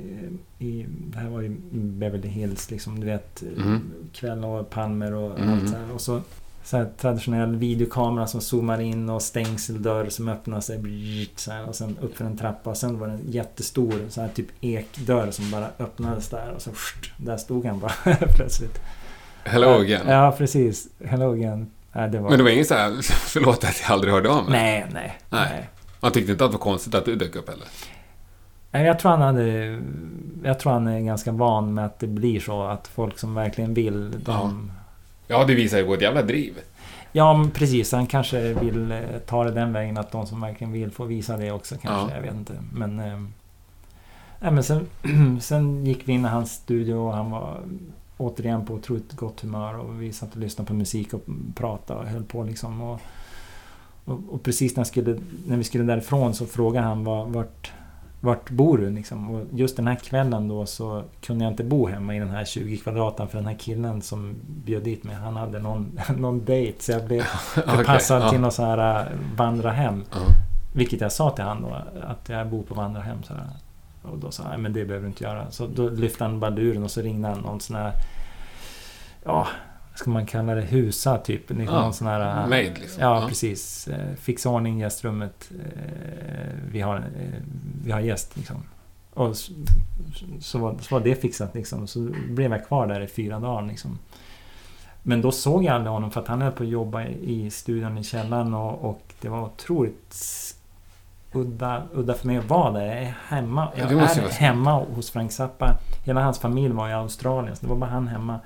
eh, 0.60 0.66
I, 0.68 0.86
det 0.89 1.18
här 1.20 1.30
var 1.30 1.41
ju 1.41 1.58
Beverly 1.72 2.28
Hills, 2.28 2.72
liksom, 2.72 2.99
du 2.99 3.05
vet. 3.05 3.43
Mm. 3.58 3.82
Kväll 4.14 4.43
och 4.45 4.70
palmer 4.70 5.14
och 5.14 5.39
Mm. 5.39 5.53
allt 5.53 5.70
så 5.70 5.76
här. 5.76 5.91
Och 5.93 6.01
så, 6.01 6.22
så 6.64 6.78
här 6.78 6.89
traditionell 6.97 7.55
videokamera 7.55 8.28
som 8.28 8.41
zoomar 8.41 8.80
in 8.82 9.10
och 9.10 9.22
stängseldörr 9.22 10.10
som 10.10 10.28
öppnar 10.28 10.62
sig. 10.62 10.80
Så 11.36 11.51
här, 11.51 11.68
och 11.70 11.76
sen 11.76 11.97
upp 12.01 12.18
för 12.18 12.26
en 12.26 12.38
trappa. 12.38 12.70
Och 12.70 12.78
sen 12.78 12.99
var 12.99 13.08
det 13.08 13.14
en 13.14 13.32
jättestor 13.32 13.93
så 14.10 14.22
här, 14.22 14.28
typ 14.28 14.47
ekdörr 14.62 15.32
som 15.32 15.51
bara 15.51 15.68
öppnades 15.80 16.30
där. 16.30 16.51
Och 16.55 16.62
så 16.62 16.72
där 17.18 17.38
stod 17.38 17.66
han 17.66 17.80
bara 17.80 17.93
plötsligt. 18.36 18.80
Hello 19.43 19.68
again. 19.70 20.08
Ja, 20.08 20.36
precis. 20.38 20.88
Hello 21.05 21.34
again. 21.34 21.72
Nej, 21.93 22.10
det 22.10 22.20
var... 22.20 22.30
Men 22.30 22.38
det 22.38 22.43
var 22.43 22.51
ingen 22.51 22.66
så 22.66 22.74
här, 22.74 22.97
förlåt 23.03 23.64
att 23.64 23.82
jag 23.82 23.91
aldrig 23.91 24.14
hörde 24.14 24.30
av 24.30 24.49
mig. 24.49 24.51
Nej, 24.64 24.86
nej, 24.93 25.18
Nej. 25.30 25.47
nej. 25.51 25.70
Man 25.99 26.12
tyckte 26.12 26.32
inte 26.32 26.45
att 26.45 26.51
det 26.51 26.58
var 26.58 26.64
konstigt 26.64 26.95
att 26.95 27.05
du 27.05 27.16
dök 27.16 27.36
upp 27.36 27.49
heller? 27.49 27.68
Jag 28.72 28.99
tror 28.99 29.11
han 29.11 29.22
hade... 29.22 29.80
Jag 30.43 30.59
tror 30.59 30.72
han 30.72 30.88
är 30.88 30.99
ganska 30.99 31.32
van 31.32 31.74
med 31.74 31.86
att 31.86 31.99
det 31.99 32.07
blir 32.07 32.39
så. 32.39 32.63
Att 32.63 32.88
folk 32.88 33.20
som 33.20 33.36
verkligen 33.36 33.74
vill, 33.74 34.24
de... 34.24 34.72
Ja, 35.28 35.45
det 35.45 35.55
visar 35.55 35.78
ju 35.78 35.86
på 35.86 35.93
ett 35.93 36.01
jävla 36.01 36.22
driv. 36.22 36.53
Ja, 37.11 37.47
precis. 37.53 37.91
Han 37.91 38.07
kanske 38.07 38.53
vill 38.53 38.91
eh, 38.91 38.99
ta 39.26 39.43
det 39.43 39.51
den 39.51 39.74
vägen 39.74 39.97
att 39.97 40.11
de 40.11 40.28
som 40.28 40.41
verkligen 40.41 40.74
vill 40.74 40.91
får 40.91 41.05
visa 41.05 41.38
det 41.38 41.51
också 41.51 41.76
kanske. 41.82 42.11
Ja. 42.11 42.15
Jag 42.15 42.22
vet 42.22 42.36
inte. 42.36 42.53
Men... 42.74 43.01
Nej, 44.39 44.51
men 44.51 44.63
sen, 44.63 44.88
sen 45.41 45.86
gick 45.86 46.07
vi 46.07 46.13
in 46.13 46.26
i 46.26 46.28
hans 46.28 46.51
studio 46.51 46.93
och 46.95 47.13
han 47.13 47.32
var 47.32 47.61
återigen 48.18 48.65
på 48.65 48.74
otroligt 48.74 49.13
gott 49.13 49.41
humör. 49.41 49.78
Och 49.78 50.01
vi 50.01 50.13
satt 50.13 50.32
och 50.32 50.38
lyssnade 50.38 50.68
på 50.68 50.74
musik 50.74 51.13
och 51.13 51.24
pratade 51.55 51.99
och 51.99 52.05
höll 52.05 52.24
på 52.24 52.43
liksom. 52.43 52.82
Och, 52.82 53.01
och, 54.05 54.20
och 54.30 54.43
precis 54.43 54.76
när, 54.76 54.84
skulle, 54.84 55.20
när 55.47 55.57
vi 55.57 55.63
skulle 55.63 55.84
därifrån 55.84 56.34
så 56.34 56.45
frågade 56.45 56.86
han 56.86 57.03
var, 57.03 57.26
vart, 57.26 57.72
vart 58.20 58.49
bor 58.49 58.78
du 58.78 58.89
liksom? 58.89 59.36
Och 59.36 59.45
just 59.51 59.76
den 59.76 59.88
här 59.88 59.95
kvällen 59.95 60.47
då 60.47 60.65
så 60.65 61.03
kunde 61.22 61.45
jag 61.45 61.53
inte 61.53 61.63
bo 61.63 61.88
hemma 61.88 62.15
i 62.15 62.20
den 62.20 62.30
här 62.30 62.45
20 62.45 62.78
kvadraten 62.78 63.28
för 63.28 63.38
den 63.38 63.47
här 63.47 63.55
killen 63.55 64.01
som 64.01 64.36
bjöd 64.47 64.84
dit 64.84 65.03
mig, 65.03 65.15
han 65.15 65.36
hade 65.36 65.59
någon, 65.59 65.99
någon 66.18 66.45
dejt. 66.45 66.84
Så 66.84 66.91
jag 66.91 67.05
blev 67.05 67.22
förpassad 67.53 68.18
Okej, 68.18 68.30
till 68.30 68.39
ja. 68.39 68.41
något 68.41 68.53
så 68.53 68.63
här 68.63 68.99
äh, 68.99 69.05
vandrarhem. 69.36 70.03
Ja. 70.11 70.18
Vilket 70.74 71.01
jag 71.01 71.11
sa 71.11 71.30
till 71.30 71.43
han 71.43 71.61
då, 71.61 71.78
att 72.07 72.30
jag 72.30 72.47
bor 72.47 72.63
på 72.63 72.74
vandrarhem. 72.76 73.24
Så 73.24 73.34
här. 73.34 73.43
Och 74.01 74.18
då 74.18 74.32
sa 74.32 74.43
han, 74.43 74.51
"Nej, 74.51 74.59
men 74.61 74.74
det 74.74 74.86
behöver 74.86 75.03
du 75.03 75.07
inte 75.07 75.24
göra. 75.24 75.51
Så 75.51 75.68
då 75.68 75.89
lyfte 75.89 76.24
han 76.24 76.39
bara 76.39 76.49
luren 76.51 76.84
och 76.84 76.91
så 76.91 77.01
ringde 77.01 77.28
han 77.28 77.39
någon 77.39 77.59
sån 77.59 77.76
här... 77.76 77.93
Ja, 79.24 79.47
ska 79.98 80.10
man 80.10 80.26
kalla 80.26 80.56
det? 80.56 80.62
Husa 80.62 81.18
typ. 81.18 81.50
Någon 81.50 81.64
Ja, 81.66 81.91
sån 81.91 82.08
här... 82.08 82.43
äh, 82.43 82.50
Maid 82.50 82.74
liksom. 82.80 83.02
Ja, 83.04 83.22
Ja. 83.22 83.28
precis. 83.28 83.88
Eh, 83.88 84.16
Fixa 84.16 84.50
ordning 84.50 84.78
i 84.78 84.82
gästrummet. 84.82 85.52
Eh, 85.66 86.54
Vi 86.72 86.82
har, 86.82 86.95
eh, 86.98 87.41
vi 87.86 87.91
har 87.91 88.00
gäst 88.00 88.38
liksom. 88.38 88.56
Och 89.14 89.36
så, 89.38 89.54
så, 90.39 90.60
var, 90.60 90.76
så 90.82 90.95
var 90.95 91.04
det 91.04 91.16
fixat 91.16 91.56
liksom. 91.56 91.88
Så 91.88 92.00
blev 92.30 92.52
jag 92.52 92.68
kvar 92.68 92.88
där 92.88 93.02
i 93.02 93.08
fyra 93.08 93.39
dagar 93.39 93.68
liksom. 93.68 94.00
Men 95.04 95.22
då 95.22 95.32
såg 95.32 95.64
jag 95.64 95.76
aldrig 95.76 95.91
honom 95.91 96.12
för 96.12 96.22
att 96.22 96.28
han 96.28 96.41
höll 96.41 96.52
på 96.52 96.64
att 96.64 96.70
jobba 96.70 97.04
i 97.06 97.50
studion 97.52 97.98
i 97.98 98.04
källaren 98.04 98.54
och, 98.54 98.89
och 98.89 99.02
det 99.22 99.30
var 99.30 99.41
otroligt 99.45 100.16
udda, 101.34 101.84
udda 101.93 102.14
för 102.14 102.28
mig 102.28 102.38
att 102.38 102.50
vara 102.50 102.72
där. 102.72 102.86
Jag 102.86 102.98
är 102.98 103.16
hemma, 103.28 103.68
Ja, 103.76 103.91
jag 103.91 104.02
är 104.02 104.30
hemma 104.30 104.84
hos 104.95 105.12
Frank 105.12 105.32
Zappa. 105.32 105.78
Hela 106.06 106.22
hans 106.24 106.39
familj 106.39 106.74
var 106.74 106.89
i 106.89 106.93
Australien, 106.93 107.56
så 107.56 107.66
det 107.66 107.70
var 107.70 107.76
bara 107.78 107.89
han 107.89 108.08
hemma. 108.08 108.39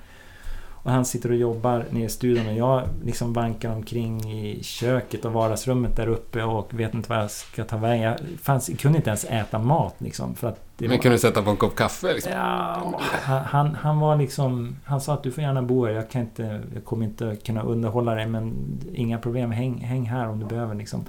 Och 0.84 0.92
han 0.92 1.06
sitter 1.06 1.30
och 1.30 1.36
jobbar 1.36 1.86
nere 1.90 2.04
i 2.04 2.10
studion 2.10 2.48
och 2.48 2.54
jag 2.54 2.84
liksom 3.04 3.34
vankar 3.34 3.72
omkring 3.72 4.32
i 4.32 4.64
köket 4.64 5.26
och 5.26 5.34
vardagsrummet 5.34 5.96
där 5.96 6.08
uppe 6.08 6.44
och 6.44 6.80
vet 6.80 6.94
inte 6.94 7.10
vad 7.10 7.20
jag 7.20 7.32
ska 7.32 7.64
ta 7.64 7.78
vägen. 7.78 8.04
Jag 8.04 8.20
fanns, 8.42 8.70
kunde 8.80 8.98
inte 8.98 9.10
ens 9.10 9.26
äta 9.26 9.60
mat 9.60 9.96
liksom. 9.98 10.36
För 10.36 10.48
att 10.48 10.60
det 10.78 10.88
Men 10.88 10.98
var, 10.98 11.02
kunde 11.02 11.16
du 11.16 11.20
sätta 11.20 11.42
på 11.42 11.50
en 11.50 11.58
kopp 11.58 11.76
kaffe 11.76 12.14
liksom? 12.14 12.32
Ja, 12.32 13.00
han, 13.24 13.76
han, 13.76 14.00
var 14.00 14.16
liksom... 14.16 14.76
Han 14.86 15.02
sa 15.02 15.14
att 15.14 15.24
du 15.24 15.32
får 15.32 15.44
gärna 15.44 15.62
bo 15.62 15.86
här. 15.86 15.94
Jag, 15.94 16.10
kan 16.10 16.22
inte, 16.22 16.62
jag 16.74 16.86
kommer 16.86 17.06
inte 17.06 17.36
kunna 17.36 17.62
underhålla 17.62 18.16
dig 18.16 18.26
men 18.26 18.54
inga 18.94 19.18
problem. 19.18 19.52
Häng, 19.52 19.78
häng 19.78 20.06
här 20.06 20.28
om 20.28 20.40
du 20.40 20.46
behöver 20.46 20.76
liksom. 20.76 21.06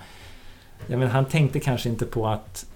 Jag 0.86 0.98
men, 0.98 1.10
han 1.10 1.24
tänkte 1.24 1.60
kanske 1.60 1.88
inte 1.88 2.04
på 2.04 2.28
att... 2.28 2.66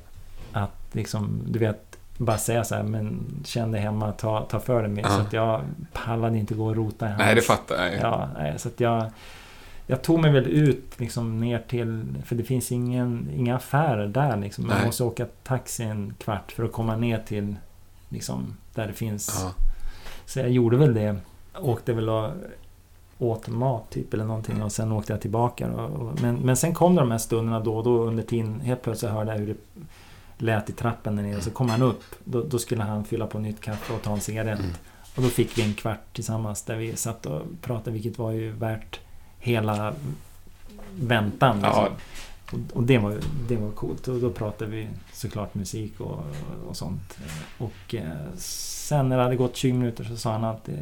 Att 0.52 0.88
liksom, 0.92 1.40
du 1.46 1.58
vet... 1.58 1.85
Bara 2.18 2.38
säga 2.38 2.64
så 2.64 2.74
här, 2.74 2.82
men 2.82 3.26
känn 3.44 3.72
dig 3.72 3.80
hemma, 3.80 4.12
ta, 4.12 4.40
ta 4.40 4.60
för 4.60 4.82
dig 4.82 4.90
mer. 4.90 5.02
Ja. 5.02 5.08
Så 5.08 5.20
att 5.20 5.32
jag 5.32 5.60
pallade 5.92 6.38
inte 6.38 6.54
gå 6.54 6.66
och 6.66 6.76
rota 6.76 7.06
i 7.06 7.08
hans... 7.08 7.18
Nej, 7.18 7.34
det 7.34 7.40
fattar 7.42 7.86
jag. 7.86 8.00
Ja, 8.00 8.28
nej, 8.36 8.58
så 8.58 8.68
att 8.68 8.80
jag... 8.80 9.06
Jag 9.88 10.02
tog 10.02 10.20
mig 10.20 10.32
väl 10.32 10.46
ut 10.46 11.00
liksom 11.00 11.40
ner 11.40 11.58
till... 11.58 12.04
För 12.24 12.36
det 12.36 12.42
finns 12.42 12.72
ingen, 12.72 13.30
inga 13.36 13.56
affärer 13.56 14.06
där 14.06 14.36
liksom. 14.36 14.66
Man 14.66 14.76
Nej. 14.76 14.86
måste 14.86 15.04
åka 15.04 15.26
taxi 15.42 15.82
en 15.82 16.14
kvart 16.18 16.52
för 16.52 16.64
att 16.64 16.72
komma 16.72 16.96
ner 16.96 17.18
till... 17.18 17.56
Liksom, 18.08 18.56
där 18.74 18.86
det 18.86 18.92
finns... 18.92 19.42
Ja. 19.44 19.52
Så 20.26 20.38
jag 20.38 20.50
gjorde 20.50 20.76
väl 20.76 20.94
det. 20.94 21.16
Åkte 21.58 21.92
väl 21.92 22.08
och 22.08 22.30
åt 23.18 23.48
mat 23.48 23.90
typ 23.90 24.14
eller 24.14 24.24
någonting 24.24 24.62
och 24.62 24.72
sen 24.72 24.92
åkte 24.92 25.12
jag 25.12 25.20
tillbaka. 25.20 25.70
Och, 25.70 26.00
och, 26.00 26.20
men, 26.20 26.36
men 26.36 26.56
sen 26.56 26.74
kom 26.74 26.94
det 26.94 27.00
de 27.00 27.10
här 27.10 27.18
stunderna 27.18 27.60
då 27.60 27.76
och 27.76 27.84
då 27.84 28.02
under 28.02 28.22
tiden. 28.22 28.60
Helt 28.60 28.82
plötsligt 28.82 29.12
hörde 29.12 29.32
jag 29.32 29.38
hur 29.38 29.46
det 29.46 29.82
lät 30.38 30.70
i 30.70 30.72
trappen 30.72 31.16
där 31.16 31.22
nere. 31.22 31.40
Så 31.40 31.50
kom 31.50 31.68
han 31.68 31.82
upp. 31.82 32.04
Då, 32.24 32.42
då 32.42 32.58
skulle 32.58 32.82
han 32.82 33.04
fylla 33.04 33.26
på 33.26 33.38
nytt 33.38 33.60
kaffe 33.60 33.92
och 33.92 34.02
ta 34.02 34.12
en 34.12 34.20
cigarett. 34.20 34.58
Mm. 34.58 34.70
Och 35.16 35.22
då 35.22 35.28
fick 35.28 35.58
vi 35.58 35.62
en 35.62 35.74
kvart 35.74 36.12
tillsammans 36.12 36.62
där 36.62 36.76
vi 36.76 36.96
satt 36.96 37.26
och 37.26 37.42
pratade, 37.62 37.90
vilket 37.90 38.18
var 38.18 38.30
ju 38.30 38.50
värt 38.50 39.00
hela 39.38 39.94
väntan. 41.00 41.56
Liksom. 41.56 41.84
Ja. 41.84 41.90
Och, 42.52 42.76
och 42.76 42.82
det, 42.82 42.98
var, 42.98 43.14
det 43.48 43.56
var 43.56 43.70
coolt. 43.70 44.08
Och 44.08 44.20
då 44.20 44.30
pratade 44.30 44.70
vi 44.70 44.88
såklart 45.12 45.54
musik 45.54 46.00
och, 46.00 46.24
och 46.68 46.76
sånt. 46.76 47.18
Och 47.58 47.94
eh, 47.94 48.10
sen 48.36 49.08
när 49.08 49.16
det 49.16 49.22
hade 49.22 49.36
gått 49.36 49.56
20 49.56 49.72
minuter 49.72 50.04
så 50.04 50.16
sa 50.16 50.32
han 50.32 50.44
att 50.44 50.68
eh, 50.68 50.74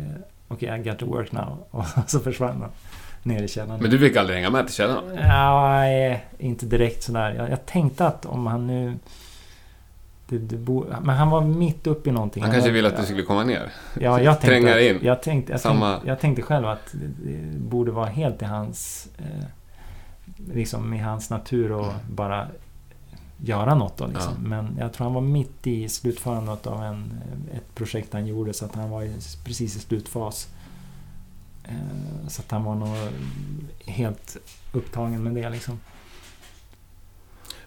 okej, 0.48 0.80
I 0.80 0.82
got 0.82 0.98
to 0.98 1.07
work 1.07 1.32
now. 1.32 1.64
Och 1.70 1.84
så 2.07 2.20
försvann 2.20 2.61
han 2.61 2.70
ner 3.22 3.42
i 3.42 3.48
källaren. 3.48 3.82
Men 3.82 3.90
du 3.90 3.98
fick 3.98 4.16
aldrig 4.16 4.36
hänga 4.36 4.50
med 4.50 4.66
till 4.66 4.74
källaren? 4.74 5.16
Ja, 5.16 5.68
nej, 5.68 6.24
inte 6.38 6.66
direkt 6.66 7.02
sådär. 7.02 7.34
Jag, 7.34 7.50
jag 7.50 7.66
tänkte 7.66 8.07
att 8.07 8.26
om 8.26 8.46
han 8.46 8.66
nu... 8.66 8.98
Det, 10.28 10.38
det 10.38 10.56
bo, 10.56 10.84
men 11.02 11.16
han 11.16 11.30
var 11.30 11.40
mitt 11.44 11.86
uppe 11.86 12.08
i 12.08 12.12
någonting. 12.12 12.42
Han 12.42 12.52
kanske 12.52 12.70
var, 12.70 12.74
ville 12.74 12.88
att 12.88 12.96
du 12.96 13.02
skulle 13.04 13.22
komma 13.22 13.44
ner? 13.44 13.72
Ja, 14.00 14.20
jag 14.20 14.40
tänkte, 14.40 14.46
tränga 14.46 14.74
att- 14.74 14.80
in. 14.80 14.98
Jag 15.02 15.22
tänkte, 15.22 15.52
jag, 15.52 15.60
Samma- 15.60 15.90
tänkte, 15.92 16.08
jag 16.08 16.20
tänkte 16.20 16.42
själv 16.42 16.66
att 16.66 16.94
det, 17.22 17.58
borde 17.58 17.90
vara 17.90 18.06
helt 18.06 18.42
i 18.42 18.44
hans... 18.44 19.08
Eh, 19.18 19.44
liksom 20.54 20.94
i 20.94 20.98
hans 20.98 21.30
natur 21.30 21.72
och 21.72 21.84
Mm. 21.86 21.96
bara 22.10 22.46
göra 23.38 23.74
något 23.74 23.96
då 23.96 24.06
liksom. 24.06 24.32
Ja. 24.42 24.48
Men 24.48 24.76
jag 24.80 24.92
tror 24.92 25.04
han 25.04 25.14
var 25.14 25.20
mitt 25.20 25.66
i 25.66 25.88
slutförandet 25.88 26.66
av 26.66 26.82
en, 26.82 27.20
ett 27.54 27.74
projekt 27.74 28.12
han 28.12 28.26
gjorde 28.26 28.52
så 28.52 28.64
att 28.64 28.74
han 28.74 28.90
var 28.90 29.08
precis 29.44 29.76
i 29.76 29.80
slutfas. 29.80 30.48
Eh, 31.64 32.28
så 32.28 32.42
att 32.42 32.50
han 32.50 32.64
var 32.64 32.74
nog 32.74 32.96
helt 33.86 34.36
upptagen 34.72 35.22
med 35.22 35.34
det 35.34 35.50
liksom. 35.50 35.80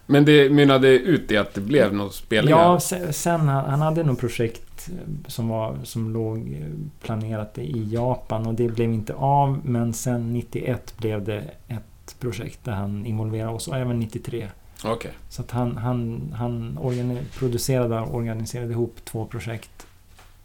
Men 0.10 0.26
det 0.26 0.50
mynnade 0.50 0.88
ut 0.90 1.32
i 1.32 1.38
att 1.38 1.54
det 1.54 1.62
blev 1.62 1.94
några 1.94 2.10
spelningar? 2.12 2.60
Ja, 2.60 2.80
se- 2.80 3.14
sen 3.14 3.48
han, 3.48 3.82
hade 3.82 4.04
nog 4.04 4.20
projekt 4.20 4.90
eh, 4.90 5.28
som, 5.28 5.48
var, 5.48 5.76
som 5.84 6.14
låg 6.14 6.38
eh, 6.38 6.68
planerat 7.02 7.58
i 7.58 7.88
Japan 7.94 8.48
och 8.48 8.54
det 8.54 8.68
blev 8.68 8.94
inte 8.94 9.14
av. 9.14 9.60
Men 9.64 9.94
sen 9.94 10.34
91 10.34 10.98
blev 10.98 11.24
det 11.24 11.44
ett 11.68 12.16
projekt 12.20 12.60
där 12.64 12.72
han 12.72 13.06
involverade 13.06 13.54
oss 13.54 13.68
och 13.68 13.78
även 13.78 14.00
93. 14.00 14.48
Okej. 14.86 15.12
Så 15.30 15.42
att 15.42 15.52
han, 15.52 15.78
han, 15.78 16.22
han 16.38 16.80
organi- 16.82 17.38
producerade 17.40 18.00
och 18.00 18.16
organiserade 18.16 18.72
ihop 18.72 18.96
två 19.06 19.26
projekt. 19.26 19.88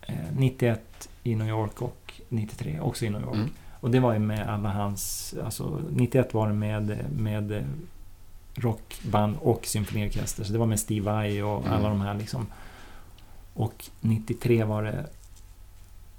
Eh, 0.06 0.14
91 0.36 1.08
i 1.22 1.34
New 1.34 1.48
York 1.48 1.82
och 1.82 2.12
93 2.28 2.80
också 2.80 3.04
i 3.04 3.10
New 3.10 3.20
York. 3.22 3.34
Mm. 3.34 3.48
Och 3.80 3.90
det 3.90 4.00
var 4.00 4.12
ju 4.12 4.18
med 4.18 4.48
alla 4.48 4.68
hans... 4.68 5.34
Alltså 5.44 5.80
91 5.90 6.34
var 6.34 6.46
det 6.48 6.54
med, 6.54 6.98
med 7.18 7.52
eh, 7.52 7.62
rockband 8.54 9.36
och 9.40 9.66
symfoniorkester. 9.66 10.44
Så 10.44 10.52
det 10.52 10.58
var 10.58 10.66
med 10.66 10.80
Steve 10.80 11.04
Vai 11.12 11.42
och 11.42 11.60
Mm. 11.66 11.72
alla 11.72 11.88
de 11.88 12.00
här 12.00 12.14
liksom. 12.14 12.46
Och 13.54 13.84
93 14.00 14.64
var 14.64 14.82
det 14.82 15.06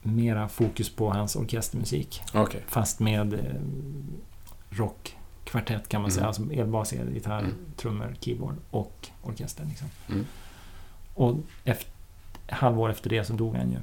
mera 0.01 0.49
fokus 0.49 0.89
på 0.95 1.09
hans 1.09 1.35
orkestermusik. 1.35 2.21
Okej. 2.33 2.61
Fast 2.67 2.99
med 2.99 3.33
eh, 3.33 3.39
rockkvartett 4.69 5.89
kan 5.89 6.01
man 6.01 6.11
säga. 6.11 6.19
Mm. 6.21 6.27
Alltså 6.27 6.53
elbas, 6.61 6.93
elgitarr, 6.93 7.39
Mm. 7.39 7.53
trummor, 7.77 8.15
keyboard 8.19 8.55
och 8.69 9.07
orkester. 9.23 9.65
Liksom. 9.69 9.87
Mm. 10.09 10.25
Och 11.13 11.35
efter, 11.63 11.91
halvår 12.47 12.89
efter 12.91 13.09
det 13.09 13.25
så 13.25 13.33
dog 13.33 13.55
han 13.55 13.71
ju. 13.71 13.77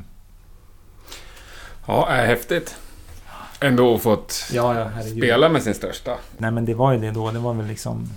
Ja, 1.86 2.08
är 2.08 2.26
häftigt. 2.26 2.76
Ändå 3.60 3.98
fått 3.98 4.50
Ja, 4.52 4.78
ja, 4.78 5.02
spela 5.02 5.48
med 5.48 5.62
sin 5.62 5.74
största. 5.74 6.16
Nej, 6.38 6.50
men 6.50 6.64
det 6.64 6.74
var 6.74 6.92
ju 6.92 6.98
det 6.98 7.10
då. 7.10 7.30
Det 7.30 7.38
var 7.38 7.54
väl 7.54 7.66
liksom... 7.66 8.08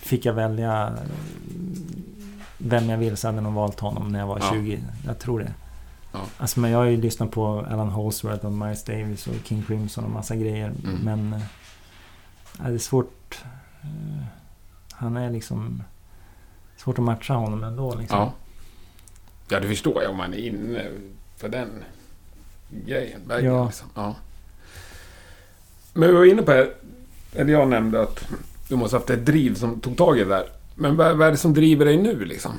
Fick 0.00 0.24
jag 0.24 0.32
välja 0.32 0.92
vem 2.58 2.90
jag 2.90 2.98
vill 2.98 3.16
så 3.16 3.28
hade 3.28 3.36
jag 3.36 3.42
nog 3.44 3.52
valt 3.52 3.80
honom 3.80 4.12
när 4.12 4.18
jag 4.18 4.26
var 4.26 4.38
Ja. 4.38 4.50
20. 4.52 4.82
Jag 5.06 5.18
tror 5.18 5.40
det. 5.40 5.54
Ja. 6.12 6.20
Alltså, 6.38 6.60
men 6.60 6.70
jag 6.70 6.78
har 6.78 6.84
ju 6.84 6.96
lyssnat 6.96 7.30
på 7.30 7.66
Alan 7.70 7.88
Holsworth 7.88 8.46
och 8.46 8.52
Miles 8.52 8.84
Davis 8.84 9.26
och 9.26 9.34
King 9.44 9.62
Crimson 9.66 10.04
och 10.04 10.10
massa 10.10 10.36
grejer. 10.36 10.66
Mm. 10.84 10.96
Men... 11.04 11.40
ja, 12.58 12.64
det 12.68 12.74
är 12.74 12.78
svårt. 12.78 13.38
eh, 13.82 14.24
Han 14.92 15.16
är 15.16 15.30
liksom... 15.30 15.82
Svårt 16.76 16.98
att 16.98 17.04
matcha 17.04 17.34
honom 17.34 17.64
ändå 17.64 17.94
liksom. 17.94 18.18
Ja. 18.18 18.32
Ja, 19.48 19.60
det 19.60 19.68
förstår 19.68 20.02
jag 20.02 20.10
om 20.10 20.16
man 20.16 20.34
är 20.34 20.38
inne 20.38 20.86
för 21.36 21.48
den 21.48 21.68
grejen. 22.70 23.20
Verkligen, 23.26 23.54
Ja. 23.54 23.66
Liksom. 23.66 23.88
ja. 23.94 24.14
Men 25.92 26.08
vi 26.08 26.14
var 26.14 26.24
inne 26.24 26.42
på, 26.42 26.66
eller 27.34 27.52
jag 27.52 27.68
nämnde 27.68 28.02
att 28.02 28.28
du 28.70 28.76
måste 28.76 28.96
ha 28.96 29.00
haft 29.00 29.10
ett 29.10 29.26
driv 29.26 29.54
som 29.54 29.80
tog 29.80 29.96
tag 29.96 30.18
i 30.18 30.24
det 30.24 30.30
där. 30.30 30.44
Men 30.74 30.96
vad, 30.96 31.16
vad 31.16 31.26
är 31.26 31.30
det 31.30 31.36
som 31.36 31.54
driver 31.54 31.84
dig 31.84 31.96
nu 31.96 32.24
liksom? 32.24 32.52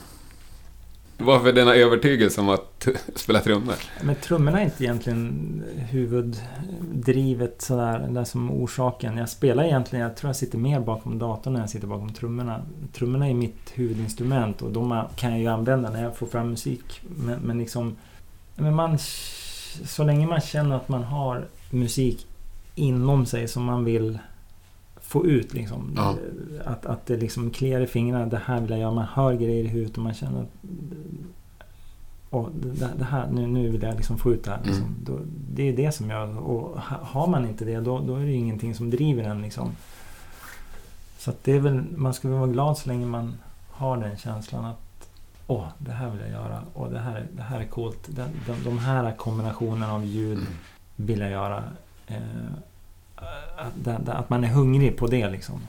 Varför 1.18 1.53
denna 1.53 1.76
övertygelse 1.76 2.41
om 2.41 2.49
att 2.49 2.88
spela 3.16 3.39
trummor? 3.39 3.76
Men 4.01 4.16
trummorna 4.16 4.62
är 4.62 4.66
inte 4.66 4.84
egentligen 4.84 5.64
huvuddrivet 5.89 7.62
sådär, 7.62 8.07
där 8.09 8.24
som 8.24 8.51
orsaken. 8.51 9.18
Jag 9.18 9.30
spelar 9.30 9.64
egentligen, 9.64 10.03
jag 10.03 10.18
tror 10.18 10.30
jag 10.30 10.36
sitter 10.36 10.57
mer 10.57 10.80
bakom 10.80 11.20
datorn 11.20 11.55
än 11.55 11.62
jag 11.62 11.70
sitter 11.70 11.88
bakom 11.88 12.14
trummorna. 12.14 12.62
Trummorna 12.93 13.30
är 13.30 13.34
mitt 13.34 13.72
huvudinstrument 13.74 14.62
och 14.62 14.72
de 14.72 15.03
kan 15.16 15.32
jag 15.32 15.39
ju 15.39 15.47
använda 15.47 15.89
när 15.89 16.03
jag 16.03 16.18
får 16.18 16.28
fram 16.28 16.49
musik. 16.49 17.01
Men, 17.18 17.39
men 17.39 17.57
liksom, 17.57 17.95
men 18.55 18.76
man, 18.76 18.97
så 19.86 20.03
länge 20.03 20.28
man 20.28 20.41
känner 20.41 20.76
att 20.76 20.89
man 20.89 21.03
har 21.03 21.45
musik 21.70 22.28
inom 22.76 23.26
sig 23.26 23.47
som 23.47 23.64
man 23.64 23.86
vill 23.86 24.20
få 25.12 25.26
ut 25.26 25.53
liksom. 25.53 25.93
Ja. 25.95 26.16
Att, 26.66 26.86
att 26.86 27.05
det 27.05 27.18
liksom 27.18 27.51
kliar 27.51 27.82
i 27.82 27.88
fingrarna. 27.88 28.26
Det 28.26 28.41
här 28.45 28.62
vill 28.62 28.70
jag 28.70 28.80
göra. 28.80 28.91
Man 28.91 29.05
hör 29.14 29.34
grejer 29.34 29.64
i 29.64 29.68
huvudet 29.68 29.97
och 29.97 30.03
man 30.03 30.14
känner 30.14 30.41
att 30.41 30.49
och 32.30 32.49
det, 32.62 32.89
det 32.97 33.03
här, 33.03 33.28
nu, 33.32 33.47
nu 33.47 33.70
vill 33.70 33.82
jag 33.84 33.95
liksom 33.95 34.18
få 34.18 34.34
ut 34.34 34.43
det 34.43 34.51
här. 34.51 34.59
Liksom. 34.64 34.84
Mm. 34.84 34.95
Då, 35.05 35.20
det 35.53 35.64
är 35.70 35.74
det 35.78 35.91
som 35.91 36.09
gör... 36.09 36.38
Och 36.39 36.82
ha- 36.82 36.99
har 37.03 37.28
man 37.28 37.47
inte 37.47 37.66
det, 37.66 37.80
då, 37.80 37.99
då 37.99 38.16
är 38.16 38.20
det 38.26 38.32
ju 38.32 38.38
ingenting 38.38 38.76
som 38.76 38.89
driver 38.89 39.24
en. 39.24 39.41
Liksom. 39.41 39.72
Så 41.18 41.30
att 41.30 41.43
det 41.43 41.51
är 41.51 41.59
väl, 41.59 41.84
man 41.95 42.14
ska 42.14 42.30
väl 42.30 42.38
vara 42.38 42.49
glad 42.51 42.78
så 42.78 42.89
länge 42.89 43.05
man 43.05 43.34
har 43.70 43.97
den 43.97 44.18
känslan 44.18 44.66
att 44.66 45.09
Åh, 45.47 45.68
det 45.78 45.91
här 45.91 46.09
vill 46.09 46.20
jag 46.22 46.30
göra. 46.30 46.62
Och 46.74 46.91
det 46.91 46.99
här, 46.99 47.16
är- 47.16 47.28
det 47.32 47.41
här 47.43 47.59
är 47.59 47.66
coolt. 47.66 47.99
Den, 48.07 48.30
de, 48.47 48.64
de 48.70 48.78
här 48.80 49.12
kombinationerna 49.16 49.93
av 49.93 50.05
ljud 50.05 50.38
Mm. 50.38 50.47
vill 50.95 51.20
jag 51.20 51.32
göra. 51.32 51.64
Eh, 52.07 52.16
att, 54.07 54.30
man 54.30 54.43
är 54.43 54.47
hungrig 54.47 54.97
på 54.97 55.07
det 55.07 55.30
liksom. 55.30 55.61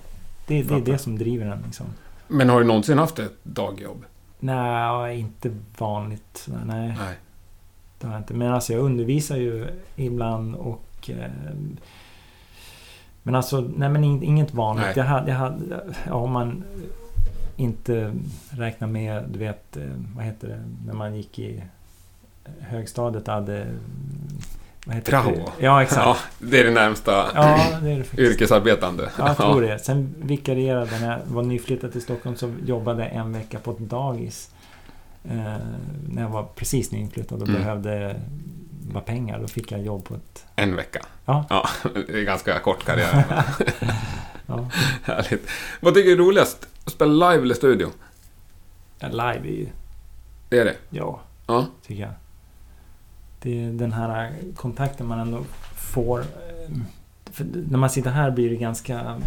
Det, 0.47 0.63
det 0.63 0.75
är 0.75 0.81
det 0.81 0.99
som 0.99 1.19
driver 1.19 1.47
en 1.47 1.63
liksom. 1.67 1.87
Men 2.29 2.49
har 2.49 2.61
du 2.61 2.67
någonsin 2.67 2.99
haft 2.99 3.19
ett 3.19 3.45
dagjobb? 3.45 4.05
Nej, 4.41 5.19
inte 5.19 5.51
vanligt. 5.79 6.49
Nej. 6.67 6.95
Nej. 6.99 7.17
Det 7.99 8.07
har 8.07 8.15
jag 8.15 8.21
inte. 8.21 8.35
Men 8.35 8.53
alltså 8.53 8.73
jag 8.73 8.83
undervisar 8.83 9.37
ju 9.37 9.67
ibland 9.97 10.55
och... 10.55 11.11
Eh, 11.11 11.31
men 13.23 13.35
alltså, 13.35 13.61
nej 13.61 13.89
men 13.89 14.05
in, 14.05 14.23
inget 14.23 14.55
vanligt. 14.55 14.85
Nej. 14.85 14.95
Jag 14.97 15.05
hade, 15.05 15.31
jag 15.31 15.39
hade, 15.39 15.95
ja, 16.07 16.15
om 16.15 16.33
man 16.33 16.65
inte 17.57 18.15
räknar 18.51 18.89
med, 18.89 19.25
du 19.29 19.39
vet, 19.39 19.77
eh, 19.77 19.85
vad 20.17 20.25
heter 20.25 20.49
det, 20.49 20.63
när 20.87 20.95
man 20.95 21.17
gick 21.17 21.39
i 21.39 21.63
högstadiet 22.61 23.27
hade... 23.27 23.67
Det? 24.87 25.47
Ja, 25.59 25.83
exakt. 25.83 26.07
Ja, 26.07 26.17
det 26.39 26.61
är 26.61 26.65
det 26.65 26.71
närmsta 26.71 27.13
Ja, 27.35 27.59
det 27.83 27.91
är 27.91 28.05
det 28.13 28.23
yrkesarbetande. 28.23 29.11
Ja, 29.19 29.27
jag 29.29 29.37
tror 29.37 29.63
det. 29.63 29.79
Sen 29.79 30.15
vikarierade 30.19 30.99
när 31.01 31.11
jag 31.11 31.19
var 31.27 31.43
nyflyttad 31.43 31.93
till 31.93 32.03
Stockholm 32.03 32.37
så 32.37 32.55
jobbade 32.67 33.03
jag 33.03 33.13
en 33.15 33.33
vecka 33.33 33.59
på 33.59 33.71
ett 33.71 33.79
dagis. 33.79 34.51
Eh, 35.25 35.57
när 36.09 36.23
jag 36.23 36.29
var 36.29 36.43
precis 36.57 36.91
nyinflyttad 36.91 37.43
och 37.43 37.49
Mm. 37.49 37.61
behövde 37.63 38.17
bara 38.93 39.03
pengar. 39.03 39.39
Då 39.39 39.49
fick 39.49 39.73
jag 39.73 39.83
jobb 39.83 40.05
på 40.05 40.15
ett... 40.15 40.47
En 40.57 40.77
vecka. 40.77 41.01
Ja. 41.25 41.45
ja. 41.51 41.69
Det 42.07 42.13
är 42.21 42.25
ganska 42.25 42.59
kort 42.59 42.85
karriär. 42.85 43.25
Ja, 44.47 44.69
Härligt. 45.05 45.49
Vad 45.81 45.95
tycker 45.95 46.07
du 46.09 46.13
är 46.15 46.19
roligast? 46.19 46.69
Att 46.85 46.93
spela 46.93 47.31
live 47.31 47.43
eller 47.45 47.55
studio? 47.55 47.89
Ja, 48.99 49.09
live 49.09 49.49
är 49.49 49.53
ju... 49.59 49.67
Det 50.49 50.59
är 50.59 50.65
det? 50.65 50.75
Ja, 50.91 51.21
Ja. 51.47 51.67
tycker 51.87 52.03
jag. 52.03 52.11
Det 53.43 53.65
är 53.65 53.71
den 53.71 53.93
här 53.93 54.33
kontakten 54.57 55.07
man 55.07 55.19
ändå 55.19 55.45
får. 55.77 56.21
eh, 56.21 56.77
när 57.69 57.79
man 57.79 57.91
sitter 57.91 58.11
här 58.11 58.31
blir 58.31 58.51
det 58.51 58.57
ganska 58.57 59.21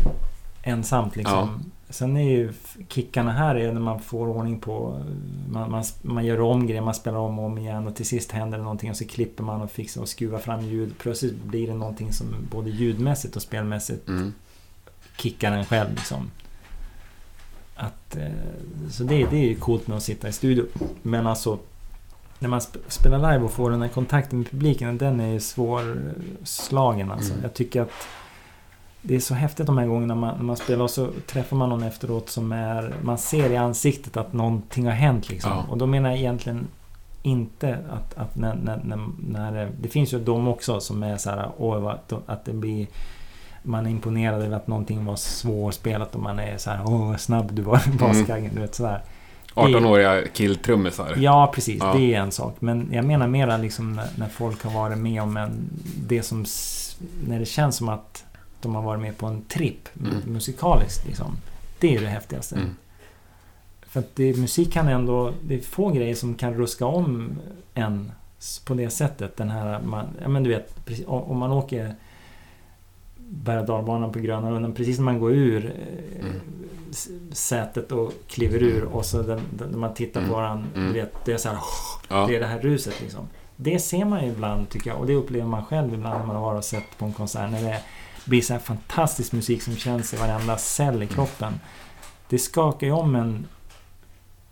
ensamt 0.64 1.16
liksom. 1.16 1.72
Sen 1.90 2.18
är 2.18 2.30
ju 2.30 2.54
kickarna 2.90 3.32
här 3.32 3.56
är 3.56 3.74
när 3.74 3.82
man 3.82 4.00
får 4.00 4.28
ordning 4.28 4.60
på... 4.60 5.04
Man, 5.50 5.72
man, 5.72 5.84
man 6.02 6.26
gör 6.26 6.42
om 6.42 6.68
grejer, 6.68 6.82
man 6.82 6.94
spelar 6.94 7.18
om 7.18 7.40
och 7.40 7.46
om 7.46 7.58
igen 7.58 7.88
och 7.88 7.96
till 7.96 8.06
sist 8.06 8.32
händer 8.32 8.58
det 8.58 8.64
någonting 8.64 8.90
och 8.90 8.98
så 8.98 9.06
klipper 9.06 9.44
man 9.44 9.62
och 9.62 9.72
fixar 9.72 10.02
och 10.02 10.10
skruvar 10.10 10.40
fram 10.40 10.62
ljud. 10.62 10.94
Plötsligt 10.98 11.44
blir 11.44 11.68
det 11.68 11.74
någonting 11.74 12.14
som 12.14 12.28
både 12.52 12.70
ljudmässigt 12.70 13.36
och 13.36 13.42
spelmässigt 13.42 14.08
Mm. 14.08 14.34
kickar 15.18 15.52
en 15.52 15.66
själv 15.66 15.90
liksom. 15.90 16.30
Att, 17.76 18.16
eh, 18.18 18.28
så 18.92 19.04
det, 19.04 19.16
det 19.30 19.38
är 19.38 19.48
ju 19.48 19.56
coolt 19.56 19.88
med 19.88 19.98
att 19.98 20.04
sitta 20.04 20.28
i 20.28 20.32
studio. 20.32 20.66
Men 21.02 21.28
alltså 21.28 21.60
när 22.40 22.50
man 22.50 22.60
sp- 22.60 22.78
spelar 22.88 23.32
live 23.32 23.46
och 23.46 23.52
får 23.52 23.72
den 23.72 23.82
här 23.82 23.90
kontakten 23.90 24.40
med 24.40 24.52
publiken, 24.52 24.98
den 24.98 25.20
är 25.20 25.40
svårslagen 25.40 27.12
alltså. 27.12 27.32
Mm. 27.32 27.44
Jag 27.44 27.54
tycker 27.54 27.82
att 27.82 27.92
det 29.02 29.16
är 29.16 29.20
så 29.20 29.34
häftigt 29.34 29.66
de 29.66 29.78
här 29.78 29.88
gångerna 29.88 30.16
man, 30.16 30.36
när 30.38 30.44
man 30.44 30.58
spelar 30.58 30.84
och 30.84 30.90
så 30.90 31.10
träffar 31.28 31.58
man 31.58 31.70
någon 31.70 31.84
efteråt 31.84 32.30
som 32.30 32.52
är... 32.52 32.94
Man 33.02 33.18
ser 33.18 33.52
i 33.52 33.58
ansiktet 33.58 34.18
att 34.18 34.34
någonting 34.34 34.86
har 34.86 34.94
hänt 34.94 35.30
liksom. 35.30 35.52
Ja. 35.52 35.66
Och 35.70 35.78
då 35.78 35.86
menar 35.86 36.10
jag 36.10 36.20
egentligen 36.20 36.68
inte 37.22 37.78
att, 37.92 38.18
att 38.18 38.36
när, 38.36 38.56
när, 38.56 38.82
när, 38.84 39.08
när 39.30 39.72
det, 39.82 39.88
finns 39.88 40.14
ju 40.14 40.20
de 40.20 40.48
också 40.48 40.80
som 40.80 41.04
är 41.04 41.18
så 41.18 41.30
här, 41.30 41.50
åh, 41.58 41.80
vad, 41.80 41.98
att 42.26 42.46
det 42.46 42.54
blir 42.54 42.88
man 43.64 43.86
är 43.86 43.90
imponerad 43.90 44.42
över 44.42 44.56
att 44.56 44.68
någonting 44.68 45.06
var 45.06 45.16
svårspelat 45.16 46.16
och 46.16 46.22
man 46.22 46.40
är 46.40 46.58
så 46.58 46.70
här, 46.70 46.82
åh 46.86 47.08
vad 47.08 47.22
snabb 47.22 47.54
du 47.54 47.62
var 47.62 47.82
i 47.88 47.92
baskaggen, 47.98 48.52
du 48.56 48.62
vet 48.62 48.76
sådär. 48.76 49.02
18-åriga 49.56 50.28
killtrummisar. 50.34 51.16
Ja, 51.18 51.52
precis. 51.56 51.78
Ja. 51.80 51.94
Det 51.94 52.14
är 52.14 52.20
en 52.20 52.32
sak. 52.32 52.56
Men 52.60 52.90
jag 52.92 53.06
menar 53.06 53.28
mera 53.28 53.58
liksom 53.58 53.94
när, 53.94 54.08
när 54.18 54.28
folk 54.28 54.64
har 54.64 54.72
varit 54.72 54.98
med 54.98 55.22
om 55.22 55.38
en... 55.38 55.70
Det 56.08 56.24
som... 56.24 56.46
När 57.28 57.40
det 57.40 57.46
känns 57.46 57.76
som 57.76 57.90
att 57.90 58.24
de 58.62 58.76
har 58.76 58.82
varit 58.82 59.02
med 59.02 59.18
på 59.18 59.26
en 59.26 59.42
tripp 59.42 59.90
Mm. 60.00 60.34
musikaliskt 60.34 61.06
liksom. 61.08 61.38
Det 61.80 61.96
är 61.96 62.02
det 62.02 62.08
häftigaste. 62.08 62.56
Mm. 62.56 62.76
För 63.88 64.00
att 64.00 64.16
det, 64.16 64.38
musik 64.38 64.74
kan 64.74 64.88
ändå... 64.88 65.34
Det 65.42 65.56
är 65.56 65.62
få 65.62 65.90
grejer 65.90 66.16
som 66.16 66.36
kan 66.36 66.54
ruska 66.54 66.86
om 66.86 67.30
en 67.74 68.12
på 68.66 68.74
det 68.74 68.90
sättet. 68.90 69.38
Den 69.38 69.50
här... 69.50 69.82
Man, 69.82 70.06
ja 70.22 70.28
men 70.28 70.44
du 70.44 70.50
vet, 70.50 70.78
om 71.08 71.38
man 71.38 71.52
åker 71.52 71.96
berg 73.44 73.60
och 73.60 73.66
dalbanan 73.66 74.12
på 74.12 74.20
Gröna 74.20 74.50
Lunden. 74.50 74.74
Precis 74.74 74.98
när 74.98 75.06
man 75.06 75.20
går 75.20 75.32
ur 75.32 75.66
eh, 75.66 76.26
Mm. 76.26 76.42
sätet 77.32 77.92
och 77.92 78.14
kliver 78.28 78.64
ur 78.64 78.84
och 78.84 79.06
så 79.06 79.22
den, 79.22 79.42
den, 79.52 79.70
när 79.70 79.78
man 79.78 79.94
tittar 79.94 80.20
Mm. 80.20 80.30
på 80.32 80.38
varandra. 80.38 80.66
Mm. 80.76 80.94
Vet, 80.94 81.26
det 81.26 81.34
är 81.34 81.38
så 81.38 81.50
här, 81.50 81.58
Ja. 82.10 82.26
det 82.28 82.36
är 82.36 82.40
det 82.40 82.46
här 82.46 82.60
ruset 82.60 83.02
liksom. 83.02 83.28
Det 83.56 83.80
ser 83.80 84.06
man 84.06 84.24
ju 84.26 84.32
ibland 84.32 84.70
tycker 84.70 84.90
jag 84.90 85.00
och 85.00 85.08
det 85.08 85.16
upplever 85.16 85.46
man 85.48 85.66
själv 85.66 85.94
ibland 85.94 86.20
när 86.20 86.26
man 86.26 86.36
har 86.36 86.44
varit 86.44 86.58
och 86.58 86.66
sett 86.66 86.98
på 86.98 87.06
en 87.06 87.14
konsert. 87.14 87.52
När 87.52 87.64
det 87.64 87.82
blir 88.26 88.42
så 88.42 88.54
här 88.54 88.60
fantastisk 88.60 89.32
musik 89.32 89.62
som 89.62 89.76
känns 89.76 90.14
i 90.14 90.18
varenda 90.18 90.58
cell 90.58 91.04
i 91.04 91.08
kroppen. 91.08 91.54
Det 92.30 92.40
skakar 92.40 92.88
ju 92.88 92.94
om 92.94 93.16
en 93.16 93.48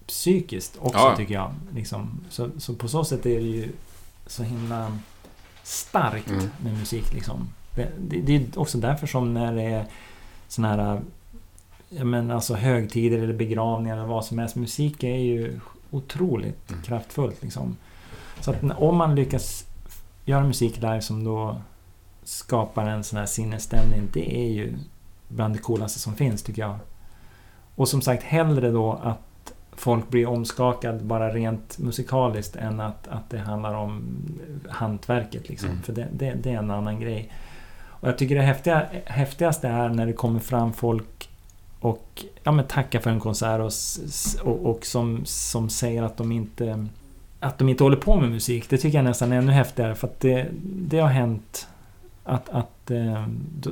psykiskt 0.07 0.77
också 0.79 0.97
Ja. 0.99 1.15
tycker 1.17 1.33
jag. 1.33 1.53
Liksom. 1.75 2.19
Så, 2.29 2.49
så 2.57 2.73
på 2.73 2.87
så 2.87 3.03
sätt 3.03 3.25
är 3.25 3.35
det 3.39 3.47
ju 3.47 3.69
så 4.27 4.43
himla 4.43 4.97
starkt 5.63 6.29
Mm. 6.29 6.49
med 6.63 6.77
musik. 6.79 7.13
Liksom. 7.13 7.49
Det, 7.75 7.89
det, 8.21 8.35
är 8.35 8.59
också 8.59 8.77
därför 8.77 9.07
som 9.07 9.33
när 9.33 9.55
det 9.55 9.63
är 9.63 9.85
såna 10.47 10.67
här 10.67 11.01
ja, 11.89 12.03
men 12.03 12.31
alltså 12.31 12.53
högtider 12.53 13.17
eller 13.19 13.33
begravningar 13.33 13.97
eller 13.97 14.07
vad 14.07 14.25
som 14.25 14.39
helst. 14.39 14.55
Musik 14.55 15.03
är 15.03 15.17
ju 15.17 15.59
otroligt 15.91 16.71
Mm. 16.71 16.83
kraftfullt. 16.83 17.43
Liksom. 17.43 17.77
Så 18.39 18.51
att 18.51 18.63
om 18.77 18.97
man 18.97 19.15
lyckas 19.15 19.65
göra 20.25 20.43
musik 20.43 20.75
live 20.75 21.01
som 21.01 21.23
då 21.23 21.61
skapar 22.23 22.85
en 22.85 23.03
sån 23.03 23.19
här 23.19 23.25
sinnesstämning. 23.25 24.07
Det 24.13 24.37
är 24.37 24.49
ju 24.49 24.73
bland 25.27 25.55
det 25.55 25.59
coolaste 25.59 25.99
som 25.99 26.15
finns 26.15 26.43
tycker 26.43 26.61
jag. 26.61 26.75
Och 27.75 27.87
som 27.89 28.01
sagt 28.01 28.23
hellre 28.23 28.71
då 28.71 28.91
att 29.03 29.53
folk 29.71 30.09
blir 30.09 30.27
omskakad 30.27 31.05
bara 31.05 31.33
rent 31.33 31.77
musikaliskt 31.77 32.55
än 32.55 32.79
att, 32.79 33.07
att 33.07 33.29
det 33.29 33.37
handlar 33.37 33.73
om 33.73 34.03
hantverket. 34.69 35.49
Liksom. 35.49 35.69
Mm. 35.69 35.81
För 35.81 35.93
det, 35.93 36.07
det, 36.13 36.33
det 36.33 36.51
är 36.51 36.57
en 36.57 36.71
annan 36.71 36.99
grej. 36.99 37.31
Och 38.03 38.09
jag 38.09 38.17
tycker 38.17 38.35
det 38.35 38.41
häftiga, 38.41 38.85
häftigaste 39.05 39.67
är 39.67 39.89
när 39.89 40.05
det 40.05 40.13
kommer 40.13 40.39
fram 40.39 40.73
folk 40.73 41.29
och 41.79 42.25
ja, 42.43 42.51
men 42.51 42.65
tackar 42.65 42.99
för 42.99 43.09
en 43.09 43.19
konsert 43.19 43.59
och, 43.59 43.71
och, 44.47 44.71
och 44.71 44.85
som, 44.85 45.21
som 45.25 45.69
säger 45.69 46.03
att 46.03 46.17
de 46.17 46.31
inte 46.31 46.87
att 47.39 47.57
de 47.57 47.69
inte 47.69 47.83
håller 47.83 47.97
på 47.97 48.15
med 48.15 48.31
musik. 48.31 48.69
Det 48.69 48.77
tycker 48.77 48.97
jag 48.97 49.05
nästan 49.05 49.31
är 49.31 49.37
ännu 49.37 49.51
häftigare 49.51 49.95
för 49.95 50.07
att 50.07 50.19
det, 50.19 50.47
det 50.63 50.99
har 50.99 51.07
hänt 51.07 51.67
att, 52.23 52.49
att 52.49 52.91
eh, 52.91 53.27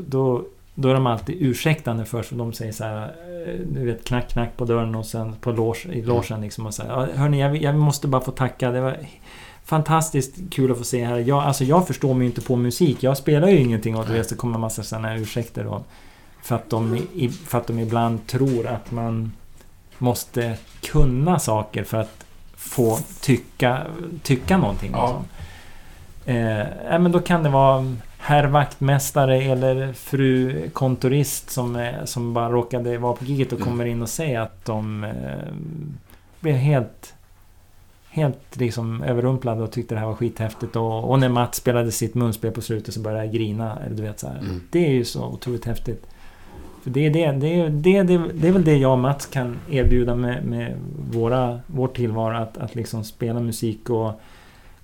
då, 0.08 0.44
då, 0.76 0.90
är 0.90 0.94
de 0.94 1.08
alltid 1.08 1.36
ursäktande 1.40 2.06
först. 2.06 2.30
För 2.30 2.36
de 2.36 2.54
säger 2.54 2.72
så 2.72 2.84
här, 2.84 3.04
eh, 3.04 3.60
du 3.74 3.86
vet 3.86 4.04
knack 4.04 4.30
knack 4.30 4.58
på 4.58 4.66
dörren 4.66 4.96
och 4.96 5.06
sen 5.06 5.36
på 5.42 5.52
loge, 5.52 5.90
i 5.94 6.02
logen 6.02 6.42
liksom 6.42 6.66
och 6.66 6.74
säger 6.74 6.92
ja, 6.92 7.08
hörni 7.16 7.42
jag, 7.42 7.58
jag 7.58 7.76
måste 7.76 8.08
bara 8.08 8.22
få 8.22 8.32
tacka. 8.32 8.72
Det 8.72 8.82
var 8.82 8.98
fantastiskt 9.72 10.36
kul 10.52 10.72
att 10.72 10.78
få 10.78 10.84
se 10.84 11.06
här. 11.06 11.18
Jag, 11.18 11.44
alltså 11.44 11.64
jag 11.64 11.88
förstår 11.88 12.14
mig 12.14 12.28
inte 12.28 12.42
på 12.42 12.56
musik. 12.56 13.04
Jag 13.04 13.18
spelar 13.18 13.48
ju 13.48 13.58
ingenting 13.58 13.96
och 13.96 14.06
det 14.06 14.38
kommer 14.38 14.56
en 14.56 14.62
massa 14.62 14.84
sådana 14.84 15.08
här 15.08 15.18
ursäkter 15.18 15.64
då. 15.64 15.84
För 16.44 16.56
att, 16.56 16.70
de, 16.70 17.08
för 17.48 17.58
att 17.58 17.68
de 17.68 17.80
ibland 17.80 18.28
tror 18.28 18.68
att 18.68 18.92
man 18.92 19.32
måste 19.98 20.58
kunna 20.82 21.40
saker 21.40 21.84
för 21.84 21.98
att 21.98 22.26
få 22.56 23.00
tycka, 23.22 23.82
tycka 24.24 24.58
någonting. 24.58 24.92
Ja. 24.94 25.22
Liksom. 26.26 26.36
Eh, 26.36 27.00
men 27.00 27.12
då 27.12 27.20
kan 27.20 27.44
det 27.44 27.50
vara 27.50 27.96
herr 28.18 28.48
vaktmästare 28.48 29.44
eller 29.44 29.94
fru 29.94 30.70
kontorist 30.74 31.50
som, 31.50 31.76
eh, 31.76 32.06
som 32.06 32.34
bara 32.34 32.50
råkade 32.50 32.98
vara 32.98 33.14
på 33.14 33.26
giget 33.26 33.54
och 33.54 33.60
Mm. 33.60 33.70
kommer 33.70 33.86
in 33.86 34.02
och 34.02 34.10
säger 34.10 34.40
att 34.40 34.66
de 34.66 35.04
eh, 35.04 35.12
blev 36.40 36.56
helt 36.56 37.14
Helt 38.14 38.58
liksom 38.58 39.04
överrumplade 39.04 39.64
och 39.64 39.72
tyckte 39.72 39.96
det 39.96 40.00
här 40.00 40.08
var 40.08 40.16
skithäftigt. 40.16 40.76
Och, 40.76 41.10
och 41.10 41.20
när 41.20 41.30
Mats 41.30 41.58
spelade 41.58 41.92
sitt 41.92 42.16
munspel 42.16 42.52
på 42.52 42.62
slutet 42.62 42.94
så 42.94 43.00
började 43.00 43.26
jag 43.26 43.34
grina. 43.34 43.78
Eller 43.86 43.96
du 43.96 44.02
vet 44.04 44.20
så 44.20 44.28
här. 44.28 44.38
Mm. 44.40 44.62
Det 44.70 44.86
är 44.88 44.92
ju 44.92 45.06
så 45.06 45.26
otroligt 45.26 45.66
häftigt. 45.66 46.08
För 46.84 46.90
det, 46.90 47.06
är 47.06 47.10
det, 47.10 47.32
det, 47.32 47.48
är, 47.60 47.70
det, 47.70 48.04
det, 48.04 48.18
det 48.34 48.48
är 48.48 48.52
väl 48.52 48.64
det 48.64 48.78
jag 48.78 48.92
och 48.92 49.00
Mats 49.00 49.26
kan 49.26 49.58
erbjuda 49.70 50.16
med, 50.16 50.46
med 50.46 50.76
våra, 51.12 51.60
vår 51.68 51.88
tillvaro. 51.88 52.38
Att, 52.38 52.58
att 52.58 52.76
liksom 52.76 53.04
spela 53.04 53.40
musik 53.40 53.90
och 53.90 54.12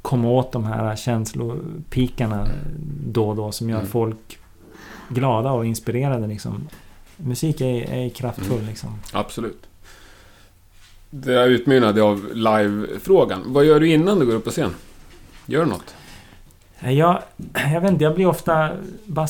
komma 0.02 0.28
åt 0.30 0.52
de 0.52 0.64
här 0.66 0.96
känslopikarna 0.96 2.48
då 3.08 3.30
och 3.30 3.36
då 3.36 3.52
som 3.52 3.70
gör 3.70 3.78
Mm. 3.78 3.90
folk 3.90 4.40
glada 5.10 5.52
och 5.52 5.66
inspirerade. 5.66 6.28
Liksom. 6.28 6.68
Musik 7.18 7.62
är, 7.62 7.94
är 7.94 8.10
kraftfull 8.10 8.58
Mm. 8.58 8.68
liksom. 8.70 8.90
Absolut. 9.14 9.68
Det 11.10 11.34
är 11.34 11.48
utmynnade 11.48 12.04
av 12.04 12.30
live-frågan. 12.34 13.42
Vad 13.46 13.66
gör 13.66 13.80
du 13.80 13.90
innan 13.90 14.20
du 14.20 14.26
går 14.26 14.34
upp 14.34 14.44
på 14.44 14.50
scen? 14.52 14.72
Gör 15.46 15.60
du 15.66 15.70
något? 15.70 15.96
Jag, 16.80 17.22
jag 17.74 17.82
vet 17.82 17.92
inte, 17.92 18.04
jag 18.04 18.16
blir 18.16 18.26
ofta 18.28 18.70
bara 19.06 19.28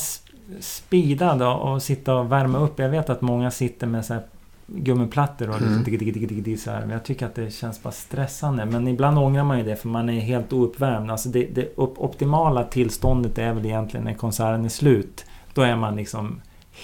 speedad 0.60 1.42
och, 1.42 1.84
sitta 1.84 2.16
och 2.16 2.32
värma 2.32 2.58
upp. 2.60 2.80
Jag 2.80 2.90
vet 2.90 3.10
att 3.10 3.22
många 3.22 3.52
sitter 3.52 3.88
med 3.88 4.06
så 4.06 4.14
här 4.14 4.24
gummiplattor 4.68 5.48
och 5.50 5.54
liksom 5.56 5.72
Mm. 5.74 5.84
digg, 5.84 6.00
digg, 6.00 6.14
digg, 6.30 6.44
digg, 6.44 6.60
så 6.60 6.72
här. 6.72 6.80
Men 6.82 6.90
jag 6.90 7.04
tycker 7.04 7.26
att 7.26 7.36
det 7.36 7.52
känns 7.52 7.84
bara 7.84 7.92
stressande. 7.94 8.66
Men 8.66 8.88
ibland 8.88 9.18
ångrar 9.20 9.44
man 9.44 9.58
ju 9.58 9.64
det 9.64 9.76
för 9.76 9.88
man 9.88 10.10
är 10.10 10.20
helt 10.20 10.54
ouppvärmd. 10.54 11.12
Alltså 11.12 11.30
det, 11.30 11.46
det 11.56 11.76
op- 11.76 11.98
optimala 11.98 12.64
tillståndet 12.64 13.38
är 13.38 13.54
väl 13.54 13.66
egentligen 13.66 14.04
när 14.04 14.14
konserten 14.14 14.66
är 14.66 14.70
slut. 14.70 15.26
Då 15.54 15.62
är 15.62 15.76
man 15.76 15.96
liksom 15.96 16.42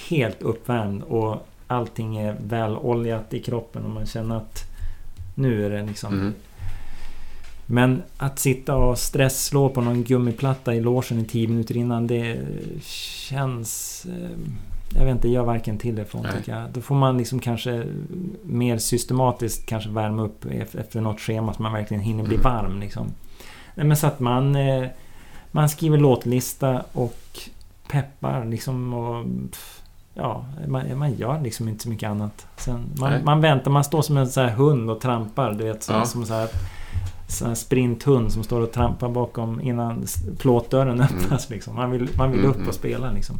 helt 0.10 0.42
uppvärmd 0.42 1.04
och 1.04 1.48
allting 1.68 2.18
är 2.18 2.36
väl 2.44 2.78
oljat 2.78 3.34
i 3.34 3.40
kroppen 3.40 3.84
och 3.84 3.90
man 3.90 4.06
känner 4.06 4.38
att 4.38 4.64
nu 5.36 5.66
är 5.66 5.70
det 5.70 5.84
liksom 5.86 6.14
Mm. 6.14 6.34
men 7.66 8.04
att 8.18 8.40
sitta 8.40 8.76
och 8.76 8.98
stressslå 9.00 9.70
på 9.70 9.82
någon 9.82 10.04
gummiplatta 10.04 10.76
i 10.76 10.82
logen 10.82 11.20
i 11.20 11.26
10 11.26 11.48
minuter 11.48 11.78
innan 11.78 12.08
det 12.08 12.40
känns... 12.82 14.06
eh, 14.10 14.30
Jag 15.00 15.06
vet 15.06 15.12
inte, 15.16 15.30
gör 15.30 15.44
varken 15.44 15.78
till 15.78 15.94
eller 15.94 16.04
från 16.06 16.26
tycker 16.38 16.52
jag. 16.60 16.70
Då 16.74 16.82
får 16.82 16.96
man 16.96 17.18
liksom 17.18 17.40
kanske 17.40 17.84
mer 18.44 18.78
systematiskt 18.78 19.66
kanske 19.66 19.90
värma 19.90 20.22
upp 20.24 20.46
ef- 20.46 20.80
efter 20.80 21.02
något 21.02 21.20
schema 21.20 21.54
så 21.54 21.62
man 21.62 21.74
verkligen 21.74 22.04
hinner 22.04 22.24
bli 22.24 22.36
Mm. 22.36 22.44
varm 22.44 22.80
liksom. 22.80 23.08
Nej, 23.76 23.86
men 23.86 23.98
så 23.98 24.08
att 24.08 24.20
man... 24.20 24.56
eh, 24.56 24.86
Man 25.56 25.70
skriver 25.70 25.98
låtlista 25.98 26.84
och 26.94 27.40
peppar 27.92 28.46
liksom 28.46 28.94
och... 28.94 29.26
pff, 29.52 29.82
Ja, 30.14 30.46
man, 30.68 30.98
man 30.98 31.14
gör 31.14 31.42
liksom 31.42 31.70
inte 31.70 31.84
så 31.84 31.90
mycket 31.90 32.10
annat. 32.10 32.48
Sen, 32.58 32.86
man, 33.00 33.24
man 33.24 33.42
väntar, 33.42 33.72
man 33.72 33.84
står 33.84 34.02
som 34.02 34.18
en 34.18 34.28
så 34.28 34.42
här 34.42 34.50
hund 34.50 34.90
och 34.90 35.02
trampar. 35.02 35.52
Du 35.54 35.64
vet, 35.64 35.84
som, 35.84 35.96
Ja. 35.96 36.06
som 36.06 36.26
så 36.26 36.34
här 36.34 36.50
sån 37.28 37.48
här 37.48 37.56
sprinthund 37.56 38.32
som 38.34 38.44
står 38.44 38.62
och 38.62 38.72
trampar 38.72 39.10
bakom 39.10 39.62
innan 39.62 40.06
plåtdörren 40.38 41.02
öppnas. 41.02 41.50
Liksom. 41.50 41.76
Man 41.76 41.92
vill, 41.92 42.10
man 42.18 42.32
vill 42.32 42.40
Mm, 42.40 42.50
upp 42.52 42.56
mm. 42.58 42.68
och 42.68 42.76
spela 42.76 43.12
liksom. 43.12 43.36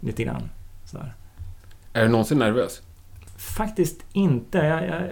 Lite 0.00 0.24
grann. 0.24 0.42
Så 0.84 0.98
här. 0.98 1.14
Är 1.92 2.02
du 2.02 2.08
någonsin 2.08 2.38
nervös? 2.38 2.82
Faktiskt 3.36 4.04
inte. 4.12 4.58
Jag, 4.58 4.86
jag, 4.86 5.02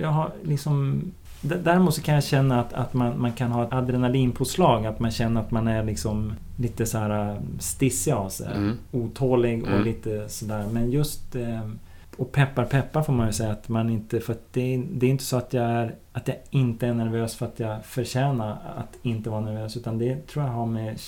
jag 0.00 0.08
har 0.08 0.32
liksom... 0.42 1.02
Däremot 1.44 1.94
så 1.94 2.02
kan 2.02 2.14
jag 2.14 2.24
känna 2.24 2.60
att, 2.60 2.72
att 2.72 2.94
man, 2.94 3.20
man 3.20 3.32
kan 3.32 3.52
ha 3.52 3.64
ett 3.64 3.72
adrenalinpåslag. 3.72 4.86
Att 4.86 5.00
man 5.00 5.10
känner 5.10 5.40
att 5.40 5.50
man 5.50 5.68
är 5.68 5.84
liksom 5.84 6.34
lite 6.56 6.86
så 6.86 6.98
här 6.98 7.30
äh, 7.30 7.36
stissig 7.58 8.12
av 8.12 8.28
sig. 8.28 8.48
Mm. 8.56 8.76
Otålig 8.92 9.62
och 9.62 9.68
Mm. 9.68 9.84
lite 9.84 10.28
sådär. 10.28 10.64
Men 10.72 10.90
just... 10.90 11.36
Eh, 11.36 11.68
och 12.16 12.32
peppar 12.32 12.64
peppar 12.64 13.02
får 13.02 13.12
man 13.12 13.26
ju 13.26 13.32
säga 13.32 13.50
att 13.52 13.68
man 13.68 13.90
inte... 13.90 14.20
För 14.20 14.32
att 14.32 14.52
det, 14.52 14.74
är- 14.74 14.84
det 14.92 15.06
är 15.06 15.10
inte 15.10 15.24
så 15.24 15.36
att 15.36 15.52
jag 15.52 15.64
är... 15.64 15.94
Att 16.12 16.28
jag 16.28 16.36
inte 16.50 16.86
är 16.86 16.94
nervös 16.94 17.34
för 17.36 17.46
att 17.46 17.60
jag 17.60 17.84
förtjänar 17.84 18.50
att 18.76 18.98
inte 19.02 19.30
vara 19.30 19.40
nervös. 19.40 19.76
Utan 19.76 19.98
det 19.98 20.26
tror 20.26 20.44
jag 20.44 20.52
har 20.52 20.66
med 20.66 21.00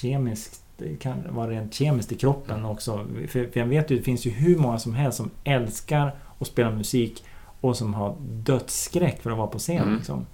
kemiskt... 0.00 0.62
Det 0.78 0.96
kan 0.96 1.14
vara 1.30 1.50
rent 1.50 1.74
kemiskt 1.74 2.12
i 2.12 2.14
kroppen 2.14 2.64
också. 2.64 3.06
För, 3.28 3.46
för 3.50 3.60
jag 3.60 3.66
vet 3.66 3.90
ju, 3.90 3.96
det 3.96 4.02
finns 4.02 4.26
ju 4.26 4.30
hur 4.30 4.58
många 4.58 4.78
som 4.78 4.94
helst 4.94 5.16
som 5.18 5.30
älskar 5.44 6.14
att 6.38 6.46
spela 6.46 6.70
musik 6.70 7.24
och 7.60 7.76
som 7.76 7.94
har 7.94 8.14
dödsskräck 8.20 9.22
för 9.22 9.30
att 9.30 9.38
vara 9.38 9.46
på 9.46 9.58
scen. 9.58 9.82
Mm. 9.82 9.96
Liksom. 9.96 10.26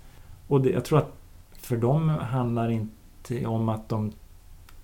Och 0.48 0.60
det, 0.60 0.70
jag 0.70 0.84
tror 0.84 0.98
att 0.98 1.12
för 1.52 1.76
dem 1.76 2.08
handlar 2.08 2.68
det 2.68 2.74
inte 2.74 3.46
om 3.46 3.68
att 3.68 3.88
de 3.88 4.12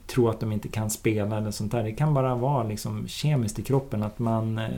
tror 0.06 0.30
att 0.30 0.40
de 0.40 0.52
inte 0.52 0.68
kan 0.68 0.90
spela 0.90 1.36
eller 1.36 1.50
sånt 1.50 1.72
där. 1.72 1.84
Det 1.84 1.92
kan 1.92 2.14
bara 2.14 2.34
vara 2.34 2.62
liksom 2.62 3.08
kemiskt 3.08 3.58
i 3.58 3.62
kroppen 3.62 4.02
att 4.02 4.18
man 4.18 4.58
eh, 4.58 4.68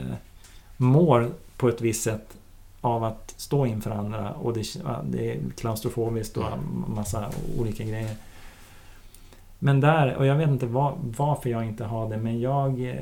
mår 0.77 1.29
på 1.57 1.69
ett 1.69 1.81
visst 1.81 2.03
sätt 2.03 2.37
av 2.81 3.03
att 3.03 3.33
stå 3.37 3.65
inför 3.65 3.91
andra 3.91 4.31
och 4.31 4.53
det, 4.53 4.63
det 5.09 5.31
är 5.31 5.39
klaustrofobiskt 5.57 6.37
och 6.37 6.45
massa 6.87 7.25
olika 7.59 7.83
grejer. 7.83 8.15
Men 9.59 9.79
där, 9.79 10.15
och 10.15 10.25
jag 10.25 10.35
vet 10.35 10.49
inte 10.49 10.65
var, 10.65 10.93
varför 11.17 11.49
jag 11.49 11.65
inte 11.65 11.83
har 11.83 12.09
det, 12.09 12.17
men 12.17 12.41
jag... 12.41 12.89
Eh, 12.89 12.95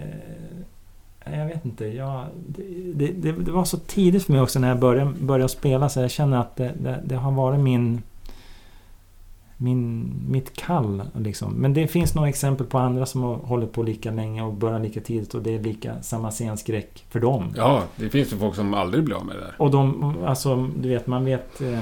jag 1.26 1.46
vet 1.46 1.66
inte, 1.66 1.86
jag, 1.86 2.26
det, 2.48 3.08
det, 3.08 3.32
det, 3.32 3.52
var 3.52 3.66
så 3.66 3.78
tidigt 3.78 4.24
för 4.24 4.34
mig 4.34 4.42
också 4.42 4.60
när 4.60 4.68
jag 4.68 4.80
började, 4.80 5.12
började 5.20 5.50
spela 5.50 5.90
så 5.90 6.00
jag 6.00 6.12
känner 6.12 6.38
att 6.38 6.56
det, 6.56 7.02
det, 7.06 7.16
har 7.16 7.32
varit 7.32 7.60
min... 7.60 8.02
Min, 9.62 10.14
mitt 10.30 10.56
kall 10.56 11.04
liksom. 11.18 11.54
Men 11.54 11.74
det 11.74 11.88
finns 11.88 12.16
några 12.16 12.30
exempel 12.30 12.68
på 12.68 12.78
andra 12.78 13.06
som 13.06 13.24
har 13.24 13.36
hållit 13.36 13.72
på 13.72 13.84
lika 13.84 14.12
länge 14.12 14.42
och 14.44 14.54
börjat 14.54 14.82
lika 14.82 15.02
tidigt 15.02 15.34
och 15.34 15.42
det 15.42 15.56
är 15.56 15.60
lika 15.60 16.02
samma 16.02 16.32
scenskräck 16.32 17.06
för 17.10 17.20
dem. 17.20 17.54
Ja, 17.56 17.84
det 17.96 18.10
finns 18.10 18.34
ju 18.34 18.38
folk 18.38 18.56
som 18.56 18.74
aldrig 18.74 19.04
blir 19.04 19.16
av 19.16 19.26
med 19.26 19.36
det 19.36 19.42
där. 19.42 19.56
Och 19.58 19.72
de, 19.72 20.16
alltså 20.26 20.70
du 20.78 20.90
vet, 20.90 21.08
man 21.08 21.26
vet... 21.26 21.62
Eh, 21.62 21.82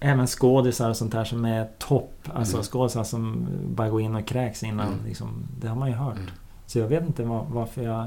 även 0.00 0.26
skådisar 0.26 0.90
och 0.90 0.96
sånt 0.96 1.12
där 1.12 1.24
som 1.24 1.44
är 1.44 1.68
topp. 1.78 2.28
Alltså 2.34 2.56
Mm. 2.56 2.64
skådisar 2.64 3.04
som 3.04 3.46
bara 3.74 3.88
går 3.88 4.00
in 4.00 4.14
och 4.14 4.26
kräks 4.26 4.62
innan. 4.62 4.86
Mm. 4.86 5.06
Liksom, 5.06 5.28
det 5.60 5.68
har 5.68 5.76
man 5.76 5.88
ju 5.88 5.94
hört. 5.94 6.16
Mm. 6.16 6.30
Så 6.66 6.78
jag 6.78 6.86
vet 6.88 7.02
inte 7.06 7.22
var, 7.22 7.46
varför 7.50 7.82
jag... 7.82 8.06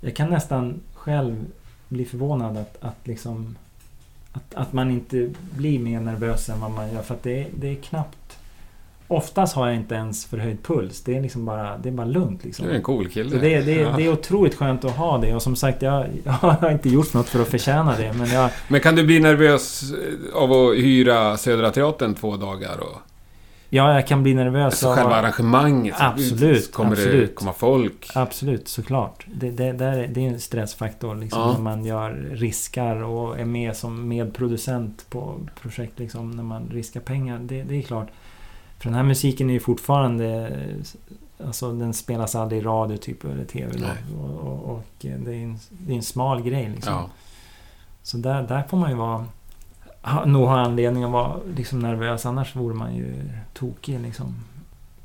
Jag 0.00 0.16
kan 0.16 0.30
nästan 0.30 0.80
själv 0.94 1.44
bli 1.88 2.04
förvånad 2.04 2.56
att, 2.56 2.76
att 2.80 2.96
liksom... 3.06 3.56
Att, 4.32 4.54
att 4.54 4.72
man 4.72 4.90
inte 4.90 5.30
blir 5.56 5.78
mer 5.78 6.00
nervös 6.00 6.48
än 6.48 6.60
vad 6.60 6.70
man 6.70 6.92
gör. 6.92 7.02
För 7.02 7.14
att 7.14 7.22
det, 7.22 7.40
är- 7.42 7.48
det 7.54 7.68
är 7.70 7.74
knappt... 7.74 8.38
Oftast 9.08 9.54
har 9.56 9.66
jag 9.66 9.76
inte 9.76 9.94
ens 9.94 10.26
förhöjd 10.26 10.62
puls. 10.62 11.02
Det 11.02 11.16
är 11.16 11.22
liksom 11.22 11.44
bara, 11.44 11.78
det 11.78 11.88
är 11.88 11.92
bara 11.92 12.06
lugnt 12.06 12.44
liksom. 12.44 12.64
Du 12.66 12.72
är 12.72 12.76
en 12.76 12.82
cool 12.82 13.08
kille. 13.08 13.30
Så 13.30 13.36
det, 13.36 13.60
det, 13.60 13.72
Ja. 13.74 13.94
det 13.96 14.06
är 14.06 14.12
otroligt 14.12 14.54
skönt 14.54 14.84
att 14.84 14.96
ha 14.96 15.18
det 15.18 15.34
och 15.34 15.42
som 15.42 15.56
sagt 15.56 15.82
jag, 15.82 16.06
jag 16.24 16.32
har 16.32 16.70
inte 16.70 16.88
gjort 16.88 17.14
något 17.14 17.28
för 17.28 17.42
att 17.42 17.48
förtjäna 17.48 17.96
det 17.96 18.12
men 18.12 18.26
jag... 18.30 18.50
Men 18.68 18.80
kan 18.80 18.94
du 18.96 19.04
bli 19.04 19.20
nervös 19.20 19.82
av 20.34 20.52
att 20.52 20.76
hyra 20.76 21.36
Södra 21.36 21.70
Teatern 21.70 22.14
två 22.14 22.36
dagar? 22.36 22.78
Och, 22.80 22.96
Ja, 23.76 23.94
jag 23.94 24.06
kan 24.06 24.22
bli 24.22 24.34
nervös 24.34 24.64
alltså 24.64 24.88
av... 24.88 24.94
själva 24.94 25.14
arrangemanget. 25.16 25.94
Absolut, 25.98 26.72
Kommer 26.72 26.96
det 26.96 27.02
absolut. 27.02 27.34
komma 27.34 27.52
folk? 27.52 28.10
Absolut, 28.14 28.68
såklart. 28.68 29.26
Det, 29.34 29.50
det, 29.50 29.72
där 29.72 29.92
är, 29.92 30.08
det 30.08 30.26
är 30.26 30.28
en 30.28 30.40
stressfaktor 30.40 31.14
liksom, 31.14 31.40
Ja. 31.40 31.52
när 31.52 31.60
man 31.60 31.84
gör 31.84 32.10
riskar 32.32 33.02
och 33.02 33.38
är 33.38 33.44
med 33.44 33.76
som 33.76 34.08
medproducent 34.08 35.10
på 35.10 35.34
projekt 35.62 35.98
liksom, 35.98 36.30
när 36.30 36.42
man 36.42 36.68
riskar 36.72 37.00
pengar. 37.00 37.38
Det, 37.38 37.62
det 37.62 37.76
är 37.76 37.82
klart. 37.82 38.08
För 38.78 38.84
den 38.84 38.94
här 38.94 39.02
musiken 39.02 39.50
är 39.50 39.54
ju 39.54 39.60
fortfarande... 39.60 40.58
Alltså 41.46 41.72
den 41.72 41.94
spelas 41.94 42.34
aldrig 42.34 42.60
i 42.60 42.64
radio 42.64 42.96
typ 42.96 43.24
eller 43.24 43.44
TV. 43.44 43.72
Och, 44.20 44.30
och, 44.40 44.64
och 44.64 44.82
det, 45.00 45.08
är 45.08 45.14
en, 45.14 45.58
det 45.68 45.92
är 45.92 45.96
en 45.96 46.02
smal 46.02 46.42
grej 46.42 46.72
liksom. 46.74 46.92
Ja. 46.92 47.10
Så 48.02 48.16
där, 48.16 48.42
där 48.42 48.62
får 48.62 48.76
man 48.76 48.90
ju 48.90 48.96
vara... 48.96 49.26
Nog 50.26 50.48
ha 50.48 50.60
anledning 50.60 51.04
att 51.04 51.10
vara 51.10 51.36
liksom 51.56 51.78
nervös, 51.78 52.26
annars 52.26 52.56
vore 52.56 52.74
man 52.74 52.94
ju 52.94 53.14
tokig 53.54 54.00
liksom. 54.00 54.34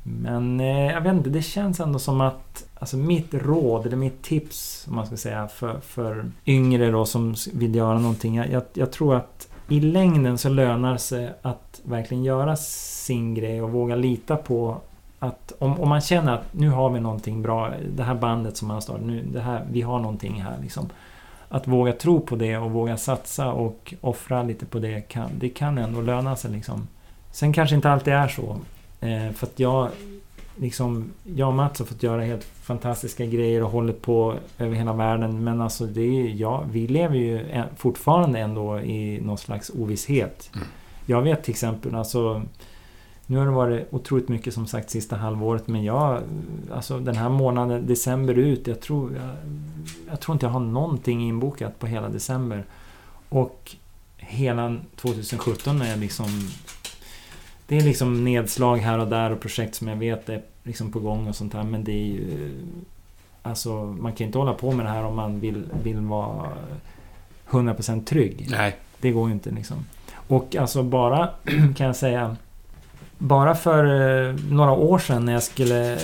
Men 0.02 0.60
eh, 0.60 0.92
jag 0.92 1.00
vet 1.00 1.12
inte, 1.12 1.30
det 1.30 1.42
känns 1.42 1.80
ändå 1.80 1.98
som 1.98 2.20
att... 2.20 2.64
Alltså 2.74 2.96
mitt 2.96 3.34
råd, 3.34 3.86
eller 3.86 3.96
mitt 3.96 4.22
tips, 4.22 4.86
om 4.88 4.96
man 4.96 5.06
ska 5.06 5.16
säga, 5.16 5.48
för, 5.48 5.80
för 5.80 6.30
yngre 6.46 6.90
då 6.90 7.04
som 7.04 7.34
vill 7.52 7.74
göra 7.74 7.98
någonting. 7.98 8.34
Jag, 8.34 8.50
jag, 8.50 8.62
jag 8.72 8.92
tror 8.92 9.14
att 9.14 9.48
i 9.68 9.80
längden 9.80 10.38
så 10.38 10.48
lönar 10.48 10.92
det 10.92 10.98
sig 10.98 11.32
att 11.42 11.80
verkligen 11.84 12.24
göra 12.24 12.56
sin 12.56 13.34
grej 13.34 13.62
och 13.62 13.70
våga 13.70 13.96
lita 13.96 14.36
på 14.36 14.80
att 15.18 15.52
om, 15.58 15.80
om 15.80 15.88
man 15.88 16.00
känner 16.00 16.32
att 16.32 16.54
nu 16.54 16.68
har 16.68 16.90
vi 16.90 17.00
någonting 17.00 17.42
bra, 17.42 17.72
det 17.96 18.02
här 18.02 18.14
bandet 18.14 18.56
som 18.56 18.68
man 18.68 18.74
har 18.74 18.80
startat, 18.80 19.06
nu, 19.06 19.24
det 19.32 19.40
här, 19.40 19.66
vi 19.70 19.82
har 19.82 19.98
någonting 19.98 20.42
här 20.42 20.58
liksom. 20.62 20.88
Att 21.54 21.68
våga 21.68 21.92
tro 21.92 22.20
på 22.20 22.36
det 22.36 22.56
och 22.58 22.70
våga 22.70 22.96
satsa 22.96 23.52
och 23.52 23.94
offra 24.00 24.42
lite 24.42 24.66
på 24.66 24.78
det 24.78 25.00
kan, 25.00 25.30
det 25.38 25.48
kan 25.48 25.78
ändå 25.78 26.00
löna 26.00 26.36
sig 26.36 26.50
liksom. 26.50 26.88
Sen 27.32 27.52
kanske 27.52 27.76
inte 27.76 27.90
alltid 27.90 28.14
är 28.14 28.28
så. 28.28 28.56
Eh, 29.00 29.32
för 29.32 29.46
att 29.46 29.58
jag, 29.58 29.88
liksom, 30.56 31.12
jag 31.24 31.48
och 31.48 31.54
Mats 31.54 31.78
har 31.78 31.86
fått 31.86 32.02
göra 32.02 32.22
helt 32.22 32.44
fantastiska 32.44 33.26
grejer 33.26 33.62
och 33.62 33.70
håller 33.70 33.92
på 33.92 34.34
över 34.58 34.76
hela 34.76 34.92
världen. 34.92 35.44
Men 35.44 35.60
alltså 35.60 35.86
det 35.86 36.02
är, 36.02 36.34
ja, 36.34 36.64
vi 36.70 36.86
lever 36.86 37.16
ju 37.16 37.46
fortfarande 37.76 38.38
ändå 38.38 38.80
i 38.80 39.20
någon 39.20 39.38
slags 39.38 39.70
ovisshet. 39.70 40.50
Mm. 40.54 40.66
Jag 41.06 41.22
vet 41.22 41.44
till 41.44 41.52
exempel, 41.52 41.94
alltså 41.94 42.42
nu 43.26 43.36
har 43.36 43.44
det 43.46 43.52
varit 43.52 43.88
otroligt 43.90 44.28
mycket 44.28 44.54
som 44.54 44.66
sagt 44.66 44.90
sista 44.90 45.16
halvåret 45.16 45.68
men 45.68 45.84
jag, 45.84 46.22
alltså 46.72 46.98
den 46.98 47.16
här 47.16 47.28
månaden, 47.28 47.86
december 47.86 48.34
ut, 48.34 48.66
jag 48.66 48.80
tror, 48.80 49.14
jag, 49.14 49.30
jag 50.10 50.20
tror 50.20 50.34
inte 50.34 50.46
jag 50.46 50.50
har 50.50 50.60
någonting 50.60 51.22
inbokat 51.22 51.78
på 51.78 51.86
hela 51.86 52.08
december. 52.08 52.64
Och 53.28 53.76
hela 54.16 54.76
2017 54.96 55.82
är 55.82 55.96
liksom 55.96 56.50
det 57.66 57.78
är 57.78 57.82
liksom 57.82 58.24
nedslag 58.24 58.76
här 58.76 58.98
och 58.98 59.08
där 59.08 59.30
och 59.30 59.40
projekt 59.40 59.74
som 59.74 59.88
jag 59.88 59.96
vet 59.96 60.28
är 60.28 60.42
liksom 60.62 60.92
på 60.92 61.00
gång 61.00 61.28
och 61.28 61.36
sånt 61.36 61.54
här 61.54 61.62
men 61.62 61.84
det 61.84 61.92
är 61.92 62.06
ju 62.06 62.50
Alltså 63.42 63.84
man 63.84 64.12
kan 64.12 64.26
inte 64.26 64.38
hålla 64.38 64.54
på 64.54 64.72
med 64.72 64.86
det 64.86 64.90
här 64.90 65.04
om 65.04 65.16
man 65.16 65.40
vill, 65.40 65.64
vill 65.82 66.00
vara 66.00 66.48
100% 67.50 68.04
trygg. 68.04 68.46
Nej. 68.50 68.76
Det 69.00 69.10
går 69.10 69.28
ju 69.28 69.34
inte 69.34 69.50
liksom. 69.50 69.86
Och 70.28 70.56
alltså 70.56 70.82
bara 70.82 71.30
kan 71.76 71.86
jag 71.86 71.96
säga 71.96 72.36
bara 73.22 73.54
för 73.54 73.84
eh, 73.84 74.34
några 74.50 74.72
år 74.72 74.98
sedan 74.98 75.24
när 75.24 75.32
jag 75.32 75.42
skulle, 75.42 75.98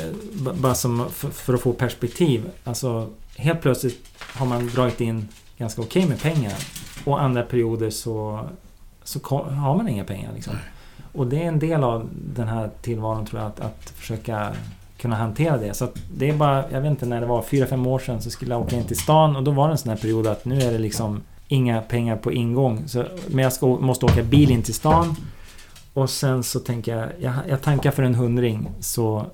bara 0.54 0.74
som 0.74 1.06
för, 1.10 1.54
att 1.54 1.60
få 1.60 1.72
perspektiv. 1.72 2.50
Alltså 2.64 3.06
helt 3.36 3.60
plötsligt 3.60 4.06
har 4.20 4.46
man 4.46 4.70
dragit 4.74 5.00
in 5.00 5.28
ganska 5.56 5.82
okej 5.82 6.06
med 6.06 6.22
pengar. 6.22 6.54
Och 7.04 7.22
andra 7.22 7.42
perioder 7.42 7.90
så, 7.90 8.40
så 9.04 9.18
har 9.42 9.76
man 9.76 9.88
inga 9.88 10.04
pengar 10.04 10.30
liksom. 10.34 10.54
Och 11.12 11.26
det 11.26 11.42
är 11.42 11.48
en 11.48 11.58
del 11.58 11.84
av 11.84 12.08
den 12.34 12.48
här 12.48 12.70
tillvaron 12.82 13.26
tror 13.26 13.42
jag, 13.42 13.48
att, 13.48 13.60
att 13.60 13.90
försöka 13.90 14.52
kunna 14.98 15.16
hantera 15.16 15.56
det. 15.56 15.74
Så 15.74 15.84
att 15.84 15.94
det 16.16 16.28
är 16.28 16.36
bara, 16.36 16.64
jag 16.70 16.80
vet 16.80 16.90
inte 16.90 17.06
när 17.06 17.20
det 17.20 17.26
var, 17.26 17.42
fyra 17.42 17.66
fem 17.66 17.86
år 17.86 17.98
sedan 17.98 18.22
så 18.22 18.30
skulle 18.30 18.54
jag 18.54 18.60
åka 18.60 18.76
in 18.76 18.84
till 18.84 18.98
stan 18.98 19.36
och 19.36 19.42
då 19.42 19.50
var 19.50 19.68
det 19.68 19.74
en 19.74 19.78
sån 19.78 19.90
här 19.90 19.98
period 19.98 20.26
att 20.26 20.44
nu 20.44 20.60
är 20.60 20.72
det 20.72 20.78
liksom 20.78 21.22
inga 21.48 21.80
pengar 21.80 22.16
på 22.16 22.32
ingång. 22.32 22.82
Så, 22.86 23.04
men 23.26 23.42
jag 23.42 23.52
ska, 23.52 23.66
måste 23.66 24.06
åka 24.06 24.22
bil 24.22 24.50
in 24.50 24.62
till 24.62 24.74
stan. 24.74 25.16
Och 25.98 26.10
sen 26.10 26.42
så 26.42 26.60
tänker 26.60 26.96
jag, 26.96 27.08
jag, 27.20 27.34
jag 27.48 27.62
tankar 27.62 27.90
för 27.90 28.02
en 28.02 28.14
hundring 28.14 28.68
så, 28.80 29.26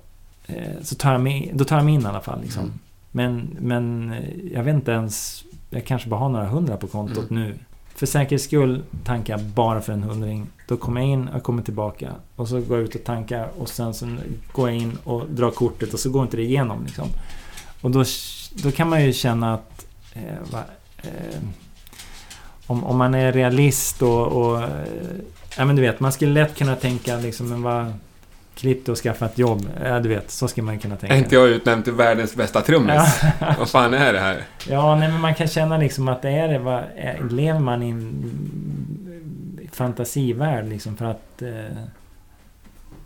eh, 0.46 0.82
så 0.82 0.94
tar 0.94 1.12
jag 1.12 1.20
mig, 1.20 1.50
då 1.54 1.64
tar 1.64 1.76
jag 1.76 1.84
mig 1.84 1.94
in 1.94 2.02
i 2.02 2.06
alla 2.06 2.20
fall. 2.20 2.40
Liksom. 2.40 2.62
Mm. 2.62 2.78
Men, 3.10 3.56
men 3.60 4.12
eh, 4.12 4.52
jag 4.54 4.62
vet 4.62 4.74
inte 4.74 4.90
ens, 4.92 5.44
jag 5.70 5.84
kanske 5.84 6.08
bara 6.08 6.20
har 6.20 6.28
några 6.28 6.46
hundra 6.46 6.76
på 6.76 6.86
kontot 6.86 7.30
Mm. 7.30 7.42
nu. 7.42 7.54
För 7.94 8.06
säkerhets 8.06 8.44
skull 8.44 8.82
tankar 9.04 9.38
jag 9.38 9.46
bara 9.46 9.80
för 9.80 9.92
en 9.92 10.02
hundring. 10.02 10.46
Då 10.68 10.76
kommer 10.76 11.00
jag 11.00 11.10
in 11.10 11.28
och 11.28 11.42
kommer 11.42 11.62
tillbaka. 11.62 12.12
Och 12.36 12.48
så 12.48 12.60
går 12.60 12.78
jag 12.78 12.84
ut 12.84 12.94
och 12.94 13.04
tankar 13.04 13.48
och 13.58 13.68
sen 13.68 13.94
så 13.94 14.16
går 14.52 14.70
jag 14.70 14.78
in 14.78 14.98
och 15.04 15.26
drar 15.28 15.50
kortet 15.50 15.94
och 15.94 16.00
så 16.00 16.10
går 16.10 16.22
inte 16.22 16.36
det 16.36 16.42
igenom. 16.42 16.84
Liksom. 16.84 17.08
Och 17.80 17.90
då, 17.90 18.04
då 18.62 18.70
kan 18.70 18.88
man 18.88 19.04
ju 19.04 19.12
känna 19.12 19.54
att 19.54 19.86
eh, 20.14 20.52
va, 20.52 20.62
eh, 21.02 21.40
om, 22.66 22.84
om 22.84 22.96
man 22.96 23.14
är 23.14 23.32
realist 23.32 24.02
och, 24.02 24.26
och 24.26 24.62
eh, 24.62 24.68
ja 25.58 25.64
men 25.64 25.76
du 25.76 25.82
vet, 25.82 26.00
man 26.00 26.12
skulle 26.12 26.32
lätt 26.32 26.58
kunna 26.58 26.76
tänka 26.76 27.16
liksom, 27.16 27.48
men 27.48 27.62
vad 27.62 27.92
Klipp 28.54 28.88
och 28.88 28.98
skaffa 28.98 29.26
ett 29.26 29.38
jobb. 29.38 29.68
Ja, 29.84 30.00
du 30.00 30.08
vet, 30.08 30.30
så 30.30 30.48
skulle 30.48 30.64
man 30.64 30.78
kunna 30.78 30.96
tänka. 30.96 31.14
Är 31.14 31.18
inte 31.18 31.34
jag 31.34 31.48
utnämnd 31.48 31.84
till 31.84 31.92
världens 31.92 32.36
bästa 32.36 32.60
trummis? 32.60 33.20
Ja. 33.40 33.54
Vad 33.58 33.70
fan 33.70 33.94
är 33.94 34.12
det 34.12 34.18
här? 34.18 34.42
Ja, 34.68 34.96
nej, 34.96 35.08
men 35.08 35.20
man 35.20 35.34
kan 35.34 35.48
känna 35.48 35.78
liksom 35.78 36.08
att 36.08 36.22
det 36.22 36.30
är 36.30 36.48
det. 36.48 36.58
Vad, 36.58 36.84
lever 37.30 37.60
man 37.60 37.82
i 37.82 37.90
en 37.90 38.30
fantasivärld 39.72 40.68
liksom 40.68 40.96
för 40.96 41.04
att... 41.04 41.42
Eh, 41.42 41.76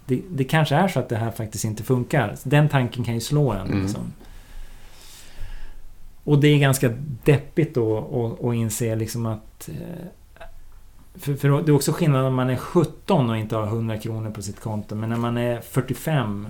det, 0.06 0.22
det 0.30 0.44
kanske 0.44 0.74
är 0.74 0.88
så 0.88 1.00
att 1.00 1.08
det 1.08 1.16
här 1.16 1.30
faktiskt 1.30 1.64
inte 1.64 1.82
funkar. 1.82 2.36
Den 2.42 2.68
tanken 2.68 3.04
kan 3.04 3.14
ju 3.14 3.20
slå 3.20 3.52
en. 3.52 3.66
Mm. 3.66 3.82
Liksom. 3.82 4.12
Och 6.24 6.38
det 6.38 6.48
är 6.48 6.58
ganska 6.58 6.92
deppigt 7.24 7.74
då 7.74 8.36
att 8.42 8.54
inse 8.54 8.96
liksom 8.96 9.26
att... 9.26 9.68
Eh, 9.68 10.06
för, 11.20 11.34
för 11.34 11.48
det 11.62 11.70
är 11.70 11.74
också 11.74 11.92
skillnad 11.92 12.24
om 12.26 12.34
man 12.34 12.50
är 12.50 12.56
17 12.56 13.30
och 13.30 13.36
inte 13.38 13.56
har 13.56 13.66
100 13.66 13.98
kronor 13.98 14.30
på 14.30 14.42
sitt 14.42 14.60
konto. 14.60 14.94
Men 14.94 15.08
när 15.10 15.16
man 15.16 15.36
är 15.38 15.60
45 15.60 16.46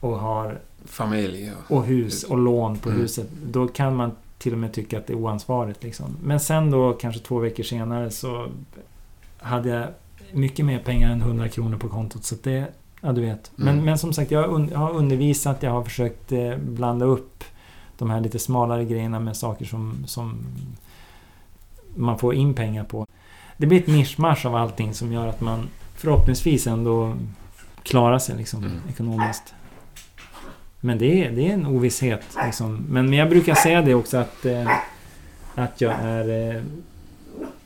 och 0.00 0.18
har 0.18 0.58
Familj 0.84 1.52
och... 1.68 1.76
och 1.76 1.84
hus 1.84 2.22
och 2.24 2.38
lån 2.38 2.78
på 2.78 2.88
Mm. 2.88 3.00
huset. 3.00 3.26
Då 3.46 3.68
kan 3.68 3.96
man 3.96 4.12
till 4.38 4.52
och 4.52 4.58
med 4.58 4.72
tycka 4.72 4.98
att 4.98 5.06
det 5.06 5.12
är 5.12 5.16
oansvarigt. 5.16 5.82
Liksom. 5.82 6.16
Men 6.22 6.40
sen 6.40 6.70
då, 6.70 6.92
kanske 6.92 7.20
två 7.20 7.38
veckor 7.38 7.62
senare, 7.62 8.10
så 8.10 8.48
hade 9.38 9.68
jag 9.68 9.86
mycket 10.32 10.64
mer 10.64 10.78
pengar 10.78 11.10
än 11.10 11.20
100 11.20 11.48
kronor 11.48 11.76
på 11.78 11.88
kontot. 11.88 12.24
Så 12.24 12.34
det, 12.42 12.66
ja 13.00 13.12
du 13.12 13.20
vet. 13.20 13.50
Men, 13.56 13.68
Mm. 13.68 13.84
men 13.84 13.98
som 13.98 14.12
sagt, 14.12 14.30
jag 14.30 14.40
har, 14.40 14.48
un, 14.48 14.68
jag 14.72 14.78
har 14.78 14.90
undervisat, 14.94 15.62
jag 15.62 15.70
har 15.70 15.82
försökt 15.84 16.32
eh, 16.32 16.56
blanda 16.56 17.06
upp 17.06 17.44
de 17.98 18.10
här 18.10 18.20
lite 18.20 18.38
smalare 18.38 18.84
grejerna 18.84 19.20
med 19.20 19.36
saker 19.36 19.64
som, 19.64 19.94
som 20.06 20.38
man 21.96 22.18
får 22.18 22.34
in 22.34 22.54
pengar 22.54 22.84
på. 22.84 23.06
Det 23.60 23.66
blir 23.66 23.80
ett 23.80 23.86
mischmasch 23.86 24.46
av 24.46 24.54
allting 24.54 24.94
som 24.94 25.12
gör 25.12 25.26
att 25.26 25.40
man 25.40 25.68
förhoppningsvis 25.96 26.66
ändå 26.66 27.14
klarar 27.82 28.18
sig 28.18 28.36
liksom, 28.36 28.64
Mm. 28.64 28.78
ekonomiskt. 28.88 29.54
Men 30.80 30.98
det 30.98 31.24
är, 31.26 31.30
det 31.32 31.48
är 31.48 31.54
en 31.54 31.66
ovisshet. 31.66 32.22
Liksom. 32.46 32.74
Men, 32.88 33.04
men 33.10 33.18
jag 33.18 33.28
brukar 33.28 33.54
säga 33.54 33.82
det 33.82 33.94
också 33.94 34.16
att, 34.16 34.44
eh, 34.46 34.70
att 35.54 35.80
jag 35.80 35.92
är 36.02 36.54
eh, 36.56 36.62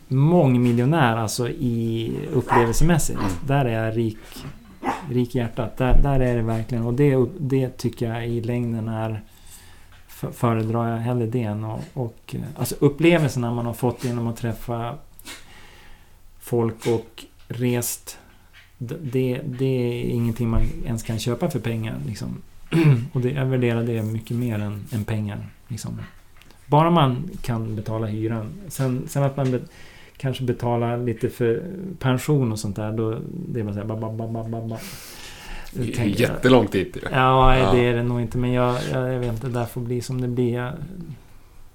mångmiljonär 0.09 1.17
alltså 1.17 1.49
i 1.49 2.13
upplevelsemässigt. 2.33 3.19
Mm. 3.19 3.31
Där 3.47 3.65
är 3.65 3.85
jag 3.87 3.97
rik, 3.97 4.19
rik 5.11 5.35
hjärtat. 5.35 5.77
Där, 5.77 6.03
där 6.03 6.21
är 6.21 6.37
det 6.37 6.43
verkligen. 6.43 6.85
Och 6.87 6.95
det, 6.95 7.27
det 7.39 7.69
tycker 7.79 8.15
jag 8.15 8.29
i 8.29 8.41
längden 8.41 8.89
är 8.89 9.21
för- 10.09 10.31
föredrar 10.31 10.89
jag 10.91 10.97
hellre 10.99 11.27
det 11.27 11.43
än 11.43 11.65
och, 11.65 11.81
och 11.95 12.35
alltså 12.59 12.75
upplevelserna 12.79 13.51
man 13.55 13.67
har 13.67 13.73
fått 13.75 14.05
genom 14.05 14.27
att 14.27 14.37
träffa 14.37 14.95
folk 16.53 16.87
och 16.87 17.25
rest 17.49 18.19
det, 18.79 19.41
det 19.45 19.65
är 19.65 20.05
ingenting 20.05 20.49
man 20.49 20.63
ens 20.87 21.03
kan 21.03 21.19
köpa 21.19 21.51
för 21.51 21.59
pengar. 21.61 21.97
Liksom. 22.07 22.43
Och 23.13 23.21
det, 23.21 23.31
jag 23.31 23.47
värderar 23.47 23.83
det 23.83 24.03
mycket 24.03 24.37
mer 24.37 24.59
än, 24.59 24.85
än 24.93 25.05
pengar. 25.05 25.47
Liksom. 25.69 26.01
Bara 26.67 26.91
man 26.91 27.31
kan 27.43 27.77
betala 27.77 28.07
hyran. 28.07 28.47
Sen, 28.69 29.03
sen 29.09 29.23
att 29.23 29.37
man 29.37 29.51
be, 29.51 29.61
kanske 30.17 30.45
betala 30.45 30.97
lite 30.97 31.29
för 31.29 31.63
pension 31.99 32.53
och 32.53 32.59
sånt 32.59 32.77
där. 32.77 32.93
Då, 32.93 33.19
det 33.49 33.61
är 33.61 33.65
bara 33.65 33.75
såhär... 33.75 33.87
Ba, 33.87 33.97
ba, 33.97 34.11
ba, 34.13 34.27
ba, 34.29 34.49
ba, 34.49 34.67
ba. 34.69 34.79
Det 35.73 35.99
är 35.99 36.05
jättelångt 36.05 36.73
dit 36.73 36.97
ju. 36.97 37.01
Ja, 37.13 37.59
Ja. 37.59 37.73
det 37.73 37.81
är 37.81 37.95
det 37.95 38.03
nog 38.03 38.21
inte. 38.21 38.39
Men 38.39 38.53
jag, 38.53 38.79
jag, 38.93 39.13
jag 39.15 39.21
vet 39.21 39.33
inte, 39.33 39.47
det 39.47 39.53
där 39.53 39.67
får 39.67 39.81
bli 39.81 40.01
som 40.01 40.21
det 40.21 40.29
blir. 40.29 40.55
Jag, 40.55 40.73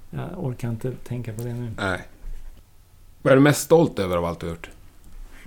jag 0.10 0.46
orkar 0.46 0.70
inte 0.70 0.92
tänka 0.92 1.34
på 1.34 1.42
det 1.42 1.54
nu. 1.54 1.72
Nej. 1.78 2.00
Vad 3.22 3.32
är 3.32 3.38
du 3.38 3.44
mest 3.44 3.62
stolt 3.62 4.00
över 4.00 4.18
av 4.18 4.26
allt 4.26 4.40
du 4.40 4.46
har 4.46 4.54
gjort? 4.54 4.70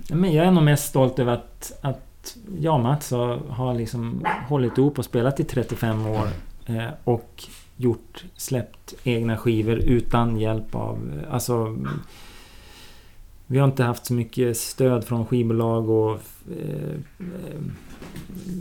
Men 0.09 0.33
jag 0.33 0.45
är 0.45 0.51
nog 0.51 0.63
mest 0.63 0.89
stolt 0.89 1.19
över 1.19 1.33
att, 1.33 1.71
att 1.81 2.37
jag 2.59 2.73
och 2.73 2.79
Mats 2.79 3.11
har, 3.11 3.37
har 3.37 3.73
liksom 3.73 4.25
hållit 4.47 4.77
ihop 4.77 4.99
och 4.99 5.05
spelat 5.05 5.39
i 5.39 5.43
35 5.43 6.07
år. 6.07 6.27
Eh, 6.65 6.87
och 7.03 7.43
gjort, 7.77 8.25
släppt 8.35 8.93
egna 9.03 9.37
skivor 9.37 9.77
utan 9.77 10.39
hjälp 10.39 10.75
av... 10.75 11.23
Alltså... 11.31 11.77
Vi 13.47 13.59
har 13.59 13.67
inte 13.67 13.83
haft 13.83 14.05
så 14.05 14.13
mycket 14.13 14.57
stöd 14.57 15.03
från 15.03 15.25
skivbolag 15.25 15.89
och... 15.89 16.19
Eh, 16.59 16.95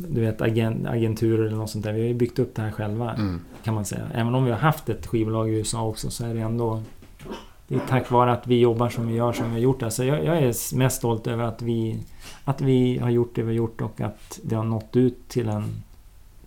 du 0.08 0.20
vet, 0.20 0.40
agent, 0.40 0.86
agenturer 0.86 1.46
eller 1.46 1.56
något 1.56 1.70
sånt 1.70 1.84
där. 1.84 1.92
Vi 1.92 2.00
har 2.00 2.08
ju 2.08 2.14
byggt 2.14 2.38
upp 2.38 2.54
det 2.54 2.62
här 2.62 2.70
själva. 2.70 3.14
Mm. 3.14 3.40
kan 3.64 3.74
man 3.74 3.84
säga. 3.84 4.02
Även 4.14 4.34
om 4.34 4.44
vi 4.44 4.50
har 4.50 4.58
haft 4.58 4.88
ett 4.88 5.06
skivbolag 5.06 5.50
i 5.50 5.52
USA 5.52 5.86
också 5.86 6.10
så 6.10 6.24
är 6.24 6.34
det 6.34 6.40
ändå... 6.40 6.82
Det 7.70 7.76
är 7.76 7.80
tack 7.88 8.10
vare 8.10 8.32
att 8.32 8.46
vi 8.46 8.58
jobbar 8.60 8.88
som 8.88 9.06
vi 9.08 9.14
gör 9.14 9.32
som 9.32 9.46
vi 9.46 9.52
har 9.52 9.58
gjort 9.58 9.80
det. 9.80 9.90
Så 9.90 10.04
jag, 10.04 10.24
jag 10.24 10.36
är 10.38 10.76
mest 10.76 10.96
stolt 10.96 11.26
över 11.26 11.44
att 11.44 11.62
vi, 11.62 11.98
att 12.44 12.60
vi 12.60 12.98
har 12.98 13.10
gjort 13.10 13.34
det 13.34 13.42
vi 13.42 13.46
har 13.48 13.52
gjort 13.56 13.80
och 13.80 14.00
att 14.00 14.40
det 14.42 14.54
har 14.54 14.64
nått 14.64 14.96
ut 14.96 15.28
till 15.28 15.48
en 15.48 15.82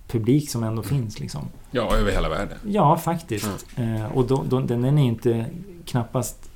publik 0.07 0.49
som 0.49 0.63
ändå 0.63 0.83
finns 0.83 1.19
liksom. 1.19 1.41
Ja, 1.71 1.95
över 1.95 2.11
hela 2.11 2.29
världen. 2.29 2.57
Ja, 2.67 2.97
faktiskt. 2.97 3.65
Eh, 3.75 4.05
och 4.17 4.27
då, 4.27 4.43
då, 4.49 4.59
den 4.59 4.85
är 4.97 5.03
inte 5.03 5.45
knappast 5.85 6.49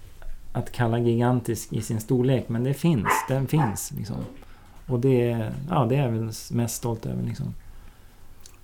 att 0.54 0.72
kalla 0.72 1.00
gigantisk 1.00 1.74
i 1.74 1.82
sin 1.82 2.00
storlek, 2.00 2.50
men 2.50 2.64
det 2.64 2.74
finns. 2.74 3.08
Den 3.28 3.48
finns 3.48 3.92
liksom. 3.98 4.16
Och 4.88 5.00
det, 5.00 5.32
är- 5.32 5.54
ja, 5.70 5.86
det 5.90 5.96
är 5.96 6.02
jag 6.04 6.12
väl 6.12 6.32
mest 6.52 6.76
stolt 6.76 7.06
över 7.06 7.24
liksom. 7.24 7.54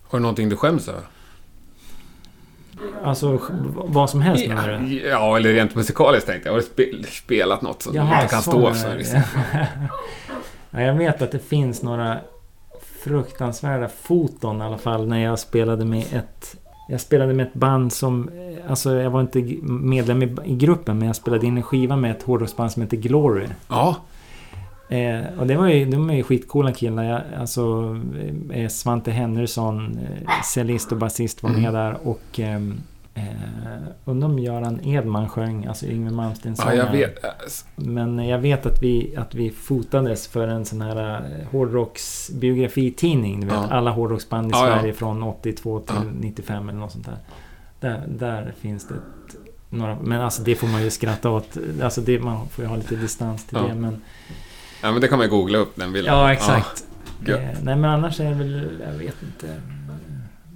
Har 0.04 0.20
du 0.20 0.22
någonting 0.22 0.50
du 0.50 0.56
skäms 0.56 0.88
över? 0.88 1.02
Alltså 3.04 3.40
vad 3.76 4.10
som 4.10 4.22
helst 4.22 4.48
menar 4.48 4.68
du? 4.68 5.00
Ja, 5.08 5.38
eller 5.38 5.54
rent 5.54 5.76
musikaliskt 5.76 6.28
tänkte 6.28 6.50
jag. 6.50 6.54
Har 6.54 6.62
du 6.62 6.84
spe- 6.84 7.06
spelat 7.06 7.62
något 7.62 7.82
som 7.82 7.94
du 7.94 8.00
inte 8.00 8.28
kan 8.30 8.42
stå 8.42 8.74
för? 8.74 8.98
Liksom? 8.98 9.22
ja, 10.72 10.82
jag 10.82 10.94
vet 10.94 11.22
att 11.22 11.32
det 11.32 11.40
finns 11.40 11.84
några 11.84 12.18
fruktansvärda 13.04 13.90
foton 14.02 14.62
i 14.62 14.64
alla 14.64 14.78
fall 14.78 15.08
när 15.08 15.24
jag 15.24 15.40
spelade 15.40 15.86
med 15.86 16.06
ett 16.14 16.56
jag 16.88 17.02
spelade 17.02 17.34
med 17.34 17.48
ett 17.48 17.54
band 17.54 17.94
som... 17.94 18.30
Alltså 18.70 18.96
jag 18.96 19.10
var 19.10 19.22
inte 19.22 19.40
medlem 19.64 20.24
i, 20.24 20.36
i 20.46 20.56
gruppen 20.56 20.98
men 20.98 21.08
jag 21.08 21.16
spelade 21.16 21.46
in 21.46 21.58
en 21.58 21.64
skiva 21.64 21.96
med 21.96 22.12
ett 22.12 22.24
hårdrocksband 22.24 22.72
som 22.72 22.82
heter 22.82 22.98
Glory. 22.98 23.46
Ja, 23.70 23.96
Eh, 24.90 25.40
och 25.40 25.48
det 25.48 25.56
var 25.56 25.68
ju, 25.68 25.86
de 25.86 26.10
är 26.10 26.14
ju 26.16 26.24
skitcoola 26.24 26.72
killar. 26.74 27.04
Jag, 27.04 27.22
alltså 27.40 27.96
eh, 28.54 28.68
Svante 28.70 29.12
Henriksson, 29.12 30.00
eh, 30.28 30.42
cellist 30.44 30.92
och 30.92 30.98
basist 30.98 31.44
var 31.44 31.50
med 31.50 31.60
Mm. 31.60 31.74
där 31.74 31.98
och... 32.08 32.40
ehm, 32.40 32.82
Eh, 33.16 33.24
undrar 34.06 34.30
om 34.30 34.40
Göran 34.40 34.80
Edman 34.84 35.30
sjöng, 35.30 35.66
alltså 35.66 35.86
Yngwie 35.86 36.12
Malmsteens 36.12 36.62
ja 36.66 36.74
jag 36.74 36.92
vet. 36.92 37.20
Men 37.76 38.28
jag 38.28 38.40
vet 38.40 38.66
att 38.66 38.84
vi, 38.84 39.14
att 39.18 39.36
vi 39.36 39.50
fotades 39.50 40.28
för 40.28 40.48
en 40.48 40.66
sån 40.66 40.82
här 40.82 41.16
eh, 41.16 41.48
hårdrocksbiografitidning. 41.52 43.40
Du 43.40 43.46
vet, 43.48 43.56
Ja. 43.56 43.68
alla 43.70 43.92
hårdrocksband 43.92 44.48
i 44.48 44.50
Ja, 44.54 44.70
ja. 44.70 44.80
Sverige 44.80 44.94
från 44.94 45.24
82 45.24 45.80
till 45.80 45.96
Ja. 45.96 46.02
95 46.20 46.70
eller 46.70 46.80
något 46.80 46.92
sånt 46.92 47.06
där. 47.06 47.18
Där, 47.80 48.04
där 48.08 48.54
finns 48.60 48.88
det 48.88 48.96
några... 49.70 49.98
Men 50.02 50.22
alltså 50.22 50.44
det 50.44 50.56
får 50.56 50.68
man 50.68 50.84
ju 50.84 50.90
skratta 50.90 51.30
åt. 51.30 51.58
Alltså 51.84 52.02
det, 52.02 52.20
man 52.20 52.48
får 52.48 52.64
ju 52.64 52.70
ha 52.70 52.76
lite 52.78 52.96
distans 52.96 53.46
till 53.46 53.58
Ja. 53.62 53.68
det. 53.68 53.76
Men, 53.76 54.02
Ja, 54.84 54.92
men 54.92 55.02
det 55.02 55.08
kan 55.08 55.20
man 55.20 55.30
googla 55.30 55.58
upp 55.58 55.76
den 55.76 55.94
bilden. 55.94 56.14
ja, 56.14 56.34
exakt. 56.34 56.86
Ja. 57.26 57.38
Eh, 57.38 57.58
nej 57.64 57.76
men 57.76 57.86
annars 57.86 58.20
är 58.20 58.30
det 58.30 58.36
väl, 58.36 58.82
jag 58.86 58.94
vet 58.94 59.24
inte 59.24 59.62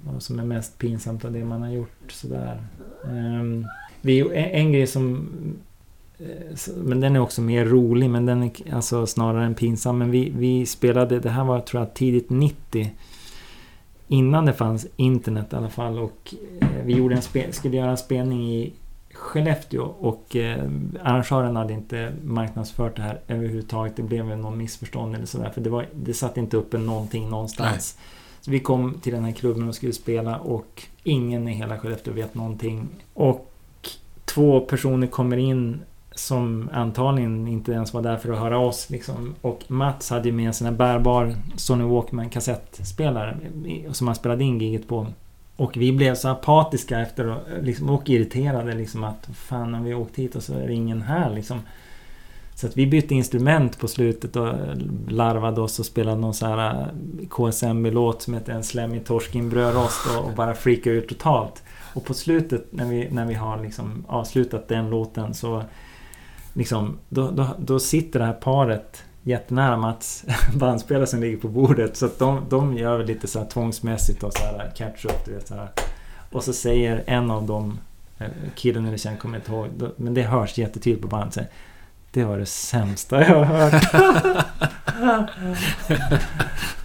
vad 0.04 0.22
som 0.22 0.38
är 0.38 0.44
mest 0.44 0.78
pinsamt 0.78 1.24
av 1.24 1.32
det 1.32 1.44
man 1.44 1.62
har 1.62 1.70
gjort 1.70 2.12
sådär. 2.12 2.62
Um, 3.04 3.66
vi, 4.00 4.20
en, 4.20 4.30
en 4.34 4.72
grej 4.72 4.86
som 4.86 5.28
eh, 6.18 6.72
men 6.76 7.00
den 7.00 7.16
är 7.16 7.20
också 7.20 7.42
mer 7.42 7.64
rolig, 7.64 8.10
men 8.10 8.26
den 8.26 8.42
är 8.42 8.52
alltså 8.72 9.06
snarare 9.06 9.44
än 9.44 9.54
pinsam. 9.54 9.98
Men 9.98 10.10
vi, 10.10 10.32
vi 10.36 10.66
spelade, 10.66 11.20
det 11.20 11.30
här 11.30 11.44
var 11.44 11.60
tror 11.60 11.82
jag 11.82 11.94
tidigt 11.94 12.30
90. 12.30 12.90
Innan 14.08 14.46
det 14.46 14.52
fanns 14.52 14.86
internet 14.96 15.52
i 15.52 15.56
alla 15.56 15.70
fall. 15.70 15.98
Och 15.98 16.34
eh, 16.60 16.68
vi 16.84 16.92
gjorde 16.92 17.14
en 17.14 17.22
spe, 17.22 17.52
skulle 17.52 17.76
göra 17.76 17.90
en 17.90 17.96
spelning 17.96 18.54
i 18.54 18.72
Skellefteå. 19.18 19.82
Och 19.82 20.36
eh, 20.36 20.64
arrangören 21.02 21.56
hade 21.56 21.72
inte 21.72 22.12
marknadsfört 22.24 22.96
det 22.96 23.02
här 23.02 23.20
överhuvudtaget. 23.28 23.96
Det 23.96 24.02
blev 24.02 24.24
väl 24.24 24.38
någon 24.38 24.58
missförstånd 24.58 25.14
eller 25.14 25.26
sådär. 25.26 25.50
För 25.50 25.60
det, 25.60 25.70
var, 25.70 25.86
det 25.94 26.14
satt 26.14 26.36
inte 26.36 26.56
uppe 26.56 26.78
någonting 26.78 27.30
någonstans. 27.30 27.98
Så 28.40 28.50
vi 28.50 28.60
kom 28.60 28.94
till 29.02 29.12
den 29.12 29.24
här 29.24 29.32
klubben 29.32 29.68
och 29.68 29.74
skulle 29.74 29.92
spela 29.92 30.38
och 30.38 30.82
ingen 31.02 31.48
i 31.48 31.52
hela 31.52 31.78
Skellefteå 31.78 32.14
vet 32.14 32.34
någonting. 32.34 32.88
Och 33.14 33.52
två 34.24 34.60
personer 34.60 35.06
kommer 35.06 35.36
in 35.36 35.80
som 36.18 36.70
antagligen 36.72 37.48
inte 37.48 37.72
ens 37.72 37.94
var 37.94 38.02
där 38.02 38.16
för 38.16 38.32
att 38.32 38.38
höra 38.38 38.58
oss. 38.58 38.90
Liksom. 38.90 39.34
Och 39.40 39.64
Mats 39.68 40.10
hade 40.10 40.28
ju 40.28 40.34
med 40.34 40.62
en 40.62 40.76
bärbar 40.76 41.34
Sony 41.56 41.84
Walkman 41.84 42.30
kassettspelare 42.30 43.36
som 43.92 44.06
han 44.06 44.16
spelade 44.16 44.44
in 44.44 44.60
giget 44.60 44.88
på. 44.88 45.06
Och 45.58 45.76
vi 45.76 45.92
blev 45.92 46.14
så 46.14 46.28
apatiska 46.28 47.00
efter 47.00 47.26
och, 47.26 47.50
eh, 47.50 47.62
liksom, 47.62 47.90
och 47.90 48.10
irriterade 48.10 48.74
liksom 48.74 49.04
att 49.04 49.28
fan 49.34 49.74
om 49.74 49.84
vi 49.84 49.94
åkt 49.94 50.18
hit 50.18 50.36
och 50.36 50.42
så 50.42 50.54
är 50.54 50.66
det 50.66 50.72
ingen 50.72 51.02
här 51.02 51.30
liksom. 51.30 51.60
Så 52.54 52.66
att 52.66 52.76
vi 52.76 52.86
bytte 52.86 53.14
instrument 53.14 53.78
på 53.78 53.88
slutet 53.88 54.36
och 54.36 54.54
larvade 55.08 55.60
oss 55.60 55.78
och 55.78 55.86
spelade 55.86 56.20
någon 56.20 56.34
sån 56.34 56.48
här 56.48 56.80
eh, 56.80 57.28
KSMB-låt 57.28 58.22
som 58.22 58.34
heter 58.34 58.52
En 58.52 58.64
slemmig 58.64 59.04
torsk 59.04 59.34
i 59.34 59.38
en 59.38 59.50
brödrost 59.50 60.06
och, 60.16 60.24
och 60.24 60.32
bara 60.32 60.54
freakade 60.54 60.96
ut 60.96 61.08
totalt. 61.08 61.62
Och 61.94 62.04
på 62.04 62.14
slutet 62.14 62.66
när 62.70 62.84
vi, 62.84 63.08
när 63.10 63.26
vi 63.26 63.34
har 63.34 63.62
liksom 63.62 64.04
avslutat 64.08 64.68
den 64.68 64.90
låten 64.90 65.34
så 65.34 65.62
liksom, 66.52 66.98
då, 67.08 67.30
då, 67.30 67.48
då 67.58 67.78
sitter 67.78 68.18
det 68.18 68.24
här 68.24 68.32
paret 68.32 69.04
jättenära 69.22 69.76
Mats 69.76 70.24
bandspelare 70.54 71.06
som 71.06 71.20
ligger 71.20 71.36
på 71.36 71.48
bordet. 71.48 71.96
Så 71.96 72.06
att 72.06 72.18
de, 72.18 72.44
de 72.48 72.76
gör 72.76 72.98
väl 72.98 73.06
lite 73.06 73.26
så 73.26 73.38
här 73.38 73.46
tvångsmässigt 73.46 74.22
och 74.22 74.32
så 74.32 74.42
här 74.42 74.72
catch-up, 74.76 75.24
du 75.24 75.34
vet 75.34 75.48
så 75.48 75.54
här. 75.54 75.68
Och 76.30 76.44
så 76.44 76.52
säger 76.52 77.04
en 77.06 77.30
av 77.30 77.46
dem, 77.46 77.78
eh, 78.18 78.26
killen 78.54 78.86
eller 78.86 78.96
tjejen 78.96 79.18
kommer 79.18 79.38
jag 79.38 79.40
inte 79.40 79.52
ihåg, 79.52 79.92
men 79.96 80.14
det 80.14 80.22
hörs 80.22 80.58
jättetydligt 80.58 81.02
på 81.02 81.08
bandet. 81.08 81.50
Det 82.10 82.24
var 82.24 82.38
det 82.38 82.46
sämsta 82.46 83.20
jag 83.20 83.34
har 83.34 83.44
hört. 83.44 83.72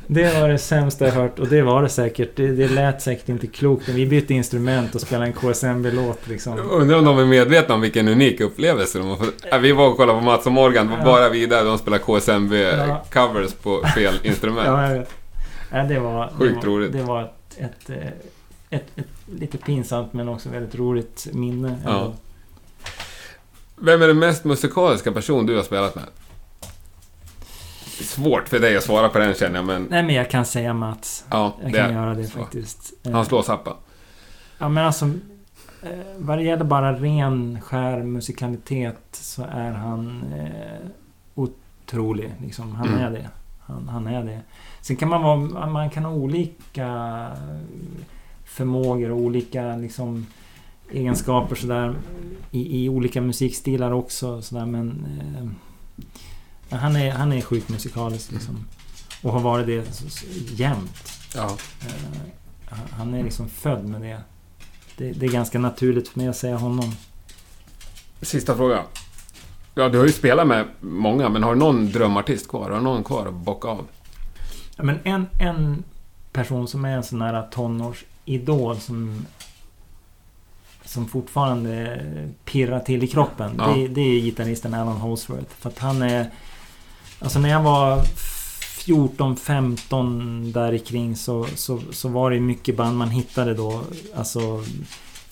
det 0.08 0.40
var 0.41 0.50
det 0.50 0.58
sämsta 0.58 1.06
jag 1.06 1.14
har 1.14 1.22
hört 1.22 1.40
och 1.40 1.48
det 1.48 1.62
var 1.62 1.82
det 1.84 1.90
säkert. 1.90 2.36
Det, 2.36 2.48
det 2.48 2.68
lät 2.68 3.02
säkert 3.02 3.30
inte 3.30 3.48
klokt. 3.48 3.88
Men 3.88 3.95
vi 3.95 4.06
bytte 4.06 4.34
instrument 4.34 4.95
och 4.95 5.02
spelade 5.02 5.26
en 5.26 5.34
KSMB-låt 5.34 6.28
liksom. 6.28 6.60
Undrar 6.72 6.98
om 6.98 7.06
de 7.06 7.20
är 7.20 7.26
medvetna 7.26 7.76
om 7.76 7.82
vilken 7.82 8.08
unik 8.08 8.41
upplevelse 8.41 9.00
de 9.00 9.08
har 9.08 9.16
fått. 9.16 9.45
Ja, 9.52 9.58
vi 9.58 9.72
var 9.72 9.88
och 9.90 9.98
kollade 9.98 10.20
på 10.20 10.26
Mats 10.26 10.45
och 10.45 10.52
Morgan, 10.52 10.86
det 10.88 10.91
var 10.91 11.00
Ja. 11.00 11.06
bara 11.06 11.30
vi 11.30 11.45
där, 11.45 11.66
de 11.66 11.78
spelar 11.78 11.98
Ja. 11.98 12.04
KSMB-covers 12.06 13.54
på 13.64 13.84
fel 13.95 14.14
instrument. 14.24 14.68
Ja, 14.68 14.90
jag 14.90 15.00
vet. 15.00 15.10
Ja, 15.72 15.84
det 15.84 16.00
var... 16.00 16.32
Sjukt 16.38 16.62
det 16.62 16.68
var, 16.68 16.76
roligt. 16.76 16.91
Det 16.94 17.04
var 17.04 17.22
ett, 17.22 17.58
ett, 17.58 17.90
ett, 18.70 18.86
ett, 18.95 19.06
lite 19.40 19.58
pinsamt 19.58 20.14
men 20.14 20.30
också 20.30 20.50
väldigt 20.50 20.76
roligt 20.76 21.28
minne. 21.32 21.76
Ja. 21.86 22.14
Vem 23.86 24.02
är 24.02 24.08
den 24.08 24.20
mest 24.20 24.44
musikaliska 24.44 25.12
person 25.12 25.46
du 25.46 25.56
har 25.56 25.64
spelat 25.64 25.96
med? 25.96 26.04
Det 27.98 28.04
är 28.04 28.06
svårt 28.06 28.50
för 28.50 28.60
dig 28.60 28.78
att 28.78 28.84
svara 28.84 29.10
på 29.10 29.20
den 29.20 29.34
känner 29.34 29.56
jag, 29.56 29.66
men... 29.66 29.88
Nej 29.90 30.04
men 30.04 30.16
jag 30.16 30.30
kan 30.30 30.46
säga 30.46 30.74
Mats. 30.74 31.26
Ja, 31.30 31.56
Jag 31.64 31.74
kan 31.74 31.86
är 31.90 31.94
göra 31.94 32.14
det 32.14 32.24
så. 32.28 32.40
faktiskt. 32.40 32.94
Han 33.12 33.26
slår 33.26 33.42
Zappa. 33.44 33.76
Ja 34.58 34.70
men 34.70 34.86
alltså... 34.86 35.06
eh, 35.84 35.90
Vad 36.18 36.38
det 36.38 36.44
gäller 36.44 36.64
bara 36.64 36.94
ren 36.94 37.62
skär 37.62 38.04
musikalitet 38.04 39.00
så 39.12 39.44
är 39.44 39.72
han 39.72 40.24
eh, 40.40 40.88
otrolig. 41.36 42.32
Liksom. 42.42 42.76
Han 42.76 42.88
Mm. 42.88 43.00
är 43.02 43.12
det. 43.12 43.30
Han, 43.60 43.88
han 43.88 44.08
är 44.08 44.24
det. 44.24 44.40
Sen 44.82 44.96
kan 44.96 45.10
man 45.10 45.22
vara... 45.24 45.68
Man 45.68 45.90
kan 45.90 46.06
ha 46.06 46.12
olika 46.14 47.28
förmågor 48.46 49.12
och 49.12 49.18
olika 49.18 49.76
liksom 49.76 50.28
egenskaper 50.94 51.56
sådär 51.56 51.95
i, 52.52 52.84
i 52.84 52.90
olika 52.90 53.22
musikstilar 53.22 53.91
också 53.91 54.41
sådär 54.41 54.65
men 54.65 55.06
eh, 56.70 56.78
han 56.80 56.95
är, 56.95 57.11
han 57.11 57.34
är 57.34 57.41
sjukt 57.41 57.70
musikalisk 57.70 58.32
liksom. 58.32 58.65
Och 59.24 59.32
har 59.34 59.40
varit 59.40 59.65
det 59.68 59.94
så, 59.94 60.10
så, 60.10 60.26
jämt. 60.53 61.11
Ja. 61.36 61.57
Eh, 61.82 61.94
han- 62.70 62.88
han 62.98 63.14
är 63.14 63.24
liksom 63.24 63.49
född 63.49 63.86
med 63.86 64.02
det. 64.02 64.22
det. 64.98 65.11
Det 65.11 65.26
är 65.26 65.32
ganska 65.32 65.60
naturligt 65.60 66.07
för 66.07 66.20
mig 66.20 66.28
att 66.28 66.38
säga 66.38 66.56
honom. 66.57 66.91
Sista 68.22 68.56
frågan. 68.56 68.84
Ja, 69.76 69.90
du 69.90 69.98
har 69.98 70.06
ju 70.06 70.11
spelat 70.11 70.48
med 70.48 70.65
många, 70.80 71.30
men 71.30 71.44
har 71.44 71.53
du 71.53 71.60
någon 71.60 71.90
drömartist 71.91 72.48
kvar? 72.48 72.70
Har 72.70 72.78
du 72.78 72.84
någon 72.84 73.03
kvar 73.03 73.26
att 73.28 73.34
bocka 73.34 73.68
av? 73.68 73.86
Ja, 74.78 74.84
Men 74.84 74.99
en, 75.03 75.26
en 75.40 75.84
person 76.32 76.68
som 76.68 76.86
är 76.86 76.98
en 76.98 77.03
sån 77.03 77.22
här 77.22 77.48
tonårsidol 77.52 78.78
som 78.78 79.26
som 80.86 81.08
fortfarande 81.08 82.00
pirrar 82.46 82.80
till 82.80 83.04
i 83.04 83.08
kroppen. 83.08 83.56
Ja. 83.58 83.68
Det, 83.68 83.88
det 83.88 84.02
är 84.02 84.20
gitarristen 84.20 84.74
Alan 84.74 84.98
Holsworth. 84.98 85.52
För 85.60 85.70
att 85.70 85.80
han 85.80 86.02
är... 86.02 86.30
Alltså 87.20 87.40
när 87.40 87.50
jag 87.50 87.64
var 87.64 88.02
14-15 88.86 90.52
där 90.54 90.78
kring 90.78 91.16
så, 91.16 91.46
så, 91.56 91.82
så 91.92 92.10
var 92.10 92.32
det 92.32 92.40
mycket 92.40 92.78
band 92.78 92.98
man 92.98 93.10
hittade 93.10 93.54
då. 93.54 93.82
Alltså 94.16 94.64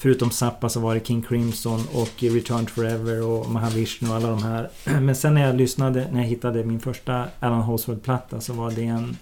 Förutom 0.02 0.32
Zappa 0.32 0.70
så 0.70 0.80
var 0.80 0.94
det 0.96 1.06
King 1.08 1.22
Crimson 1.22 1.84
och 1.94 2.24
Return 2.24 2.68
Forever 2.68 3.24
och 3.24 3.50
Mahavishnu 3.52 4.10
och 4.10 4.16
alla 4.16 4.30
de 4.30 4.44
här. 4.44 4.70
Men 5.00 5.16
sen 5.16 5.34
när 5.34 5.46
jag 5.46 5.56
lyssnade, 5.56 6.08
när 6.12 6.20
jag 6.20 6.28
hittade 6.28 6.64
min 6.64 6.80
första 6.80 7.26
Alan 7.40 7.62
Holsworth-platta 7.62 8.42
så 8.42 8.54
var 8.54 8.72
det 8.72 8.84
en 8.84 9.18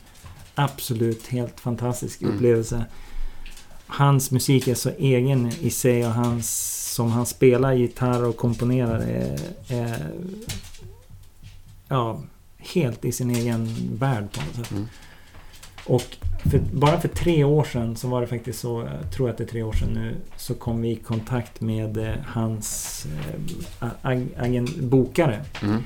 absolut 0.56 1.28
helt 1.28 1.60
fantastisk 1.60 2.22
Mm. 2.22 2.36
upplevelse. 2.36 2.86
Hans 3.92 4.32
musik 4.32 4.68
är 4.68 4.76
så 4.76 4.90
egen 4.90 5.52
i 5.62 5.70
sig 5.70 6.06
och 6.06 6.14
hans, 6.14 6.76
som 6.94 7.12
han 7.12 7.26
spelar 7.26 7.74
gitarr 7.74 8.26
och 8.26 8.38
komponerar 8.38 9.00
är, 9.00 9.40
är 9.68 10.12
ja, 11.88 12.22
helt 12.58 13.06
i 13.06 13.12
sin 13.12 13.32
egen 13.36 13.68
värld 14.00 14.32
på 14.32 14.42
något 14.46 14.56
sätt. 14.56 14.72
Mm. 14.72 14.86
Och 15.86 16.18
för, 16.52 16.60
bara 16.60 17.00
för 17.00 17.08
tre 17.08 17.44
år 17.44 17.64
sedan 17.64 17.96
så 17.96 18.08
var 18.08 18.22
det 18.22 18.28
faktiskt 18.28 18.60
så, 18.60 18.90
jag 19.02 19.12
tror 19.12 19.30
att 19.30 19.38
det 19.38 19.44
är 19.44 19.48
tre 19.48 19.64
år 19.64 19.74
sedan 19.74 19.90
nu, 19.94 20.16
så 20.38 20.54
kom 20.54 20.82
vi 20.82 20.92
i 20.92 20.96
kontakt 20.96 21.62
med 21.62 21.98
eh, 21.98 22.16
hans 22.26 23.06
eh, 23.82 23.90
ag, 24.02 24.28
agent, 24.38 24.76
bokare. 24.76 25.46
Mm. 25.62 25.84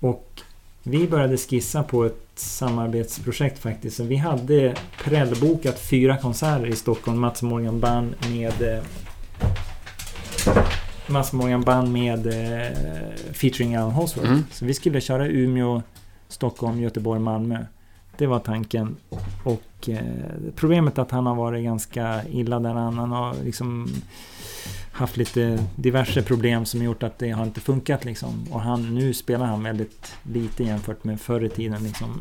Och 0.00 0.42
vi 0.88 1.08
började 1.08 1.36
skissa 1.36 1.82
på 1.82 2.04
ett 2.04 2.22
samarbetsprojekt 2.34 3.58
faktiskt. 3.58 3.96
Så 3.96 4.04
vi 4.04 4.16
hade 4.16 4.74
prellbokat 5.04 5.78
fyra 5.78 6.16
konserter 6.16 6.66
i 6.66 6.76
Stockholm. 6.76 7.18
Mats 7.18 7.42
Morgan 7.42 7.80
Band 7.80 8.14
med... 8.30 8.62
Eh, 8.62 8.82
Mats 11.06 11.32
Morgan 11.32 11.62
Band 11.62 11.92
med 11.92 12.26
eh, 12.26 13.32
featuring 13.32 13.76
Alan 13.76 13.90
Holsworth. 13.90 14.30
Mm. 14.30 14.44
Så 14.52 14.64
vi 14.64 14.74
skulle 14.74 15.00
köra 15.00 15.26
Umeå, 15.26 15.82
Stockholm, 16.28 16.80
Göteborg, 16.80 17.20
Malmö. 17.20 17.64
Det 18.18 18.26
var 18.26 18.38
tanken. 18.38 18.96
Och 19.44 19.88
eh, 19.88 20.00
problemet 20.56 20.98
är 20.98 21.02
att 21.02 21.10
han 21.10 21.26
har 21.26 21.34
varit 21.34 21.64
ganska 21.64 22.20
illa 22.30 22.60
där 22.60 22.72
han 22.74 22.98
har 22.98 23.34
liksom 23.44 23.88
haft 24.96 25.16
lite 25.16 25.64
diverse 25.76 26.22
problem 26.22 26.64
som 26.64 26.82
gjort 26.82 27.02
att 27.02 27.18
det 27.18 27.30
har 27.30 27.44
inte 27.44 27.60
funkat 27.60 28.04
liksom. 28.04 28.46
Och 28.50 28.60
han, 28.60 28.94
nu 28.94 29.14
spelar 29.14 29.46
han 29.46 29.62
väldigt 29.62 30.12
lite 30.22 30.64
jämfört 30.64 31.04
med 31.04 31.20
förr 31.20 31.44
i 31.44 31.48
tiden 31.48 31.82
liksom. 31.82 32.20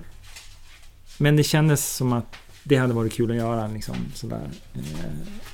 Men 1.18 1.36
det 1.36 1.44
kändes 1.44 1.96
som 1.96 2.14
att 2.14 2.36
det 2.64 2.76
hade 2.76 2.94
varit 2.94 3.14
kul 3.14 3.32
att 3.32 3.38
göra 3.38 3.68
liksom 3.68 3.96
sådär. 4.14 4.50
Eh, 4.74 4.82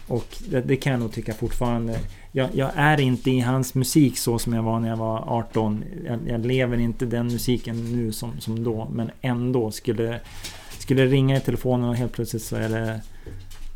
och 0.07 0.37
det, 0.49 0.61
det 0.61 0.75
kan 0.75 0.91
jag 0.91 0.99
nog 1.01 1.11
tycka 1.11 1.33
fortfarande. 1.33 1.99
Jag, 2.31 2.49
jag 2.53 2.71
är 2.75 2.99
inte 2.99 3.31
i 3.31 3.39
hans 3.39 3.75
musik 3.75 4.17
så 4.17 4.39
som 4.39 4.53
jag 4.53 4.63
var 4.63 4.79
när 4.79 4.89
jag 4.89 4.97
var 4.97 5.23
18. 5.27 5.83
Jag, 6.05 6.19
jag 6.27 6.45
lever 6.45 6.77
inte 6.77 7.05
den 7.05 7.27
musiken 7.27 7.95
nu 7.95 8.11
som, 8.11 8.41
som 8.41 8.63
då. 8.63 8.87
Men 8.93 9.11
ändå 9.21 9.71
skulle 9.71 10.19
skulle 10.79 11.01
det 11.01 11.07
ringa 11.07 11.37
i 11.37 11.39
telefonen 11.39 11.89
och 11.89 11.95
helt 11.95 12.11
plötsligt 12.11 12.43
så 12.43 12.55
är 12.55 12.69
det 12.69 13.01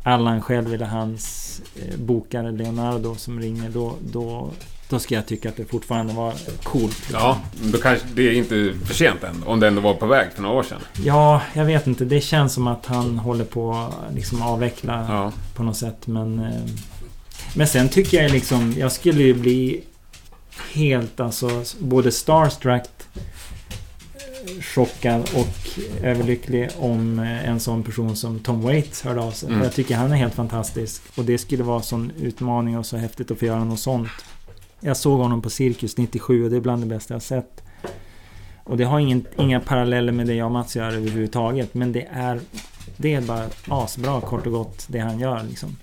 Allan 0.06 0.42
själv 0.42 0.74
eller 0.74 0.86
hans 0.86 1.60
eh, 1.76 1.96
bokare 1.98 2.50
Leonardo 2.52 3.14
som 3.14 3.40
ringer. 3.40 3.70
Då, 3.70 3.94
då, 4.12 4.50
då 4.88 4.98
ska 4.98 5.14
jag 5.14 5.26
tycka 5.26 5.48
att 5.48 5.56
det 5.56 5.64
fortfarande 5.64 6.12
var 6.14 6.32
coolt. 6.62 6.98
liksom. 7.00 7.18
Ja, 7.20 7.40
då 7.62 7.78
kanske 7.78 8.06
det 8.14 8.22
är 8.28 8.32
inte 8.32 8.74
för 8.84 8.94
sent 8.94 9.24
än. 9.24 9.42
Om 9.46 9.60
det 9.60 9.68
ändå 9.68 9.80
var 9.80 9.94
på 9.94 10.06
väg 10.06 10.28
för 10.34 10.42
några 10.42 10.54
år 10.56 10.62
sedan. 10.62 10.80
Ja, 11.04 11.42
jag 11.54 11.64
vet 11.64 11.86
inte. 11.86 12.04
Det 12.04 12.20
känns 12.20 12.52
som 12.54 12.66
att 12.66 12.86
han 12.86 13.18
håller 13.18 13.44
på 13.44 13.72
att 13.74 14.14
liksom 14.14 14.42
avveckla 14.42 15.06
Ja. 15.08 15.32
på 15.54 15.62
något 15.62 15.76
sätt. 15.76 16.06
Men, 16.06 16.38
eh, 16.38 16.62
men 17.54 17.66
sen 17.68 17.88
tycker 17.88 18.22
jag 18.22 18.30
liksom, 18.32 18.74
jag 18.78 18.92
skulle 18.92 19.22
ju 19.22 19.34
bli 19.34 19.80
helt 20.72 21.20
alltså 21.20 21.62
både 21.78 22.12
starstruck, 22.12 22.82
chockad 24.60 25.20
och 25.20 25.80
överlycklig 26.02 26.68
om 26.78 27.18
eh, 27.18 27.48
en 27.48 27.60
sån 27.60 27.82
person 27.82 28.16
som 28.16 28.38
Tom 28.38 28.62
Waits 28.62 29.02
hörde 29.02 29.20
av 29.20 29.30
sig. 29.30 29.48
Mm. 29.48 29.62
Jag 29.62 29.72
tycker 29.72 29.96
han 29.96 30.12
är 30.12 30.16
helt 30.16 30.34
fantastisk. 30.34 31.02
Och 31.16 31.24
det 31.24 31.38
skulle 31.38 31.62
vara 31.62 31.82
sån 31.82 32.12
utmaning 32.20 32.78
och 32.78 32.86
så 32.86 32.96
häftigt 32.96 33.30
att 33.30 33.38
få 33.38 33.44
göra 33.44 33.64
något 33.64 33.80
sånt. 33.80 34.08
Jag 34.80 34.96
såg 34.96 35.20
honom 35.20 35.42
på 35.42 35.50
Cirkus 35.50 35.96
97 35.96 36.44
och 36.44 36.50
det 36.50 36.56
är 36.56 36.60
bland 36.60 36.82
det 36.82 36.86
bästa 36.86 37.14
jag 37.14 37.22
sett. 37.22 37.62
Och 38.64 38.76
det 38.76 38.84
har 38.84 39.00
ingen, 39.00 39.26
inga 39.38 39.60
paralleller 39.60 40.12
med 40.12 40.26
det 40.26 40.34
jag 40.34 40.46
och 40.46 40.52
Mats 40.52 40.76
gör 40.76 40.92
överhuvudtaget. 40.92 41.74
Men 41.74 41.92
det 41.92 42.08
är, 42.12 42.40
det 42.96 43.14
är 43.14 43.20
bara 43.20 43.46
asbra 43.68 44.20
kort 44.20 44.46
och 44.46 44.52
gott 44.52 44.86
det 44.88 44.98
han 44.98 45.20
gör 45.20 45.42
liksom. 45.42 45.76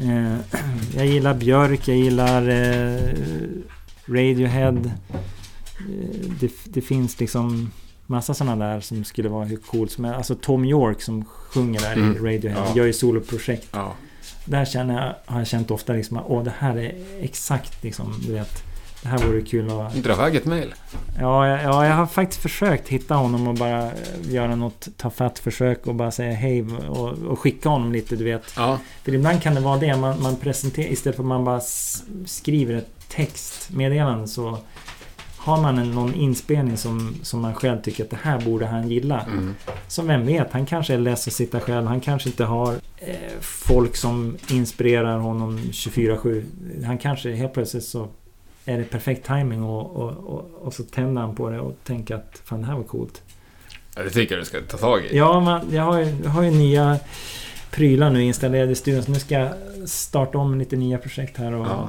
Eh, 0.00 0.36
jag 0.96 1.06
gillar 1.06 1.34
Björk, 1.34 1.88
jag 1.88 1.96
gillar 1.96 2.48
eh, 2.48 3.00
Radiohead. 4.06 4.90
Eh, 5.80 6.30
det, 6.40 6.50
det 6.64 6.80
finns 6.80 7.20
liksom 7.20 7.70
massa 8.06 8.34
sådana 8.34 8.66
där 8.66 8.80
som 8.80 9.04
skulle 9.04 9.28
vara 9.28 9.44
hur 9.44 9.56
coolt 9.56 9.90
som 9.92 10.04
helst. 10.04 10.16
Alltså 10.16 10.34
Tom 10.34 10.64
York 10.64 11.02
som 11.02 11.24
sjunger 11.24 11.80
där 11.80 11.92
Mm. 11.92 12.12
i 12.16 12.18
Radiohead. 12.36 12.64
Ja. 12.68 12.76
Gör 12.76 12.86
ju 12.86 12.92
soloprojekt. 12.92 13.68
Ja. 13.72 13.94
Där 14.44 14.64
känner 14.64 14.94
jag, 15.06 15.32
har 15.32 15.40
jag 15.40 15.46
känt 15.46 15.70
ofta 15.70 15.92
liksom 15.92 16.16
att 16.16 16.24
åh 16.28 16.44
det 16.44 16.52
här 16.58 16.78
är 16.78 16.94
exakt 17.20 17.82
liksom, 17.84 18.14
du 18.26 18.32
vet. 18.32 18.62
Det 19.02 19.08
här 19.08 19.18
vore 19.18 19.40
kul 19.42 19.70
att... 19.70 19.94
Dra 19.94 20.12
iväg 20.12 20.36
ett 20.36 20.44
mejl. 20.44 20.74
Ja, 21.20 21.46
jag- 21.48 21.62
ja, 21.62 21.86
jag 21.86 21.94
har 21.94 22.06
faktiskt 22.06 22.42
försökt 22.42 22.88
hitta 22.88 23.14
honom 23.14 23.48
och 23.48 23.54
bara 23.54 23.90
göra 24.22 24.56
något 24.56 24.88
tafatt 24.96 25.38
försök 25.38 25.86
och 25.86 25.94
bara 25.94 26.10
säga 26.10 26.32
hej 26.34 26.62
och, 26.88 27.08
och 27.08 27.38
skicka 27.38 27.68
honom 27.68 27.92
lite, 27.92 28.16
du 28.16 28.24
vet. 28.24 28.42
Ja. 28.56 28.78
För 29.04 29.14
ibland 29.14 29.42
kan 29.42 29.54
det 29.54 29.60
vara 29.60 29.78
det 29.78 29.96
man, 29.96 30.22
man 30.22 30.36
presenterar 30.36 30.88
istället 30.92 31.16
för 31.16 31.22
att 31.22 31.28
man 31.28 31.44
bara 31.44 31.60
skriver 32.26 32.74
ett 32.74 32.90
textmeddelande 33.08 34.28
så 34.28 34.58
har 35.48 35.62
man 35.62 35.78
en, 35.78 35.90
någon 35.90 36.14
inspelning 36.14 36.76
som, 36.76 37.14
som 37.22 37.40
man 37.40 37.54
själv 37.54 37.82
tycker 37.82 38.04
att 38.04 38.10
det 38.10 38.18
här 38.22 38.40
borde 38.40 38.66
han 38.66 38.88
gilla. 38.88 39.20
Mm. 39.20 39.54
Så 39.88 40.02
vem 40.02 40.26
vet, 40.26 40.52
han 40.52 40.66
kanske 40.66 40.94
är 40.94 40.98
less 40.98 41.28
att 41.28 41.34
sitta 41.34 41.60
själv. 41.60 41.86
Han 41.86 42.00
kanske 42.00 42.28
inte 42.28 42.44
har 42.44 42.74
eh, 42.96 43.14
folk 43.40 43.96
som 43.96 44.36
inspirerar 44.50 45.18
honom 45.18 45.58
24-7. 45.58 46.44
Han 46.84 46.98
kanske 46.98 47.32
helt 47.32 47.52
plötsligt 47.52 47.84
så 47.84 48.08
är 48.64 48.78
det 48.78 48.84
perfekt 48.84 49.26
timing 49.26 49.62
och, 49.62 49.96
och, 49.96 50.10
och, 50.10 50.50
och 50.62 50.74
så 50.74 50.82
tänder 50.82 51.22
han 51.22 51.34
på 51.34 51.50
det 51.50 51.60
och 51.60 51.76
tänker 51.84 52.14
att 52.14 52.42
fan 52.44 52.60
det 52.60 52.66
här 52.66 52.74
var 52.76 52.82
coolt. 52.82 53.22
ja, 53.96 54.02
det 54.02 54.10
tycker 54.10 54.34
jag 54.34 54.42
du 54.42 54.46
ska 54.46 54.60
ta 54.60 54.76
tag 54.76 55.04
i. 55.04 55.16
Ja, 55.16 55.40
man, 55.40 55.66
jag, 55.72 55.82
har 55.82 55.98
ju, 55.98 56.16
jag 56.24 56.30
har 56.30 56.42
ju 56.42 56.50
nya 56.50 56.98
prylar 57.70 58.10
nu 58.10 58.22
installerade 58.22 58.72
i 58.72 58.74
studion 58.74 59.02
så 59.02 59.10
nu 59.12 59.18
ska 59.18 59.34
jag 59.34 59.50
starta 59.88 60.38
om 60.38 60.58
lite 60.58 60.76
nya 60.76 60.98
projekt 60.98 61.36
här. 61.36 61.52
Och, 61.54 61.66
Ja. 61.66 61.88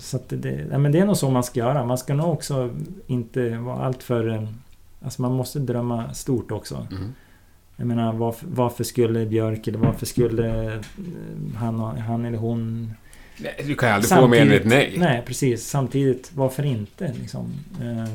Så 0.00 0.20
det, 0.28 0.66
ja, 0.70 0.78
men 0.78 0.92
det 0.92 0.98
är 0.98 1.06
nog 1.06 1.16
så 1.16 1.30
man 1.30 1.44
ska 1.44 1.60
göra. 1.60 1.84
Man 1.86 1.98
ska 1.98 2.14
nog 2.14 2.32
också 2.32 2.70
inte 3.06 3.48
vara 3.58 3.84
alltför... 3.84 4.28
eh, 4.28 4.48
Alltså 5.04 5.22
man 5.22 5.32
måste 5.32 5.58
drömma 5.58 6.14
stort 6.14 6.50
också. 6.52 6.86
Mm. 6.90 7.12
Jag 7.76 7.86
menar 7.86 8.12
varför, 8.12 8.46
varför 8.50 8.84
skulle 8.84 9.26
Björk 9.26 9.68
eller 9.68 9.78
varför 9.78 10.06
skulle 10.06 10.72
eh, 10.74 10.80
han, 11.56 11.80
han 11.80 12.24
eller 12.24 12.38
hon... 12.38 12.92
Du 13.66 13.74
kan 13.74 13.88
ju 13.88 13.94
aldrig 13.94 14.10
få 14.18 14.26
mer 14.28 14.40
än 14.42 14.52
ett 14.52 14.64
nej. 14.66 14.94
Nej, 14.98 15.22
precis. 15.26 15.66
Samtidigt, 15.68 16.30
varför 16.34 16.62
inte 16.64 17.14
liksom? 17.20 17.52
Eh, 17.80 18.12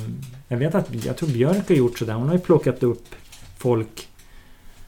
Jag 0.47 0.57
vet 0.57 0.75
att, 0.75 1.05
jag 1.05 1.17
tror 1.17 1.29
Björk 1.29 1.67
har 1.69 1.75
gjort 1.75 1.97
sådär. 1.99 2.13
Hon 2.13 2.27
har 2.27 2.35
ju 2.35 2.41
plockat 2.41 2.83
upp 2.83 3.05
folk 3.57 4.07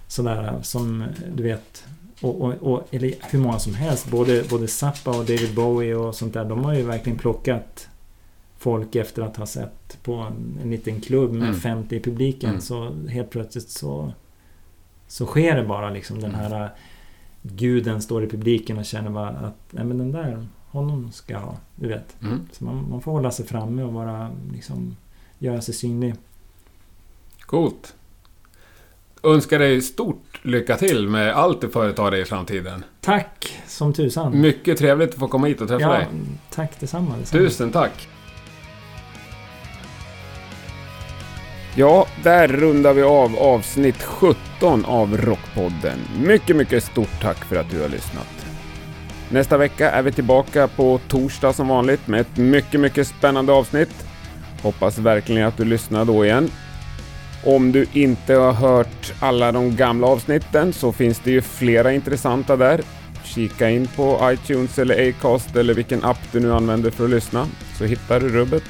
sådär 0.08 0.54
som, 0.62 1.04
du 1.36 1.44
vet... 1.44 1.86
Och, 2.22 2.42
och, 2.42 2.54
och, 2.54 2.88
eller 2.92 3.14
hur 3.32 3.40
många 3.40 3.60
som 3.60 3.74
helst. 3.74 4.12
Både, 4.12 4.44
både 4.50 4.68
Zappa 4.68 5.10
och 5.10 5.26
David 5.26 5.56
Bowie 5.56 5.96
och 5.96 6.16
sånt 6.16 6.34
där. 6.34 6.46
De 6.46 6.66
har 6.66 6.74
ju 6.74 6.84
verkligen 6.84 7.18
plockat 7.20 7.88
folk 8.58 8.96
efter 8.96 9.22
att 9.22 9.38
ha 9.38 9.46
sett 9.46 9.98
på 10.04 10.14
en, 10.14 10.60
en 10.64 10.72
liten 10.72 11.02
klubb 11.02 11.34
med 11.34 11.48
Mm. 11.48 11.60
50 11.60 11.96
i 11.96 12.00
publiken. 12.00 12.50
Mm. 12.50 12.62
Så 12.62 12.96
helt 13.10 13.30
plötsligt 13.30 13.70
så... 13.70 14.14
Så 15.08 15.26
sker 15.26 15.56
det 15.56 15.64
bara 15.64 15.90
liksom 15.90 16.20
den 16.22 16.36
här... 16.36 16.64
äh, 16.64 16.70
Guden 17.42 18.02
står 18.02 18.24
i 18.24 18.28
publiken 18.28 18.78
och 18.78 18.86
känner 18.86 19.10
bara 19.10 19.30
att 19.30 19.56
nej 19.72 19.86
men 19.86 19.98
den 19.98 20.12
där, 20.12 20.48
honom 20.68 21.12
ska 21.12 21.34
jag 21.34 21.40
ha. 21.40 21.58
Du 21.76 21.88
vet. 21.88 22.22
Mm. 22.22 22.40
Så 22.52 22.64
man, 22.64 22.90
man 22.90 23.02
får 23.02 23.12
hålla 23.12 23.32
sig 23.32 23.46
framme 23.46 23.84
och 23.84 23.94
vara 23.94 24.32
liksom... 24.54 24.96
Göra 25.40 25.62
sig 25.62 25.74
synlig. 25.74 26.16
Coolt. 27.40 27.96
Önskar 29.24 29.60
dig 29.60 29.82
stort 29.82 30.40
lycka 30.42 30.76
till 30.76 31.08
med 31.08 31.34
allt 31.34 31.62
du 31.62 31.70
företar 31.70 32.12
dig 32.12 32.22
i 32.22 32.26
framtiden. 32.26 32.84
Tack 33.02 33.60
som 33.68 33.94
tusan! 33.94 34.42
Mycket 34.42 34.78
trevligt 34.78 35.10
att 35.10 35.20
få 35.20 35.28
komma 35.28 35.48
hit 35.48 35.62
och 35.62 35.68
träffa 35.68 35.84
ja, 35.84 35.92
dig. 35.92 36.08
tack 36.50 36.80
detsamma. 36.80 37.18
detsamma. 37.20 37.44
Tusen 37.44 37.72
tack. 37.72 38.08
Ja, 41.76 42.08
där 42.24 42.48
rundar 42.48 42.94
vi 42.94 43.02
av 43.02 43.36
avsnitt 43.38 44.04
17 44.04 44.86
av 44.86 45.18
Rockpodden. 45.18 46.00
Mycket, 46.24 46.56
mycket 46.56 46.84
stort 46.84 47.22
tack 47.22 47.46
för 47.46 47.56
att 47.56 47.70
du 47.72 47.82
har 47.82 47.90
lyssnat. 47.90 48.46
Nästa 49.32 49.58
vecka 49.58 49.92
är 49.92 50.02
vi 50.02 50.12
tillbaka 50.12 50.68
på 50.68 51.00
torsdag 51.08 51.54
som 51.54 51.68
vanligt 51.68 52.08
med 52.08 52.22
ett 52.22 52.38
mycket, 52.38 52.80
mycket 52.80 53.08
spännande 53.08 53.52
avsnitt. 53.54 54.06
Hoppas 54.62 54.98
verkligen 54.98 55.48
att 55.48 55.58
du 55.58 55.66
lyssnar 55.66 56.06
då 56.06 56.26
igen. 56.26 56.52
Om 57.44 57.72
du 57.72 57.86
inte 57.94 58.34
har 58.34 58.54
hört 58.54 59.14
alla 59.20 59.52
de 59.52 59.76
gamla 59.76 60.08
avsnitten 60.08 60.74
så 60.74 60.92
finns 60.92 61.20
det 61.20 61.32
ju 61.32 61.42
flera 61.42 61.94
intressanta 61.94 62.56
där. 62.56 62.82
kika 63.24 63.70
in 63.70 63.88
på 63.88 64.20
iTunes 64.24 64.80
eller 64.80 65.10
Acast 65.10 65.56
eller 65.56 65.74
vilken 65.74 66.04
app 66.04 66.18
du 66.32 66.40
nu 66.40 66.54
använder 66.54 66.92
för 66.92 67.04
att 67.04 67.10
lyssna, 67.10 67.48
så 67.78 67.86
hittar 67.86 68.20
du 68.20 68.30
rubbet. 68.30 68.64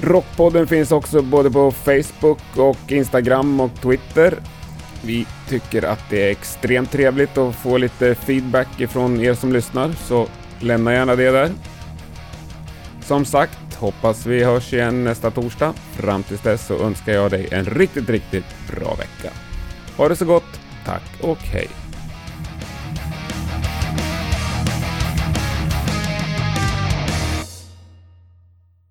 Rockpodden 0.00 0.66
finns 0.66 0.92
också 0.92 1.22
både 1.22 1.50
på 1.50 1.70
Facebook 1.70 2.40
och 2.56 2.92
Instagram 2.92 3.60
och 3.60 3.80
Twitter. 3.82 4.34
Vi 5.04 5.26
tycker 5.48 5.82
att 5.82 6.10
det 6.10 6.26
är 6.26 6.30
extremt 6.30 6.92
trevligt 6.92 7.38
att 7.38 7.54
få 7.54 7.78
lite 7.78 8.14
feedback 8.14 8.80
ifrån 8.80 9.20
er 9.20 9.34
som 9.34 9.52
lyssnar, 9.52 9.92
så 9.92 10.26
lämna 10.60 10.92
gärna 10.92 11.16
det 11.16 11.30
där. 11.30 11.50
Som 13.00 13.24
sagt, 13.24 13.58
hoppas 13.82 14.26
vi 14.26 14.44
hörs 14.44 14.72
igen 14.72 15.04
nästa 15.04 15.30
torsdag. 15.30 15.74
Fram 15.92 16.22
tills 16.22 16.40
dess 16.40 16.66
så 16.66 16.78
önskar 16.78 17.12
jag 17.12 17.30
dig 17.30 17.48
en 17.50 17.64
riktigt, 17.64 18.10
riktigt 18.10 18.44
bra 18.70 18.94
vecka. 18.94 19.34
Ha 19.96 20.08
det 20.08 20.16
så 20.16 20.24
gott, 20.24 20.60
tack 20.84 21.02
och 21.20 21.38
hej! 21.38 21.81